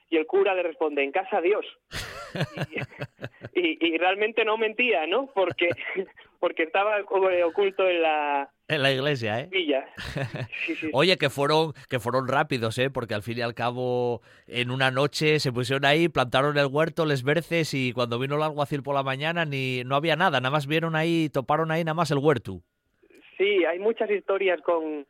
Y 0.09 0.17
el 0.17 0.25
cura 0.27 0.53
le 0.53 0.63
responde, 0.63 1.03
en 1.03 1.11
casa 1.11 1.41
Dios. 1.41 1.65
y, 3.53 3.97
realmente 3.97 4.45
no 4.45 4.57
mentía, 4.57 5.07
¿no? 5.07 5.27
Porque, 5.33 5.69
porque 6.39 6.63
estaba 6.63 6.97
oculto 7.01 7.87
en 7.87 8.01
la, 8.01 8.49
en 8.67 8.81
la 8.81 8.91
iglesia, 8.91 9.41
¿eh? 9.41 9.47
Villa. 9.51 9.85
Oye, 10.93 11.17
que 11.17 11.29
fueron, 11.29 11.73
que 11.87 11.99
fueron 11.99 12.27
rápidos, 12.27 12.79
¿eh? 12.79 12.89
Porque 12.89 13.13
al 13.13 13.21
fin 13.21 13.37
y 13.37 13.41
al 13.41 13.53
cabo, 13.53 14.21
en 14.47 14.71
una 14.71 14.89
noche 14.89 15.39
se 15.39 15.51
pusieron 15.51 15.85
ahí, 15.85 16.09
plantaron 16.09 16.57
el 16.57 16.65
huerto, 16.65 17.05
les 17.05 17.23
verces, 17.23 17.75
y 17.75 17.93
cuando 17.93 18.17
vino 18.17 18.35
el 18.35 18.41
alguacil 18.41 18.81
por 18.81 18.95
la 18.95 19.03
mañana 19.03 19.45
ni 19.45 19.83
no 19.85 19.95
había 19.95 20.15
nada, 20.15 20.39
nada 20.39 20.49
más 20.49 20.65
vieron 20.65 20.95
ahí, 20.95 21.29
toparon 21.31 21.69
ahí 21.69 21.83
nada 21.83 21.93
más 21.93 22.09
el 22.09 22.17
huerto. 22.17 22.61
Sí, 23.37 23.63
hay 23.65 23.77
muchas 23.77 24.09
historias 24.09 24.59
con, 24.61 25.05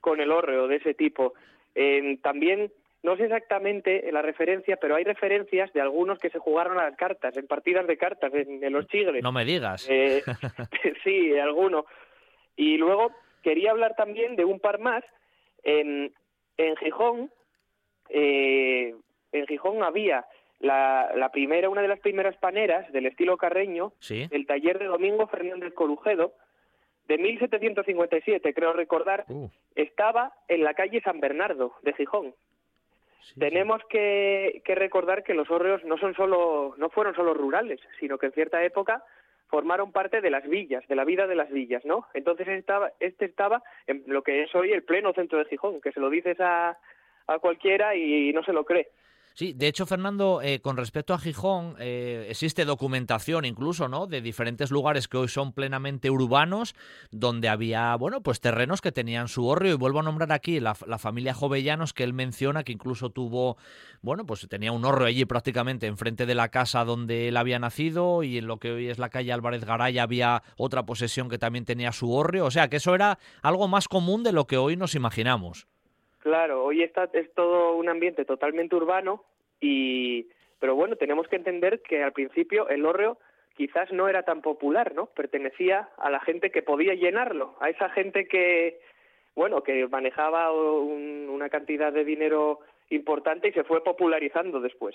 con 0.00 0.20
el 0.20 0.30
hórreo 0.30 0.68
de 0.68 0.76
ese 0.76 0.94
tipo. 0.94 1.34
también 2.22 2.70
no 3.02 3.16
sé 3.16 3.24
exactamente 3.24 4.10
la 4.12 4.20
referencia, 4.22 4.76
pero 4.76 4.96
hay 4.96 5.04
referencias 5.04 5.72
de 5.72 5.80
algunos 5.80 6.18
que 6.18 6.30
se 6.30 6.38
jugaron 6.38 6.78
a 6.78 6.84
las 6.84 6.96
cartas, 6.96 7.36
en 7.36 7.46
partidas 7.46 7.86
de 7.86 7.96
cartas, 7.96 8.32
en, 8.34 8.72
los 8.72 8.86
chigres. 8.88 9.22
No 9.22 9.32
me 9.32 9.44
digas. 9.44 9.86
Eh, 9.88 10.22
sí, 11.04 11.38
alguno. 11.38 11.86
Y 12.56 12.76
luego 12.76 13.12
quería 13.42 13.70
hablar 13.70 13.94
también 13.96 14.36
de 14.36 14.44
un 14.44 14.60
par 14.60 14.78
más. 14.80 15.02
En, 15.62 16.12
en 16.58 16.76
Gijón, 16.76 17.30
eh, 18.10 18.94
en 19.32 19.46
Gijón 19.46 19.82
había 19.82 20.26
la, 20.58 21.10
la 21.16 21.30
primera, 21.30 21.70
una 21.70 21.80
de 21.82 21.88
las 21.88 22.00
primeras 22.00 22.36
paneras 22.36 22.90
del 22.92 23.06
estilo 23.06 23.36
carreño, 23.38 23.92
Sí. 24.00 24.28
el 24.30 24.46
taller 24.46 24.78
de 24.78 24.86
Domingo 24.86 25.26
Fernández 25.26 25.72
Corujedo, 25.72 26.34
de 27.08 27.16
1757, 27.18 28.52
creo 28.54 28.72
recordar, 28.72 29.24
Uh. 29.28 29.48
estaba 29.74 30.32
en 30.48 30.62
la 30.64 30.74
calle 30.74 31.00
San 31.00 31.18
Bernardo 31.20 31.72
de 31.82 31.92
Gijón. 31.94 32.34
Tenemos 33.38 33.82
que, 33.88 34.62
que 34.64 34.74
recordar 34.74 35.22
que 35.22 35.34
los 35.34 35.50
hórreos 35.50 35.84
no 35.84 35.98
son 35.98 36.14
solo, 36.14 36.74
no 36.78 36.90
fueron 36.90 37.14
solo 37.14 37.34
rurales, 37.34 37.80
sino 37.98 38.18
que 38.18 38.26
en 38.26 38.32
cierta 38.32 38.62
época 38.64 39.04
formaron 39.48 39.92
parte 39.92 40.20
de 40.20 40.30
las 40.30 40.48
villas, 40.48 40.86
de 40.88 40.94
la 40.96 41.04
vida 41.04 41.26
de 41.26 41.34
las 41.34 41.50
villas, 41.50 41.84
¿no? 41.84 42.06
Entonces 42.14 42.48
estaba, 42.48 42.92
este 43.00 43.24
estaba 43.24 43.62
en 43.86 44.04
lo 44.06 44.22
que 44.22 44.42
es 44.42 44.54
hoy 44.54 44.72
el 44.72 44.84
pleno 44.84 45.12
centro 45.12 45.38
de 45.38 45.44
Gijón, 45.46 45.80
que 45.80 45.92
se 45.92 46.00
lo 46.00 46.08
dices 46.08 46.40
a, 46.40 46.78
a 47.26 47.38
cualquiera 47.38 47.94
y 47.96 48.32
no 48.32 48.42
se 48.44 48.52
lo 48.52 48.64
cree. 48.64 48.88
Sí, 49.34 49.52
de 49.52 49.68
hecho, 49.68 49.86
Fernando, 49.86 50.40
eh, 50.42 50.60
con 50.60 50.76
respecto 50.76 51.14
a 51.14 51.18
Gijón, 51.18 51.76
eh, 51.78 52.26
existe 52.28 52.64
documentación 52.64 53.44
incluso, 53.44 53.88
¿no? 53.88 54.06
De 54.06 54.20
diferentes 54.20 54.70
lugares 54.70 55.08
que 55.08 55.16
hoy 55.16 55.28
son 55.28 55.52
plenamente 55.52 56.10
urbanos, 56.10 56.74
donde 57.10 57.48
había, 57.48 57.94
bueno, 57.96 58.22
pues 58.22 58.40
terrenos 58.40 58.80
que 58.80 58.92
tenían 58.92 59.28
su 59.28 59.46
hórreo. 59.46 59.74
Y 59.74 59.76
vuelvo 59.76 60.00
a 60.00 60.02
nombrar 60.02 60.32
aquí 60.32 60.60
la, 60.60 60.74
familia 60.74 61.32
Jovellanos, 61.32 61.92
que 61.92 62.04
él 62.04 62.12
menciona 62.12 62.64
que 62.64 62.72
incluso 62.72 63.10
tuvo, 63.10 63.56
bueno, 64.02 64.26
pues 64.26 64.46
tenía 64.48 64.72
un 64.72 64.84
hórreo 64.84 65.06
allí 65.06 65.24
prácticamente 65.24 65.86
enfrente 65.86 66.26
de 66.26 66.34
la 66.34 66.48
casa 66.48 66.84
donde 66.84 67.28
él 67.28 67.36
había 67.36 67.58
nacido 67.58 68.22
y 68.22 68.38
en 68.38 68.46
lo 68.46 68.58
que 68.58 68.72
hoy 68.72 68.88
es 68.88 68.98
la 68.98 69.08
calle 69.08 69.32
Álvarez 69.32 69.64
Garay 69.64 69.98
había 69.98 70.42
otra 70.56 70.84
posesión 70.84 71.28
que 71.28 71.38
también 71.38 71.64
tenía 71.64 71.92
su 71.92 72.12
hórreo. 72.12 72.46
O 72.46 72.50
sea, 72.50 72.68
que 72.68 72.76
eso 72.76 72.94
era 72.94 73.18
algo 73.42 73.68
más 73.68 73.88
común 73.88 74.22
de 74.22 74.32
lo 74.32 74.46
que 74.46 74.56
hoy 74.56 74.76
nos 74.76 74.94
imaginamos. 74.94 75.66
Claro, 76.20 76.64
hoy 76.64 76.82
está, 76.82 77.08
es 77.12 77.32
todo 77.34 77.74
un 77.76 77.88
ambiente 77.88 78.24
totalmente 78.24 78.76
urbano 78.76 79.24
y, 79.60 80.26
pero 80.58 80.74
bueno, 80.74 80.96
tenemos 80.96 81.26
que 81.28 81.36
entender 81.36 81.80
que 81.82 82.02
al 82.02 82.12
principio 82.12 82.68
el 82.68 82.84
hórreo 82.84 83.18
quizás 83.56 83.90
no 83.92 84.08
era 84.08 84.22
tan 84.22 84.42
popular, 84.42 84.94
¿no? 84.94 85.06
Pertenecía 85.06 85.88
a 85.98 86.10
la 86.10 86.20
gente 86.20 86.50
que 86.50 86.62
podía 86.62 86.94
llenarlo, 86.94 87.56
a 87.60 87.68
esa 87.70 87.88
gente 87.90 88.26
que, 88.28 88.80
bueno, 89.34 89.62
que 89.62 89.86
manejaba 89.88 90.52
un- 90.52 91.28
una 91.30 91.48
cantidad 91.48 91.92
de 91.92 92.04
dinero 92.04 92.60
importante 92.90 93.48
y 93.48 93.52
se 93.52 93.64
fue 93.64 93.82
popularizando 93.84 94.60
después. 94.60 94.94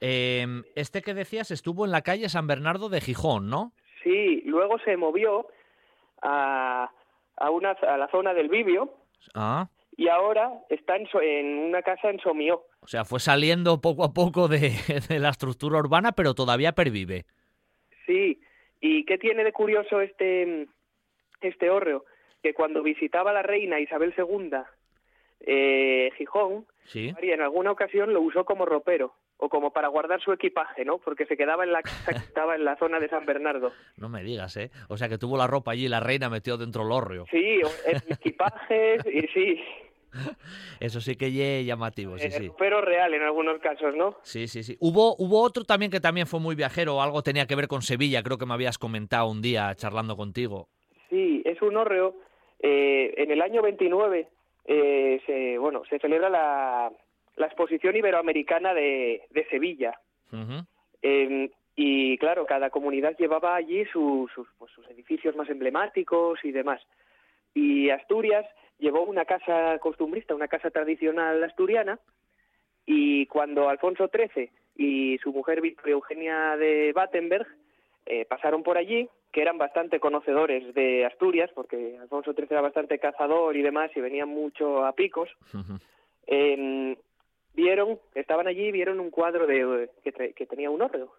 Eh, 0.00 0.46
este 0.74 1.02
que 1.02 1.14
decías 1.14 1.50
estuvo 1.50 1.84
en 1.84 1.90
la 1.92 2.02
calle 2.02 2.28
San 2.28 2.46
Bernardo 2.46 2.88
de 2.88 3.00
Gijón, 3.00 3.48
¿no? 3.48 3.72
Sí, 4.02 4.42
luego 4.44 4.78
se 4.80 4.96
movió 4.96 5.46
a, 6.22 6.90
a, 7.36 7.50
una, 7.50 7.70
a 7.72 7.96
la 7.96 8.08
zona 8.08 8.34
del 8.34 8.48
Bibio 8.48 8.94
Ah, 9.34 9.68
y 9.96 10.08
ahora 10.08 10.52
está 10.68 10.96
en, 10.96 11.06
So- 11.08 11.22
en 11.22 11.58
una 11.58 11.82
casa 11.82 12.10
en 12.10 12.18
Somió. 12.20 12.64
o 12.80 12.86
sea, 12.86 13.04
fue 13.04 13.18
saliendo 13.20 13.80
poco 13.80 14.04
a 14.04 14.12
poco 14.12 14.48
de, 14.48 14.70
de 15.08 15.18
la 15.18 15.30
estructura 15.30 15.78
urbana, 15.78 16.12
pero 16.12 16.34
todavía 16.34 16.72
pervive. 16.72 17.24
Sí, 18.06 18.40
¿y 18.80 19.04
qué 19.04 19.18
tiene 19.18 19.42
de 19.44 19.52
curioso 19.52 20.00
este, 20.00 20.66
este 21.40 21.70
hórreo? 21.70 22.04
Que 22.42 22.54
cuando 22.54 22.82
visitaba 22.82 23.32
la 23.32 23.42
reina 23.42 23.80
Isabel 23.80 24.14
II 24.16 24.50
eh, 25.40 26.10
Gijón, 26.16 26.66
Sí. 26.86 27.10
María 27.12 27.34
en 27.34 27.40
alguna 27.42 27.72
ocasión 27.72 28.12
lo 28.14 28.20
usó 28.20 28.44
como 28.44 28.64
ropero 28.64 29.12
o 29.38 29.48
como 29.48 29.72
para 29.72 29.88
guardar 29.88 30.20
su 30.20 30.32
equipaje, 30.32 30.84
¿no? 30.84 30.98
Porque 30.98 31.26
se 31.26 31.36
quedaba 31.36 31.64
en 31.64 31.72
la 31.72 31.82
casa 31.82 32.12
que 32.12 32.18
estaba 32.32 32.54
en 32.54 32.64
la 32.64 32.76
zona 32.76 33.00
de 33.00 33.08
San 33.08 33.26
Bernardo. 33.26 33.72
No 33.96 34.08
me 34.08 34.22
digas, 34.22 34.56
¿eh? 34.56 34.70
O 34.88 34.96
sea, 34.96 35.08
que 35.08 35.18
tuvo 35.18 35.36
la 35.36 35.48
ropa 35.48 35.72
allí 35.72 35.86
y 35.86 35.88
la 35.88 35.98
reina 36.00 36.30
metió 36.30 36.56
dentro 36.56 36.84
el 36.84 36.92
hórreo. 36.92 37.26
Sí, 37.30 37.38
eh, 37.86 38.00
equipajes 38.08 39.04
y 39.06 39.22
sí, 39.34 39.60
Eso 40.80 41.00
sí 41.00 41.16
que 41.16 41.30
ye 41.32 41.64
llamativo, 41.64 42.18
sí, 42.18 42.26
eh, 42.26 42.30
sí. 42.30 42.48
ropero 42.48 42.80
real 42.80 43.14
en 43.14 43.22
algunos 43.22 43.58
casos, 43.60 43.94
¿no? 43.96 44.16
Sí, 44.22 44.48
sí, 44.48 44.62
sí. 44.62 44.76
Hubo, 44.80 45.14
hubo 45.18 45.42
otro 45.42 45.64
también 45.64 45.90
que 45.90 46.00
también 46.00 46.26
fue 46.26 46.40
muy 46.40 46.54
viajero, 46.54 47.00
algo 47.02 47.22
tenía 47.22 47.46
que 47.46 47.54
ver 47.56 47.68
con 47.68 47.82
Sevilla, 47.82 48.22
creo 48.22 48.38
que 48.38 48.46
me 48.46 48.54
habías 48.54 48.78
comentado 48.78 49.28
un 49.30 49.42
día 49.42 49.74
charlando 49.74 50.16
contigo. 50.16 50.68
Sí, 51.10 51.42
es 51.44 51.60
un 51.62 51.76
hórreo. 51.76 52.14
eh, 52.60 53.14
en 53.18 53.30
el 53.30 53.42
año 53.42 53.62
29 53.62 54.28
eh, 54.68 55.20
se, 55.26 55.58
bueno, 55.58 55.82
se 55.88 55.98
celebra 55.98 56.28
la, 56.28 56.90
la 57.36 57.46
exposición 57.46 57.94
iberoamericana 57.96 58.74
de, 58.74 59.22
de 59.30 59.46
Sevilla. 59.48 59.98
Eh, 61.02 61.50
y 61.76 62.16
claro, 62.18 62.46
cada 62.46 62.70
comunidad 62.70 63.16
llevaba 63.18 63.54
allí 63.54 63.84
su- 63.92 64.28
sus, 64.34 64.48
pues, 64.58 64.72
sus 64.72 64.88
edificios 64.88 65.36
más 65.36 65.48
emblemáticos 65.50 66.38
y 66.42 66.50
demás. 66.50 66.80
Y 67.54 67.90
Asturias 67.90 68.46
llevó 68.78 69.02
una 69.02 69.24
casa 69.24 69.78
costumbrista, 69.78 70.34
una 70.34 70.48
casa 70.48 70.70
tradicional 70.70 71.42
asturiana, 71.42 71.98
y 72.84 73.26
cuando 73.26 73.68
Alfonso 73.68 74.08
XIII 74.08 74.50
y 74.76 75.18
su 75.18 75.32
mujer 75.32 75.60
Victoria 75.60 75.94
Eugenia 75.94 76.56
de 76.56 76.92
Battenberg 76.92 77.46
eh, 78.04 78.24
pasaron 78.24 78.62
por 78.62 78.78
allí, 78.78 79.08
que 79.32 79.42
eran 79.42 79.58
bastante 79.58 79.98
conocedores 79.98 80.72
de 80.74 81.04
Asturias, 81.04 81.50
porque 81.54 81.98
Alfonso 82.00 82.32
XIII 82.32 82.46
era 82.50 82.60
bastante 82.60 82.98
cazador 82.98 83.56
y 83.56 83.62
demás, 83.62 83.90
y 83.96 84.00
venían 84.00 84.28
mucho 84.28 84.84
a 84.84 84.92
picos, 84.92 85.28
eh, 86.26 86.96
vieron, 87.54 87.98
estaban 88.14 88.46
allí 88.46 88.66
y 88.66 88.72
vieron 88.72 89.00
un 89.00 89.10
cuadro 89.10 89.46
de, 89.46 89.90
que, 90.04 90.32
que 90.32 90.46
tenía 90.46 90.70
un 90.70 90.82
hórreo. 90.82 91.12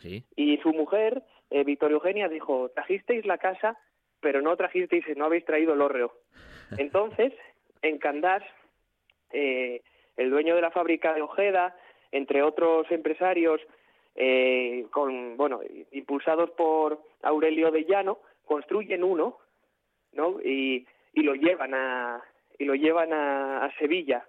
Sí. 0.00 0.22
Y 0.36 0.58
su 0.58 0.72
mujer, 0.72 1.22
eh, 1.50 1.64
Victoria 1.64 1.94
Eugenia, 1.94 2.28
dijo, 2.28 2.70
trajisteis 2.74 3.24
la 3.24 3.38
casa, 3.38 3.78
pero 4.20 4.42
no 4.42 4.56
trajisteis, 4.56 5.04
no 5.16 5.24
habéis 5.24 5.44
traído 5.44 5.74
el 5.74 5.80
hórreo. 5.80 6.12
Entonces, 6.76 7.32
en 7.82 7.98
Candás, 7.98 8.42
eh, 9.32 9.82
el 10.16 10.30
dueño 10.30 10.54
de 10.54 10.62
la 10.62 10.70
fábrica 10.70 11.14
de 11.14 11.22
Ojeda, 11.22 11.76
entre 12.12 12.42
otros 12.42 12.90
empresarios, 12.90 13.60
eh, 14.14 14.86
con, 14.90 15.36
bueno, 15.36 15.60
impulsados 15.92 16.50
por 16.50 17.00
Aurelio 17.22 17.70
de 17.70 17.84
Llano, 17.84 18.18
construyen 18.44 19.04
uno, 19.04 19.38
¿no? 20.12 20.40
Y, 20.42 20.86
y 21.12 21.22
lo 21.22 21.34
llevan 21.34 21.74
a, 21.74 22.22
y 22.58 22.64
lo 22.64 22.74
llevan 22.74 23.12
a, 23.12 23.70
Sevilla. 23.78 24.26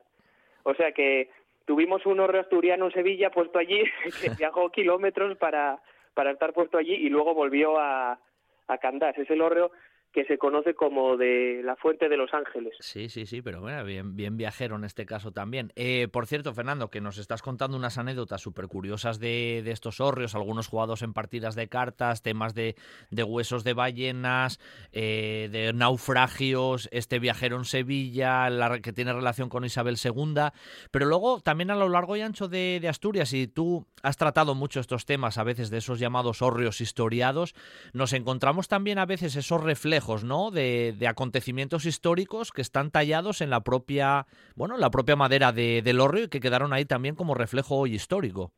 O 0.64 0.76
sea 0.76 0.92
que 0.92 1.30
tuvimos 1.66 2.06
un 2.06 2.20
hórreo 2.20 2.42
asturiano 2.42 2.86
en 2.86 2.92
Sevilla 2.92 3.32
puesto 3.32 3.58
allí, 3.58 3.84
que 4.22 4.30
viajó 4.38 4.70
kilómetros 4.70 5.38
para, 5.38 5.82
para 6.14 6.32
estar 6.32 6.54
puesto 6.54 6.78
allí 6.78 6.94
y 6.94 7.10
luego 7.10 7.34
volvió 7.34 7.80
a, 7.80 8.20
a 8.68 8.78
Candás. 8.78 9.18
Es 9.18 9.30
el 9.30 9.42
hórreo 9.42 9.72
que 10.12 10.26
se 10.26 10.38
conoce 10.38 10.74
como 10.74 11.18
de 11.18 11.62
la 11.64 11.76
Fuente 11.76 12.10
de 12.10 12.18
los 12.18 12.34
Ángeles. 12.34 12.74
Sí, 12.80 13.10
sí, 13.10 13.26
sí, 13.26 13.42
pero 13.42 13.62
bueno, 13.62 13.84
bien, 13.84 14.16
bien 14.16 14.38
viajero 14.38 14.76
en 14.76 14.84
este 14.84 15.06
caso 15.06 15.32
también. 15.32 15.72
Eh, 15.76 16.08
por 16.12 16.28
cierto, 16.28 16.54
Fernando, 16.54 16.90
que 16.90 17.02
nos 17.02 17.18
estás 17.18 17.42
contando 17.42 17.78
unas 17.78 17.98
anécdotas 17.98 18.42
súper 18.42 18.68
curiosas 18.68 19.20
de, 19.20 19.62
de 19.64 19.72
estos 19.72 20.00
hórreos, 20.00 20.36
algunos 20.36 20.68
jugados 20.68 21.02
en 21.02 21.14
partidas 21.14 21.56
de 21.56 21.68
cartas, 21.68 22.22
temas 22.22 22.54
de, 22.54 22.76
de 23.12 23.24
huesos 23.24 23.64
de 23.64 23.74
ballenas, 23.74 24.60
eh, 24.92 25.50
de 25.52 25.74
naufragios, 25.74 26.90
este 26.92 27.20
viajero 27.20 27.58
en 27.58 27.66
Sevilla, 27.66 28.50
la, 28.50 28.80
que 28.80 28.94
tiene 28.94 29.14
relación 29.14 29.50
con 29.50 29.66
Isabel 29.66 29.98
II, 30.04 30.50
pero 30.92 31.06
luego 31.06 31.40
también 31.42 31.72
a 31.72 31.76
lo 31.76 31.90
largo 31.90 32.16
y 32.16 32.22
ancho 32.22 32.48
de, 32.48 32.86
Asturias, 32.90 33.34
y 33.34 33.48
tú 33.48 33.88
has 34.02 34.18
tratado 34.18 34.56
mucho 34.56 34.80
estos 34.80 35.06
temas, 35.06 35.38
a 35.38 35.44
veces 35.44 35.70
de 35.70 35.78
esos 35.78 36.00
llamados 36.00 36.42
hórreos 36.42 36.82
historiados, 36.82 37.54
nos 37.94 38.14
encontramos 38.14 38.68
también 38.68 38.98
a 38.98 39.06
veces 39.06 39.36
esos 39.36 39.64
reflejos, 39.64 39.99
¿no? 40.24 40.52
De, 40.52 40.96
acontecimientos 41.08 41.86
históricos 41.86 42.52
que 42.52 42.62
están 42.62 42.92
tallados 42.92 43.42
en 43.42 43.50
la 43.50 43.62
propia, 43.62 44.26
bueno, 44.56 44.76
en 44.76 44.82
la 44.82 44.92
propia 44.92 45.16
madera 45.16 45.52
de, 45.52 45.82
del 45.82 46.00
hórreo 46.00 46.26
y 46.26 46.30
que 46.30 46.40
quedaron 46.40 46.74
ahí 46.74 46.86
también 46.86 47.16
como 47.16 47.36
reflejo 47.36 47.76
hoy 47.76 47.94
histórico. 47.94 48.52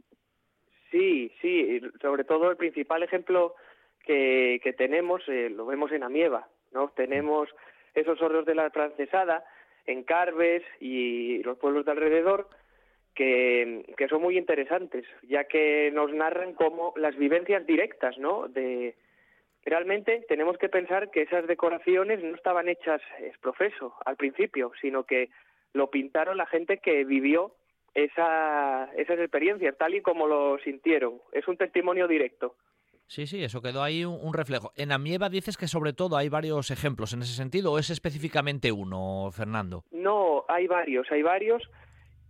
Sí, 0.92 1.32
sí, 1.42 1.82
sobre 2.02 2.24
todo 2.24 2.52
el 2.52 2.58
principal 2.58 3.04
ejemplo 3.04 3.56
que, 4.06 4.60
que 4.64 4.74
tenemos 4.74 5.22
eh, 5.28 5.50
lo 5.50 5.66
vemos 5.66 5.92
en 5.92 6.04
Amieva, 6.04 6.48
¿no? 6.72 6.90
Tenemos 6.96 7.50
esos 7.94 8.22
hórreos 8.22 8.46
de 8.46 8.56
la 8.56 8.70
francesada 8.72 9.44
en 9.86 10.04
Carves 10.04 10.64
y 10.80 11.42
los 11.44 11.58
pueblos 11.58 11.86
de 11.86 11.92
alrededor 11.92 12.50
que, 13.16 13.94
que 13.98 14.08
son 14.08 14.22
muy 14.22 14.38
interesantes, 14.38 15.06
ya 15.24 15.46
que 15.46 15.92
nos 15.92 16.14
narran 16.14 16.54
como 16.54 16.94
las 16.96 17.16
vivencias 17.18 17.66
directas, 17.66 18.18
¿no? 18.18 18.48
De 18.48 18.96
realmente 19.64 20.26
tenemos 20.28 20.58
que 20.58 20.70
pensar 20.70 21.12
que 21.12 21.24
esas 21.24 21.48
decoraciones 21.48 22.24
no 22.24 22.36
estaban 22.36 22.70
hechas 22.70 23.02
es 23.20 23.38
profeso 23.38 23.94
al 24.06 24.18
principio, 24.18 24.72
sino 24.82 25.04
que 25.04 25.30
lo 25.74 25.90
pintaron 25.90 26.38
la 26.38 26.46
gente 26.46 26.80
que 26.80 27.04
vivió 27.06 27.54
esa, 27.94 28.90
esas 28.96 29.20
experiencias, 29.20 29.78
tal 29.78 29.96
y 29.96 30.02
como 30.02 30.28
lo 30.28 30.58
sintieron. 30.60 31.22
Es 31.32 31.48
un 31.48 31.58
testimonio 31.58 32.08
directo. 32.08 32.56
Sí, 33.08 33.28
sí, 33.28 33.44
eso 33.44 33.62
quedó 33.62 33.84
ahí 33.84 34.06
un, 34.06 34.18
un 34.22 34.34
reflejo. 34.34 34.72
En 34.78 34.94
Amieva 34.94 35.28
dices 35.28 35.58
que 35.58 35.68
sobre 35.68 35.92
todo 35.92 36.16
hay 36.16 36.30
varios 36.30 36.72
ejemplos 36.72 37.12
en 37.14 37.22
ese 37.22 37.34
sentido, 37.34 37.74
o 37.74 37.80
es 37.80 37.90
específicamente 37.90 38.72
uno, 38.72 39.30
Fernando. 39.32 39.84
No, 39.92 40.46
hay 40.48 40.68
varios, 40.68 41.12
hay 41.12 41.22
varios 41.22 41.70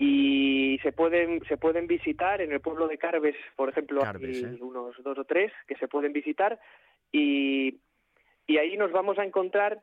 y 0.03 0.79
se 0.81 0.91
pueden 0.91 1.43
se 1.45 1.57
pueden 1.57 1.85
visitar 1.85 2.41
en 2.41 2.51
el 2.51 2.59
pueblo 2.59 2.87
de 2.87 2.97
Carves, 2.97 3.35
por 3.55 3.69
ejemplo, 3.69 4.01
Carves, 4.01 4.43
hay 4.43 4.55
¿eh? 4.55 4.57
unos 4.61 5.01
dos 5.03 5.17
o 5.17 5.23
tres 5.23 5.51
que 5.67 5.75
se 5.75 5.87
pueden 5.87 6.11
visitar 6.11 6.59
y, 7.11 7.77
y 8.47 8.57
ahí 8.57 8.77
nos 8.77 8.91
vamos 8.91 9.19
a 9.19 9.23
encontrar 9.25 9.79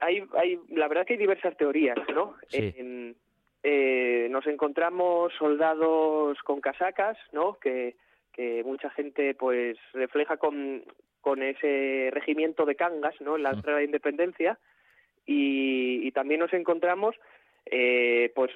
hay 0.00 0.24
hay 0.36 0.58
la 0.68 0.88
verdad 0.88 1.06
que 1.06 1.14
hay 1.14 1.18
diversas 1.18 1.56
teorías, 1.56 1.96
¿no? 2.14 2.34
Sí. 2.48 2.74
En- 2.76 3.16
eh, 3.64 4.26
nos 4.28 4.44
encontramos 4.48 5.32
soldados 5.38 6.36
con 6.42 6.60
casacas, 6.60 7.16
¿no? 7.30 7.60
Que, 7.60 7.94
que 8.32 8.64
mucha 8.64 8.90
gente 8.90 9.34
pues 9.34 9.78
refleja 9.92 10.36
con, 10.36 10.82
con 11.20 11.42
ese 11.44 12.10
regimiento 12.12 12.66
de 12.66 12.74
Cangas, 12.74 13.14
¿no? 13.20 13.36
En 13.36 13.44
la 13.44 13.52
guerra 13.52 13.74
de 13.74 13.80
la 13.82 13.84
independencia. 13.84 14.58
Y, 15.26 16.04
y 16.04 16.10
también 16.10 16.40
nos 16.40 16.52
encontramos 16.52 17.14
eh, 17.66 18.32
pues 18.34 18.50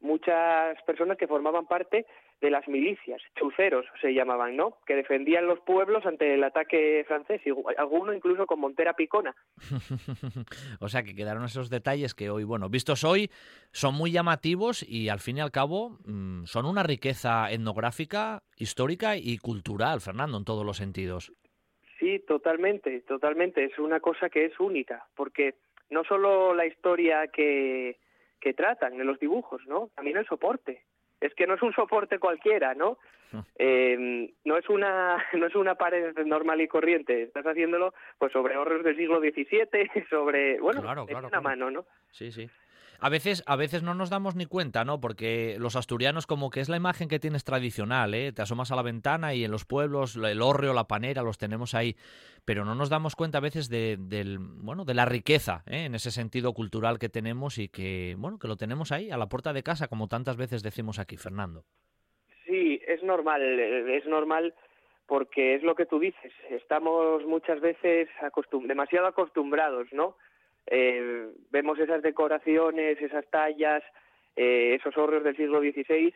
muchas 0.00 0.80
personas 0.82 1.16
que 1.16 1.26
formaban 1.26 1.66
parte 1.66 2.06
de 2.40 2.50
las 2.50 2.66
milicias, 2.68 3.20
chuceros 3.38 3.84
se 4.00 4.14
llamaban, 4.14 4.56
¿no? 4.56 4.78
Que 4.86 4.96
defendían 4.96 5.46
los 5.46 5.60
pueblos 5.60 6.06
ante 6.06 6.34
el 6.34 6.42
ataque 6.42 7.04
francés, 7.06 7.42
y 7.44 7.50
algunos 7.76 8.16
incluso 8.16 8.46
con 8.46 8.60
montera 8.60 8.94
picona. 8.94 9.34
o 10.80 10.88
sea 10.88 11.02
que 11.02 11.14
quedaron 11.14 11.44
esos 11.44 11.68
detalles 11.68 12.14
que 12.14 12.30
hoy, 12.30 12.44
bueno, 12.44 12.70
vistos 12.70 13.04
hoy, 13.04 13.30
son 13.72 13.94
muy 13.94 14.10
llamativos 14.10 14.82
y 14.82 15.10
al 15.10 15.20
fin 15.20 15.36
y 15.36 15.40
al 15.40 15.50
cabo 15.50 15.98
mm, 16.06 16.44
son 16.44 16.64
una 16.64 16.82
riqueza 16.82 17.50
etnográfica, 17.50 18.42
histórica 18.56 19.16
y 19.16 19.36
cultural, 19.38 20.00
Fernando, 20.00 20.38
en 20.38 20.44
todos 20.44 20.64
los 20.64 20.78
sentidos. 20.78 21.32
Sí, 21.98 22.18
totalmente, 22.26 23.02
totalmente. 23.02 23.64
Es 23.64 23.78
una 23.78 24.00
cosa 24.00 24.30
que 24.30 24.46
es 24.46 24.58
única, 24.58 25.06
porque 25.14 25.56
no 25.90 26.04
solo 26.04 26.54
la 26.54 26.64
historia 26.64 27.28
que, 27.28 27.98
que 28.40 28.54
tratan 28.54 28.94
en 28.94 29.06
los 29.06 29.18
dibujos, 29.20 29.66
¿no? 29.66 29.90
También 29.94 30.16
el 30.16 30.26
soporte 30.26 30.82
es 31.20 31.34
que 31.34 31.46
no 31.46 31.54
es 31.54 31.62
un 31.62 31.72
soporte 31.74 32.18
cualquiera, 32.18 32.74
¿no? 32.74 32.98
Eh, 33.62 34.32
no 34.44 34.56
es 34.56 34.68
una 34.68 35.24
no 35.34 35.46
es 35.46 35.54
una 35.54 35.76
pared 35.76 36.16
normal 36.26 36.60
y 36.62 36.66
corriente. 36.66 37.22
Estás 37.22 37.46
haciéndolo 37.46 37.94
pues 38.18 38.32
sobre 38.32 38.54
ahorros 38.54 38.82
del 38.82 38.96
siglo 38.96 39.20
XVII, 39.20 40.06
sobre 40.10 40.58
bueno, 40.58 40.82
claro, 40.82 41.04
una 41.04 41.40
mano, 41.40 41.70
¿no? 41.70 41.84
Sí, 42.10 42.32
sí. 42.32 42.50
A 43.02 43.08
veces, 43.08 43.42
a 43.46 43.56
veces 43.56 43.82
no 43.82 43.94
nos 43.94 44.10
damos 44.10 44.36
ni 44.36 44.44
cuenta, 44.44 44.84
¿no? 44.84 45.00
Porque 45.00 45.56
los 45.58 45.74
asturianos 45.74 46.26
como 46.26 46.50
que 46.50 46.60
es 46.60 46.68
la 46.68 46.76
imagen 46.76 47.08
que 47.08 47.18
tienes 47.18 47.44
tradicional, 47.44 48.12
¿eh? 48.12 48.32
Te 48.32 48.42
asomas 48.42 48.70
a 48.72 48.76
la 48.76 48.82
ventana 48.82 49.32
y 49.32 49.42
en 49.42 49.50
los 49.50 49.64
pueblos 49.64 50.16
el 50.16 50.42
hórreo, 50.42 50.74
la 50.74 50.84
panera, 50.84 51.22
los 51.22 51.38
tenemos 51.38 51.74
ahí, 51.74 51.96
pero 52.44 52.66
no 52.66 52.74
nos 52.74 52.90
damos 52.90 53.16
cuenta 53.16 53.38
a 53.38 53.40
veces 53.40 53.70
de, 53.70 53.96
del, 53.98 54.38
bueno, 54.38 54.84
de 54.84 54.92
la 54.92 55.06
riqueza, 55.06 55.62
¿eh? 55.66 55.84
en 55.84 55.94
ese 55.94 56.10
sentido 56.10 56.52
cultural 56.52 56.98
que 56.98 57.08
tenemos 57.08 57.56
y 57.56 57.68
que, 57.68 58.16
bueno, 58.18 58.38
que 58.38 58.48
lo 58.48 58.56
tenemos 58.56 58.92
ahí 58.92 59.10
a 59.10 59.16
la 59.16 59.30
puerta 59.30 59.54
de 59.54 59.62
casa, 59.62 59.88
como 59.88 60.08
tantas 60.08 60.36
veces 60.36 60.62
decimos 60.62 60.98
aquí, 60.98 61.16
Fernando. 61.16 61.64
Sí, 62.46 62.82
es 62.86 63.02
normal, 63.02 63.42
es 63.42 64.04
normal 64.04 64.54
porque 65.06 65.54
es 65.54 65.62
lo 65.62 65.74
que 65.74 65.86
tú 65.86 65.98
dices, 65.98 66.32
estamos 66.50 67.24
muchas 67.24 67.60
veces 67.60 68.08
demasiado 68.66 69.06
acostumbrados, 69.06 69.88
¿no? 69.92 70.16
Eh, 70.70 71.28
vemos 71.50 71.78
esas 71.78 72.00
decoraciones, 72.00 73.00
esas 73.02 73.28
tallas, 73.28 73.82
eh, 74.36 74.76
esos 74.80 74.96
horros 74.96 75.24
del 75.24 75.36
siglo 75.36 75.60
XVI, 75.60 76.14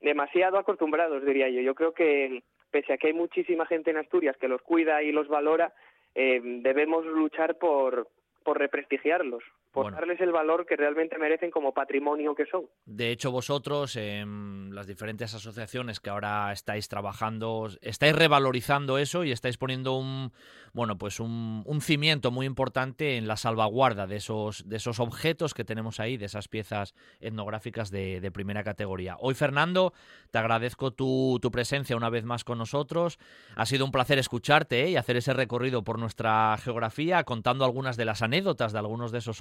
demasiado 0.00 0.58
acostumbrados, 0.58 1.24
diría 1.24 1.48
yo. 1.50 1.60
Yo 1.60 1.74
creo 1.74 1.92
que, 1.92 2.42
pese 2.70 2.94
a 2.94 2.98
que 2.98 3.08
hay 3.08 3.12
muchísima 3.12 3.66
gente 3.66 3.90
en 3.90 3.98
Asturias 3.98 4.36
que 4.38 4.48
los 4.48 4.62
cuida 4.62 5.02
y 5.02 5.12
los 5.12 5.28
valora, 5.28 5.74
eh, 6.14 6.40
debemos 6.42 7.04
luchar 7.04 7.58
por, 7.58 8.08
por 8.42 8.58
represtigiarlos, 8.58 9.44
por 9.72 9.92
darles 9.92 10.20
el 10.20 10.32
valor 10.32 10.66
que 10.66 10.76
realmente 10.76 11.18
merecen 11.18 11.50
como 11.50 11.72
patrimonio 11.72 12.34
que 12.34 12.46
son. 12.46 12.66
De 12.86 13.10
hecho, 13.10 13.30
vosotros, 13.30 13.96
en 13.96 14.74
las 14.74 14.86
diferentes 14.86 15.34
asociaciones 15.34 16.00
que 16.00 16.10
ahora 16.10 16.52
estáis 16.52 16.88
trabajando, 16.88 17.68
estáis 17.80 18.14
revalorizando 18.14 18.98
eso 18.98 19.24
y 19.24 19.32
estáis 19.32 19.58
poniendo 19.58 19.96
un, 19.96 20.32
bueno, 20.72 20.98
pues 20.98 21.20
un, 21.20 21.64
cimiento 21.80 22.30
muy 22.30 22.44
importante 22.44 23.16
en 23.16 23.26
la 23.26 23.36
salvaguarda 23.36 24.06
de 24.06 24.16
esos, 24.16 24.68
de 24.68 24.76
esos 24.76 25.00
objetos 25.00 25.54
que 25.54 25.64
tenemos 25.64 25.98
ahí, 25.98 26.18
de 26.18 26.26
esas 26.26 26.46
piezas 26.46 26.94
etnográficas 27.20 27.90
de, 27.90 28.30
primera 28.30 28.62
categoría. 28.62 29.16
Hoy, 29.18 29.34
Fernando, 29.34 29.92
te 30.30 30.38
agradezco 30.38 30.92
tu, 30.92 31.38
tu, 31.42 31.50
presencia 31.50 31.96
una 31.96 32.10
vez 32.10 32.24
más 32.24 32.44
con 32.44 32.58
nosotros. 32.58 33.18
Ha 33.56 33.66
sido 33.66 33.84
un 33.84 33.90
placer 33.90 34.18
escucharte 34.18 34.84
¿eh? 34.84 34.90
y 34.90 34.96
hacer 34.96 35.16
ese 35.16 35.32
recorrido 35.32 35.82
por 35.82 35.98
nuestra 35.98 36.56
geografía, 36.58 37.24
contando 37.24 37.64
algunas 37.64 37.96
de 37.96 38.04
las 38.04 38.22
anécdotas 38.22 38.72
de 38.72 38.78
algunos 38.78 39.10
de 39.10 39.18
esos 39.18 39.40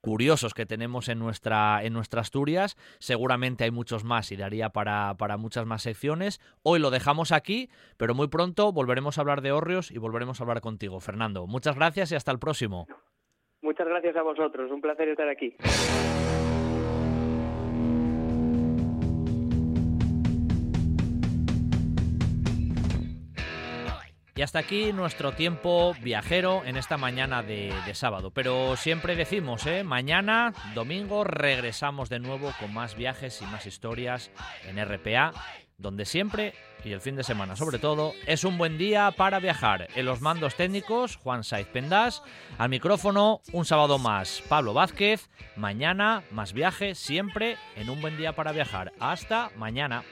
curiosos 0.00 0.54
que 0.54 0.66
tenemos 0.66 1.08
en 1.08 1.18
nuestra, 1.18 1.82
en 1.82 1.92
nuestra 1.92 2.20
Asturias. 2.20 2.76
Seguramente 2.98 3.64
hay 3.64 3.72
muchos 3.72 4.04
más 4.04 4.30
y 4.30 4.36
daría 4.36 4.70
para, 4.70 5.14
para 5.18 5.36
muchas 5.36 5.66
más 5.66 5.82
secciones. 5.82 6.40
Hoy 6.62 6.78
lo 6.78 6.90
dejamos 6.90 7.32
aquí, 7.32 7.70
pero 7.96 8.14
muy 8.14 8.28
pronto 8.28 8.72
volveremos 8.72 9.18
a 9.18 9.22
hablar 9.22 9.40
de 9.40 9.52
hórreos 9.52 9.90
y 9.90 9.98
volveremos 9.98 10.40
a 10.40 10.44
hablar 10.44 10.60
contigo. 10.60 11.00
Fernando, 11.00 11.46
muchas 11.46 11.74
gracias 11.74 12.12
y 12.12 12.14
hasta 12.14 12.30
el 12.30 12.38
próximo. 12.38 12.86
Muchas 13.62 13.88
gracias 13.88 14.14
a 14.16 14.22
vosotros, 14.22 14.70
un 14.70 14.80
placer 14.80 15.08
estar 15.08 15.28
aquí. 15.28 15.56
Y 24.36 24.42
hasta 24.42 24.58
aquí 24.58 24.92
nuestro 24.92 25.32
tiempo 25.32 25.94
viajero 26.02 26.62
en 26.66 26.76
esta 26.76 26.98
mañana 26.98 27.42
de, 27.42 27.72
sábado. 27.94 28.30
Pero 28.30 28.76
siempre 28.76 29.16
decimos, 29.16 29.64
¿eh? 29.66 29.82
mañana, 29.82 30.52
domingo, 30.74 31.24
regresamos 31.24 32.10
de 32.10 32.18
nuevo 32.18 32.52
con 32.60 32.74
más 32.74 32.96
viajes 32.96 33.40
y 33.40 33.46
más 33.46 33.64
historias 33.64 34.30
en 34.66 34.78
RPA, 34.84 35.32
donde 35.78 36.04
siempre, 36.04 36.52
y 36.84 36.92
el 36.92 37.00
fin 37.00 37.16
de 37.16 37.24
semana 37.24 37.56
sobre 37.56 37.78
todo, 37.78 38.12
es 38.26 38.44
un 38.44 38.58
buen 38.58 38.76
día 38.76 39.10
para 39.16 39.40
viajar. 39.40 39.88
En 39.94 40.04
los 40.04 40.20
mandos 40.20 40.54
técnicos, 40.54 41.16
Juan 41.16 41.42
Saiz 41.42 41.68
Pendas, 41.68 42.22
al 42.58 42.68
micrófono, 42.68 43.40
un 43.52 43.64
sábado 43.64 43.98
más, 43.98 44.42
Pablo 44.50 44.74
Vázquez. 44.74 45.30
Mañana, 45.56 46.24
más 46.30 46.52
viajes, 46.52 46.98
siempre 46.98 47.56
en 47.74 47.88
un 47.88 48.02
buen 48.02 48.18
día 48.18 48.34
para 48.34 48.52
viajar. 48.52 48.92
Hasta 49.00 49.50
mañana. 49.56 50.04